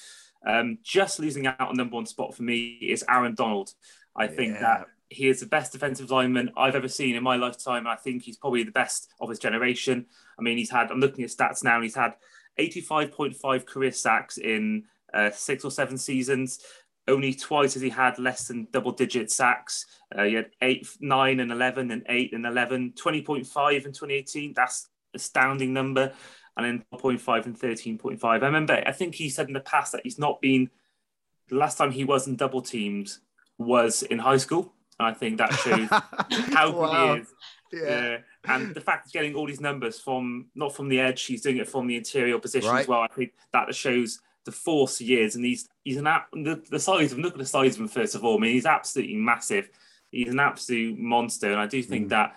Um, 0.45 0.79
just 0.83 1.19
losing 1.19 1.45
out 1.45 1.61
on 1.61 1.75
number 1.75 1.95
one 1.95 2.07
spot 2.07 2.35
for 2.35 2.43
me 2.43 2.79
is 2.81 3.05
Aaron 3.07 3.35
Donald. 3.35 3.71
I 4.15 4.27
think 4.27 4.59
that 4.59 4.87
he 5.09 5.27
is 5.27 5.39
the 5.39 5.45
best 5.45 5.71
defensive 5.71 6.09
lineman 6.09 6.51
I've 6.57 6.75
ever 6.75 6.87
seen 6.87 7.15
in 7.15 7.23
my 7.23 7.35
lifetime. 7.35 7.85
I 7.87 7.95
think 7.95 8.23
he's 8.23 8.37
probably 8.37 8.63
the 8.63 8.71
best 8.71 9.09
of 9.21 9.29
his 9.29 9.39
generation. 9.39 10.07
I 10.37 10.41
mean, 10.41 10.57
he's 10.57 10.71
had, 10.71 10.91
I'm 10.91 10.99
looking 10.99 11.23
at 11.23 11.29
stats 11.29 11.63
now, 11.63 11.75
and 11.75 11.83
he's 11.83 11.95
had 11.95 12.15
85.5 12.59 13.65
career 13.65 13.91
sacks 13.91 14.37
in 14.37 14.83
uh, 15.13 15.31
six 15.31 15.63
or 15.63 15.71
seven 15.71 15.97
seasons. 15.97 16.59
Only 17.07 17.33
twice 17.33 17.73
has 17.73 17.83
he 17.83 17.89
had 17.89 18.17
less 18.17 18.47
than 18.47 18.67
double 18.71 18.93
digit 18.93 19.29
sacks. 19.29 19.85
Uh, 20.15 20.23
he 20.23 20.33
had 20.35 20.51
8, 20.61 20.87
9 21.01 21.39
and 21.39 21.51
11 21.51 21.91
and 21.91 22.03
8 22.07 22.33
and 22.33 22.45
11, 22.45 22.93
20.5 22.93 23.35
in 23.75 23.91
2018. 23.91 24.53
That's 24.55 24.87
astounding 25.13 25.73
number. 25.73 26.13
And 26.55 26.65
then 26.65 26.85
0.5 26.93 27.45
and 27.45 27.59
13.5. 27.59 28.23
I 28.23 28.35
remember, 28.35 28.81
I 28.85 28.91
think 28.91 29.15
he 29.15 29.29
said 29.29 29.47
in 29.47 29.53
the 29.53 29.59
past 29.59 29.91
that 29.91 30.01
he's 30.03 30.19
not 30.19 30.39
been, 30.39 30.69
the 31.49 31.55
last 31.55 31.77
time 31.77 31.91
he 31.91 32.05
wasn't 32.05 32.37
double 32.37 32.61
teamed 32.61 33.11
was 33.57 34.03
in 34.03 34.19
high 34.19 34.37
school. 34.37 34.73
And 34.99 35.07
I 35.07 35.13
think 35.13 35.39
that 35.39 35.53
shows 35.53 35.89
how 36.53 36.71
good 36.71 36.79
wow. 36.79 37.15
he 37.15 37.21
is. 37.21 37.27
Yeah. 37.73 37.81
yeah. 37.81 38.17
And 38.45 38.75
the 38.75 38.81
fact 38.81 39.05
he's 39.05 39.13
getting 39.13 39.35
all 39.35 39.47
these 39.47 39.61
numbers 39.61 39.99
from 39.99 40.47
not 40.55 40.75
from 40.75 40.89
the 40.89 40.99
edge, 40.99 41.23
he's 41.23 41.41
doing 41.41 41.57
it 41.57 41.67
from 41.67 41.87
the 41.87 41.95
interior 41.95 42.37
position 42.39 42.69
right. 42.69 42.81
as 42.81 42.87
well. 42.87 43.01
I 43.01 43.07
think 43.07 43.33
that 43.53 43.73
shows 43.73 44.19
the 44.45 44.51
force 44.51 44.97
he 44.97 45.19
is. 45.19 45.35
And 45.35 45.45
he's 45.45 45.69
he's 45.83 45.97
an 45.97 46.05
the, 46.33 46.61
the 46.69 46.79
size 46.79 47.13
of 47.13 47.19
look 47.19 47.33
at 47.33 47.39
the 47.39 47.45
size 47.45 47.75
of 47.75 47.81
him 47.81 47.87
first 47.87 48.15
of 48.15 48.25
all. 48.25 48.37
I 48.37 48.41
mean, 48.41 48.51
he's 48.51 48.65
absolutely 48.65 49.15
massive. 49.15 49.69
He's 50.11 50.29
an 50.29 50.39
absolute 50.39 50.99
monster. 50.99 51.51
And 51.51 51.59
I 51.59 51.67
do 51.67 51.81
think 51.81 52.07
mm. 52.07 52.09
that 52.09 52.35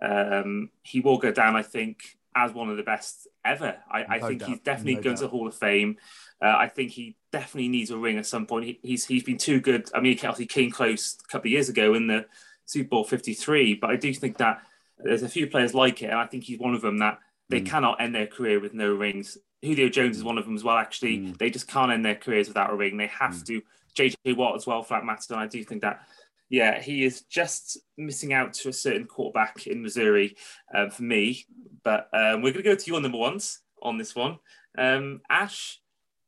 um, 0.00 0.70
he 0.82 1.00
will 1.00 1.18
go 1.18 1.32
down, 1.32 1.56
I 1.56 1.62
think, 1.62 2.16
as 2.34 2.52
one 2.52 2.70
of 2.70 2.76
the 2.76 2.82
best 2.82 3.26
ever. 3.44 3.76
I, 3.90 4.04
I 4.08 4.20
think 4.20 4.40
doubt. 4.40 4.48
he's 4.48 4.60
definitely 4.60 4.96
no 4.96 5.02
going 5.02 5.16
doubt. 5.16 5.22
to 5.22 5.28
Hall 5.28 5.48
of 5.48 5.54
Fame. 5.54 5.96
Uh, 6.40 6.54
I 6.56 6.68
think 6.68 6.92
he 6.92 7.16
definitely 7.32 7.68
needs 7.68 7.90
a 7.90 7.98
ring 7.98 8.16
at 8.16 8.26
some 8.26 8.46
point. 8.46 8.64
He, 8.64 8.78
he's 8.82 9.04
he's 9.04 9.24
been 9.24 9.38
too 9.38 9.60
good. 9.60 9.90
I 9.92 10.00
mean, 10.00 10.16
he 10.16 10.46
came 10.46 10.70
close 10.70 11.18
a 11.22 11.28
couple 11.28 11.48
of 11.48 11.52
years 11.52 11.68
ago 11.68 11.94
in 11.94 12.06
the 12.06 12.26
Super 12.64 12.90
Bowl 12.90 13.04
53, 13.04 13.74
but 13.74 13.90
I 13.90 13.96
do 13.96 14.14
think 14.14 14.36
that 14.36 14.62
there's 15.00 15.22
a 15.22 15.28
few 15.28 15.46
players 15.46 15.74
like 15.74 16.02
it, 16.02 16.10
and 16.10 16.18
I 16.18 16.26
think 16.26 16.44
he's 16.44 16.58
one 16.58 16.74
of 16.74 16.82
them 16.82 16.98
that 16.98 17.18
they 17.48 17.60
mm. 17.60 17.66
cannot 17.66 18.00
end 18.00 18.14
their 18.14 18.26
career 18.26 18.60
with 18.60 18.74
no 18.74 18.92
rings. 18.92 19.38
Julio 19.62 19.88
Jones 19.88 20.16
is 20.16 20.24
one 20.24 20.38
of 20.38 20.44
them 20.44 20.54
as 20.54 20.64
well. 20.64 20.76
Actually, 20.76 21.18
mm. 21.18 21.38
they 21.38 21.50
just 21.50 21.68
can't 21.68 21.92
end 21.92 22.04
their 22.04 22.14
careers 22.14 22.48
without 22.48 22.70
a 22.70 22.76
ring. 22.76 22.96
They 22.96 23.06
have 23.08 23.32
mm. 23.32 23.46
to. 23.46 23.62
JJ 23.98 24.36
Watt 24.36 24.54
as 24.54 24.66
well, 24.66 24.82
for 24.82 24.94
that 24.94 25.04
matter. 25.04 25.34
And 25.34 25.40
I 25.40 25.46
do 25.46 25.62
think 25.64 25.82
that, 25.82 26.06
yeah, 26.48 26.80
he 26.80 27.04
is 27.04 27.22
just 27.22 27.78
missing 27.96 28.32
out 28.32 28.52
to 28.54 28.68
a 28.68 28.72
certain 28.72 29.06
quarterback 29.06 29.66
in 29.66 29.82
Missouri 29.82 30.36
um, 30.74 30.90
for 30.90 31.02
me. 31.02 31.44
But 31.82 32.08
um, 32.12 32.42
we're 32.42 32.52
going 32.52 32.64
to 32.64 32.70
go 32.70 32.74
to 32.74 32.90
your 32.90 33.00
number 33.00 33.18
ones 33.18 33.60
on 33.82 33.98
this 33.98 34.14
one. 34.14 34.38
Um, 34.76 35.20
Ash 35.28 35.80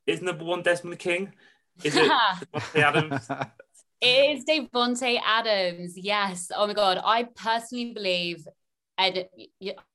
is 0.07 0.21
number 0.21 0.45
one 0.45 0.63
Desmond 0.63 0.99
King. 0.99 1.33
Is 1.85 1.97
it 1.97 2.11
Adams? 2.75 3.29
It 4.03 4.39
is 4.39 4.45
Davante 4.47 5.21
Adams. 5.23 5.93
Yes. 5.95 6.51
Oh 6.57 6.67
my 6.67 6.73
God. 6.73 6.99
I 7.05 7.25
personally 7.25 7.93
believe, 7.93 8.49
and 9.01 9.27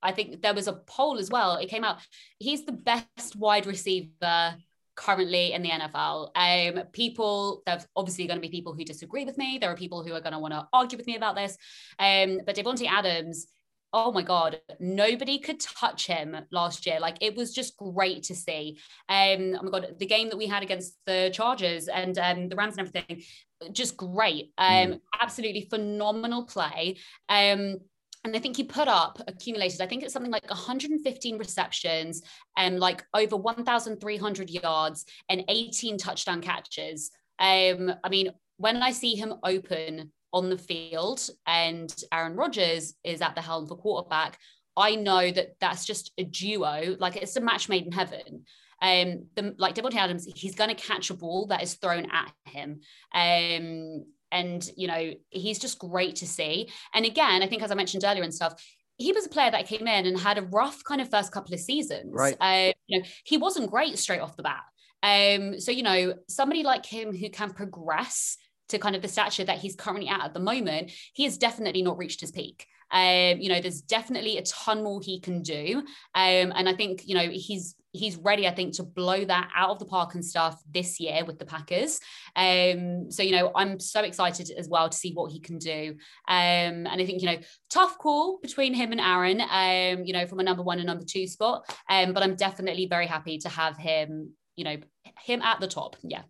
I 0.02 0.12
think 0.12 0.42
there 0.42 0.54
was 0.54 0.68
a 0.68 0.74
poll 0.74 1.20
as 1.20 1.30
well. 1.30 1.58
It 1.58 1.70
came 1.70 1.84
out. 1.84 1.98
He's 2.40 2.66
the 2.66 2.72
best 2.72 3.36
wide 3.36 3.66
receiver 3.66 4.56
currently 4.96 5.54
in 5.54 5.62
the 5.62 5.70
NFL. 5.70 6.32
Um, 6.36 6.84
people, 6.94 7.62
there's 7.66 7.86
obviously 7.96 8.28
going 8.28 8.38
to 8.38 8.42
be 8.42 8.50
people 8.50 8.74
who 8.74 8.84
disagree 8.84 9.26
with 9.26 9.38
me. 9.38 9.58
There 9.60 9.70
are 9.70 9.76
people 9.76 10.04
who 10.04 10.14
are 10.14 10.22
going 10.22 10.34
to 10.34 10.40
want 10.40 10.54
to 10.54 10.68
argue 10.74 10.98
with 10.98 11.08
me 11.08 11.16
about 11.16 11.36
this. 11.36 11.58
Um, 12.00 12.40
but 12.46 12.56
Davante 12.56 12.88
Adams 12.88 13.48
oh 13.96 14.12
my 14.12 14.22
god 14.22 14.60
nobody 14.80 15.40
could 15.40 15.60
touch 15.60 16.06
him 16.06 16.36
last 16.52 16.86
year 16.86 17.00
like 17.00 17.16
it 17.22 17.34
was 17.34 17.54
just 17.54 17.78
great 17.78 18.24
to 18.24 18.36
see 18.36 18.78
um 19.08 19.56
oh 19.58 19.64
my 19.64 19.72
god 19.72 19.96
the 20.00 20.06
game 20.06 20.30
that 20.30 20.38
we 20.38 20.48
had 20.48 20.62
against 20.62 20.98
the 21.06 21.30
chargers 21.34 21.88
and 21.88 22.18
um, 22.18 22.50
the 22.50 22.56
rams 22.58 22.78
and 22.78 22.88
everything 22.88 23.24
just 23.72 23.96
great 23.96 24.52
um 24.58 24.68
mm. 24.68 25.00
absolutely 25.22 25.68
phenomenal 25.70 26.44
play 26.44 26.98
um 27.30 27.78
and 28.26 28.36
I 28.36 28.40
think 28.40 28.58
he 28.58 28.64
put 28.64 28.88
up 28.88 29.22
accumulated, 29.28 29.82
I 29.82 29.86
think 29.86 30.02
it's 30.02 30.12
something 30.12 30.32
like 30.32 30.50
115 30.50 31.38
receptions 31.38 32.24
and 32.58 32.80
like 32.80 33.06
over 33.14 33.38
1,300 33.38 34.50
yards 34.50 35.06
and 35.30 35.44
18 35.48 36.00
touchdown 36.00 36.42
catches. 36.42 37.12
Um, 37.38 37.94
I 38.04 38.10
mean, 38.10 38.32
when 38.58 38.78
I 38.78 38.92
see 38.92 39.14
him 39.14 39.36
open 39.44 40.12
on 40.34 40.50
the 40.50 40.58
field 40.58 41.30
and 41.46 41.94
Aaron 42.12 42.36
Rodgers 42.36 42.96
is 43.04 43.22
at 43.22 43.36
the 43.36 43.42
helm 43.42 43.68
for 43.68 43.78
quarterback, 43.78 44.40
I 44.76 44.96
know 44.96 45.30
that 45.30 45.58
that's 45.62 45.86
just 45.86 46.12
a 46.18 46.24
duo, 46.24 46.98
like 47.00 47.18
it's 47.18 47.36
a 47.36 47.42
match 47.42 47.70
made 47.70 47.86
in 47.86 47.92
heaven. 47.92 48.46
Um, 48.82 49.28
the, 49.36 49.54
like 49.60 49.76
Davante 49.76 49.98
Adams, 49.98 50.28
he's 50.36 50.56
going 50.56 50.76
to 50.76 50.76
catch 50.76 51.12
a 51.12 51.14
ball 51.14 51.46
that 51.48 51.62
is 51.62 51.76
thrown 51.76 52.08
at 52.12 52.34
him. 52.46 52.82
Um, 53.14 54.06
and 54.32 54.68
you 54.76 54.88
know 54.88 55.14
he's 55.30 55.60
just 55.60 55.80
great 55.80 56.18
to 56.18 56.28
see. 56.28 56.70
And 56.94 57.06
again, 57.06 57.44
I 57.44 57.48
think 57.48 57.64
as 57.64 57.72
I 57.72 57.76
mentioned 57.76 58.04
earlier 58.04 58.24
and 58.24 58.34
stuff, 58.34 58.62
he 58.98 59.12
was 59.12 59.26
a 59.26 59.30
player 59.30 59.52
that 59.52 59.68
came 59.68 59.88
in 59.88 60.06
and 60.06 60.20
had 60.20 60.38
a 60.38 60.44
rough 60.44 60.84
kind 60.84 61.02
of 61.02 61.10
first 61.10 61.32
couple 61.32 61.54
of 61.54 61.60
seasons. 61.60 62.12
Right. 62.12 62.38
Uh, 62.40 62.72
you 62.88 63.00
know, 63.00 63.06
he 63.24 63.38
wasn't 63.38 63.72
great 63.72 63.98
straight 63.98 64.22
off 64.22 64.38
the 64.38 64.44
bat. 64.44 64.64
Um, 65.04 65.60
so 65.60 65.72
you 65.72 65.84
know, 65.84 66.16
somebody 66.28 66.64
like 66.64 66.86
him 66.86 67.16
who 67.16 67.30
can 67.30 67.52
progress 67.52 68.38
to 68.70 68.80
kind 68.80 68.96
of 68.96 69.02
the 69.02 69.08
stature 69.08 69.44
that 69.44 69.60
he's 69.60 69.76
currently 69.76 70.08
at 70.08 70.24
at 70.24 70.34
the 70.34 70.40
moment, 70.40 70.92
he 71.14 71.24
has 71.24 71.38
definitely 71.38 71.84
not 71.84 71.98
reached 71.98 72.22
his 72.22 72.32
peak. 72.32 72.68
Um, 72.92 73.40
you 73.40 73.50
know, 73.50 73.60
there's 73.60 73.82
definitely 73.82 74.38
a 74.38 74.44
ton 74.44 74.84
more 74.84 75.02
he 75.02 75.20
can 75.20 75.42
do. 75.42 75.84
Um, 76.14 76.54
and 76.56 76.70
I 76.70 76.74
think, 76.74 77.08
you 77.08 77.16
know, 77.16 77.30
he's 77.30 77.76
he's 77.92 78.18
ready, 78.18 78.46
I 78.46 78.54
think, 78.54 78.74
to 78.76 78.84
blow 78.84 79.24
that 79.24 79.50
out 79.56 79.70
of 79.70 79.80
the 79.80 79.86
park 79.86 80.16
and 80.16 80.26
stuff 80.26 80.62
this 80.70 81.00
year 81.00 81.24
with 81.26 81.40
the 81.40 81.46
Packers. 81.46 82.00
Um, 82.36 83.10
so, 83.10 83.24
you 83.24 83.32
know, 83.32 83.52
I'm 83.56 83.80
so 83.80 84.02
excited 84.02 84.52
as 84.58 84.68
well 84.68 84.90
to 84.90 84.98
see 84.98 85.14
what 85.14 85.32
he 85.32 85.40
can 85.40 85.58
do. 85.58 85.96
Um, 86.28 86.86
and 86.88 87.02
I 87.02 87.06
think, 87.06 87.22
you 87.22 87.30
know, 87.30 87.38
tough 87.70 87.98
call 87.98 88.40
between 88.42 88.74
him 88.74 88.92
and 88.92 89.00
Aaron, 89.00 89.40
um, 89.42 90.06
you 90.06 90.12
know, 90.12 90.28
from 90.28 90.40
a 90.40 90.44
number 90.44 90.62
one 90.62 90.80
and 90.80 90.88
number 90.88 91.06
two 91.06 91.26
spot. 91.26 91.64
Um, 91.90 92.14
but 92.14 92.22
I'm 92.22 92.36
definitely 92.36 92.88
very 92.88 93.08
happy 93.08 93.38
to 93.40 93.50
have 93.50 93.78
him, 93.78 94.34
you 94.58 94.66
know, 94.66 94.76
him 95.24 95.42
at 95.42 95.62
the 95.62 95.68
top. 95.68 95.96
Yeah. 96.04 96.24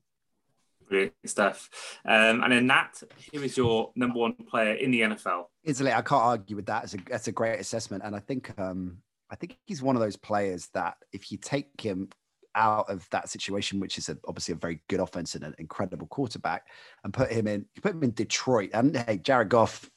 Stuff. 1.25 1.69
Um, 2.05 2.43
and 2.43 2.51
then 2.51 2.67
Nat, 2.67 3.01
who 3.33 3.41
is 3.41 3.57
your 3.57 3.91
number 3.95 4.19
one 4.19 4.33
player 4.33 4.73
in 4.73 4.91
the 4.91 5.01
NFL? 5.01 5.45
Easily, 5.65 5.91
I 5.91 6.01
can't 6.01 6.23
argue 6.23 6.55
with 6.55 6.65
that. 6.67 6.85
It's 6.85 6.93
a, 6.93 6.97
that's 7.09 7.27
a 7.27 7.31
great 7.31 7.59
assessment. 7.59 8.03
And 8.05 8.15
I 8.15 8.19
think 8.19 8.57
um, 8.59 8.97
I 9.29 9.35
think 9.35 9.57
he's 9.65 9.81
one 9.81 9.95
of 9.95 10.01
those 10.01 10.15
players 10.15 10.67
that 10.73 10.97
if 11.11 11.31
you 11.31 11.37
take 11.37 11.79
him 11.79 12.09
out 12.55 12.89
of 12.89 13.07
that 13.11 13.29
situation, 13.29 13.79
which 13.79 13.97
is 13.97 14.09
a, 14.09 14.17
obviously 14.27 14.53
a 14.53 14.57
very 14.57 14.79
good 14.87 14.99
offense 14.99 15.35
and 15.35 15.43
an 15.43 15.55
incredible 15.59 16.07
quarterback, 16.07 16.67
and 17.03 17.13
put 17.13 17.31
him 17.31 17.47
in, 17.47 17.65
put 17.81 17.93
him 17.93 18.03
in 18.03 18.11
Detroit, 18.11 18.69
and 18.73 18.95
hey, 18.95 19.17
Jared 19.17 19.49
Goff 19.49 19.89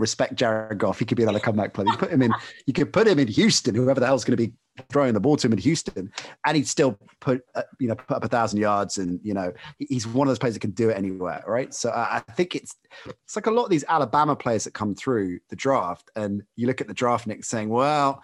respect 0.00 0.34
Jared 0.34 0.78
Goff. 0.78 0.98
He 0.98 1.04
could 1.04 1.16
be 1.16 1.22
another 1.22 1.40
comeback 1.40 1.74
player. 1.74 1.86
You 1.88 1.96
put 1.96 2.10
him 2.10 2.22
in. 2.22 2.32
You 2.66 2.72
could 2.72 2.92
put 2.92 3.06
him 3.06 3.18
in 3.18 3.28
Houston. 3.28 3.74
Whoever 3.74 4.00
the 4.00 4.06
hell's 4.06 4.24
going 4.24 4.36
to 4.36 4.48
be 4.48 4.52
throwing 4.90 5.14
the 5.14 5.20
ball 5.20 5.36
to 5.36 5.46
him 5.46 5.52
in 5.52 5.58
Houston, 5.58 6.10
and 6.46 6.56
he'd 6.56 6.66
still 6.66 6.98
put 7.20 7.42
uh, 7.54 7.62
you 7.78 7.88
know 7.88 7.94
put 7.94 8.16
up 8.16 8.24
a 8.24 8.28
thousand 8.28 8.60
yards. 8.60 8.98
And 8.98 9.20
you 9.22 9.34
know 9.34 9.52
he's 9.78 10.06
one 10.06 10.26
of 10.26 10.30
those 10.30 10.38
players 10.38 10.54
that 10.54 10.60
can 10.60 10.72
do 10.72 10.90
it 10.90 10.96
anywhere, 10.96 11.44
right? 11.46 11.72
So 11.74 11.90
I, 11.90 12.22
I 12.28 12.32
think 12.32 12.56
it's 12.56 12.74
it's 13.08 13.36
like 13.36 13.46
a 13.46 13.50
lot 13.50 13.64
of 13.64 13.70
these 13.70 13.84
Alabama 13.88 14.34
players 14.34 14.64
that 14.64 14.74
come 14.74 14.94
through 14.94 15.40
the 15.48 15.56
draft, 15.56 16.10
and 16.16 16.42
you 16.56 16.66
look 16.66 16.80
at 16.80 16.88
the 16.88 16.94
draft, 16.94 17.26
Nick, 17.26 17.44
saying, 17.44 17.68
well 17.68 18.22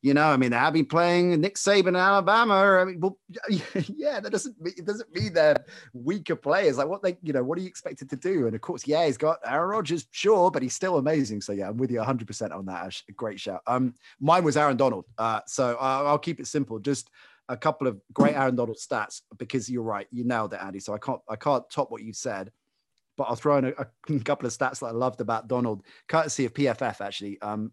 you 0.00 0.14
know, 0.14 0.26
I 0.26 0.36
mean, 0.36 0.50
they 0.50 0.56
have 0.56 0.72
been 0.72 0.86
playing 0.86 1.40
Nick 1.40 1.56
Saban 1.56 1.88
in 1.88 1.96
Alabama. 1.96 2.54
I 2.54 2.84
mean, 2.84 3.00
well, 3.00 3.18
yeah, 3.48 4.20
that 4.20 4.30
doesn't 4.30 4.54
it 4.64 4.84
doesn't 4.84 5.12
mean 5.12 5.32
they're 5.32 5.64
weaker 5.92 6.36
players. 6.36 6.78
Like 6.78 6.86
what 6.86 7.02
they, 7.02 7.16
you 7.22 7.32
know, 7.32 7.42
what 7.42 7.58
are 7.58 7.62
you 7.62 7.66
expected 7.66 8.08
to 8.10 8.16
do? 8.16 8.46
And 8.46 8.54
of 8.54 8.60
course, 8.60 8.86
yeah, 8.86 9.06
he's 9.06 9.16
got 9.16 9.38
Aaron 9.44 9.70
Rodgers, 9.70 10.06
sure, 10.12 10.52
but 10.52 10.62
he's 10.62 10.74
still 10.74 10.98
amazing. 10.98 11.40
So 11.40 11.52
yeah, 11.52 11.68
I'm 11.68 11.76
with 11.76 11.90
you 11.90 11.98
100 11.98 12.26
percent 12.26 12.52
on 12.52 12.66
that. 12.66 12.86
Ash. 12.86 13.04
Great 13.16 13.40
shout. 13.40 13.62
Um, 13.66 13.94
mine 14.20 14.44
was 14.44 14.56
Aaron 14.56 14.76
Donald. 14.76 15.06
Uh, 15.18 15.40
so 15.46 15.76
uh, 15.80 16.04
I'll 16.06 16.18
keep 16.18 16.38
it 16.38 16.46
simple. 16.46 16.78
Just 16.78 17.10
a 17.48 17.56
couple 17.56 17.88
of 17.88 18.00
great 18.12 18.36
Aaron 18.36 18.54
Donald 18.54 18.76
stats 18.76 19.22
because 19.36 19.68
you're 19.68 19.82
right, 19.82 20.06
you 20.12 20.22
nailed 20.22 20.52
it, 20.52 20.60
Andy. 20.62 20.78
So 20.78 20.94
I 20.94 20.98
can't 20.98 21.20
I 21.28 21.34
can't 21.34 21.68
top 21.70 21.90
what 21.90 22.02
you 22.02 22.12
said 22.12 22.52
but 23.16 23.24
I'll 23.24 23.34
throw 23.34 23.58
in 23.58 23.64
a, 23.64 23.70
a, 23.70 24.20
couple 24.20 24.46
of 24.46 24.52
stats 24.52 24.78
that 24.78 24.86
I 24.86 24.90
loved 24.92 25.20
about 25.20 25.48
Donald, 25.48 25.82
courtesy 26.06 26.44
of 26.44 26.54
PFF 26.54 27.00
actually. 27.00 27.42
Um, 27.42 27.72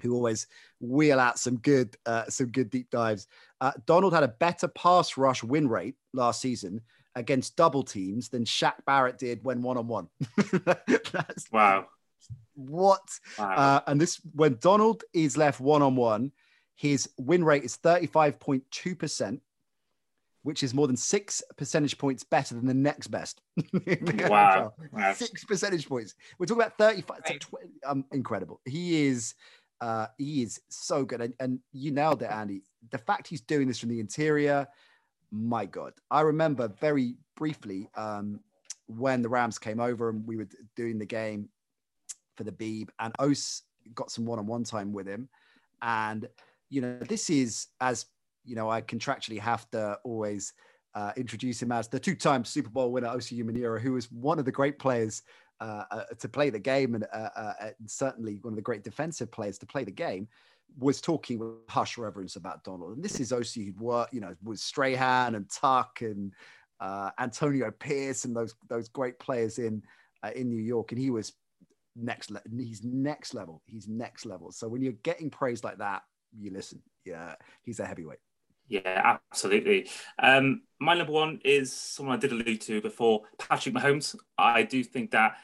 who 0.00 0.14
always 0.14 0.46
wheel 0.80 1.18
out 1.18 1.38
some 1.38 1.56
good 1.58 1.96
uh, 2.06 2.24
some 2.28 2.48
good 2.48 2.70
deep 2.70 2.90
dives. 2.90 3.26
Uh, 3.60 3.72
Donald 3.86 4.12
had 4.12 4.22
a 4.22 4.28
better 4.28 4.68
pass 4.68 5.16
rush 5.16 5.42
win 5.42 5.68
rate 5.68 5.96
last 6.12 6.40
season 6.40 6.80
against 7.16 7.56
double 7.56 7.82
teams 7.82 8.28
than 8.28 8.44
Shaq 8.44 8.74
Barrett 8.84 9.18
did 9.18 9.42
when 9.42 9.62
one 9.62 9.78
on 9.78 9.88
one. 9.88 10.08
Wow. 11.50 11.86
What? 12.54 13.02
Wow. 13.38 13.54
Uh, 13.54 13.80
and 13.86 14.00
this 14.00 14.20
when 14.34 14.58
Donald 14.60 15.02
is 15.12 15.36
left 15.36 15.60
one 15.60 15.82
on 15.82 15.96
one, 15.96 16.32
his 16.74 17.08
win 17.18 17.42
rate 17.42 17.64
is 17.64 17.76
thirty 17.76 18.06
five 18.06 18.38
point 18.38 18.62
two 18.70 18.94
percent. 18.94 19.40
Which 20.42 20.62
is 20.62 20.74
more 20.74 20.86
than 20.86 20.96
six 20.96 21.42
percentage 21.56 21.98
points 21.98 22.22
better 22.22 22.54
than 22.54 22.66
the 22.66 22.74
next 22.74 23.08
best. 23.08 23.40
wow. 24.28 24.74
wow. 24.92 25.12
Six 25.12 25.44
percentage 25.44 25.88
points. 25.88 26.14
We're 26.38 26.46
talking 26.46 26.62
about 26.62 26.78
35. 26.78 27.20
Right. 27.28 27.44
um, 27.84 28.04
incredible. 28.12 28.60
He 28.64 29.08
is 29.08 29.34
uh, 29.80 30.06
he 30.18 30.42
is 30.42 30.60
so 30.68 31.04
good. 31.04 31.20
And, 31.20 31.34
and 31.40 31.58
you 31.72 31.90
nailed 31.90 32.22
it, 32.22 32.30
Andy. 32.30 32.62
The 32.90 32.98
fact 32.98 33.26
he's 33.26 33.40
doing 33.40 33.68
this 33.68 33.78
from 33.78 33.90
the 33.90 34.00
interior, 34.00 34.66
my 35.30 35.66
God. 35.66 35.92
I 36.10 36.20
remember 36.20 36.68
very 36.68 37.16
briefly 37.36 37.88
um, 37.96 38.40
when 38.86 39.22
the 39.22 39.28
Rams 39.28 39.58
came 39.58 39.80
over 39.80 40.08
and 40.08 40.26
we 40.26 40.36
were 40.36 40.48
doing 40.76 40.98
the 40.98 41.06
game 41.06 41.48
for 42.36 42.44
the 42.44 42.52
Beeb, 42.52 42.88
and 43.00 43.12
Osi 43.18 43.62
got 43.94 44.10
some 44.10 44.26
one 44.26 44.38
on 44.38 44.46
one 44.46 44.64
time 44.64 44.92
with 44.92 45.06
him. 45.06 45.28
And, 45.82 46.28
you 46.70 46.80
know, 46.80 46.98
this 47.00 47.30
is 47.30 47.68
as, 47.80 48.06
you 48.44 48.54
know, 48.54 48.70
I 48.70 48.82
contractually 48.82 49.40
have 49.40 49.68
to 49.70 49.98
always 50.04 50.52
uh, 50.94 51.12
introduce 51.16 51.60
him 51.60 51.72
as 51.72 51.88
the 51.88 52.00
two 52.00 52.14
time 52.14 52.44
Super 52.44 52.70
Bowl 52.70 52.92
winner, 52.92 53.08
Osi 53.08 53.42
Umenyiora, 53.42 53.80
who 53.80 53.92
was 53.92 54.10
one 54.10 54.38
of 54.38 54.44
the 54.44 54.52
great 54.52 54.78
players 54.78 55.22
uh, 55.60 55.84
uh, 55.90 56.02
to 56.18 56.28
play 56.28 56.50
the 56.50 56.58
game 56.58 56.94
and, 56.94 57.06
uh, 57.12 57.28
uh, 57.34 57.52
and, 57.60 57.90
certainly 57.90 58.38
one 58.42 58.52
of 58.52 58.56
the 58.56 58.62
great 58.62 58.84
defensive 58.84 59.30
players 59.32 59.58
to 59.58 59.66
play 59.66 59.84
the 59.84 59.90
game 59.90 60.28
was 60.78 61.00
talking 61.00 61.38
with 61.38 61.50
hush 61.68 61.96
reverence 61.96 62.36
about 62.36 62.62
Donald. 62.62 62.96
And 62.96 63.04
this 63.04 63.20
is 63.20 63.32
Osi 63.32 63.64
who'd 63.64 63.80
worked, 63.80 64.12
you 64.12 64.20
know, 64.20 64.34
with 64.42 64.58
Strahan 64.58 65.34
and 65.34 65.48
Tuck 65.48 66.02
and 66.02 66.32
Antonio 67.18 67.70
Pierce 67.70 68.26
and 68.26 68.36
those 68.36 68.54
those 68.68 68.88
great 68.88 69.18
players 69.18 69.58
in 69.58 69.82
in 70.34 70.50
New 70.50 70.60
York. 70.60 70.92
And 70.92 71.00
he 71.00 71.08
was 71.08 71.32
next 71.94 72.30
level. 72.30 72.50
He's 72.58 72.84
next 72.84 73.32
level. 73.32 73.62
He's 73.64 73.88
next 73.88 74.26
level. 74.26 74.52
So 74.52 74.68
when 74.68 74.82
you're 74.82 74.92
getting 74.92 75.30
praise 75.30 75.64
like 75.64 75.78
that, 75.78 76.02
you 76.38 76.50
listen. 76.50 76.82
Yeah, 77.06 77.36
he's 77.62 77.80
a 77.80 77.86
heavyweight. 77.86 78.18
Yeah, 78.68 79.18
absolutely. 79.32 79.88
Um, 80.18 80.62
my 80.80 80.94
number 80.94 81.12
one 81.12 81.40
is 81.44 81.72
someone 81.72 82.16
I 82.16 82.20
did 82.20 82.32
allude 82.32 82.60
to 82.62 82.80
before, 82.80 83.22
Patrick 83.38 83.74
Mahomes. 83.74 84.16
I 84.36 84.62
do 84.62 84.82
think 84.82 85.12
that 85.12 85.36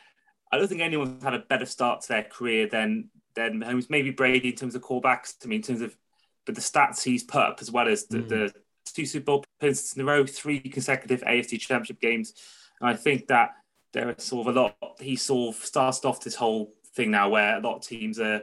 I 0.51 0.59
don't 0.59 0.69
think 0.69 0.81
anyone's 0.81 1.23
had 1.23 1.35
a 1.35 1.39
better 1.39 1.67
start 1.67 2.03
to 2.03 2.09
their 2.09 2.25
career 2.25 2.69
than 2.69 3.09
than 3.35 3.61
Mahomes. 3.61 3.89
Maybe 3.89 4.11
Brady 4.11 4.51
in 4.51 4.57
terms 4.57 4.75
of 4.75 4.83
callbacks. 4.83 5.37
I 5.45 5.49
mean, 5.49 5.59
in 5.59 5.63
terms 5.63 5.81
of 5.81 5.97
but 6.45 6.55
the 6.57 6.61
stats 6.61 7.03
he's 7.03 7.23
put 7.23 7.41
up 7.41 7.59
as 7.61 7.71
well 7.71 7.89
as 7.89 8.07
the, 8.07 8.19
mm. 8.19 8.29
the 8.29 8.55
two 8.85 9.07
Super 9.07 9.25
Bowl 9.25 9.45
appearances 9.59 9.95
in 9.95 10.03
a 10.03 10.05
row, 10.05 10.27
three 10.27 10.59
consecutive 10.59 11.23
AFC 11.23 11.61
Championship 11.61 12.01
games, 12.01 12.35
and 12.81 12.91
I 12.91 12.95
think 12.95 13.29
that 13.29 13.51
there 13.93 14.11
is 14.11 14.25
sort 14.25 14.49
of 14.49 14.57
a 14.57 14.61
lot. 14.61 14.77
He 15.01 15.17
sort 15.17 15.57
of 15.57 15.65
started 15.65 16.07
off 16.07 16.21
this 16.21 16.35
whole 16.35 16.75
thing 16.95 17.13
now 17.13 17.29
where 17.29 17.57
a 17.57 17.61
lot 17.61 17.77
of 17.77 17.83
teams 17.83 18.19
are 18.19 18.43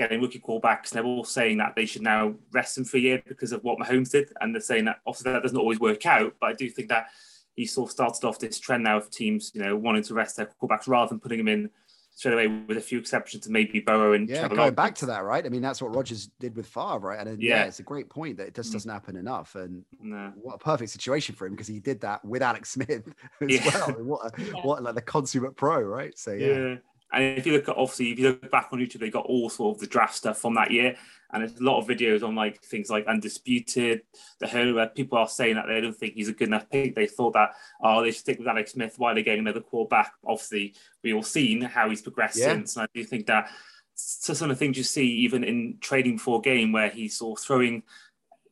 getting 0.00 0.20
rookie 0.20 0.40
quarterbacks. 0.40 0.90
They're 0.90 1.04
all 1.04 1.24
saying 1.24 1.58
that 1.58 1.74
they 1.76 1.84
should 1.84 2.02
now 2.02 2.34
rest 2.52 2.78
him 2.78 2.84
for 2.84 2.96
a 2.96 3.00
year 3.00 3.22
because 3.26 3.52
of 3.52 3.62
what 3.62 3.78
Mahomes 3.78 4.10
did, 4.10 4.32
and 4.40 4.54
they're 4.54 4.62
saying 4.62 4.86
that 4.86 5.00
obviously 5.06 5.32
that 5.32 5.42
doesn't 5.42 5.58
always 5.58 5.78
work 5.78 6.06
out. 6.06 6.34
But 6.40 6.50
I 6.50 6.52
do 6.54 6.70
think 6.70 6.88
that 6.88 7.08
he 7.54 7.66
sort 7.66 7.90
of 7.90 7.92
started 7.92 8.26
off 8.26 8.38
this 8.38 8.58
trend 8.58 8.84
now 8.84 8.96
of 8.96 9.10
teams, 9.10 9.52
you 9.54 9.62
know, 9.62 9.76
wanting 9.76 10.02
to 10.04 10.14
rest 10.14 10.36
their 10.36 10.46
quarterbacks 10.60 10.88
rather 10.88 11.10
than 11.10 11.20
putting 11.20 11.38
them 11.38 11.48
in 11.48 11.70
straight 12.14 12.32
away, 12.32 12.46
with 12.46 12.76
a 12.76 12.80
few 12.80 12.98
exceptions 12.98 13.44
to 13.44 13.50
maybe 13.50 13.80
Burrow 13.80 14.14
and 14.14 14.28
yeah, 14.28 14.48
going 14.48 14.74
back 14.74 14.94
to 14.96 15.06
that, 15.06 15.24
right? 15.24 15.44
I 15.44 15.48
mean, 15.48 15.62
that's 15.62 15.80
what 15.80 15.94
Rodgers 15.94 16.28
did 16.38 16.56
with 16.56 16.66
Favre, 16.66 16.98
right? 16.98 17.26
And 17.26 17.40
yeah. 17.40 17.56
yeah. 17.56 17.64
it's 17.64 17.80
a 17.80 17.82
great 17.82 18.08
point 18.08 18.38
that 18.38 18.48
it 18.48 18.54
just 18.54 18.70
mm. 18.70 18.74
doesn't 18.74 18.90
happen 18.90 19.16
enough. 19.16 19.54
And 19.54 19.84
no. 20.00 20.32
what 20.36 20.54
a 20.54 20.58
perfect 20.58 20.90
situation 20.90 21.34
for 21.34 21.46
him 21.46 21.52
because 21.52 21.66
he 21.66 21.80
did 21.80 22.00
that 22.00 22.24
with 22.24 22.42
Alex 22.42 22.70
Smith 22.70 23.06
as 23.40 23.48
yeah. 23.48 23.86
well. 23.86 23.92
what, 24.04 24.38
a, 24.38 24.42
what 24.62 24.82
like 24.82 24.94
the 24.94 25.02
consummate 25.02 25.56
pro, 25.56 25.80
right? 25.80 26.16
So 26.18 26.32
yeah. 26.32 26.76
And 27.12 27.38
if 27.38 27.46
you 27.46 27.52
look 27.52 27.68
at 27.68 27.76
obviously, 27.76 28.12
if 28.12 28.18
you 28.18 28.28
look 28.28 28.50
back 28.50 28.68
on 28.72 28.78
YouTube, 28.78 29.00
they 29.00 29.10
got 29.10 29.26
all 29.26 29.50
sort 29.50 29.76
of 29.76 29.80
the 29.80 29.86
draft 29.86 30.14
stuff 30.14 30.38
from 30.38 30.54
that 30.54 30.70
year, 30.70 30.96
and 31.32 31.42
there's 31.42 31.58
a 31.58 31.64
lot 31.64 31.78
of 31.78 31.86
videos 31.86 32.22
on 32.22 32.34
like 32.34 32.62
things 32.62 32.90
like 32.90 33.06
undisputed, 33.06 34.02
the 34.38 34.46
who 34.46 34.74
where 34.74 34.88
people 34.88 35.18
are 35.18 35.28
saying 35.28 35.56
that 35.56 35.66
they 35.66 35.80
don't 35.80 35.96
think 35.96 36.14
he's 36.14 36.28
a 36.28 36.32
good 36.32 36.48
enough 36.48 36.68
pick. 36.70 36.94
They 36.94 37.06
thought 37.06 37.32
that 37.34 37.50
oh 37.82 38.02
they 38.02 38.10
should 38.10 38.20
stick 38.20 38.38
with 38.38 38.48
Alex 38.48 38.72
Smith. 38.72 38.94
Why 38.96 39.12
are 39.12 39.14
they 39.14 39.22
getting 39.22 39.40
another 39.40 39.60
quarterback? 39.60 40.12
Obviously, 40.24 40.74
we 41.02 41.12
all 41.12 41.22
seen 41.22 41.62
how 41.62 41.90
he's 41.90 42.02
progressed 42.02 42.38
yeah. 42.38 42.46
since, 42.46 42.76
and 42.76 42.84
I 42.84 42.88
do 42.94 43.04
think 43.04 43.26
that 43.26 43.50
so 43.94 44.32
some 44.32 44.50
of 44.50 44.56
the 44.56 44.64
things 44.64 44.78
you 44.78 44.84
see 44.84 45.06
even 45.06 45.44
in 45.44 45.76
trading 45.80 46.18
for 46.18 46.40
game 46.40 46.72
where 46.72 46.88
he's 46.88 47.18
sort 47.18 47.38
of 47.38 47.44
throwing 47.44 47.82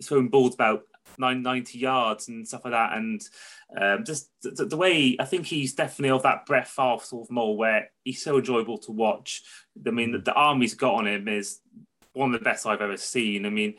throwing 0.03 0.29
balls 0.29 0.55
about 0.55 0.83
990 1.19 1.79
yards 1.79 2.29
and 2.29 2.47
stuff 2.47 2.65
like 2.65 2.73
that. 2.73 2.97
And 2.97 3.21
um, 3.81 4.05
just 4.05 4.31
the, 4.43 4.65
the, 4.65 4.77
way 4.77 5.17
I 5.19 5.25
think 5.25 5.47
he's 5.47 5.75
definitely 5.75 6.11
of 6.11 6.23
that 6.23 6.47
Brett 6.47 6.69
Favre 6.69 7.05
sort 7.05 7.27
of 7.27 7.31
mold 7.31 7.59
where 7.59 7.91
he's 8.05 8.23
so 8.23 8.39
enjoyable 8.39 8.79
to 8.79 8.93
watch. 8.93 9.43
I 9.87 9.91
mean, 9.91 10.13
the, 10.13 10.19
the 10.19 10.33
arm 10.33 10.61
he's 10.61 10.75
got 10.75 10.95
on 10.95 11.07
him 11.07 11.29
is 11.29 11.61
one 12.13 12.35
of 12.35 12.41
the 12.41 12.45
best 12.45 12.67
I've 12.67 12.81
ever 12.81 12.97
seen. 12.97 13.47
I 13.47 13.51
mean, 13.51 13.75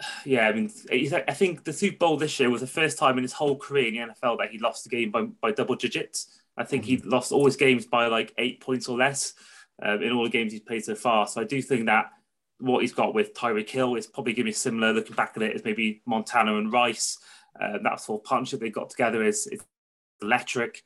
yeah, 0.24 0.48
I 0.48 0.52
mean, 0.52 0.70
I 0.90 1.32
think 1.32 1.64
the 1.64 1.72
Super 1.72 1.98
Bowl 1.98 2.16
this 2.16 2.38
year 2.38 2.50
was 2.50 2.60
the 2.60 2.66
first 2.66 2.98
time 2.98 3.18
in 3.18 3.24
his 3.24 3.32
whole 3.32 3.56
career 3.56 3.88
in 3.88 3.94
the 3.94 4.14
NFL 4.14 4.38
that 4.38 4.50
he 4.50 4.58
lost 4.58 4.84
the 4.84 4.90
game 4.90 5.10
by, 5.10 5.22
by 5.22 5.52
double 5.52 5.76
digits. 5.76 6.42
I 6.56 6.64
think 6.64 6.84
he 6.84 6.96
mm-hmm. 6.96 7.10
lost 7.10 7.32
all 7.32 7.44
his 7.44 7.56
games 7.56 7.86
by 7.86 8.06
like 8.06 8.32
eight 8.38 8.60
points 8.60 8.88
or 8.88 8.96
less 8.96 9.34
um, 9.82 10.02
in 10.02 10.12
all 10.12 10.24
the 10.24 10.30
games 10.30 10.52
he's 10.52 10.62
played 10.62 10.84
so 10.84 10.94
far. 10.94 11.26
So 11.26 11.40
I 11.40 11.44
do 11.44 11.60
think 11.60 11.86
that 11.86 12.10
what 12.58 12.82
he's 12.82 12.92
got 12.92 13.14
with 13.14 13.34
Tyreek 13.34 13.68
Hill 13.68 13.96
is 13.96 14.06
probably 14.06 14.32
going 14.32 14.44
to 14.44 14.50
be 14.50 14.52
similar. 14.52 14.92
Looking 14.92 15.16
back 15.16 15.34
at 15.36 15.42
it, 15.42 15.54
as 15.54 15.64
maybe 15.64 16.02
Montana 16.06 16.56
and 16.56 16.72
Rice. 16.72 17.18
Uh, 17.60 17.78
that 17.82 18.00
sort 18.00 18.20
of 18.20 18.24
partnership 18.24 18.60
they 18.60 18.68
got 18.68 18.90
together 18.90 19.24
is, 19.24 19.46
is 19.46 19.60
electric, 20.20 20.82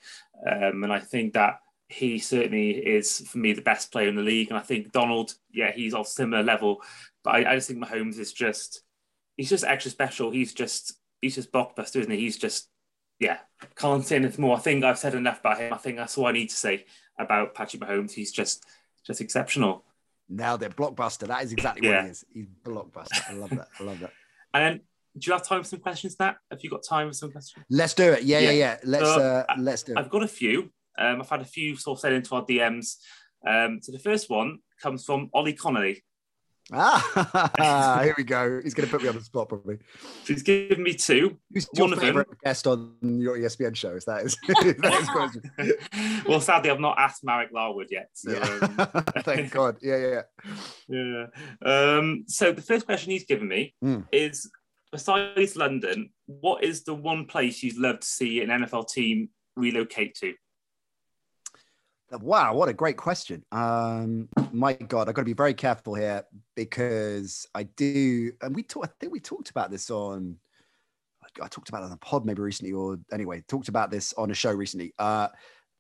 um, 0.48 0.84
and 0.84 0.92
I 0.92 1.00
think 1.00 1.34
that 1.34 1.58
he 1.88 2.20
certainly 2.20 2.70
is 2.70 3.26
for 3.28 3.38
me 3.38 3.52
the 3.52 3.60
best 3.60 3.90
player 3.90 4.08
in 4.08 4.14
the 4.14 4.22
league. 4.22 4.48
And 4.50 4.58
I 4.58 4.62
think 4.62 4.92
Donald, 4.92 5.34
yeah, 5.52 5.72
he's 5.72 5.94
on 5.94 6.04
similar 6.04 6.44
level, 6.44 6.80
but 7.24 7.34
I, 7.34 7.52
I 7.52 7.54
just 7.56 7.68
think 7.68 7.84
Mahomes 7.84 8.18
is 8.18 8.32
just 8.32 8.82
he's 9.36 9.50
just 9.50 9.64
extra 9.64 9.90
special. 9.90 10.30
He's 10.30 10.54
just 10.54 10.94
he's 11.20 11.34
just 11.34 11.52
blockbuster, 11.52 11.96
isn't 11.96 12.12
he? 12.12 12.20
He's 12.20 12.38
just 12.38 12.68
yeah, 13.18 13.38
can't 13.76 14.04
say 14.04 14.16
anything 14.16 14.42
more. 14.42 14.56
I 14.56 14.60
think 14.60 14.84
I've 14.84 14.98
said 14.98 15.14
enough 15.14 15.40
about 15.40 15.58
him. 15.58 15.74
I 15.74 15.76
think 15.76 15.96
that's 15.96 16.16
all 16.16 16.26
I 16.26 16.32
need 16.32 16.50
to 16.50 16.56
say 16.56 16.86
about 17.18 17.54
Patrick 17.54 17.82
Mahomes. 17.82 18.12
He's 18.12 18.32
just 18.32 18.64
just 19.04 19.20
exceptional. 19.20 19.84
Now 20.30 20.56
they're 20.56 20.70
blockbuster. 20.70 21.26
That 21.26 21.42
is 21.44 21.52
exactly 21.52 21.88
yeah. 21.88 21.96
what 21.96 22.04
he 22.04 22.10
is. 22.10 22.24
He's 22.32 22.46
blockbuster. 22.64 23.28
I 23.28 23.32
love 23.34 23.50
that. 23.50 23.68
I 23.78 23.82
love 23.82 24.00
that. 24.00 24.12
And 24.52 24.64
then, 24.64 24.80
do 25.16 25.28
you 25.28 25.32
have 25.32 25.46
time 25.46 25.62
for 25.62 25.68
some 25.68 25.78
questions, 25.78 26.16
Nat? 26.18 26.34
Have 26.50 26.58
you 26.64 26.70
got 26.70 26.82
time 26.82 27.06
for 27.06 27.14
some 27.14 27.30
questions? 27.30 27.64
Let's 27.70 27.94
do 27.94 28.14
it. 28.14 28.24
Yeah, 28.24 28.40
yeah, 28.40 28.50
yeah. 28.50 28.56
yeah. 28.56 28.76
Let's 28.82 29.04
so, 29.04 29.20
uh, 29.20 29.54
let's 29.58 29.84
do 29.84 29.92
it. 29.92 29.98
I've 29.98 30.10
got 30.10 30.24
a 30.24 30.28
few. 30.28 30.72
Um, 30.98 31.20
I've 31.20 31.28
had 31.28 31.40
a 31.40 31.44
few 31.44 31.76
sort 31.76 31.98
of 31.98 32.00
sent 32.00 32.14
into 32.14 32.34
our 32.34 32.44
DMs. 32.44 32.96
Um, 33.46 33.78
so 33.80 33.92
the 33.92 34.00
first 34.00 34.28
one 34.28 34.58
comes 34.82 35.04
from 35.04 35.30
Ollie 35.32 35.52
Connolly. 35.52 36.02
Ah, 36.72 38.00
here 38.04 38.14
we 38.16 38.24
go. 38.24 38.60
He's 38.62 38.74
going 38.74 38.88
to 38.88 38.90
put 38.90 39.02
me 39.02 39.08
on 39.08 39.16
the 39.16 39.22
spot, 39.22 39.48
probably. 39.48 39.78
He's 40.26 40.42
given 40.42 40.82
me 40.82 40.94
two. 40.94 41.36
Who's 41.52 41.68
your 41.74 41.88
One 41.88 41.98
favorite 41.98 42.28
them... 42.28 42.36
guest 42.44 42.66
on 42.66 42.94
your 43.02 43.36
ESPN 43.36 43.74
show? 43.74 43.94
Is 43.94 44.04
that 44.04 44.24
is, 44.24 44.36
that 44.48 44.98
is 45.00 45.08
question? 45.08 46.24
well, 46.28 46.40
sadly, 46.40 46.70
I've 46.70 46.80
not 46.80 46.98
asked 46.98 47.24
Marek 47.24 47.50
Larwood 47.52 47.88
yet. 47.90 48.08
So, 48.12 48.32
yeah. 48.32 48.84
um... 48.94 49.04
Thank 49.22 49.50
God. 49.50 49.78
Yeah, 49.82 49.96
yeah, 49.96 50.22
yeah. 50.88 51.26
yeah. 51.64 51.96
Um, 51.96 52.24
so 52.26 52.52
the 52.52 52.62
first 52.62 52.86
question 52.86 53.10
he's 53.10 53.24
given 53.24 53.48
me 53.48 53.74
mm. 53.84 54.06
is: 54.12 54.48
besides 54.92 55.56
London, 55.56 56.10
what 56.26 56.62
is 56.62 56.84
the 56.84 56.94
one 56.94 57.26
place 57.26 57.62
you'd 57.62 57.78
love 57.78 58.00
to 58.00 58.06
see 58.06 58.42
an 58.42 58.48
NFL 58.48 58.88
team 58.88 59.30
relocate 59.56 60.14
to? 60.16 60.34
Wow, 62.12 62.54
what 62.54 62.68
a 62.68 62.72
great 62.72 62.96
question. 62.96 63.44
Um, 63.52 64.28
my 64.50 64.72
God, 64.72 65.08
I've 65.08 65.14
got 65.14 65.22
to 65.22 65.26
be 65.26 65.32
very 65.32 65.54
careful 65.54 65.94
here 65.94 66.24
because 66.56 67.46
I 67.54 67.64
do, 67.64 68.32
and 68.42 68.54
we 68.54 68.64
talked. 68.64 68.88
I 68.88 68.90
think 68.98 69.12
we 69.12 69.20
talked 69.20 69.50
about 69.50 69.70
this 69.70 69.90
on. 69.90 70.36
I 71.40 71.46
talked 71.46 71.68
about 71.68 71.82
it 71.82 71.86
on 71.86 71.92
a 71.92 71.96
pod 71.98 72.26
maybe 72.26 72.42
recently, 72.42 72.72
or 72.72 72.98
anyway, 73.12 73.44
talked 73.46 73.68
about 73.68 73.92
this 73.92 74.12
on 74.14 74.32
a 74.32 74.34
show 74.34 74.50
recently. 74.50 74.92
Uh, 74.98 75.28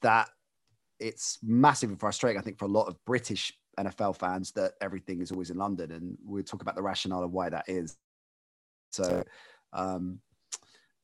that 0.02 0.28
it's 1.00 1.38
massively 1.42 1.96
frustrating, 1.96 2.38
I 2.38 2.44
think, 2.44 2.58
for 2.58 2.66
a 2.66 2.68
lot 2.68 2.86
of 2.86 2.96
British 3.04 3.52
NFL 3.78 4.16
fans 4.16 4.52
that 4.52 4.74
everything 4.80 5.22
is 5.22 5.32
always 5.32 5.50
in 5.50 5.56
London, 5.56 5.90
and 5.90 6.16
we'll 6.24 6.44
talk 6.44 6.62
about 6.62 6.76
the 6.76 6.82
rationale 6.82 7.24
of 7.24 7.32
why 7.32 7.48
that 7.48 7.64
is. 7.68 7.96
So, 8.92 9.24
um, 9.72 10.20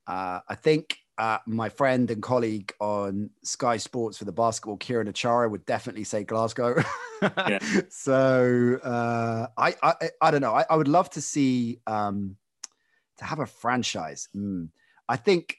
uh, 0.07 0.41
I 0.49 0.55
think 0.55 0.99
uh, 1.19 1.39
my 1.47 1.69
friend 1.69 2.11
and 2.11 2.23
colleague 2.23 2.73
on 2.79 3.31
Sky 3.43 3.79
Sports 3.79 4.19
for 4.19 4.25
the 4.25 4.33
basketball, 4.33 4.77
Kieron 4.77 5.09
Achara, 5.09 5.51
would 5.51 5.65
definitely 5.65 6.05
say 6.05 6.25
Glasgow. 6.25 6.77
yeah. 7.23 7.59
So 7.89 8.79
uh, 8.83 9.47
I, 9.57 9.75
I, 9.83 10.11
I 10.21 10.31
don't 10.31 10.43
know. 10.43 10.55
I, 10.55 10.65
I 10.69 10.77
would 10.77 10.89
love 10.89 11.09
to 11.11 11.23
see 11.23 11.81
um, 11.87 12.37
to 13.19 13.25
have 13.25 13.39
a 13.39 13.47
franchise. 13.47 14.29
Mm. 14.37 14.69
I 15.09 15.17
think, 15.17 15.57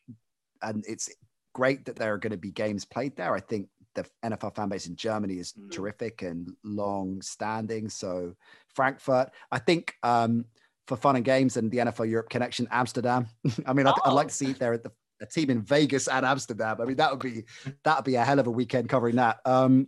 and 0.61 0.85
it's 0.87 1.09
great 1.53 1.85
that 1.85 1.95
there 1.95 2.13
are 2.13 2.19
going 2.19 2.31
to 2.31 2.37
be 2.37 2.51
games 2.51 2.85
played 2.85 3.15
there. 3.15 3.33
I 3.33 3.39
think 3.39 3.69
the 3.95 4.05
NFL 4.23 4.55
fan 4.55 4.69
base 4.69 4.85
in 4.85 4.95
Germany 4.95 5.39
is 5.39 5.53
mm. 5.53 5.71
terrific 5.71 6.21
and 6.21 6.55
long 6.63 7.21
standing. 7.23 7.89
So 7.89 8.35
Frankfurt, 8.75 9.31
I 9.51 9.59
think. 9.59 9.95
Um, 10.03 10.45
for 10.85 10.95
fun 10.95 11.17
and 11.17 11.25
games 11.25 11.57
and 11.57 11.69
the 11.69 11.79
NFL 11.79 12.09
Europe 12.09 12.29
connection, 12.29 12.65
Amsterdam. 12.71 13.27
I 13.65 13.73
mean, 13.73 13.87
I'd, 13.87 13.93
oh. 13.97 14.01
I'd 14.05 14.13
like 14.13 14.29
to 14.29 14.33
see 14.33 14.51
it 14.51 14.59
there 14.59 14.71
at 14.71 14.83
the 14.83 14.91
a 15.21 15.25
team 15.25 15.49
in 15.49 15.61
Vegas 15.61 16.07
and 16.07 16.25
Amsterdam. 16.25 16.77
I 16.81 16.85
mean, 16.85 16.97
that 16.97 17.11
would 17.11 17.19
be 17.19 17.43
that 17.83 17.97
would 17.97 18.05
be 18.05 18.15
a 18.15 18.23
hell 18.23 18.39
of 18.39 18.47
a 18.47 18.51
weekend 18.51 18.89
covering 18.89 19.15
that. 19.15 19.39
Um, 19.45 19.87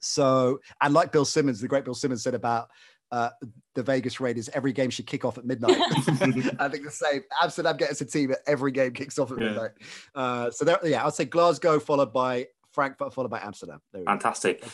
so, 0.00 0.60
and 0.80 0.92
like 0.94 1.12
Bill 1.12 1.24
Simmons, 1.24 1.60
the 1.60 1.68
great 1.68 1.84
Bill 1.84 1.94
Simmons 1.94 2.22
said 2.22 2.34
about 2.34 2.68
uh, 3.10 3.30
the 3.74 3.82
Vegas 3.82 4.20
Raiders, 4.20 4.48
every 4.52 4.72
game 4.72 4.90
should 4.90 5.06
kick 5.06 5.24
off 5.24 5.38
at 5.38 5.44
midnight. 5.44 5.76
I 6.58 6.68
think 6.68 6.84
the 6.84 6.90
same. 6.90 7.22
Amsterdam 7.42 7.76
gets 7.76 8.00
a 8.00 8.04
team 8.04 8.30
that 8.30 8.40
every 8.46 8.72
game 8.72 8.92
kicks 8.92 9.18
off 9.18 9.30
at 9.32 9.40
yeah. 9.40 9.48
midnight. 9.48 9.70
Uh, 10.14 10.50
so 10.50 10.64
there, 10.64 10.78
yeah, 10.84 11.06
I'd 11.06 11.14
say 11.14 11.24
Glasgow 11.24 11.78
followed 11.78 12.12
by 12.12 12.48
Frankfurt 12.72 13.14
followed 13.14 13.30
by 13.30 13.40
Amsterdam. 13.40 13.80
Fantastic. 14.04 14.64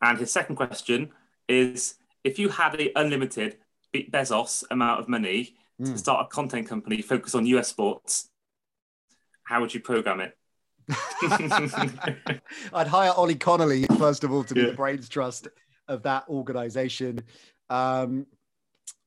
And 0.00 0.18
his 0.18 0.30
second 0.30 0.56
question 0.56 1.10
is: 1.48 1.94
If 2.22 2.38
you 2.38 2.48
had 2.48 2.80
a 2.80 2.92
unlimited 2.96 3.56
Bezos 3.92 4.64
amount 4.70 5.00
of 5.00 5.08
money 5.08 5.54
mm. 5.80 5.86
to 5.86 5.90
hmm. 5.92 5.96
start 5.96 6.26
a 6.26 6.28
content 6.28 6.68
company 6.68 7.02
focused 7.02 7.34
on 7.34 7.46
US 7.46 7.68
sports, 7.68 8.30
how 9.44 9.60
would 9.60 9.72
you 9.72 9.80
program 9.80 10.20
it? 10.20 10.36
I'd 12.72 12.86
hire 12.86 13.12
Ollie 13.12 13.36
Connolly 13.36 13.86
first 13.98 14.22
of 14.22 14.32
all 14.32 14.44
to 14.44 14.54
be 14.54 14.60
yeah. 14.60 14.66
the 14.68 14.72
brains 14.74 15.08
trust 15.08 15.48
of 15.88 16.02
that 16.02 16.28
organization. 16.28 17.20
Um, 17.70 18.26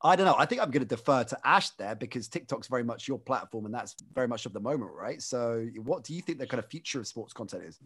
I 0.01 0.15
don't 0.15 0.25
know. 0.25 0.35
I 0.37 0.45
think 0.45 0.61
I'm 0.61 0.71
going 0.71 0.83
to 0.83 0.95
defer 0.95 1.23
to 1.23 1.37
Ash 1.43 1.71
there 1.71 1.95
because 1.95 2.27
TikTok's 2.27 2.67
very 2.67 2.83
much 2.83 3.07
your 3.07 3.17
platform, 3.17 3.65
and 3.65 3.73
that's 3.73 3.95
very 4.13 4.27
much 4.27 4.45
of 4.45 4.53
the 4.53 4.59
moment, 4.59 4.91
right? 4.93 5.21
So, 5.21 5.67
what 5.83 6.03
do 6.03 6.13
you 6.13 6.21
think 6.21 6.37
the 6.37 6.47
kind 6.47 6.59
of 6.59 6.69
future 6.69 6.99
of 6.99 7.07
sports 7.07 7.33
content 7.33 7.63
is? 7.63 7.79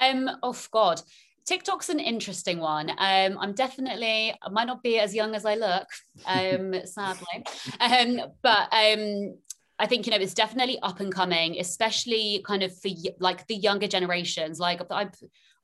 Um, 0.00 0.30
oh 0.42 0.56
God, 0.70 1.00
TikTok's 1.44 1.88
an 1.88 1.98
interesting 1.98 2.58
one. 2.58 2.90
Um, 2.90 3.38
I'm 3.40 3.52
definitely 3.54 4.34
I 4.40 4.48
might 4.50 4.66
not 4.66 4.82
be 4.82 5.00
as 5.00 5.14
young 5.14 5.34
as 5.34 5.44
I 5.44 5.56
look, 5.56 5.88
um, 6.26 6.74
sadly, 6.84 7.44
um, 7.80 8.32
but 8.42 8.72
um, 8.72 9.36
I 9.78 9.86
think 9.86 10.06
you 10.06 10.10
know 10.10 10.18
it's 10.18 10.34
definitely 10.34 10.78
up 10.82 11.00
and 11.00 11.12
coming, 11.12 11.58
especially 11.58 12.42
kind 12.46 12.62
of 12.62 12.76
for 12.78 12.90
like 13.20 13.46
the 13.46 13.56
younger 13.56 13.86
generations. 13.86 14.58
Like 14.58 14.80
I 14.90 15.08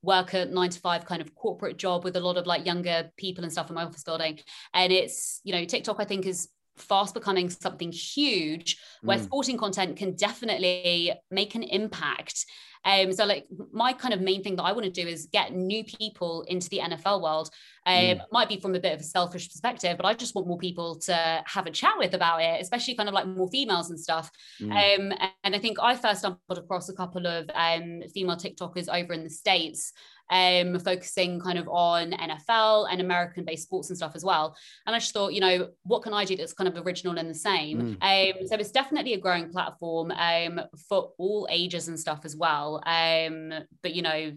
work 0.03 0.35
a 0.35 0.47
nine 0.47 0.71
to 0.71 0.81
five 0.81 1.05
kind 1.05 1.23
of 1.23 1.35
corporate 1.35 1.77
job 1.77 2.05
with 2.05 2.17
a 2.17 2.21
lot 2.21 2.37
of 2.37 2.47
like 2.47 2.67
younger 2.67 3.11
people 3.17 3.45
and 3.45 3.53
stuff 3.53 3.71
in 3.71 3.75
my 3.75 3.85
office 3.85 4.05
building, 4.05 4.41
and 4.75 4.93
it's 4.93 5.41
you 5.45 5.53
know 5.53 5.65
TikTok 5.65 5.97
I 5.99 6.05
think 6.05 6.27
is 6.27 6.49
fast 6.77 7.15
becoming 7.15 7.51
something 7.51 7.93
huge 7.93 8.79
where 9.03 9.19
mm. 9.19 9.25
sporting 9.25 9.59
content 9.59 9.97
can 9.97 10.17
definitely 10.17 11.13
make 11.31 11.55
an 11.55 11.63
impact 11.63 12.47
um, 12.85 13.13
so 13.13 13.25
like 13.25 13.47
my 13.73 13.93
kind 13.93 14.13
of 14.13 14.21
main 14.21 14.43
thing 14.43 14.57
that 14.57 14.65
I 14.65 14.73
want 14.73 14.85
to 14.85 14.91
do 14.91 15.07
is 15.07 15.29
get 15.33 15.55
new 15.55 15.85
people 15.85 16.43
into 16.49 16.69
the 16.69 16.79
NFL 16.79 17.23
world. 17.23 17.51
Um, 17.87 17.95
mm. 17.95 18.21
Might 18.31 18.49
be 18.49 18.61
from 18.61 18.75
a 18.75 18.81
bit 18.81 18.95
of 18.95 19.01
a 19.01 19.05
selfish 19.05 19.49
perspective, 19.49 19.97
but 19.97 20.07
I 20.07 20.15
just 20.15 20.35
want 20.35 20.47
more 20.47 20.59
people 20.59 20.97
to 21.01 21.43
have 21.47 21.67
a 21.67 21.71
chat 21.71 21.95
with 21.99 22.15
about 22.15 22.43
it, 22.43 22.61
especially 22.61 22.95
kind 22.95 23.09
of 23.09 23.15
like 23.15 23.27
more 23.27 23.49
females 23.49 23.91
and 23.91 23.99
stuff. 23.99 24.31
Mm. 24.61 24.71
Um, 24.71 25.29
and 25.45 25.55
I 25.55 25.59
think 25.59 25.79
I 25.81 25.97
first 25.97 26.21
stumbled 26.21 26.41
across 26.51 26.89
a 26.89 26.95
couple 26.95 27.27
of 27.27 27.51
um, 27.55 28.03
female 28.15 28.37
TikTokers 28.37 28.89
over 28.89 29.13
in 29.13 29.25
the 29.25 29.31
States 29.31 29.93
um, 30.33 30.79
focusing 30.81 31.39
kind 31.39 31.59
of 31.59 31.69
on 31.69 32.13
NFL 32.13 32.89
and 32.91 33.01
American 33.01 33.45
based 33.45 33.65
sports 33.65 33.91
and 33.91 33.97
stuff 33.97 34.13
as 34.15 34.25
well. 34.25 34.57
And 34.87 34.97
I 34.97 34.99
just 34.99 35.13
thought, 35.13 35.35
you 35.35 35.41
know, 35.41 35.69
what 35.85 36.03
can 36.03 36.15
I 36.15 36.25
do 36.25 36.37
that's 36.37 36.55
kind 36.55 36.67
of 36.67 36.87
original 36.87 37.19
and 37.19 37.29
the 37.29 37.35
same? 37.35 37.99
Mm. 38.01 38.41
Um, 38.41 38.47
so 38.47 38.57
it's 38.57 38.71
definitely 38.71 39.13
a 39.13 39.21
growing 39.21 39.51
platform 39.51 40.11
um, 40.11 40.61
for 40.89 41.11
all 41.19 41.47
ages 41.51 41.89
and 41.89 42.01
stuff 42.01 42.23
as 42.25 42.35
well. 42.35 42.83
Um, 42.87 43.53
but, 43.83 43.95
you 43.95 44.01
know, 44.01 44.33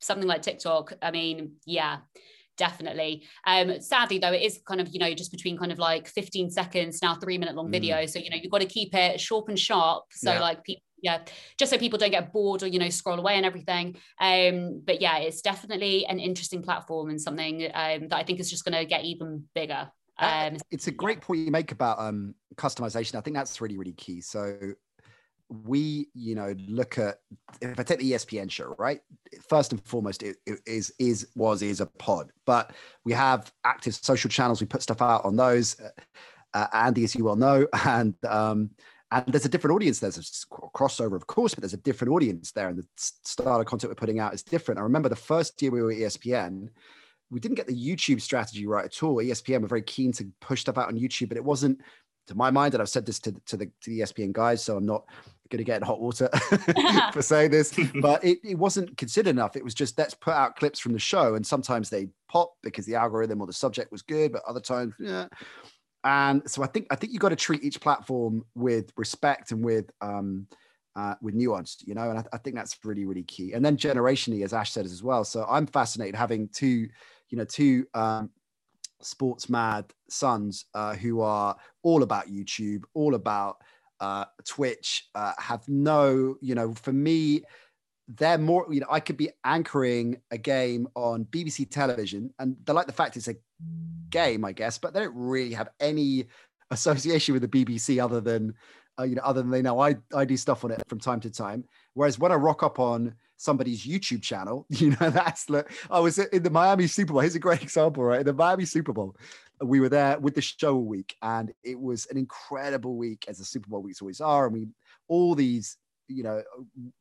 something 0.00 0.26
like 0.26 0.42
TikTok, 0.42 0.94
I 1.02 1.10
mean, 1.10 1.52
yeah 1.66 1.98
definitely 2.56 3.24
um 3.48 3.80
sadly 3.80 4.18
though 4.18 4.30
it 4.30 4.40
is 4.40 4.60
kind 4.64 4.80
of 4.80 4.86
you 4.94 5.00
know 5.00 5.12
just 5.12 5.32
between 5.32 5.58
kind 5.58 5.72
of 5.72 5.78
like 5.80 6.06
15 6.06 6.52
seconds 6.52 7.02
now 7.02 7.16
three 7.16 7.36
minute 7.36 7.56
long 7.56 7.66
mm. 7.66 7.72
video 7.72 8.06
so 8.06 8.20
you 8.20 8.30
know 8.30 8.36
you've 8.40 8.52
got 8.52 8.60
to 8.60 8.66
keep 8.66 8.94
it 8.94 9.20
short 9.20 9.48
and 9.48 9.58
sharp 9.58 10.04
so 10.12 10.32
yeah. 10.32 10.40
like 10.40 10.62
people 10.62 10.84
yeah, 11.04 11.20
just 11.58 11.70
so 11.70 11.78
people 11.78 11.98
don't 11.98 12.10
get 12.10 12.32
bored 12.32 12.62
or 12.62 12.66
you 12.66 12.78
know 12.78 12.88
scroll 12.88 13.18
away 13.18 13.36
and 13.36 13.44
everything. 13.44 13.96
Um, 14.18 14.82
but 14.84 15.00
yeah, 15.00 15.18
it's 15.18 15.42
definitely 15.42 16.06
an 16.06 16.18
interesting 16.18 16.62
platform 16.62 17.10
and 17.10 17.20
something 17.20 17.64
um, 17.74 18.08
that 18.08 18.14
I 18.14 18.24
think 18.24 18.40
is 18.40 18.50
just 18.50 18.64
going 18.64 18.76
to 18.76 18.86
get 18.86 19.04
even 19.04 19.44
bigger. 19.54 19.90
Um, 20.18 20.56
it's 20.70 20.86
a 20.86 20.92
great 20.92 21.20
point 21.20 21.40
you 21.40 21.50
make 21.50 21.72
about 21.72 21.98
um, 21.98 22.34
customization. 22.56 23.16
I 23.16 23.20
think 23.20 23.36
that's 23.36 23.60
really 23.60 23.76
really 23.76 23.92
key. 23.92 24.22
So 24.22 24.74
we 25.50 26.08
you 26.14 26.34
know 26.34 26.54
look 26.66 26.96
at 26.96 27.18
if 27.60 27.78
i 27.78 27.82
take 27.82 27.98
the 27.98 28.12
espn 28.12 28.50
show 28.50 28.74
right 28.78 29.00
first 29.46 29.72
and 29.72 29.84
foremost 29.86 30.22
it, 30.22 30.36
it 30.46 30.58
is 30.66 30.90
is 30.98 31.28
was 31.36 31.60
is 31.60 31.80
a 31.80 31.86
pod 31.86 32.32
but 32.46 32.72
we 33.04 33.12
have 33.12 33.52
active 33.64 33.94
social 33.94 34.30
channels 34.30 34.60
we 34.60 34.66
put 34.66 34.82
stuff 34.82 35.02
out 35.02 35.22
on 35.22 35.36
those 35.36 35.76
uh, 36.54 36.66
andy 36.72 37.04
as 37.04 37.14
you 37.14 37.24
well 37.24 37.36
know 37.36 37.68
and 37.84 38.14
um 38.24 38.70
and 39.14 39.32
there's 39.32 39.44
a 39.44 39.48
different 39.48 39.76
audience. 39.76 40.00
There's 40.00 40.18
a 40.18 40.54
crossover, 40.76 41.14
of 41.14 41.26
course, 41.26 41.54
but 41.54 41.62
there's 41.62 41.74
a 41.74 41.78
different 41.78 42.12
audience 42.12 42.52
there, 42.52 42.68
and 42.68 42.78
the 42.78 42.86
style 42.96 43.60
of 43.60 43.66
content 43.66 43.90
we're 43.90 43.94
putting 43.94 44.18
out 44.18 44.34
is 44.34 44.42
different. 44.42 44.80
I 44.80 44.82
remember 44.82 45.08
the 45.08 45.16
first 45.16 45.60
year 45.62 45.70
we 45.70 45.82
were 45.82 45.92
at 45.92 45.98
ESPN, 45.98 46.68
we 47.30 47.40
didn't 47.40 47.56
get 47.56 47.66
the 47.66 47.74
YouTube 47.74 48.20
strategy 48.20 48.66
right 48.66 48.84
at 48.84 49.02
all. 49.02 49.16
ESPN 49.16 49.62
were 49.62 49.68
very 49.68 49.82
keen 49.82 50.12
to 50.12 50.28
push 50.40 50.62
stuff 50.62 50.78
out 50.78 50.88
on 50.88 50.98
YouTube, 50.98 51.28
but 51.28 51.36
it 51.36 51.44
wasn't, 51.44 51.80
to 52.26 52.34
my 52.34 52.50
mind, 52.50 52.74
and 52.74 52.82
I've 52.82 52.88
said 52.88 53.06
this 53.06 53.20
to, 53.20 53.32
to 53.46 53.56
the 53.56 53.66
to 53.66 53.90
the 53.90 54.00
ESPN 54.00 54.32
guys, 54.32 54.64
so 54.64 54.76
I'm 54.76 54.86
not 54.86 55.04
going 55.50 55.58
to 55.58 55.64
get 55.64 55.76
in 55.76 55.86
hot 55.86 56.00
water 56.00 56.28
for 57.12 57.22
saying 57.22 57.50
this, 57.50 57.78
but 58.00 58.24
it, 58.24 58.38
it 58.42 58.58
wasn't 58.58 58.96
considered 58.96 59.30
enough. 59.30 59.56
It 59.56 59.64
was 59.64 59.74
just 59.74 59.96
let's 59.96 60.14
put 60.14 60.34
out 60.34 60.56
clips 60.56 60.80
from 60.80 60.92
the 60.92 60.98
show, 60.98 61.34
and 61.34 61.46
sometimes 61.46 61.88
they 61.88 62.08
pop 62.28 62.54
because 62.62 62.86
the 62.86 62.96
algorithm 62.96 63.40
or 63.40 63.46
the 63.46 63.52
subject 63.52 63.92
was 63.92 64.02
good, 64.02 64.32
but 64.32 64.42
other 64.46 64.60
times, 64.60 64.94
yeah. 64.98 65.26
And 66.04 66.48
so 66.48 66.62
I 66.62 66.66
think 66.66 66.86
I 66.90 66.96
think 66.96 67.12
you 67.12 67.18
got 67.18 67.30
to 67.30 67.36
treat 67.36 67.64
each 67.64 67.80
platform 67.80 68.44
with 68.54 68.92
respect 68.96 69.52
and 69.52 69.64
with 69.64 69.90
um, 70.02 70.46
uh, 70.96 71.14
with 71.22 71.34
nuance, 71.34 71.78
you 71.84 71.94
know, 71.94 72.10
and 72.10 72.18
I, 72.18 72.24
I, 72.34 72.38
think 72.38 72.54
that's 72.54 72.78
really 72.84 73.04
really 73.04 73.22
key. 73.24 73.52
And 73.52 73.64
then 73.64 73.76
generationally, 73.76 74.44
as 74.44 74.52
Ash 74.52 74.70
said 74.70 74.84
as 74.84 75.02
well. 75.02 75.24
So 75.24 75.46
I'm 75.48 75.66
fascinated 75.66 76.14
having 76.14 76.48
two, 76.48 76.88
you 77.30 77.38
know, 77.38 77.44
two 77.44 77.86
um, 77.94 78.30
sports 79.00 79.48
mad 79.48 79.86
sons 80.08 80.66
uh, 80.74 80.94
who 80.94 81.20
are 81.20 81.56
all 81.82 82.02
about 82.02 82.28
YouTube, 82.28 82.82
all 82.94 83.14
about 83.14 83.56
uh, 84.00 84.26
Twitch. 84.44 85.08
Uh, 85.14 85.32
have 85.38 85.66
no, 85.68 86.36
you 86.40 86.54
know, 86.54 86.74
for 86.74 86.92
me, 86.92 87.42
they're 88.08 88.38
more, 88.38 88.66
you 88.70 88.80
know, 88.80 88.86
I 88.90 89.00
could 89.00 89.16
be 89.16 89.30
anchoring 89.44 90.20
a 90.30 90.38
game 90.38 90.88
on 90.94 91.24
BBC 91.26 91.70
television, 91.70 92.32
and 92.38 92.56
they 92.64 92.72
like 92.72 92.86
the 92.86 92.92
fact 92.92 93.16
it's 93.16 93.28
a 93.28 93.36
game, 94.10 94.44
I 94.44 94.52
guess, 94.52 94.78
but 94.78 94.92
they 94.92 95.00
don't 95.00 95.14
really 95.14 95.54
have 95.54 95.70
any 95.80 96.26
association 96.70 97.32
with 97.32 97.42
the 97.42 97.64
BBC 97.64 98.02
other 98.02 98.20
than, 98.20 98.54
uh, 98.98 99.04
you 99.04 99.14
know, 99.14 99.22
other 99.22 99.42
than 99.42 99.50
they 99.50 99.62
know 99.62 99.80
I, 99.80 99.96
I 100.14 100.24
do 100.24 100.36
stuff 100.36 100.64
on 100.64 100.70
it 100.70 100.82
from 100.88 101.00
time 101.00 101.20
to 101.20 101.30
time. 101.30 101.64
Whereas 101.94 102.18
when 102.18 102.32
I 102.32 102.36
rock 102.36 102.62
up 102.62 102.78
on 102.78 103.14
somebody's 103.36 103.86
YouTube 103.86 104.22
channel, 104.22 104.66
you 104.70 104.90
know, 104.90 105.10
that's 105.10 105.48
like, 105.48 105.70
I 105.90 106.00
was 106.00 106.18
in 106.18 106.42
the 106.42 106.50
Miami 106.50 106.86
Super 106.86 107.12
Bowl. 107.12 107.22
Here's 107.22 107.34
a 107.34 107.40
great 107.40 107.62
example, 107.62 108.04
right? 108.04 108.20
In 108.20 108.26
the 108.26 108.34
Miami 108.34 108.66
Super 108.66 108.92
Bowl, 108.92 109.16
we 109.62 109.80
were 109.80 109.88
there 109.88 110.18
with 110.18 110.34
the 110.34 110.42
show 110.42 110.76
week, 110.76 111.16
and 111.22 111.52
it 111.62 111.80
was 111.80 112.06
an 112.10 112.18
incredible 112.18 112.96
week, 112.96 113.24
as 113.28 113.38
the 113.38 113.44
Super 113.44 113.68
Bowl 113.70 113.82
weeks 113.82 114.02
always 114.02 114.20
are. 114.20 114.46
And 114.46 114.54
we, 114.54 114.66
all 115.08 115.34
these 115.34 115.76
you 116.08 116.22
know, 116.22 116.42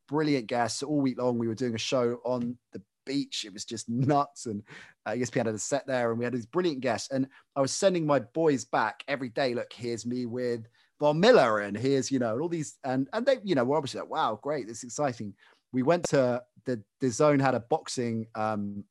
brilliant 0.08 0.48
guests 0.48 0.84
all 0.84 1.02
week 1.02 1.20
long. 1.20 1.38
We 1.38 1.48
were 1.48 1.56
doing 1.56 1.76
a 1.76 1.80
show 1.80 2.20
on 2.24 2.58
the 2.72 2.82
beach. 3.06 3.44
It 3.46 3.54
was 3.54 3.66
just 3.66 3.90
nuts. 3.90 4.46
And 4.46 4.64
uh, 5.06 5.12
ESPN 5.12 5.46
had 5.46 5.56
a 5.56 5.60
set 5.60 5.86
there, 5.88 6.10
and 6.10 6.20
we 6.20 6.26
had 6.26 6.34
these 6.34 6.46
brilliant 6.46 6.82
guests. 6.82 7.12
And 7.12 7.28
I 7.56 7.62
was 7.62 7.72
sending 7.72 8.06
my 8.06 8.20
boys 8.20 8.66
back 8.66 9.04
every 9.08 9.30
day. 9.30 9.54
Look, 9.54 9.74
here's 9.74 10.06
me 10.06 10.26
with 10.26 10.68
Von 11.00 11.20
Miller, 11.20 11.60
and 11.60 11.78
here's 11.78 12.12
you 12.12 12.20
know 12.20 12.40
all 12.40 12.50
these, 12.50 12.78
and 12.84 13.08
and 13.14 13.26
they, 13.26 13.38
you 13.44 13.56
know, 13.56 13.64
we 13.64 13.72
were 13.72 13.78
obviously 13.78 14.02
like, 14.02 14.10
wow, 14.10 14.40
great, 14.42 14.68
this 14.68 14.80
is 14.80 14.86
exciting. 14.86 15.34
we 15.72 15.84
went 15.84 16.04
to 16.10 16.42
the 16.66 16.82
the 17.02 17.10
zone 17.10 17.40
had 17.40 17.56
a 17.56 17.60
boxing 17.60 18.28
um, 18.36 18.84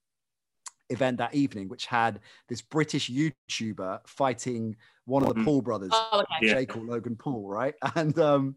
event 0.91 1.19
that 1.19 1.35
evening, 1.35 1.69
which 1.69 1.87
had 1.87 2.21
this 2.49 2.63
British 2.63 3.11
YouTuber 3.11 4.01
fighting 4.07 4.77
one 5.05 5.23
of 5.23 5.31
the 5.31 5.41
mm. 5.41 5.45
Paul 5.45 5.63
brothers, 5.63 5.91
oh, 5.93 6.25
okay. 6.41 6.53
Jake 6.53 6.75
yeah. 6.75 6.83
Logan 6.85 7.17
Paul, 7.17 7.49
right? 7.49 7.75
And 7.97 8.17
um, 8.19 8.57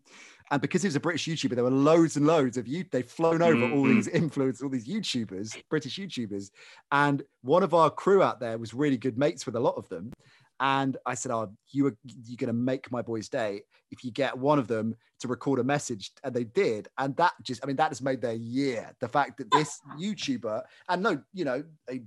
and 0.52 0.62
because 0.62 0.84
he 0.84 0.88
was 0.88 0.96
a 0.96 1.00
British 1.00 1.26
YouTuber, 1.26 1.56
there 1.56 1.64
were 1.64 1.72
loads 1.72 2.18
and 2.18 2.28
loads 2.28 2.58
of 2.58 2.68
you. 2.68 2.86
They've 2.92 3.10
flown 3.10 3.42
over 3.42 3.56
mm-hmm. 3.56 3.78
all 3.78 3.86
these 3.86 4.08
influencers, 4.14 4.64
all 4.64 4.70
these 4.70 4.88
YouTubers, 4.88 5.56
British 5.70 5.98
YouTubers, 5.98 6.52
and 6.92 7.24
one 7.42 7.64
of 7.64 7.74
our 7.74 7.90
crew 7.90 8.22
out 8.22 8.40
there 8.40 8.58
was 8.58 8.74
really 8.74 8.98
good 8.98 9.18
mates 9.18 9.46
with 9.46 9.56
a 9.56 9.60
lot 9.60 9.76
of 9.76 9.90
them. 9.90 10.12
And 10.60 10.96
I 11.06 11.16
said, 11.16 11.32
"Oh, 11.32 11.52
you 11.72 11.88
are 11.88 11.98
you're 12.04 12.38
going 12.38 12.48
to 12.48 12.54
make 12.54 12.90
my 12.92 13.02
boys' 13.02 13.28
day 13.28 13.64
if 13.92 14.06
you 14.06 14.12
get 14.12 14.38
one 14.38 14.58
of 14.58 14.68
them 14.68 14.96
to 15.20 15.28
record 15.28 15.60
a 15.60 15.64
message." 15.64 16.12
And 16.24 16.34
they 16.34 16.46
did, 16.46 16.88
and 16.98 17.16
that 17.18 17.34
just, 17.42 17.62
I 17.62 17.68
mean, 17.68 17.76
that 17.76 17.90
has 17.90 18.02
made 18.02 18.22
their 18.22 18.34
year. 18.34 18.92
The 19.02 19.10
fact 19.10 19.38
that 19.38 19.52
this 19.52 19.82
YouTuber, 20.00 20.62
and 20.88 21.04
no, 21.04 21.22
you 21.34 21.44
know, 21.44 21.64
a 21.90 22.02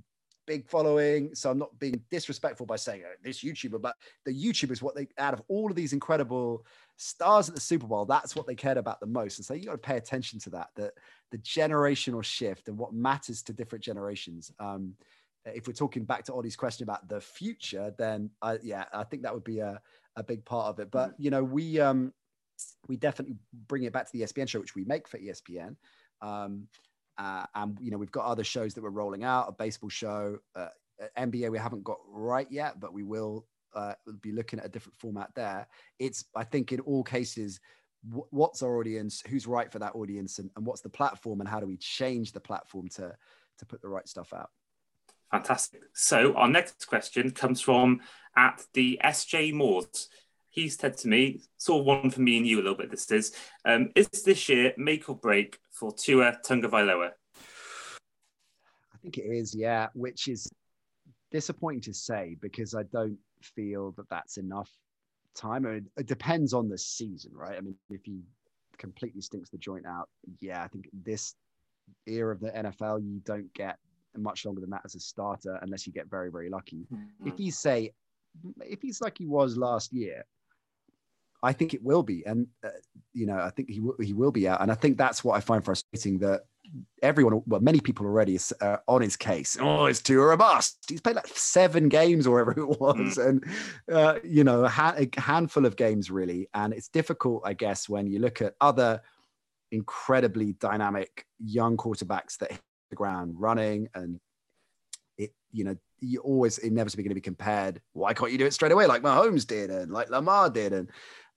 big 0.49 0.67
following, 0.67 1.29
so 1.35 1.51
I'm 1.51 1.59
not 1.59 1.77
being 1.77 2.01
disrespectful 2.09 2.65
by 2.65 2.75
saying 2.75 3.03
oh, 3.05 3.13
this 3.23 3.43
YouTuber, 3.43 3.79
but 3.79 3.95
the 4.25 4.33
YouTube 4.33 4.71
is 4.71 4.81
what 4.81 4.95
they 4.95 5.07
out 5.19 5.35
of 5.35 5.43
all 5.47 5.69
of 5.69 5.75
these 5.75 5.93
incredible 5.93 6.65
stars 6.97 7.49
at 7.49 7.53
the 7.53 7.61
Super 7.61 7.85
Bowl, 7.85 8.03
that's 8.05 8.35
what 8.35 8.47
they 8.47 8.55
cared 8.55 8.77
about 8.77 8.99
the 8.99 9.05
most. 9.05 9.37
And 9.37 9.45
so 9.45 9.53
you 9.53 9.65
got 9.65 9.73
to 9.73 9.77
pay 9.77 9.97
attention 9.97 10.39
to 10.39 10.49
that, 10.49 10.69
that 10.75 10.93
the 11.29 11.37
generational 11.37 12.23
shift 12.23 12.67
and 12.67 12.79
what 12.79 12.93
matters 12.93 13.43
to 13.43 13.53
different 13.53 13.83
generations. 13.83 14.51
Um, 14.59 14.95
if 15.45 15.67
we're 15.67 15.73
talking 15.73 16.03
back 16.03 16.23
to 16.25 16.33
Ollie's 16.33 16.55
question 16.55 16.83
about 16.83 17.07
the 17.07 17.21
future, 17.21 17.93
then 17.99 18.31
I, 18.41 18.57
yeah, 18.63 18.85
I 18.91 19.03
think 19.03 19.21
that 19.21 19.33
would 19.33 19.43
be 19.43 19.59
a, 19.59 19.79
a 20.15 20.23
big 20.23 20.43
part 20.45 20.65
of 20.65 20.79
it. 20.79 20.89
But 20.89 21.13
you 21.19 21.29
know, 21.29 21.43
we 21.43 21.79
um, 21.79 22.11
we 22.87 22.97
definitely 22.97 23.35
bring 23.67 23.83
it 23.83 23.93
back 23.93 24.07
to 24.07 24.11
the 24.11 24.23
ESPN 24.23 24.49
show, 24.49 24.59
which 24.59 24.73
we 24.73 24.83
make 24.83 25.07
for 25.07 25.19
ESPN. 25.19 25.75
Um, 26.23 26.67
uh, 27.19 27.45
and 27.53 27.77
you 27.79 27.91
know, 27.91 27.97
we've 27.97 28.11
got 28.11 28.25
other 28.25 28.43
shows 28.43 28.73
that 28.73 28.83
we're 28.83 28.89
rolling 28.89 29.23
out, 29.23 29.47
a 29.47 29.51
baseball 29.51 29.89
show, 29.89 30.39
uh, 30.55 30.69
NBA 31.17 31.51
we 31.51 31.57
haven't 31.57 31.83
got 31.83 31.97
right 32.07 32.47
yet, 32.49 32.79
but 32.79 32.93
we 32.93 33.03
will 33.03 33.45
uh, 33.75 33.93
be 34.21 34.31
looking 34.31 34.59
at 34.59 34.65
a 34.65 34.69
different 34.69 34.97
format 34.97 35.29
there. 35.35 35.67
It's 35.99 36.25
I 36.35 36.43
think 36.43 36.71
in 36.71 36.79
all 36.81 37.03
cases 37.03 37.59
what's 38.29 38.63
our 38.63 38.77
audience 38.77 39.21
who's 39.27 39.45
right 39.45 39.69
for 39.69 39.79
that 39.79 39.93
audience 39.93 40.39
and, 40.39 40.49
and, 40.55 40.65
what's 40.65 40.79
the 40.79 40.87
platform 40.87 41.41
and 41.41 41.49
how 41.49 41.59
do 41.59 41.67
we 41.67 41.75
change 41.75 42.31
the 42.31 42.39
platform 42.39 42.87
to 42.87 43.13
to 43.57 43.65
put 43.65 43.81
the 43.81 43.89
right 43.89 44.07
stuff 44.07 44.31
out 44.31 44.49
Fantastic. 45.31 45.81
So 45.93 46.33
our 46.33 46.47
next 46.47 46.87
question 46.87 47.31
comes 47.31 47.61
from 47.61 48.01
at 48.35 48.63
the 48.73 48.99
SJ 49.03 49.53
Moores. 49.53 50.09
He 50.49 50.69
said 50.69 50.97
to 50.97 51.07
me, 51.07 51.41
sort 51.57 51.81
of 51.81 51.85
one 51.85 52.09
for 52.09 52.21
me 52.21 52.37
and 52.37 52.47
you 52.47 52.57
a 52.57 52.63
little 52.63 52.75
bit. 52.75 52.91
This 52.91 53.09
is, 53.11 53.33
um, 53.65 53.89
is 53.95 54.07
this 54.09 54.49
year 54.49 54.73
make 54.77 55.09
or 55.09 55.15
break 55.15 55.59
for 55.71 55.93
Tua 55.93 56.37
Tagovailoa? 56.45 57.11
I 58.93 58.97
think 59.01 59.17
it 59.17 59.25
is, 59.25 59.55
yeah. 59.55 59.87
Which 59.93 60.27
is 60.27 60.51
disappointing 61.31 61.81
to 61.81 61.93
say 61.93 62.35
because 62.41 62.73
I 62.73 62.83
don't 62.83 63.17
feel 63.41 63.91
that 63.91 64.09
that's 64.09 64.37
enough 64.37 64.71
time. 65.35 65.65
It, 65.65 65.83
it 65.97 66.07
depends 66.07 66.53
on 66.53 66.67
the 66.67 66.77
season, 66.77 67.31
right? 67.33 67.57
I 67.57 67.61
mean, 67.61 67.75
if 67.89 68.01
he 68.03 68.21
completely 68.77 69.21
stinks 69.21 69.49
the 69.49 69.57
joint 69.57 69.85
out, 69.85 70.09
yeah, 70.39 70.63
I 70.63 70.67
think 70.67 70.89
this 70.93 71.35
era 72.07 72.33
of 72.33 72.41
the 72.41 72.49
NFL, 72.49 73.03
you 73.03 73.21
don't 73.23 73.53
get 73.53 73.77
much 74.17 74.45
longer 74.45 74.61
than 74.61 74.71
that 74.71 74.81
as 74.85 74.95
a 74.95 74.99
starter 74.99 75.59
unless 75.61 75.85
you 75.85 75.93
get 75.93 76.09
very 76.09 76.31
very 76.31 76.49
lucky. 76.49 76.87
Mm-hmm. 76.91 77.27
If 77.27 77.39
you 77.39 77.51
say 77.51 77.91
if 78.61 78.81
he's 78.81 79.01
like 79.01 79.17
he 79.17 79.27
was 79.27 79.57
last 79.57 79.93
year, 79.93 80.25
I 81.41 81.53
think 81.53 81.73
it 81.73 81.83
will 81.83 82.03
be, 82.03 82.25
and 82.25 82.47
uh, 82.63 82.69
you 83.13 83.25
know 83.25 83.39
I 83.39 83.49
think 83.49 83.69
he 83.69 83.77
w- 83.77 83.97
he 84.01 84.13
will 84.13 84.31
be 84.31 84.47
out, 84.47 84.61
and 84.61 84.71
I 84.71 84.75
think 84.75 84.97
that's 84.97 85.23
what 85.23 85.37
I 85.37 85.39
find 85.39 85.63
frustrating 85.63 86.19
that 86.19 86.41
everyone, 87.01 87.41
well, 87.45 87.61
many 87.61 87.79
people 87.79 88.05
already 88.05 88.37
uh, 88.61 88.77
on 88.87 89.01
his 89.01 89.15
case. 89.15 89.57
Oh, 89.59 89.85
it's 89.85 90.01
too 90.01 90.21
or 90.21 90.31
a 90.31 90.37
bust. 90.37 90.85
He's 90.87 91.01
played 91.01 91.15
like 91.15 91.27
seven 91.27 91.89
games 91.89 92.27
or 92.27 92.43
whatever 92.43 92.59
it 92.59 92.79
was, 92.79 93.17
mm. 93.17 93.27
and 93.27 93.45
uh, 93.91 94.19
you 94.23 94.43
know 94.43 94.65
a, 94.65 94.69
ha- 94.69 94.95
a 94.97 95.09
handful 95.19 95.65
of 95.65 95.75
games 95.75 96.11
really, 96.11 96.49
and 96.53 96.73
it's 96.73 96.89
difficult, 96.89 97.43
I 97.45 97.53
guess, 97.53 97.89
when 97.89 98.07
you 98.07 98.19
look 98.19 98.41
at 98.41 98.55
other 98.61 99.01
incredibly 99.71 100.53
dynamic 100.53 101.25
young 101.43 101.77
quarterbacks 101.77 102.37
that 102.39 102.51
hit 102.51 102.61
the 102.89 102.95
ground 102.95 103.35
running 103.37 103.87
and 103.93 104.19
it 105.17 105.31
you 105.51 105.63
know 105.63 105.75
you're 105.99 106.23
always 106.23 106.57
inevitably 106.57 107.03
going 107.03 107.11
to 107.11 107.15
be 107.15 107.21
compared 107.21 107.79
why 107.93 108.13
can't 108.13 108.31
you 108.31 108.37
do 108.37 108.47
it 108.47 108.53
straight 108.53 108.71
away 108.71 108.87
like 108.87 109.03
Mahomes 109.03 109.45
did 109.45 109.69
and 109.69 109.91
like 109.91 110.09
Lamar 110.09 110.49
did 110.49 110.73
and 110.73 110.89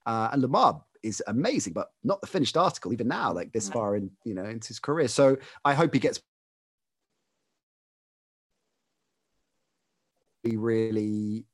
uh, 0.07 0.30
and 0.32 0.42
Lamar 0.42 0.82
is 1.03 1.22
amazing 1.26 1.72
but 1.72 1.88
not 2.05 2.20
the 2.20 2.26
finished 2.26 2.57
article 2.57 2.92
even 2.92 3.09
now 3.09 3.32
like 3.32 3.53
this 3.53 3.68
far 3.68 3.96
in 3.96 4.11
you 4.24 4.34
know 4.34 4.44
into 4.44 4.68
his 4.68 4.78
career. 4.78 5.09
So 5.09 5.36
I 5.64 5.74
hope 5.74 5.92
he 5.92 6.00
gets 6.00 6.20
he 10.42 10.57
really 10.57 11.44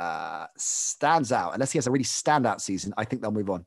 uh, 0.00 0.46
stands 0.56 1.32
out. 1.32 1.54
Unless 1.54 1.72
he 1.72 1.78
has 1.78 1.86
a 1.86 1.90
really 1.90 2.04
standout 2.04 2.60
season 2.60 2.94
I 2.96 3.04
think 3.04 3.22
they'll 3.22 3.30
move 3.30 3.50
on. 3.50 3.66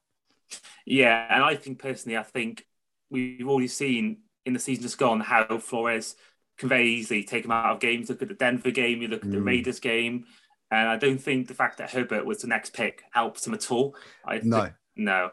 Yeah 0.86 1.28
and 1.30 1.44
I 1.44 1.56
think 1.56 1.80
personally 1.80 2.18
I 2.18 2.24
think 2.24 2.66
we've 3.10 3.48
already 3.48 3.68
seen 3.68 4.20
in 4.46 4.54
the 4.54 4.60
season 4.60 4.84
just 4.84 4.98
gone 4.98 5.20
how 5.20 5.58
Flores 5.60 6.16
can 6.58 6.70
very 6.70 6.90
easily 6.90 7.24
take 7.24 7.46
him 7.46 7.52
out 7.52 7.74
of 7.74 7.80
games. 7.80 8.10
Look 8.10 8.22
at 8.22 8.28
the 8.28 8.34
Denver 8.34 8.72
game, 8.72 9.02
you 9.02 9.08
look 9.08 9.24
at 9.24 9.32
the 9.32 9.38
mm. 9.38 9.46
Raiders 9.46 9.80
game, 9.80 10.26
and 10.72 10.90
I 10.90 10.98
don't 10.98 11.22
think 11.22 11.48
the 11.48 11.54
fact 11.54 11.78
that 11.78 11.92
Herbert 11.92 12.26
was 12.26 12.40
the 12.40 12.48
next 12.48 12.74
pick 12.74 13.04
helps 13.12 13.46
him 13.46 13.54
at 13.54 13.70
all. 13.72 13.96
I 14.26 14.40
no, 14.44 14.64
think, 14.64 14.74
no, 14.96 15.30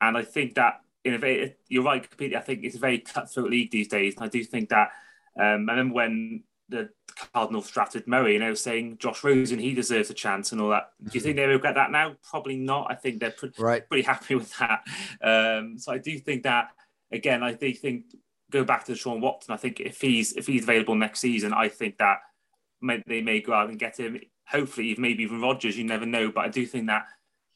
and 0.00 0.16
I 0.16 0.22
think 0.22 0.54
that 0.56 0.80
in 1.04 1.14
a 1.14 1.18
very, 1.18 1.56
you're 1.68 1.84
right 1.84 2.02
completely. 2.08 2.36
I 2.36 2.40
think 2.40 2.64
it's 2.64 2.76
a 2.76 2.80
very 2.80 2.98
cutthroat 2.98 3.50
league 3.50 3.70
these 3.70 3.88
days, 3.88 4.14
and 4.16 4.24
I 4.24 4.28
do 4.28 4.42
think 4.44 4.68
that. 4.70 4.90
Um, 5.36 5.68
I 5.68 5.72
remember 5.72 5.94
when 5.94 6.44
the 6.68 6.90
Cardinals 7.32 7.70
drafted 7.70 8.06
Murray, 8.06 8.36
and 8.36 8.44
they 8.44 8.48
were 8.48 8.56
saying 8.56 8.98
Josh 8.98 9.22
Rosen 9.22 9.58
he 9.58 9.74
deserves 9.74 10.10
a 10.10 10.14
chance 10.14 10.52
and 10.52 10.60
all 10.60 10.70
that. 10.70 10.90
Do 11.02 11.10
you 11.12 11.20
think 11.20 11.36
they 11.36 11.46
regret 11.46 11.74
that 11.74 11.90
now? 11.90 12.16
Probably 12.28 12.56
not. 12.56 12.88
I 12.90 12.94
think 12.94 13.20
they're 13.20 13.30
pretty, 13.30 13.62
right. 13.62 13.88
pretty 13.88 14.04
happy 14.04 14.34
with 14.34 14.52
that. 14.58 14.82
Um, 15.22 15.78
so 15.78 15.92
I 15.92 15.98
do 15.98 16.18
think 16.18 16.44
that 16.44 16.68
again. 17.12 17.42
I 17.42 17.52
do 17.52 17.72
think 17.72 18.06
go 18.50 18.64
back 18.64 18.84
to 18.84 18.92
Deshaun 18.92 19.20
Watson. 19.20 19.54
I 19.54 19.56
think 19.56 19.80
if 19.80 20.00
he's 20.00 20.32
if 20.32 20.46
he's 20.46 20.64
available 20.64 20.94
next 20.94 21.20
season, 21.20 21.52
I 21.52 21.68
think 21.68 21.98
that 21.98 22.18
may, 22.80 23.02
they 23.06 23.20
may 23.20 23.40
go 23.40 23.52
out 23.52 23.68
and 23.68 23.78
get 23.78 23.98
him. 23.98 24.20
Hopefully, 24.46 24.94
maybe 24.98 25.22
even 25.22 25.40
Rodgers. 25.40 25.76
You 25.76 25.84
never 25.84 26.06
know. 26.06 26.30
But 26.30 26.44
I 26.44 26.48
do 26.48 26.66
think 26.66 26.86
that 26.86 27.06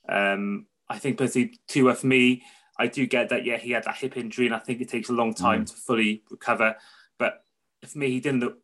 um, 0.08 0.66
I 0.88 0.98
think 0.98 1.18
personally, 1.18 1.58
Tua 1.68 1.94
for 1.94 2.06
me, 2.06 2.42
I 2.78 2.86
do 2.86 3.06
get 3.06 3.28
that. 3.28 3.44
Yeah, 3.44 3.58
he 3.58 3.72
had 3.72 3.84
that 3.84 3.96
hip 3.96 4.16
injury, 4.16 4.46
and 4.46 4.54
I 4.54 4.58
think 4.58 4.80
it 4.80 4.88
takes 4.88 5.08
a 5.08 5.12
long 5.14 5.34
time 5.34 5.64
mm. 5.64 5.70
to 5.70 5.74
fully 5.74 6.22
recover. 6.30 6.76
But 7.18 7.44
for 7.86 7.98
me, 7.98 8.10
he 8.10 8.20
didn't 8.20 8.40
look. 8.40 8.58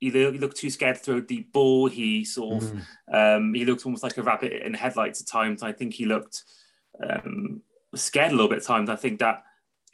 He 0.00 0.10
looked 0.10 0.58
too 0.58 0.68
scared 0.68 0.96
to 0.96 1.02
throw 1.02 1.16
a 1.16 1.20
deep 1.22 1.50
ball. 1.52 1.88
He 1.88 2.26
sort 2.26 2.62
of, 2.62 2.70
mm. 2.70 3.36
um, 3.36 3.54
he 3.54 3.64
looked 3.64 3.86
almost 3.86 4.02
like 4.02 4.18
a 4.18 4.22
rabbit 4.22 4.52
in 4.52 4.74
headlights 4.74 5.22
at 5.22 5.26
times. 5.26 5.62
I 5.62 5.72
think 5.72 5.94
he 5.94 6.04
looked 6.04 6.44
um, 7.02 7.62
scared 7.94 8.32
a 8.32 8.34
little 8.34 8.50
bit 8.50 8.58
at 8.58 8.64
times. 8.64 8.90
I 8.90 8.96
think 8.96 9.20
that 9.20 9.44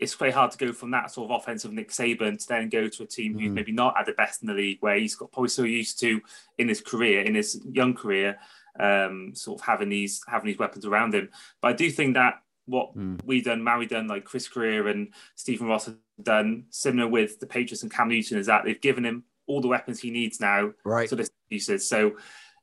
it's 0.00 0.14
quite 0.14 0.32
hard 0.32 0.50
to 0.50 0.58
go 0.58 0.72
from 0.72 0.90
that 0.92 1.10
sort 1.10 1.30
of 1.30 1.36
offensive 1.36 1.72
Nick 1.72 1.90
Saban 1.90 2.38
to 2.40 2.48
then 2.48 2.70
go 2.70 2.88
to 2.88 3.02
a 3.02 3.06
team 3.06 3.38
who's 3.38 3.50
mm. 3.50 3.54
maybe 3.54 3.70
not 3.70 3.94
at 3.98 4.06
the 4.06 4.12
best 4.12 4.42
in 4.42 4.48
the 4.48 4.54
league, 4.54 4.78
where 4.80 4.96
he's 4.96 5.14
got 5.14 5.30
probably 5.30 5.50
so 5.50 5.62
used 5.62 6.00
to 6.00 6.20
in 6.56 6.68
his 6.68 6.80
career, 6.80 7.20
in 7.20 7.34
his 7.34 7.60
young 7.70 7.94
career, 7.94 8.38
um, 8.78 9.34
sort 9.34 9.60
of 9.60 9.66
having 9.66 9.90
these 9.90 10.22
having 10.26 10.46
these 10.46 10.58
weapons 10.58 10.86
around 10.86 11.14
him. 11.14 11.28
But 11.60 11.68
I 11.68 11.72
do 11.74 11.90
think 11.90 12.14
that 12.14 12.42
what 12.64 12.96
mm. 12.96 13.20
we 13.24 13.42
done, 13.42 13.62
Miami 13.62 13.86
done, 13.86 14.08
like 14.08 14.24
Chris 14.24 14.48
Grier 14.48 14.88
and 14.88 15.12
Stephen 15.34 15.66
Ross 15.66 15.84
have 15.84 15.96
done, 16.22 16.64
similar 16.70 17.06
with 17.06 17.38
the 17.38 17.46
Patriots 17.46 17.82
and 17.82 17.92
Cam 17.92 18.08
Newton, 18.08 18.38
is 18.38 18.46
that 18.46 18.64
they've 18.64 18.80
given 18.80 19.04
him 19.04 19.24
all 19.46 19.60
the 19.60 19.68
weapons 19.68 20.00
he 20.00 20.10
needs 20.10 20.40
now. 20.40 20.72
Right. 20.84 21.10
So 21.10 21.16
this 21.16 21.30
uses 21.50 21.86
so 21.86 22.12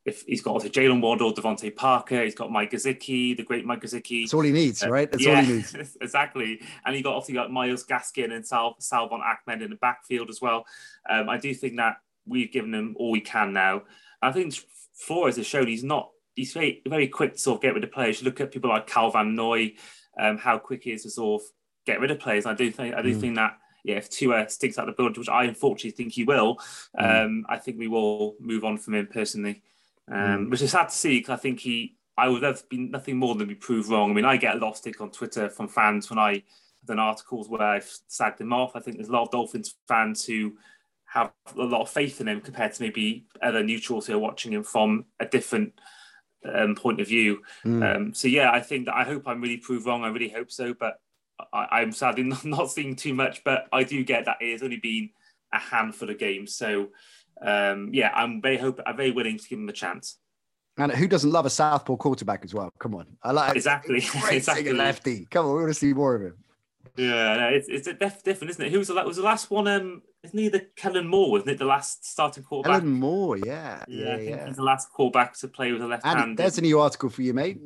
if 0.08 0.22
he's 0.22 0.42
got 0.42 0.52
also 0.52 0.70
Jaylen 0.70 1.02
Waddle, 1.02 1.34
DeVante 1.34 1.76
Parker, 1.76 2.24
he's 2.24 2.34
got 2.34 2.50
Mike 2.50 2.72
Gesicki, 2.72 3.36
the 3.36 3.44
great 3.44 3.66
Mike 3.66 3.82
Gesicki. 3.82 4.24
That's 4.24 4.34
all 4.34 4.42
he 4.42 4.54
needs, 4.54 4.82
uh, 4.82 4.90
right? 4.90 5.12
That's 5.12 5.26
yeah, 5.26 5.40
all 5.40 5.44
he 5.44 5.54
needs. 5.56 5.98
exactly. 6.02 6.62
And 6.86 6.96
he 6.96 7.02
got 7.02 7.14
obviously 7.14 7.36
got 7.36 7.52
Myles 7.52 7.86
Gaskin 7.86 8.32
and 8.32 8.48
Sal 8.48 8.78
Salvon 8.80 9.20
Ahmed 9.20 9.62
in 9.62 9.70
the 9.70 9.76
backfield 9.76 10.30
as 10.30 10.42
well. 10.42 10.66
Um, 11.10 11.28
I 11.28 11.38
do 11.38 11.54
think 11.54 11.76
that 11.76 11.98
we've 12.26 12.50
given 12.50 12.74
him 12.74 12.96
all 12.98 13.12
we 13.12 13.20
can 13.20 13.52
now. 13.52 13.84
I 14.22 14.32
think 14.32 14.54
Flores 14.94 15.36
has 15.36 15.46
shown 15.46 15.68
he's 15.68 15.84
not 15.84 16.10
he's 16.38 16.54
very 16.54 16.82
very 16.88 17.10
quick 17.10 17.34
to 17.34 17.40
sort 17.40 17.58
of 17.58 17.62
get 17.62 17.74
rid 17.74 17.84
of 17.84 17.92
players. 17.92 18.22
You 18.22 18.26
look 18.26 18.40
at 18.40 18.54
people 18.54 18.70
like 18.70 18.90
Van 18.90 19.36
Noy, 19.36 19.74
um, 20.18 20.38
how 20.38 20.58
quick 20.58 20.86
he 20.86 20.94
is 20.94 21.04
to 21.04 21.10
sort 21.10 21.42
of 21.42 21.48
get 21.86 22.00
rid 22.00 22.12
of 22.12 22.20
players. 22.20 22.46
I 22.46 22.54
do 22.54 22.72
think 22.72 22.96
I 22.96 23.02
do 23.02 23.14
mm. 23.14 23.20
think 23.20 23.36
that 23.36 23.58
yeah, 23.84 23.96
if 23.96 24.10
Tua 24.10 24.50
sticks 24.50 24.80
out 24.80 24.86
the 24.86 24.94
build, 24.94 25.18
which 25.18 25.28
I 25.28 25.44
unfortunately 25.44 25.92
think 25.92 26.14
he 26.14 26.24
will, 26.24 26.60
mm. 26.98 27.26
um, 27.26 27.46
I 27.50 27.58
think 27.58 27.78
we 27.78 27.90
will 27.90 28.38
move 28.40 28.64
on 28.64 28.78
from 28.78 28.96
him 28.96 29.08
personally 29.08 29.64
um, 30.12 30.18
mm. 30.18 30.50
which 30.52 30.62
is 30.62 30.72
sad 30.72 30.90
to 30.90 30.96
see 30.96 31.20
because 31.20 31.34
I 31.34 31.42
think 31.42 31.60
he, 31.60 31.96
I 32.18 32.30
would 32.30 32.44
have 32.44 32.68
been 32.70 32.92
nothing 32.92 33.18
more 33.18 33.36
than 33.36 33.48
be 33.48 33.56
proved 33.56 33.90
wrong. 33.90 34.12
I 34.12 34.14
mean, 34.14 34.26
I 34.26 34.38
get 34.38 34.56
a 34.56 34.60
lot 34.60 34.72
of 34.72 34.78
stick 34.78 35.02
on 35.02 35.12
Twitter 35.12 35.50
from 35.50 35.68
fans 35.68 36.10
when 36.10 36.20
I 36.20 36.44
done 36.86 37.00
articles 37.00 37.50
where 37.50 37.62
I've 37.62 37.92
sagged 38.08 38.42
him 38.42 38.54
off. 38.54 38.76
I 38.76 38.80
think 38.80 38.98
there's 38.98 39.10
a 39.10 39.14
lot 39.14 39.24
of 39.24 39.32
Dolphins 39.32 39.76
fans 39.88 40.26
who 40.26 40.58
have 41.06 41.32
a 41.56 41.64
lot 41.64 41.82
of 41.82 41.90
faith 41.90 42.20
in 42.20 42.28
him 42.28 42.42
compared 42.42 42.74
to 42.74 42.82
maybe 42.82 43.26
other 43.42 43.64
neutrals 43.64 44.08
who 44.08 44.14
are 44.14 44.20
watching 44.20 44.54
him 44.54 44.64
from 44.64 45.06
a 45.20 45.26
different 45.26 45.74
um, 46.54 46.76
point 46.76 47.00
of 47.00 47.08
view. 47.08 47.42
Mm. 47.66 47.96
Um, 47.96 48.14
so 48.14 48.28
yeah, 48.28 48.52
I 48.52 48.62
think 48.62 48.86
that 48.86 48.96
I 48.96 49.04
hope 49.04 49.28
I'm 49.28 49.42
really 49.42 49.58
proved 49.58 49.86
wrong. 49.86 50.04
I 50.04 50.10
really 50.10 50.30
hope 50.30 50.52
so. 50.52 50.74
But 50.74 51.00
I, 51.54 51.82
am 51.82 51.92
sadly 51.92 52.24
not, 52.24 52.46
not 52.46 52.72
seeing 52.72 52.96
too 52.96 53.14
much, 53.14 53.44
but 53.44 53.68
I 53.72 53.84
do 53.84 54.04
get 54.04 54.26
that 54.26 54.38
it 54.42 54.52
has 54.52 54.64
only 54.64 54.78
been 54.78 55.10
a 55.54 55.60
handful 55.60 56.10
of 56.10 56.20
games. 56.20 56.56
So 56.56 56.90
um, 57.42 57.90
yeah, 57.94 58.12
I'm 58.14 58.42
very 58.42 58.58
hope 58.58 58.80
I'm 58.86 58.98
very 58.98 59.12
willing 59.12 59.38
to 59.38 59.48
give 59.48 59.60
him 59.60 59.70
a 59.70 59.74
chance. 59.74 60.18
And 60.78 60.92
who 60.92 61.08
doesn't 61.08 61.32
love 61.32 61.46
a 61.46 61.50
southpaw 61.50 61.96
quarterback 61.98 62.44
as 62.44 62.54
well? 62.54 62.70
Come 62.80 62.96
on, 62.96 63.08
I 63.24 63.32
like 63.32 63.56
exactly 63.56 63.98
exactly 64.32 64.74
lefty. 64.74 65.28
Come 65.30 65.46
on, 65.46 65.54
we 65.54 65.62
want 65.62 65.70
to 65.70 65.74
see 65.74 65.94
more 65.94 66.16
of 66.16 66.22
him. 66.22 66.36
Yeah, 66.96 67.38
no, 67.38 67.48
it's 67.50 67.68
it's 67.68 67.88
def- 67.88 68.24
different, 68.24 68.52
isn't 68.52 68.66
it? 68.66 68.72
Who 68.72 68.80
was 68.80 68.88
the 68.88 68.96
was 68.96 69.18
the 69.18 69.24
last 69.24 69.52
one? 69.52 69.68
Um, 69.68 70.02
isn't 70.24 70.38
he 70.38 70.50
the 70.50 70.68
Kellen 70.76 71.08
Moore? 71.08 71.32
Wasn't 71.32 71.50
it 71.50 71.60
the 71.60 71.66
last 71.66 72.06
starting 72.06 72.44
quarterback? 72.44 72.80
Kellen 72.80 72.94
Moore, 72.94 73.38
yeah, 73.38 73.84
yeah, 73.88 74.18
yeah, 74.18 74.18
yeah. 74.18 74.48
he's 74.48 74.56
the 74.56 74.64
last 74.64 74.92
quarterback 74.92 75.38
to 75.40 75.48
play 75.48 75.72
with 75.72 75.82
a 75.82 75.88
left 75.88 76.06
hand. 76.06 76.38
There's 76.38 76.58
a 76.58 76.62
new 76.62 76.80
article 76.80 77.10
for 77.10 77.22
you, 77.22 77.34
mate. 77.34 77.60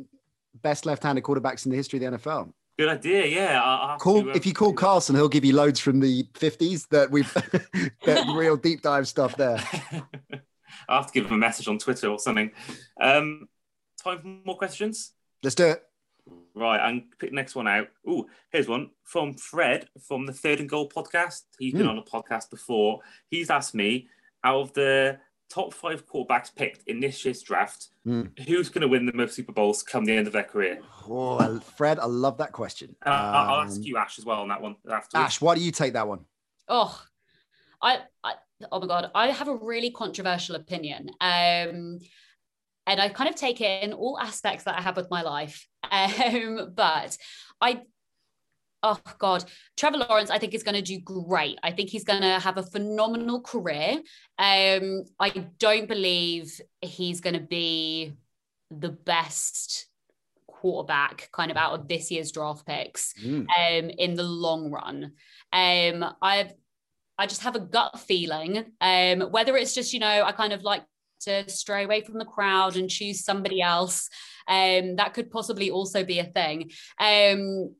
Best 0.62 0.86
left-handed 0.86 1.24
quarterbacks 1.24 1.66
in 1.66 1.72
the 1.72 1.78
history 1.78 2.04
of 2.04 2.12
the 2.12 2.18
NFL. 2.18 2.52
Good 2.78 2.90
idea. 2.90 3.26
Yeah. 3.28 3.98
Call 4.00 4.30
if 4.30 4.46
you 4.46 4.54
call 4.54 4.74
Carson, 4.74 5.16
he'll 5.16 5.30
give 5.30 5.46
you 5.46 5.54
loads 5.54 5.80
from 5.80 6.00
the 6.00 6.28
fifties 6.36 6.88
that 6.88 7.12
we've 7.12 7.32
that 8.06 8.34
real 8.36 8.58
deep 8.58 8.82
dive 8.82 9.08
stuff 9.08 9.36
there. 9.38 9.58
I 10.90 10.96
have 10.96 11.08
to 11.08 11.14
give 11.14 11.28
him 11.28 11.34
a 11.34 11.38
message 11.38 11.68
on 11.68 11.78
Twitter 11.78 12.08
or 12.08 12.20
something. 12.20 12.52
Um, 13.00 13.48
time 14.02 14.20
for 14.22 14.28
more 14.46 14.58
questions. 14.58 15.12
Let's 15.44 15.56
do 15.56 15.68
it. 15.68 15.84
Right, 16.54 16.80
and 16.88 17.04
pick 17.20 17.30
the 17.30 17.36
next 17.36 17.56
one 17.56 17.68
out. 17.68 17.88
Oh, 18.08 18.28
here's 18.52 18.68
one 18.68 18.92
from 19.04 19.34
Fred 19.34 19.88
from 20.08 20.26
the 20.26 20.34
Third 20.34 20.60
and 20.60 20.70
Goal 20.70 20.90
podcast. 20.90 21.42
He's 21.60 21.74
been 21.74 21.88
mm. 21.88 21.90
on 21.90 21.98
a 21.98 22.04
podcast 22.04 22.50
before. 22.50 23.00
He's 23.30 23.50
asked 23.50 23.74
me 23.74 24.08
out 24.44 24.62
of 24.62 24.74
the 24.74 25.20
top 25.52 25.74
five 25.74 26.08
quarterbacks 26.08 26.54
picked 26.56 26.88
in 26.88 27.00
this 27.00 27.24
year's 27.26 27.42
draft, 27.42 27.90
mm. 28.08 28.28
who's 28.48 28.70
going 28.70 28.82
to 28.82 28.88
win 28.88 29.06
the 29.06 29.14
most 29.14 29.36
Super 29.36 29.52
Bowls 29.52 29.84
come 29.84 30.06
the 30.06 30.16
end 30.16 30.28
of 30.28 30.34
their 30.34 30.44
career? 30.44 30.80
Oh, 31.08 31.60
Fred, 31.76 32.00
I 32.00 32.06
love 32.06 32.38
that 32.38 32.52
question. 32.52 32.96
Uh, 33.06 33.10
um, 33.10 33.16
I'll 33.16 33.62
ask 33.62 33.82
you, 33.84 33.98
Ash, 33.98 34.18
as 34.18 34.26
well 34.26 34.42
on 34.42 34.48
that 34.50 34.62
one. 34.62 34.76
Afterwards. 34.86 35.14
Ash, 35.14 35.42
why 35.42 35.56
do 35.56 35.62
you 35.62 35.72
take 35.72 35.94
that 35.94 36.08
one? 36.08 36.22
Oh, 36.68 37.00
I, 37.82 38.00
I, 38.24 38.34
oh 38.72 38.80
my 38.80 38.88
god, 38.88 39.12
I 39.14 39.28
have 39.28 39.48
a 39.48 39.56
really 39.56 39.92
controversial 39.92 40.56
opinion, 40.56 41.10
um, 41.20 42.00
and 42.88 43.00
I 43.00 43.10
kind 43.10 43.30
of 43.30 43.36
take 43.36 43.62
it 43.62 43.84
in 43.84 43.94
all 43.94 44.20
aspects 44.20 44.64
that 44.64 44.78
I 44.78 44.82
have 44.82 44.96
with 44.96 45.10
my 45.12 45.22
life. 45.22 45.68
Um, 45.92 46.72
but 46.74 47.18
I 47.60 47.82
oh 48.84 49.00
god. 49.18 49.44
Trevor 49.78 49.98
lawrence 49.98 50.30
i 50.30 50.38
think 50.38 50.54
is 50.54 50.64
going 50.64 50.76
to 50.76 50.82
do 50.82 51.00
great. 51.00 51.60
I 51.64 51.72
think 51.72 51.90
he's 51.90 52.04
going 52.04 52.22
to 52.22 52.40
have 52.40 52.58
a 52.58 52.64
phenomenal 52.64 53.42
career. 53.42 54.02
Um 54.38 55.04
i 55.20 55.30
don't 55.60 55.88
believe 55.88 56.60
he's 56.82 57.22
going 57.22 57.36
to 57.36 57.42
be 57.42 58.14
the 58.70 58.90
best 58.90 59.88
quarterback 60.48 61.30
kind 61.34 61.52
of 61.52 61.58
out 61.58 61.74
of 61.74 61.88
this 61.88 62.12
year's 62.12 62.32
draft 62.32 62.66
picks 62.66 63.14
mm. 63.24 63.42
um 63.42 63.90
in 63.98 64.16
the 64.16 64.24
long 64.24 64.70
run. 64.72 65.14
Um 65.54 66.06
i've 66.22 66.54
i 67.18 67.26
just 67.28 67.44
have 67.44 67.56
a 67.56 67.60
gut 67.60 68.00
feeling 68.00 68.66
um 68.80 69.22
whether 69.32 69.56
it's 69.58 69.76
just 69.76 69.94
you 69.94 70.00
know 70.00 70.24
i 70.24 70.32
kind 70.32 70.54
of 70.54 70.64
like 70.64 70.84
to 71.20 71.48
stray 71.48 71.84
away 71.84 72.02
from 72.02 72.18
the 72.18 72.26
crowd 72.26 72.76
and 72.76 72.90
choose 72.90 73.24
somebody 73.24 73.62
else 73.62 74.10
um 74.48 74.96
that 74.96 75.14
could 75.14 75.30
possibly 75.30 75.70
also 75.70 76.04
be 76.04 76.20
a 76.20 76.26
thing. 76.26 76.72
Um 77.00 77.76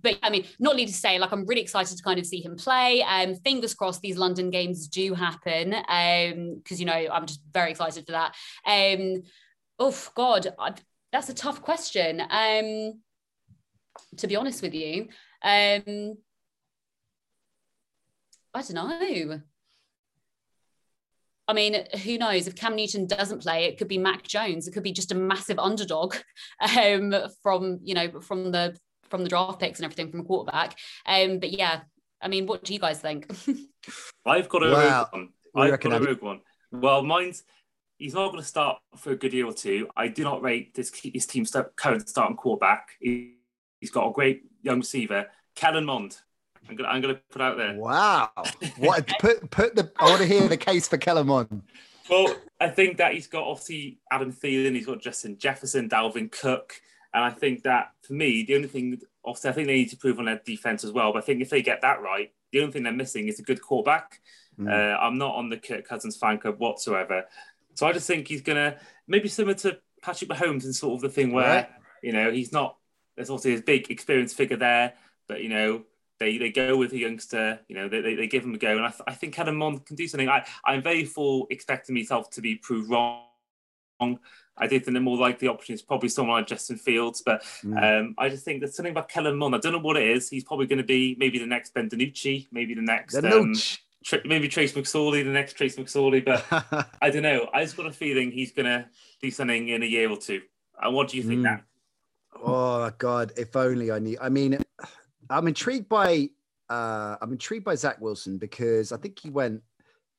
but 0.00 0.18
I 0.22 0.30
mean, 0.30 0.46
not 0.58 0.76
need 0.76 0.88
to 0.88 0.94
say, 0.94 1.18
like, 1.18 1.32
I'm 1.32 1.46
really 1.46 1.60
excited 1.60 1.96
to 1.96 2.02
kind 2.02 2.18
of 2.18 2.26
see 2.26 2.40
him 2.40 2.56
play. 2.56 3.02
Um, 3.02 3.34
fingers 3.36 3.74
crossed 3.74 4.00
these 4.00 4.18
London 4.18 4.50
games 4.50 4.88
do 4.88 5.14
happen. 5.14 5.74
Um, 5.74 6.56
because 6.56 6.80
you 6.80 6.86
know, 6.86 6.92
I'm 6.92 7.26
just 7.26 7.40
very 7.52 7.70
excited 7.70 8.06
for 8.06 8.12
that. 8.12 8.34
Um, 8.66 9.22
oh 9.78 10.08
God, 10.14 10.54
I, 10.58 10.74
that's 11.12 11.28
a 11.28 11.34
tough 11.34 11.62
question. 11.62 12.20
Um, 12.20 13.00
to 14.16 14.26
be 14.26 14.36
honest 14.36 14.62
with 14.62 14.74
you, 14.74 15.08
um, 15.42 16.16
I 18.54 18.62
don't 18.62 18.74
know. 18.74 19.40
I 21.48 21.54
mean, 21.54 21.84
who 22.04 22.18
knows? 22.18 22.46
If 22.46 22.54
Cam 22.54 22.76
Newton 22.76 23.06
doesn't 23.06 23.42
play, 23.42 23.64
it 23.64 23.76
could 23.76 23.88
be 23.88 23.98
Mac 23.98 24.22
Jones. 24.22 24.66
It 24.66 24.72
could 24.72 24.84
be 24.84 24.92
just 24.92 25.12
a 25.12 25.16
massive 25.16 25.58
underdog 25.58 26.14
um, 26.76 27.14
from 27.42 27.80
you 27.82 27.94
know 27.94 28.20
from 28.20 28.52
the 28.52 28.76
from 29.12 29.22
the 29.22 29.28
draft 29.28 29.60
picks 29.60 29.78
and 29.78 29.84
everything 29.84 30.10
from 30.10 30.20
a 30.20 30.24
quarterback. 30.24 30.78
Um, 31.04 31.38
but 31.38 31.50
yeah, 31.50 31.82
I 32.20 32.28
mean, 32.28 32.46
what 32.46 32.64
do 32.64 32.72
you 32.72 32.80
guys 32.80 32.98
think? 32.98 33.30
I've 34.26 34.48
got 34.48 34.62
a 34.62 34.70
well, 34.70 34.98
rogue 34.98 35.12
one. 35.12 35.28
I've 35.54 35.80
got 35.80 35.92
a 35.92 36.04
rogue 36.04 36.22
one. 36.22 36.40
Well, 36.72 37.02
mine's 37.02 37.44
he's 37.98 38.14
not 38.14 38.28
going 38.28 38.42
to 38.42 38.48
start 38.48 38.78
for 38.96 39.12
a 39.12 39.16
good 39.16 39.34
year 39.34 39.46
or 39.46 39.52
two. 39.52 39.86
I 39.94 40.08
do 40.08 40.24
not 40.24 40.40
rate 40.40 40.74
this 40.74 40.90
his 40.94 41.26
team's 41.26 41.54
current 41.76 42.08
starting 42.08 42.36
quarterback. 42.36 42.88
He, 42.98 43.34
has 43.82 43.90
got 43.90 44.08
a 44.08 44.12
great 44.12 44.44
young 44.62 44.78
receiver, 44.78 45.26
Kellen 45.54 45.84
Mond. 45.84 46.16
I'm 46.68 46.76
gonna, 46.76 46.88
I'm 46.88 47.02
gonna 47.02 47.20
put 47.30 47.42
out 47.42 47.58
there. 47.58 47.74
Wow! 47.74 48.30
What 48.78 49.06
put 49.18 49.50
put 49.50 49.76
the? 49.76 49.90
I 49.98 50.04
want 50.04 50.20
to 50.20 50.26
hear 50.26 50.48
the 50.48 50.56
case 50.56 50.88
for 50.88 50.96
Kellen 50.96 51.26
Mond. 51.26 51.62
Well, 52.08 52.34
I 52.60 52.68
think 52.68 52.96
that 52.98 53.14
he's 53.14 53.26
got 53.26 53.44
obviously 53.44 53.98
Adam 54.10 54.32
Thielen, 54.32 54.74
he's 54.74 54.86
got 54.86 55.00
Justin 55.00 55.36
Jefferson, 55.36 55.88
Dalvin 55.88 56.30
Cook. 56.30 56.74
And 57.14 57.24
I 57.24 57.30
think 57.30 57.64
that 57.64 57.91
for 58.02 58.14
me, 58.14 58.44
the 58.44 58.54
only 58.56 58.68
thing, 58.68 59.00
obviously, 59.24 59.50
I 59.50 59.52
think 59.52 59.66
they 59.68 59.74
need 59.74 59.90
to 59.90 59.96
prove 59.96 60.18
on 60.18 60.26
their 60.26 60.40
defense 60.44 60.84
as 60.84 60.92
well. 60.92 61.12
But 61.12 61.22
I 61.22 61.26
think 61.26 61.40
if 61.40 61.50
they 61.50 61.62
get 61.62 61.82
that 61.82 62.02
right, 62.02 62.32
the 62.52 62.60
only 62.60 62.72
thing 62.72 62.82
they're 62.82 62.92
missing 62.92 63.28
is 63.28 63.38
a 63.38 63.42
good 63.42 63.62
quarterback. 63.62 64.20
Mm. 64.58 64.70
Uh, 64.70 64.98
I'm 64.98 65.18
not 65.18 65.36
on 65.36 65.48
the 65.48 65.56
Kirk 65.56 65.86
Cousins 65.86 66.16
fan 66.16 66.38
club 66.38 66.56
whatsoever. 66.58 67.24
So 67.74 67.86
I 67.86 67.92
just 67.92 68.06
think 68.06 68.28
he's 68.28 68.42
going 68.42 68.56
to 68.56 68.78
maybe 69.06 69.28
similar 69.28 69.54
to 69.54 69.78
Patrick 70.02 70.30
Mahomes 70.30 70.64
in 70.64 70.72
sort 70.72 70.94
of 70.94 71.00
the 71.00 71.08
thing 71.08 71.32
where, 71.32 71.46
right. 71.46 71.68
you 72.02 72.12
know, 72.12 72.30
he's 72.30 72.52
not, 72.52 72.76
there's 73.16 73.30
obviously 73.30 73.54
a 73.54 73.62
big 73.62 73.90
experience 73.90 74.34
figure 74.34 74.56
there, 74.56 74.94
but, 75.28 75.42
you 75.42 75.48
know, 75.48 75.84
they, 76.18 76.38
they 76.38 76.50
go 76.50 76.76
with 76.76 76.92
a 76.92 76.98
youngster, 76.98 77.60
you 77.68 77.74
know, 77.74 77.88
they, 77.88 78.00
they, 78.00 78.14
they 78.14 78.26
give 78.26 78.44
him 78.44 78.54
a 78.54 78.58
go. 78.58 78.76
And 78.76 78.84
I, 78.84 78.90
th- 78.90 79.02
I 79.06 79.14
think 79.14 79.38
Adam 79.38 79.56
Mond 79.56 79.86
can 79.86 79.96
do 79.96 80.06
something. 80.06 80.28
I, 80.28 80.46
I'm 80.64 80.82
very 80.82 81.04
full 81.04 81.46
expecting 81.50 81.94
myself 81.94 82.30
to 82.30 82.40
be 82.40 82.56
proved 82.56 82.90
wrong. 82.90 83.22
I 84.56 84.66
do 84.66 84.78
think 84.78 84.94
the 84.94 85.00
more 85.00 85.16
likely 85.16 85.48
option 85.48 85.74
is 85.74 85.82
probably 85.82 86.08
someone 86.08 86.36
like 86.38 86.46
Justin 86.46 86.76
Fields, 86.76 87.22
but 87.24 87.42
mm. 87.64 88.00
um, 88.00 88.14
I 88.18 88.28
just 88.28 88.44
think 88.44 88.60
there's 88.60 88.76
something 88.76 88.92
about 88.92 89.08
Kellen 89.08 89.36
Mond. 89.36 89.54
I 89.54 89.58
don't 89.58 89.72
know 89.72 89.78
what 89.78 89.96
it 89.96 90.08
is. 90.08 90.28
He's 90.28 90.44
probably 90.44 90.66
going 90.66 90.78
to 90.78 90.84
be 90.84 91.16
maybe 91.18 91.38
the 91.38 91.46
next 91.46 91.72
Ben 91.72 91.88
DiNucci, 91.88 92.48
maybe 92.52 92.74
the 92.74 92.82
next 92.82 93.14
um, 93.16 93.54
maybe 94.24 94.48
Trace 94.48 94.72
McSorley, 94.72 95.24
the 95.24 95.30
next 95.30 95.54
Trace 95.54 95.76
McSorley, 95.76 96.24
but 96.24 96.44
I 97.02 97.10
don't 97.10 97.22
know. 97.22 97.48
I 97.52 97.62
just 97.62 97.76
got 97.76 97.86
a 97.86 97.92
feeling 97.92 98.30
he's 98.30 98.52
going 98.52 98.66
to 98.66 98.86
do 99.22 99.30
something 99.30 99.68
in 99.68 99.82
a 99.82 99.86
year 99.86 100.10
or 100.10 100.16
two. 100.16 100.42
And 100.80 100.94
what 100.94 101.08
do 101.08 101.16
you 101.16 101.22
think 101.22 101.40
mm. 101.40 101.44
now? 101.44 101.60
Oh 102.44 102.90
God, 102.98 103.32
if 103.36 103.56
only 103.56 103.90
I 103.90 103.98
knew. 103.98 104.18
I 104.20 104.28
mean, 104.28 104.58
I'm 105.30 105.48
intrigued 105.48 105.88
by 105.88 106.28
uh, 106.68 107.16
I'm 107.20 107.32
intrigued 107.32 107.64
by 107.64 107.74
Zach 107.74 108.00
Wilson 108.00 108.38
because 108.38 108.92
I 108.92 108.96
think 108.96 109.18
he 109.18 109.30
went 109.30 109.62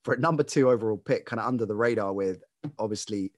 for 0.04 0.14
a 0.14 0.20
number 0.20 0.44
two 0.44 0.70
overall 0.70 0.98
pick, 0.98 1.26
kind 1.26 1.40
of 1.40 1.48
under 1.48 1.66
the 1.66 1.76
radar 1.76 2.14
with 2.14 2.44
obviously 2.80 3.32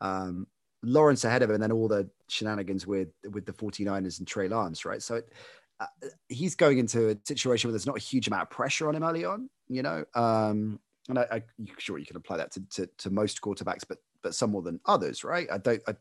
um, 0.00 0.46
Lawrence 0.82 1.24
ahead 1.24 1.42
of 1.42 1.50
him, 1.50 1.54
and 1.54 1.62
then 1.62 1.72
all 1.72 1.88
the 1.88 2.08
shenanigans 2.28 2.86
with 2.86 3.08
with 3.30 3.46
the 3.46 3.52
49ers 3.52 4.18
and 4.18 4.28
Trey 4.28 4.48
Lance, 4.48 4.84
right? 4.84 5.02
So 5.02 5.16
it, 5.16 5.32
uh, 5.80 5.86
he's 6.28 6.54
going 6.54 6.78
into 6.78 7.10
a 7.10 7.16
situation 7.24 7.68
where 7.68 7.72
there's 7.72 7.86
not 7.86 7.96
a 7.96 8.00
huge 8.00 8.26
amount 8.26 8.42
of 8.42 8.50
pressure 8.50 8.88
on 8.88 8.96
him 8.96 9.04
early 9.04 9.24
on, 9.24 9.48
you 9.68 9.82
know. 9.82 10.04
Um, 10.14 10.80
and 11.08 11.18
I, 11.18 11.26
I 11.30 11.42
sure 11.78 11.98
you 11.98 12.06
can 12.06 12.16
apply 12.16 12.36
that 12.38 12.52
to, 12.52 12.62
to, 12.70 12.88
to 12.98 13.10
most 13.10 13.40
quarterbacks, 13.40 13.84
but 13.88 13.98
but 14.22 14.34
some 14.34 14.50
more 14.50 14.62
than 14.62 14.80
others, 14.86 15.24
right? 15.24 15.48
I 15.50 15.58
don't. 15.58 15.82
I, 15.86 15.94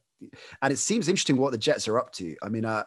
and 0.64 0.74
it 0.74 0.78
seems 0.78 1.08
interesting 1.08 1.38
what 1.38 1.52
the 1.52 1.58
Jets 1.58 1.88
are 1.88 2.00
up 2.00 2.12
to. 2.14 2.36
I 2.42 2.50
mean, 2.50 2.66
uh, 2.66 2.86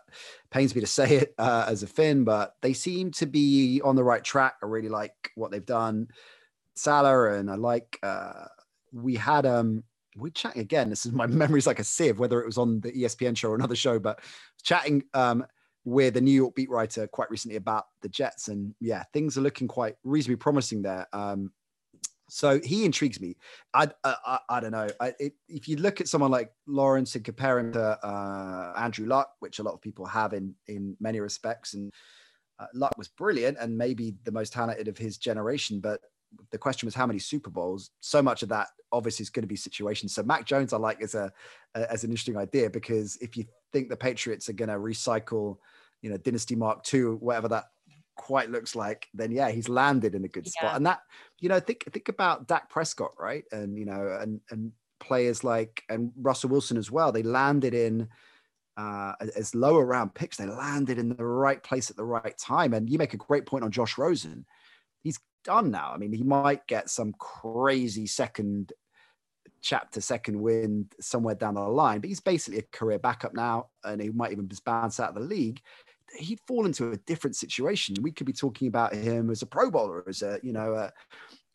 pains 0.50 0.74
me 0.74 0.80
to 0.80 0.86
say 0.88 1.16
it 1.16 1.34
uh, 1.38 1.66
as 1.68 1.82
a 1.82 1.86
Fin, 1.86 2.24
but 2.24 2.56
they 2.62 2.72
seem 2.72 3.12
to 3.12 3.26
be 3.26 3.80
on 3.84 3.96
the 3.96 4.04
right 4.04 4.22
track. 4.22 4.54
I 4.62 4.66
really 4.66 4.88
like 4.88 5.30
what 5.36 5.50
they've 5.50 5.64
done, 5.64 6.08
Salah, 6.74 7.34
and 7.34 7.50
I 7.50 7.54
like. 7.54 7.98
Uh, 8.02 8.46
we 8.92 9.14
had 9.14 9.46
um 9.46 9.84
we're 10.16 10.30
chatting 10.30 10.62
again. 10.62 10.90
This 10.90 11.06
is 11.06 11.12
my 11.12 11.26
memory's 11.28 11.66
like 11.66 11.78
a 11.78 11.84
sieve, 11.84 12.18
whether 12.18 12.40
it 12.40 12.46
was 12.46 12.58
on 12.58 12.80
the 12.80 12.92
ESPN 12.92 13.36
show 13.36 13.50
or 13.50 13.54
another 13.54 13.76
show, 13.76 13.98
but 13.98 14.20
chatting 14.62 15.04
um, 15.14 15.44
with 15.84 16.16
a 16.16 16.20
New 16.20 16.32
York 16.32 16.54
beat 16.54 16.70
writer 16.70 17.06
quite 17.06 17.30
recently 17.30 17.56
about 17.56 17.86
the 18.02 18.08
Jets, 18.08 18.48
and 18.48 18.74
yeah, 18.80 19.04
things 19.12 19.38
are 19.38 19.42
looking 19.42 19.68
quite 19.68 19.96
reasonably 20.04 20.36
promising 20.36 20.82
there. 20.82 21.06
Um, 21.12 21.52
so 22.28 22.60
he 22.62 22.84
intrigues 22.84 23.20
me. 23.20 23.36
I 23.74 23.88
I, 24.04 24.38
I 24.48 24.60
don't 24.60 24.72
know. 24.72 24.88
I, 25.00 25.14
it, 25.18 25.32
if 25.48 25.68
you 25.68 25.76
look 25.76 26.00
at 26.00 26.08
someone 26.08 26.30
like 26.30 26.52
Lawrence 26.66 27.14
and 27.14 27.24
compare 27.24 27.58
him 27.58 27.72
to 27.72 28.06
uh, 28.06 28.72
Andrew 28.76 29.06
Luck, 29.06 29.32
which 29.40 29.58
a 29.58 29.62
lot 29.62 29.74
of 29.74 29.80
people 29.80 30.06
have 30.06 30.32
in 30.32 30.54
in 30.68 30.96
many 31.00 31.20
respects, 31.20 31.74
and 31.74 31.92
uh, 32.60 32.66
Luck 32.74 32.92
was 32.96 33.08
brilliant 33.08 33.56
and 33.58 33.76
maybe 33.76 34.14
the 34.24 34.32
most 34.32 34.52
talented 34.52 34.86
of 34.86 34.98
his 34.98 35.16
generation, 35.18 35.80
but 35.80 36.00
the 36.51 36.59
question 36.59 36.86
was 36.86 36.94
how 36.94 37.07
many 37.07 37.19
Super 37.19 37.51
Bowls. 37.51 37.90
So 38.01 38.23
much 38.23 38.43
of 38.43 38.48
that 38.51 38.69
obviously 38.93 39.23
is 39.23 39.31
going 39.31 39.43
to 39.43 39.48
be 39.48 39.57
situations. 39.57 40.15
So 40.15 40.23
Mac 40.23 40.44
Jones, 40.44 40.73
I 40.73 40.78
like 40.78 41.02
as 41.02 41.15
a, 41.15 41.32
as 41.74 42.05
an 42.05 42.11
interesting 42.11 42.36
idea 42.36 42.70
because 42.70 43.16
if 43.16 43.36
you 43.36 43.44
think 43.73 43.89
the 43.89 43.97
Patriots 43.97 44.48
are 44.48 44.55
going 44.55 44.69
to 44.69 44.77
recycle, 44.77 45.59
you 46.02 46.11
know, 46.11 46.16
Dynasty 46.16 46.57
Mark 46.57 46.82
II, 46.93 47.02
whatever 47.02 47.48
that 47.48 47.65
quite 48.16 48.51
looks 48.51 48.74
like, 48.74 49.09
then 49.15 49.32
yeah, 49.32 49.51
he's 49.51 49.69
landed 49.69 50.15
in 50.15 50.24
a 50.24 50.28
good 50.28 50.47
spot. 50.47 50.77
And 50.77 50.86
that, 50.86 51.01
you 51.39 51.48
know, 51.48 51.61
think 51.61 51.85
think 51.93 52.09
about 52.09 52.48
Dak 52.48 52.69
Prescott, 52.69 53.12
right? 53.19 53.44
And 53.52 53.78
you 53.78 53.85
know, 53.85 54.19
and 54.20 54.40
and 54.51 54.73
players 54.98 55.43
like 55.43 55.82
and 55.89 56.12
Russell 56.16 56.51
Wilson 56.51 56.77
as 56.77 56.90
well. 56.90 57.12
They 57.12 57.23
landed 57.23 57.74
in 57.74 58.09
uh, 58.77 59.12
as 59.36 59.55
lower 59.55 59.85
round 59.85 60.15
picks, 60.15 60.36
they 60.36 60.47
landed 60.47 60.98
in 60.98 61.11
the 61.11 61.24
right 61.24 61.62
place 61.62 61.90
at 61.90 61.97
the 61.97 62.05
right 62.05 62.36
time. 62.39 62.73
And 62.73 62.89
you 62.89 62.98
make 62.98 63.15
a 63.15 63.19
great 63.19 63.47
point 63.47 63.65
on 63.65 63.70
Josh 63.70 63.98
Rosen. 63.98 64.47
He's 65.02 65.19
done 65.44 65.70
now. 65.70 65.92
I 65.94 65.98
mean, 65.98 66.12
he 66.12 66.22
might 66.22 66.66
get 66.66 66.90
some 66.90 67.14
crazy 67.18 68.06
second 68.06 68.72
chapter, 69.60 70.00
second 70.00 70.40
win 70.40 70.88
somewhere 71.00 71.34
down 71.34 71.54
the 71.54 71.60
line, 71.60 72.00
but 72.00 72.08
he's 72.08 72.20
basically 72.20 72.60
a 72.60 72.76
career 72.76 72.98
backup 72.98 73.34
now, 73.34 73.68
and 73.84 74.00
he 74.00 74.10
might 74.10 74.32
even 74.32 74.48
bounce 74.64 75.00
out 75.00 75.10
of 75.10 75.14
the 75.14 75.20
league. 75.20 75.60
He'd 76.16 76.40
fall 76.46 76.66
into 76.66 76.90
a 76.90 76.96
different 76.96 77.36
situation. 77.36 77.94
We 78.00 78.12
could 78.12 78.26
be 78.26 78.32
talking 78.32 78.68
about 78.68 78.94
him 78.94 79.30
as 79.30 79.42
a 79.42 79.46
Pro 79.46 79.70
Bowler, 79.70 80.04
as 80.08 80.22
a 80.22 80.40
you 80.42 80.52
know, 80.52 80.74
a, 80.74 80.92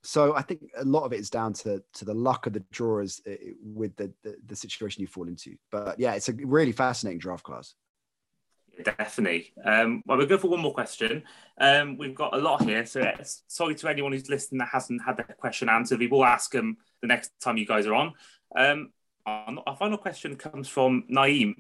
so 0.03 0.35
I 0.35 0.43
think 0.43 0.61
a 0.77 0.85
lot 0.85 1.03
of 1.03 1.13
it 1.13 1.19
is 1.19 1.29
down 1.29 1.53
to 1.53 1.83
to 1.93 2.05
the 2.05 2.13
luck 2.13 2.45
of 2.45 2.53
the 2.53 2.63
drawers 2.71 3.21
uh, 3.27 3.33
with 3.61 3.95
the, 3.95 4.13
the, 4.23 4.35
the 4.45 4.55
situation 4.55 5.01
you 5.01 5.07
fall 5.07 5.27
into. 5.27 5.55
But 5.71 5.99
yeah, 5.99 6.13
it's 6.13 6.29
a 6.29 6.33
really 6.33 6.71
fascinating 6.71 7.19
draft 7.19 7.43
class. 7.43 7.73
Definitely. 8.83 9.53
Um, 9.63 10.03
well, 10.05 10.17
we'll 10.17 10.27
go 10.27 10.37
for 10.37 10.49
one 10.49 10.59
more 10.59 10.73
question. 10.73 11.23
Um, 11.59 11.97
we've 11.97 12.15
got 12.15 12.35
a 12.35 12.37
lot 12.37 12.63
here, 12.63 12.85
so 12.85 13.11
sorry 13.47 13.75
to 13.75 13.87
anyone 13.87 14.11
who's 14.11 14.29
listening 14.29 14.59
that 14.59 14.69
hasn't 14.71 15.01
had 15.05 15.17
their 15.17 15.25
question 15.37 15.69
answered. 15.69 15.99
We 15.99 16.07
will 16.07 16.25
ask 16.25 16.51
them 16.51 16.77
the 17.01 17.07
next 17.07 17.31
time 17.41 17.57
you 17.57 17.65
guys 17.65 17.85
are 17.85 17.95
on. 17.95 18.13
Um, 18.55 18.91
our 19.25 19.75
final 19.77 19.97
question 19.97 20.35
comes 20.35 20.67
from 20.67 21.05
Naeem. 21.11 21.55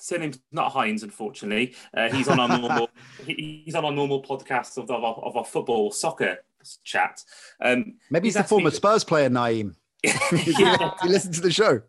Surname's 0.00 0.40
not 0.50 0.72
Hines, 0.72 1.02
unfortunately. 1.02 1.74
Uh, 1.96 2.10
he's 2.10 2.28
on 2.28 2.40
our 2.40 2.48
normal. 2.48 2.90
he's 3.26 3.74
on 3.74 3.84
our 3.84 3.92
normal 3.92 4.22
podcast 4.22 4.76
of, 4.76 4.90
of, 4.90 5.04
of 5.04 5.36
our 5.36 5.44
football 5.44 5.92
soccer 5.92 6.38
chat. 6.82 7.20
Um, 7.60 7.94
Maybe 8.10 8.28
he's, 8.28 8.34
he's 8.34 8.42
the 8.42 8.48
former 8.48 8.70
to... 8.70 8.76
Spurs 8.76 9.04
player, 9.04 9.30
Nayim. 9.30 9.74
he 10.02 11.08
listened 11.08 11.34
to 11.34 11.40
the 11.40 11.52
show. 11.52 11.82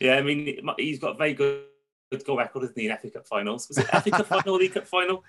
Yeah, 0.00 0.16
I 0.16 0.22
mean, 0.22 0.60
he's 0.78 0.98
got 0.98 1.18
very 1.18 1.34
good, 1.34 1.62
good 1.62 1.69
goal 2.18 2.38
record, 2.38 2.64
isn't 2.64 2.78
he, 2.78 2.88
in 2.88 2.96
FA 2.96 3.10
Cup 3.10 3.26
finals? 3.26 3.68
Was 3.68 3.78
it 3.78 3.86
FA 3.86 4.10
Cup 4.10 4.26
final, 4.44 4.56
League 4.56 4.74
Cup 4.74 4.86
final? 4.86 5.24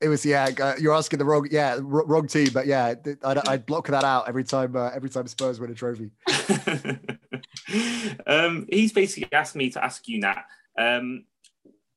It 0.00 0.08
was 0.08 0.24
yeah. 0.24 0.48
Uh, 0.60 0.74
you're 0.78 0.94
asking 0.94 1.18
the 1.18 1.24
wrong 1.24 1.48
yeah 1.50 1.78
wrong 1.80 2.28
team, 2.28 2.50
but 2.52 2.66
yeah, 2.66 2.94
I'd, 3.24 3.38
I'd 3.48 3.66
block 3.66 3.88
that 3.88 4.04
out 4.04 4.28
every 4.28 4.44
time 4.44 4.76
uh, 4.76 4.90
every 4.94 5.10
time 5.10 5.26
Spurs 5.26 5.58
win 5.58 5.70
a 5.70 5.74
trophy. 5.74 6.10
um, 8.26 8.66
he's 8.70 8.92
basically 8.92 9.28
asked 9.32 9.56
me 9.56 9.70
to 9.70 9.84
ask 9.84 10.06
you, 10.06 10.20
Nat. 10.20 10.44
Um, 10.76 11.24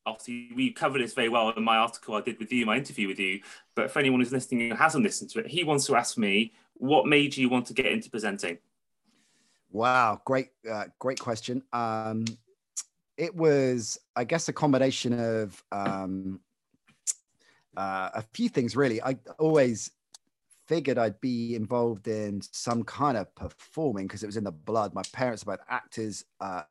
obviously 0.04 0.50
we 0.54 0.72
covered 0.72 1.00
this 1.00 1.14
very 1.14 1.28
well 1.28 1.50
in 1.50 1.62
my 1.62 1.76
article 1.76 2.14
I 2.14 2.20
did 2.20 2.38
with 2.38 2.52
you, 2.52 2.66
my 2.66 2.76
interview 2.76 3.08
with 3.08 3.18
you. 3.18 3.40
But 3.74 3.90
for 3.90 3.98
anyone 3.98 4.20
who's 4.20 4.32
listening 4.32 4.70
who 4.70 4.76
hasn't 4.76 5.04
listened 5.04 5.30
to 5.30 5.40
it, 5.40 5.46
he 5.46 5.64
wants 5.64 5.86
to 5.86 5.96
ask 5.96 6.18
me, 6.18 6.52
what 6.74 7.06
made 7.06 7.36
you 7.36 7.48
want 7.48 7.66
to 7.66 7.74
get 7.74 7.86
into 7.86 8.10
presenting? 8.10 8.58
Wow, 9.70 10.20
great, 10.24 10.48
uh, 10.70 10.84
great 10.98 11.18
question. 11.18 11.62
Um, 11.72 12.24
it 13.22 13.36
was, 13.36 13.98
I 14.16 14.24
guess, 14.24 14.48
a 14.48 14.52
combination 14.52 15.12
of 15.12 15.62
um, 15.70 16.40
uh, 17.76 18.10
a 18.14 18.24
few 18.34 18.48
things. 18.48 18.74
Really, 18.74 19.00
I 19.00 19.16
always 19.38 19.92
figured 20.66 20.98
I'd 20.98 21.20
be 21.20 21.54
involved 21.54 22.08
in 22.08 22.40
some 22.50 22.82
kind 22.82 23.16
of 23.16 23.32
performing 23.36 24.08
because 24.08 24.24
it 24.24 24.26
was 24.26 24.36
in 24.36 24.42
the 24.42 24.50
blood. 24.50 24.92
My 24.92 25.02
parents 25.12 25.44
are 25.44 25.56
both 25.56 25.64
actors. 25.68 26.24
Uh, 26.40 26.62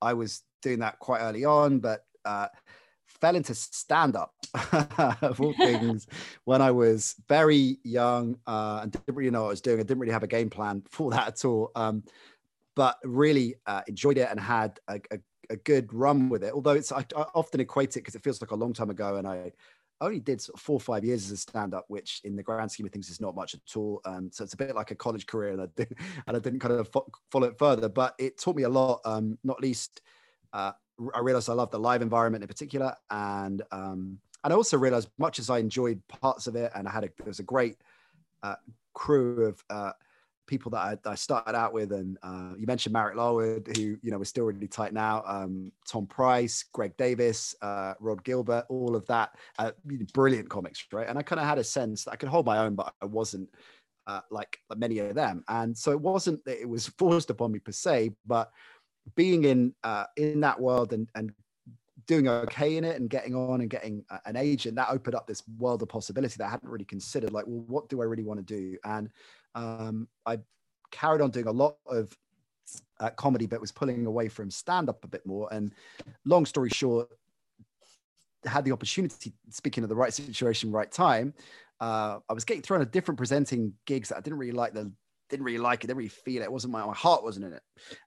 I 0.00 0.14
was 0.14 0.42
doing 0.60 0.80
that 0.80 0.98
quite 0.98 1.20
early 1.20 1.44
on, 1.44 1.78
but 1.78 2.04
uh, 2.24 2.48
fell 3.06 3.36
into 3.36 3.54
stand 3.54 4.16
up 4.16 4.34
of 5.22 5.40
all 5.40 5.52
things 5.56 6.08
when 6.42 6.60
I 6.60 6.72
was 6.72 7.14
very 7.28 7.78
young 7.84 8.38
uh, 8.48 8.80
and 8.82 8.90
didn't 8.90 9.14
really 9.14 9.30
know 9.30 9.42
what 9.42 9.48
I 9.48 9.50
was 9.50 9.60
doing. 9.60 9.78
I 9.78 9.84
didn't 9.84 10.00
really 10.00 10.12
have 10.12 10.24
a 10.24 10.26
game 10.26 10.50
plan 10.50 10.82
for 10.90 11.12
that 11.12 11.28
at 11.28 11.44
all. 11.44 11.70
Um, 11.76 12.02
but 12.74 12.98
really 13.04 13.54
uh, 13.66 13.82
enjoyed 13.86 14.18
it 14.18 14.28
and 14.30 14.40
had 14.40 14.80
a, 14.88 15.00
a, 15.12 15.18
a, 15.52 15.56
good 15.56 15.92
run 15.92 16.28
with 16.28 16.42
it. 16.44 16.52
Although 16.52 16.72
it's 16.72 16.92
I, 16.92 17.04
I 17.16 17.24
often 17.34 17.60
equate 17.60 17.96
it 17.96 18.00
because 18.00 18.14
it 18.14 18.22
feels 18.22 18.40
like 18.40 18.50
a 18.50 18.56
long 18.56 18.72
time 18.72 18.90
ago, 18.90 19.16
and 19.16 19.26
I 19.26 19.52
only 20.00 20.20
did 20.20 20.40
sort 20.40 20.56
of 20.56 20.60
four 20.60 20.76
or 20.76 20.80
five 20.80 21.04
years 21.04 21.26
as 21.26 21.30
a 21.30 21.36
stand-up, 21.36 21.84
which 21.88 22.20
in 22.24 22.34
the 22.34 22.42
grand 22.42 22.70
scheme 22.70 22.86
of 22.86 22.92
things 22.92 23.08
is 23.08 23.20
not 23.20 23.36
much 23.36 23.54
at 23.54 23.60
all. 23.76 24.00
Um, 24.04 24.30
so 24.32 24.42
it's 24.44 24.54
a 24.54 24.56
bit 24.56 24.74
like 24.74 24.90
a 24.90 24.96
college 24.96 25.26
career, 25.26 25.52
and 25.52 25.62
I 25.62 25.66
didn't, 25.76 25.98
and 26.26 26.36
I 26.36 26.40
didn't 26.40 26.60
kind 26.60 26.74
of 26.74 26.88
fo- 26.88 27.10
follow 27.30 27.48
it 27.48 27.58
further. 27.58 27.88
But 27.88 28.14
it 28.18 28.38
taught 28.38 28.56
me 28.56 28.64
a 28.64 28.68
lot, 28.68 29.00
um, 29.04 29.38
not 29.44 29.60
least 29.60 30.00
uh, 30.52 30.72
I 31.14 31.20
realized 31.20 31.48
I 31.48 31.54
loved 31.54 31.72
the 31.72 31.78
live 31.78 32.02
environment 32.02 32.42
in 32.44 32.48
particular, 32.48 32.94
and 33.10 33.62
um, 33.70 34.18
and 34.44 34.52
I 34.52 34.56
also 34.56 34.76
realized 34.76 35.08
much 35.18 35.38
as 35.38 35.50
I 35.50 35.58
enjoyed 35.58 36.00
parts 36.08 36.46
of 36.46 36.56
it, 36.56 36.70
and 36.74 36.86
I 36.86 36.90
had 36.90 37.04
a 37.04 37.08
there 37.18 37.26
was 37.26 37.38
a 37.38 37.44
great 37.44 37.76
uh, 38.42 38.56
crew 38.94 39.46
of 39.46 39.64
uh, 39.70 39.92
people 40.52 40.70
that 40.70 41.00
I, 41.06 41.10
I, 41.10 41.14
started 41.14 41.56
out 41.56 41.72
with, 41.72 41.92
and 41.92 42.18
uh, 42.22 42.52
you 42.58 42.66
mentioned 42.66 42.92
Marek 42.92 43.16
Larwood, 43.16 43.74
who 43.74 43.96
you 44.02 44.10
know 44.10 44.18
we're 44.18 44.24
still 44.24 44.44
really 44.44 44.68
tight 44.68 44.92
now. 44.92 45.22
Um, 45.26 45.72
Tom 45.88 46.06
Price, 46.06 46.62
Greg 46.74 46.94
Davies, 46.98 47.54
uh, 47.62 47.94
Rhod 48.00 48.22
Gilbert, 48.22 48.66
all 48.68 48.94
of 48.94 49.06
that, 49.06 49.34
uh, 49.58 49.70
brilliant 50.12 50.50
comics, 50.50 50.84
right? 50.92 51.08
And 51.08 51.18
I 51.18 51.22
kind 51.22 51.40
of 51.40 51.46
had 51.46 51.56
a 51.56 51.64
sense 51.64 52.04
that 52.04 52.10
I 52.10 52.16
could 52.16 52.28
hold 52.28 52.44
my 52.44 52.58
own, 52.58 52.74
but 52.74 52.92
I 53.00 53.06
wasn't. 53.06 53.48
Uh, 54.04 54.20
like, 54.32 54.58
many 54.76 54.98
of 54.98 55.14
them, 55.14 55.44
and 55.46 55.78
so 55.78 55.92
it 55.92 56.00
wasn't 56.00 56.44
that 56.44 56.60
it 56.60 56.68
was 56.68 56.88
forced 56.98 57.30
upon 57.30 57.52
me 57.52 57.60
per 57.60 57.72
se, 57.72 58.10
but 58.26 58.50
being 59.14 59.44
in 59.44 59.72
uh, 59.84 60.04
in 60.16 60.40
that 60.40 60.60
world 60.60 60.92
and 60.92 61.08
and 61.14 61.32
doing 62.06 62.28
okay 62.28 62.76
in 62.76 62.84
it 62.84 63.00
and 63.00 63.08
getting 63.08 63.34
on 63.34 63.60
and 63.60 63.70
getting 63.70 64.04
an 64.24 64.36
agent 64.36 64.74
that 64.74 64.90
opened 64.90 65.14
up 65.14 65.26
this 65.26 65.42
world 65.58 65.82
of 65.82 65.88
possibility 65.88 66.34
that 66.36 66.46
I 66.46 66.50
hadn't 66.50 66.68
really 66.68 66.84
considered. 66.84 67.32
Like, 67.32 67.44
well, 67.46 67.64
what 67.68 67.88
do 67.88 68.02
I 68.02 68.04
really 68.04 68.24
want 68.24 68.44
to 68.44 68.54
do? 68.54 68.76
And 68.84 69.08
um, 69.54 70.08
I 70.26 70.38
carried 70.90 71.20
on 71.20 71.30
doing 71.30 71.46
a 71.46 71.52
lot 71.52 71.76
of 71.86 72.16
uh, 73.00 73.10
comedy, 73.10 73.46
but 73.46 73.60
was 73.60 73.72
pulling 73.72 74.06
away 74.06 74.28
from 74.28 74.50
stand 74.50 74.88
up 74.88 75.04
a 75.04 75.08
bit 75.08 75.26
more. 75.26 75.48
And 75.52 75.72
long 76.24 76.46
story 76.46 76.70
short, 76.70 77.08
had 78.44 78.64
the 78.64 78.72
opportunity, 78.72 79.32
speaking 79.50 79.84
of 79.84 79.88
the 79.88 79.96
right 79.96 80.12
situation, 80.12 80.70
right 80.70 80.90
time. 80.90 81.34
Uh, 81.80 82.18
I 82.28 82.32
was 82.32 82.44
getting 82.44 82.62
thrown 82.62 82.82
a 82.82 82.86
different 82.86 83.18
presenting 83.18 83.72
gigs 83.86 84.08
that 84.08 84.18
I 84.18 84.20
didn't 84.20 84.38
really 84.38 84.52
like 84.52 84.72
the 84.72 84.92
didn't 85.28 85.46
really 85.46 85.58
like 85.58 85.82
it, 85.82 85.86
didn't 85.86 85.96
really 85.96 86.08
feel 86.08 86.42
it. 86.42 86.44
It 86.44 86.52
wasn't 86.52 86.74
my, 86.74 86.84
my 86.84 86.92
heart 86.92 87.24
wasn't 87.24 87.46
in 87.46 87.54
it. 87.54 87.62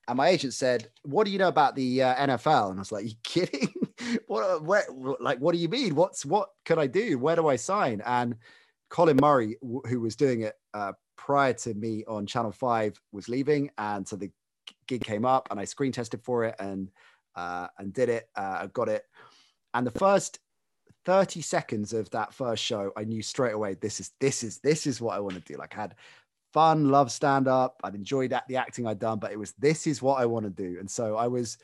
And 0.06 0.16
my 0.16 0.28
agent 0.28 0.54
said, 0.54 0.88
"What 1.02 1.24
do 1.24 1.32
you 1.32 1.38
know 1.38 1.48
about 1.48 1.74
the 1.74 2.02
uh, 2.02 2.14
NFL?" 2.14 2.70
And 2.70 2.78
I 2.78 2.80
was 2.80 2.92
like, 2.92 3.04
"You 3.04 3.14
kidding? 3.24 3.74
what? 4.28 4.62
Where, 4.62 4.84
like, 5.20 5.38
what 5.38 5.52
do 5.52 5.58
you 5.58 5.68
mean? 5.68 5.94
What's 5.94 6.24
what 6.24 6.50
could 6.64 6.78
I 6.78 6.86
do? 6.86 7.18
Where 7.18 7.36
do 7.36 7.48
I 7.48 7.56
sign?" 7.56 8.00
And 8.06 8.36
Colin 8.88 9.18
Murray, 9.20 9.56
who 9.60 10.00
was 10.00 10.16
doing 10.16 10.42
it 10.42 10.54
uh, 10.74 10.92
prior 11.16 11.52
to 11.54 11.74
me 11.74 12.04
on 12.06 12.26
Channel 12.26 12.52
Five, 12.52 13.00
was 13.12 13.28
leaving, 13.28 13.70
and 13.78 14.06
so 14.06 14.16
the 14.16 14.30
gig 14.86 15.04
came 15.04 15.24
up, 15.24 15.48
and 15.50 15.58
I 15.58 15.64
screen 15.64 15.92
tested 15.92 16.22
for 16.22 16.44
it, 16.44 16.54
and 16.58 16.90
uh, 17.34 17.68
and 17.78 17.92
did 17.92 18.08
it. 18.08 18.28
Uh, 18.36 18.58
I 18.62 18.66
got 18.72 18.88
it, 18.88 19.04
and 19.74 19.86
the 19.86 19.98
first 19.98 20.38
30 21.06 21.40
seconds 21.40 21.92
of 21.92 22.10
that 22.10 22.34
first 22.34 22.62
show, 22.62 22.92
I 22.96 23.04
knew 23.04 23.22
straight 23.22 23.54
away 23.54 23.74
this 23.74 24.00
is 24.00 24.12
this 24.20 24.42
is 24.42 24.58
this 24.58 24.86
is 24.86 25.00
what 25.00 25.16
I 25.16 25.20
want 25.20 25.36
to 25.36 25.40
do. 25.40 25.58
Like 25.58 25.76
I 25.76 25.82
had 25.82 25.94
fun, 26.52 26.90
love 26.90 27.12
stand 27.12 27.48
up. 27.48 27.80
I'd 27.84 27.94
enjoyed 27.94 28.34
the 28.48 28.56
acting 28.56 28.86
I'd 28.86 28.98
done, 28.98 29.18
but 29.20 29.30
it 29.30 29.38
was 29.38 29.52
this 29.52 29.86
is 29.86 30.02
what 30.02 30.20
I 30.20 30.26
want 30.26 30.44
to 30.44 30.50
do. 30.50 30.78
And 30.80 30.90
so 30.90 31.16
I 31.16 31.28
was 31.28 31.58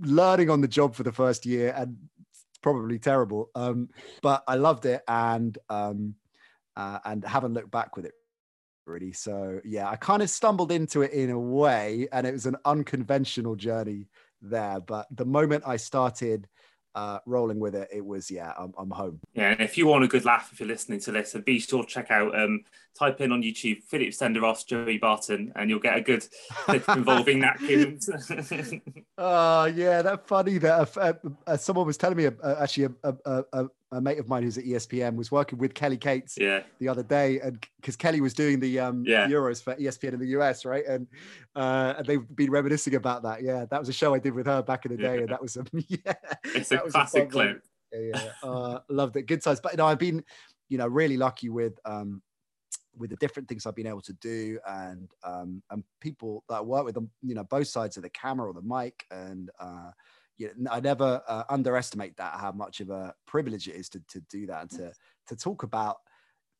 learning 0.00 0.50
on 0.50 0.60
the 0.60 0.68
job 0.68 0.94
for 0.94 1.02
the 1.02 1.12
first 1.12 1.46
year 1.46 1.72
and 1.76 1.96
probably 2.62 2.98
terrible. 2.98 3.50
Um, 3.54 3.88
but 4.22 4.42
I 4.46 4.54
loved 4.54 4.86
it 4.86 5.02
and 5.08 5.56
um, 5.68 6.14
uh, 6.76 6.98
and 7.04 7.24
haven't 7.24 7.54
looked 7.54 7.70
back 7.70 7.96
with 7.96 8.06
it 8.06 8.14
really. 8.86 9.12
So 9.12 9.60
yeah, 9.64 9.88
I 9.88 9.96
kind 9.96 10.22
of 10.22 10.30
stumbled 10.30 10.72
into 10.72 11.02
it 11.02 11.12
in 11.12 11.30
a 11.30 11.38
way, 11.38 12.08
and 12.12 12.26
it 12.26 12.32
was 12.32 12.46
an 12.46 12.56
unconventional 12.64 13.56
journey 13.56 14.08
there. 14.40 14.80
But 14.80 15.06
the 15.10 15.24
moment 15.24 15.64
I 15.66 15.76
started 15.76 16.48
uh, 16.94 17.18
rolling 17.26 17.58
with 17.58 17.74
it, 17.74 17.88
it 17.92 18.04
was 18.04 18.30
yeah, 18.30 18.52
I'm, 18.58 18.72
I'm 18.78 18.90
home. 18.90 19.20
Yeah, 19.34 19.50
and 19.50 19.60
if 19.60 19.78
you 19.78 19.86
want 19.86 20.04
a 20.04 20.08
good 20.08 20.24
laugh 20.24 20.50
if 20.52 20.60
you're 20.60 20.68
listening 20.68 21.00
to 21.00 21.12
this, 21.12 21.34
be 21.44 21.58
sure 21.58 21.82
to 21.82 21.88
check 21.88 22.10
out 22.10 22.38
um, 22.38 22.64
type 22.98 23.20
in 23.20 23.32
on 23.32 23.42
YouTube 23.42 23.82
Philip 23.84 24.10
Senderos, 24.10 24.66
Joey 24.66 24.98
Barton, 24.98 25.52
and 25.56 25.70
you'll 25.70 25.80
get 25.80 25.96
a 25.96 26.00
good 26.00 26.26
clip 26.50 26.88
involving 26.88 27.40
Napkins. 27.40 28.10
oh 29.18 29.64
yeah, 29.74 30.02
that's 30.02 30.28
funny. 30.28 30.58
That 30.58 30.96
uh, 30.96 31.12
uh, 31.46 31.56
someone 31.56 31.86
was 31.86 31.96
telling 31.96 32.16
me 32.16 32.26
uh, 32.26 32.56
actually 32.60 32.94
a, 33.02 33.14
a, 33.24 33.44
a, 33.52 33.66
a 33.92 34.00
mate 34.00 34.18
of 34.18 34.28
mine 34.28 34.42
who's 34.42 34.58
at 34.58 34.64
ESPN 34.64 35.14
was 35.14 35.30
working 35.30 35.58
with 35.58 35.74
Kelly 35.74 35.98
Cates 35.98 36.36
yeah. 36.38 36.62
the 36.80 36.88
other 36.88 37.02
day, 37.02 37.38
and 37.40 37.64
because 37.76 37.94
Kelly 37.94 38.20
was 38.20 38.32
doing 38.32 38.58
the 38.58 38.80
um, 38.80 39.04
yeah. 39.06 39.28
Euros 39.28 39.62
for 39.62 39.74
ESPN 39.74 40.14
in 40.14 40.20
the 40.20 40.28
US, 40.28 40.64
right? 40.64 40.84
And 40.86 41.06
uh, 41.54 41.94
and 41.98 42.06
they've 42.06 42.36
been 42.36 42.50
reminiscing 42.50 42.94
about 42.94 43.22
that. 43.24 43.42
Yeah, 43.42 43.66
that 43.70 43.78
was 43.78 43.88
a 43.88 43.92
show 43.92 44.14
I 44.14 44.18
did 44.18 44.34
with 44.34 44.46
her 44.46 44.62
back 44.62 44.86
in 44.86 44.92
the 44.92 44.98
day, 44.98 45.16
yeah. 45.16 45.20
and 45.20 45.28
that 45.28 45.42
was 45.42 45.56
a 45.56 45.64
yeah, 45.88 46.14
it's 46.44 46.72
a 46.72 46.78
classic 46.78 47.24
a 47.24 47.26
clip. 47.26 47.62
Yeah, 47.92 48.14
yeah. 48.14 48.48
Uh, 48.48 48.78
loved 48.88 49.16
it. 49.16 49.26
Good 49.26 49.42
size, 49.42 49.60
but 49.60 49.72
you 49.72 49.78
know, 49.78 49.86
I've 49.86 49.98
been, 49.98 50.24
you 50.70 50.78
know, 50.78 50.86
really 50.86 51.18
lucky 51.18 51.50
with 51.50 51.78
um, 51.84 52.22
with 52.96 53.10
the 53.10 53.16
different 53.16 53.48
things 53.48 53.66
I've 53.66 53.76
been 53.76 53.86
able 53.86 54.00
to 54.02 54.14
do, 54.14 54.58
and 54.66 55.10
um, 55.22 55.62
and 55.70 55.84
people 56.00 56.44
that 56.48 56.56
I 56.56 56.60
work 56.62 56.86
with, 56.86 56.94
them, 56.94 57.10
you 57.22 57.34
know, 57.34 57.44
both 57.44 57.68
sides 57.68 57.98
of 57.98 58.02
the 58.02 58.10
camera 58.10 58.48
or 58.48 58.54
the 58.54 58.62
mic, 58.62 59.04
and 59.10 59.50
uh, 59.60 59.90
you 60.48 60.64
know, 60.64 60.70
I 60.70 60.80
never 60.80 61.22
uh, 61.26 61.44
underestimate 61.48 62.16
that 62.16 62.34
how 62.38 62.52
much 62.52 62.80
of 62.80 62.90
a 62.90 63.14
privilege 63.26 63.68
it 63.68 63.76
is 63.76 63.88
to, 63.90 64.02
to 64.08 64.20
do 64.30 64.46
that 64.46 64.62
and 64.62 64.70
to 64.72 64.92
to 65.28 65.36
talk 65.36 65.62
about 65.62 65.96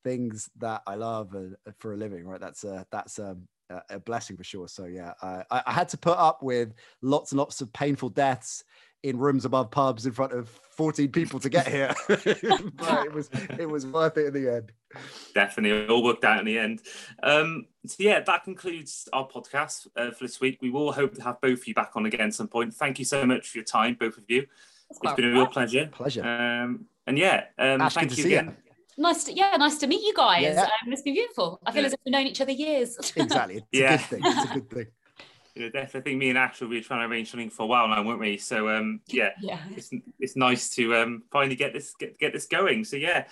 things 0.04 0.50
that 0.58 0.82
I 0.86 0.94
love 0.94 1.34
uh, 1.34 1.70
for 1.78 1.94
a 1.94 1.96
living. 1.96 2.26
Right, 2.26 2.40
that's 2.40 2.64
a 2.64 2.86
that's 2.90 3.18
a, 3.18 3.36
a 3.90 4.00
blessing 4.00 4.36
for 4.36 4.44
sure. 4.44 4.68
So 4.68 4.86
yeah, 4.86 5.12
I, 5.22 5.44
I 5.50 5.72
had 5.72 5.88
to 5.90 5.98
put 5.98 6.18
up 6.18 6.42
with 6.42 6.74
lots 7.00 7.32
and 7.32 7.38
lots 7.38 7.60
of 7.60 7.72
painful 7.72 8.10
deaths 8.10 8.64
in 9.02 9.18
rooms 9.18 9.44
above 9.44 9.70
pubs 9.70 10.06
in 10.06 10.12
front 10.12 10.32
of 10.32 10.48
14 10.48 11.10
people 11.10 11.40
to 11.40 11.48
get 11.48 11.68
here. 11.68 11.92
but 12.08 13.06
it 13.06 13.12
was 13.12 13.28
it 13.58 13.68
was 13.68 13.86
worth 13.86 14.16
it 14.16 14.26
in 14.26 14.34
the 14.44 14.54
end. 14.54 14.72
Definitely, 15.34 15.84
it 15.84 15.90
all 15.90 16.02
worked 16.02 16.24
out 16.24 16.38
in 16.38 16.46
the 16.46 16.58
end. 16.58 16.82
Um, 17.22 17.66
so 17.86 17.96
yeah, 17.98 18.20
that 18.20 18.44
concludes 18.44 19.08
our 19.12 19.26
podcast 19.28 19.88
uh, 19.96 20.10
for 20.12 20.24
this 20.24 20.40
week. 20.40 20.58
We 20.62 20.70
will 20.70 20.92
hope 20.92 21.14
to 21.14 21.22
have 21.22 21.40
both 21.40 21.60
of 21.60 21.68
you 21.68 21.74
back 21.74 21.92
on 21.94 22.06
again 22.06 22.20
at 22.28 22.34
some 22.34 22.48
point. 22.48 22.74
Thank 22.74 22.98
you 22.98 23.04
so 23.04 23.26
much 23.26 23.48
for 23.48 23.58
your 23.58 23.64
time, 23.64 23.96
both 23.98 24.18
of 24.18 24.24
you. 24.28 24.46
It's 24.90 24.98
been 25.14 25.24
a 25.24 25.32
real 25.32 25.46
pleasure. 25.46 25.88
Pleasure. 25.90 26.22
Um, 26.22 26.86
and 27.06 27.18
yeah, 27.18 27.44
um, 27.58 27.80
Ash, 27.80 27.94
thank 27.94 28.10
good 28.10 28.18
you 28.18 28.24
to 28.24 28.28
see 28.28 28.34
again. 28.34 28.56
you. 28.66 29.02
Nice 29.02 29.24
to 29.24 29.32
yeah, 29.32 29.56
nice 29.56 29.78
to 29.78 29.86
meet 29.86 30.02
you 30.02 30.12
guys. 30.14 30.42
Yeah. 30.42 30.62
Um, 30.62 30.92
it's 30.92 31.02
been 31.02 31.14
beautiful. 31.14 31.60
I 31.64 31.72
feel 31.72 31.80
Yeah. 31.82 31.86
as 31.86 31.92
if 31.94 32.00
we've 32.04 32.12
known 32.12 32.26
each 32.26 32.40
other 32.40 32.52
years. 32.52 32.96
Exactly. 33.16 33.56
It's 33.56 33.66
Yeah. 33.72 33.94
a 33.94 33.98
good 33.98 34.06
thing. 34.06 34.20
It's 34.24 34.50
a 34.50 34.54
good 34.54 34.70
thing. 34.70 34.86
Yeah, 35.54 35.68
definitely. 35.68 36.00
I 36.00 36.02
think 36.02 36.18
me 36.18 36.28
and 36.30 36.38
Ash 36.38 36.60
will 36.60 36.68
be 36.68 36.80
trying 36.80 37.06
to 37.06 37.12
arrange 37.12 37.30
something 37.30 37.50
for 37.50 37.64
a 37.64 37.66
while 37.66 37.86
now, 37.88 38.02
won't 38.02 38.20
we? 38.20 38.38
So 38.38 38.70
um, 38.70 39.00
yeah, 39.08 39.30
yeah. 39.40 39.60
it's 39.76 39.90
it's 40.18 40.36
nice 40.36 40.70
to 40.76 40.94
um, 40.96 41.24
finally 41.30 41.56
get 41.56 41.72
this 41.72 41.94
get, 41.98 42.18
get 42.18 42.32
this 42.32 42.46
going. 42.46 42.84
So 42.84 42.96
yeah, 42.96 43.24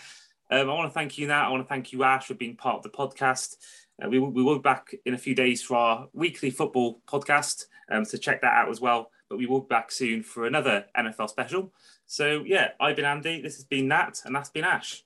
um, 0.51 0.69
I 0.69 0.75
want 0.75 0.91
to 0.91 0.95
thank 0.95 1.17
you, 1.17 1.27
Nat. 1.29 1.47
I 1.47 1.49
want 1.51 1.65
to 1.65 1.69
thank 1.69 1.93
you, 1.93 2.05
Ash, 2.05 2.27
for 2.27 2.35
being 2.35 2.57
part 2.57 2.77
of 2.77 2.83
the 2.83 2.91
podcast. 2.91 3.57
Uh, 4.03 4.09
we 4.09 4.19
will 4.19 4.31
we 4.31 4.43
will 4.43 4.57
be 4.57 4.63
back 4.63 4.95
in 5.07 5.15
a 5.15 5.19
few 5.19 5.35
days 5.35 5.63
for 5.63 5.77
our 5.77 6.09
weekly 6.13 6.51
football 6.51 7.01
podcast. 7.07 7.65
Um, 7.91 8.05
so 8.05 8.19
check 8.19 8.43
that 8.43 8.53
out 8.53 8.69
as 8.69 8.81
well. 8.81 9.11
But 9.31 9.39
we 9.39 9.47
will 9.47 9.61
be 9.61 9.69
back 9.69 9.91
soon 9.91 10.23
for 10.23 10.47
another 10.47 10.87
NFL 10.99 11.31
special. 11.31 11.73
So 12.07 12.43
yeah, 12.45 12.73
I've 12.79 12.97
been 12.97 13.05
Andy. 13.05 13.41
This 13.41 13.57
has 13.57 13.65
been 13.65 13.89
Nat, 13.89 14.21
and 14.27 14.35
that's 14.35 14.51
been 14.51 14.65
Ash. 14.65 15.05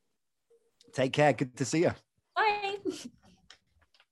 Take 0.93 1.13
care. 1.13 1.33
Good 1.33 1.57
to 1.59 1.65
see 1.65 1.83
you. 1.83 1.93
Bye. 2.35 2.79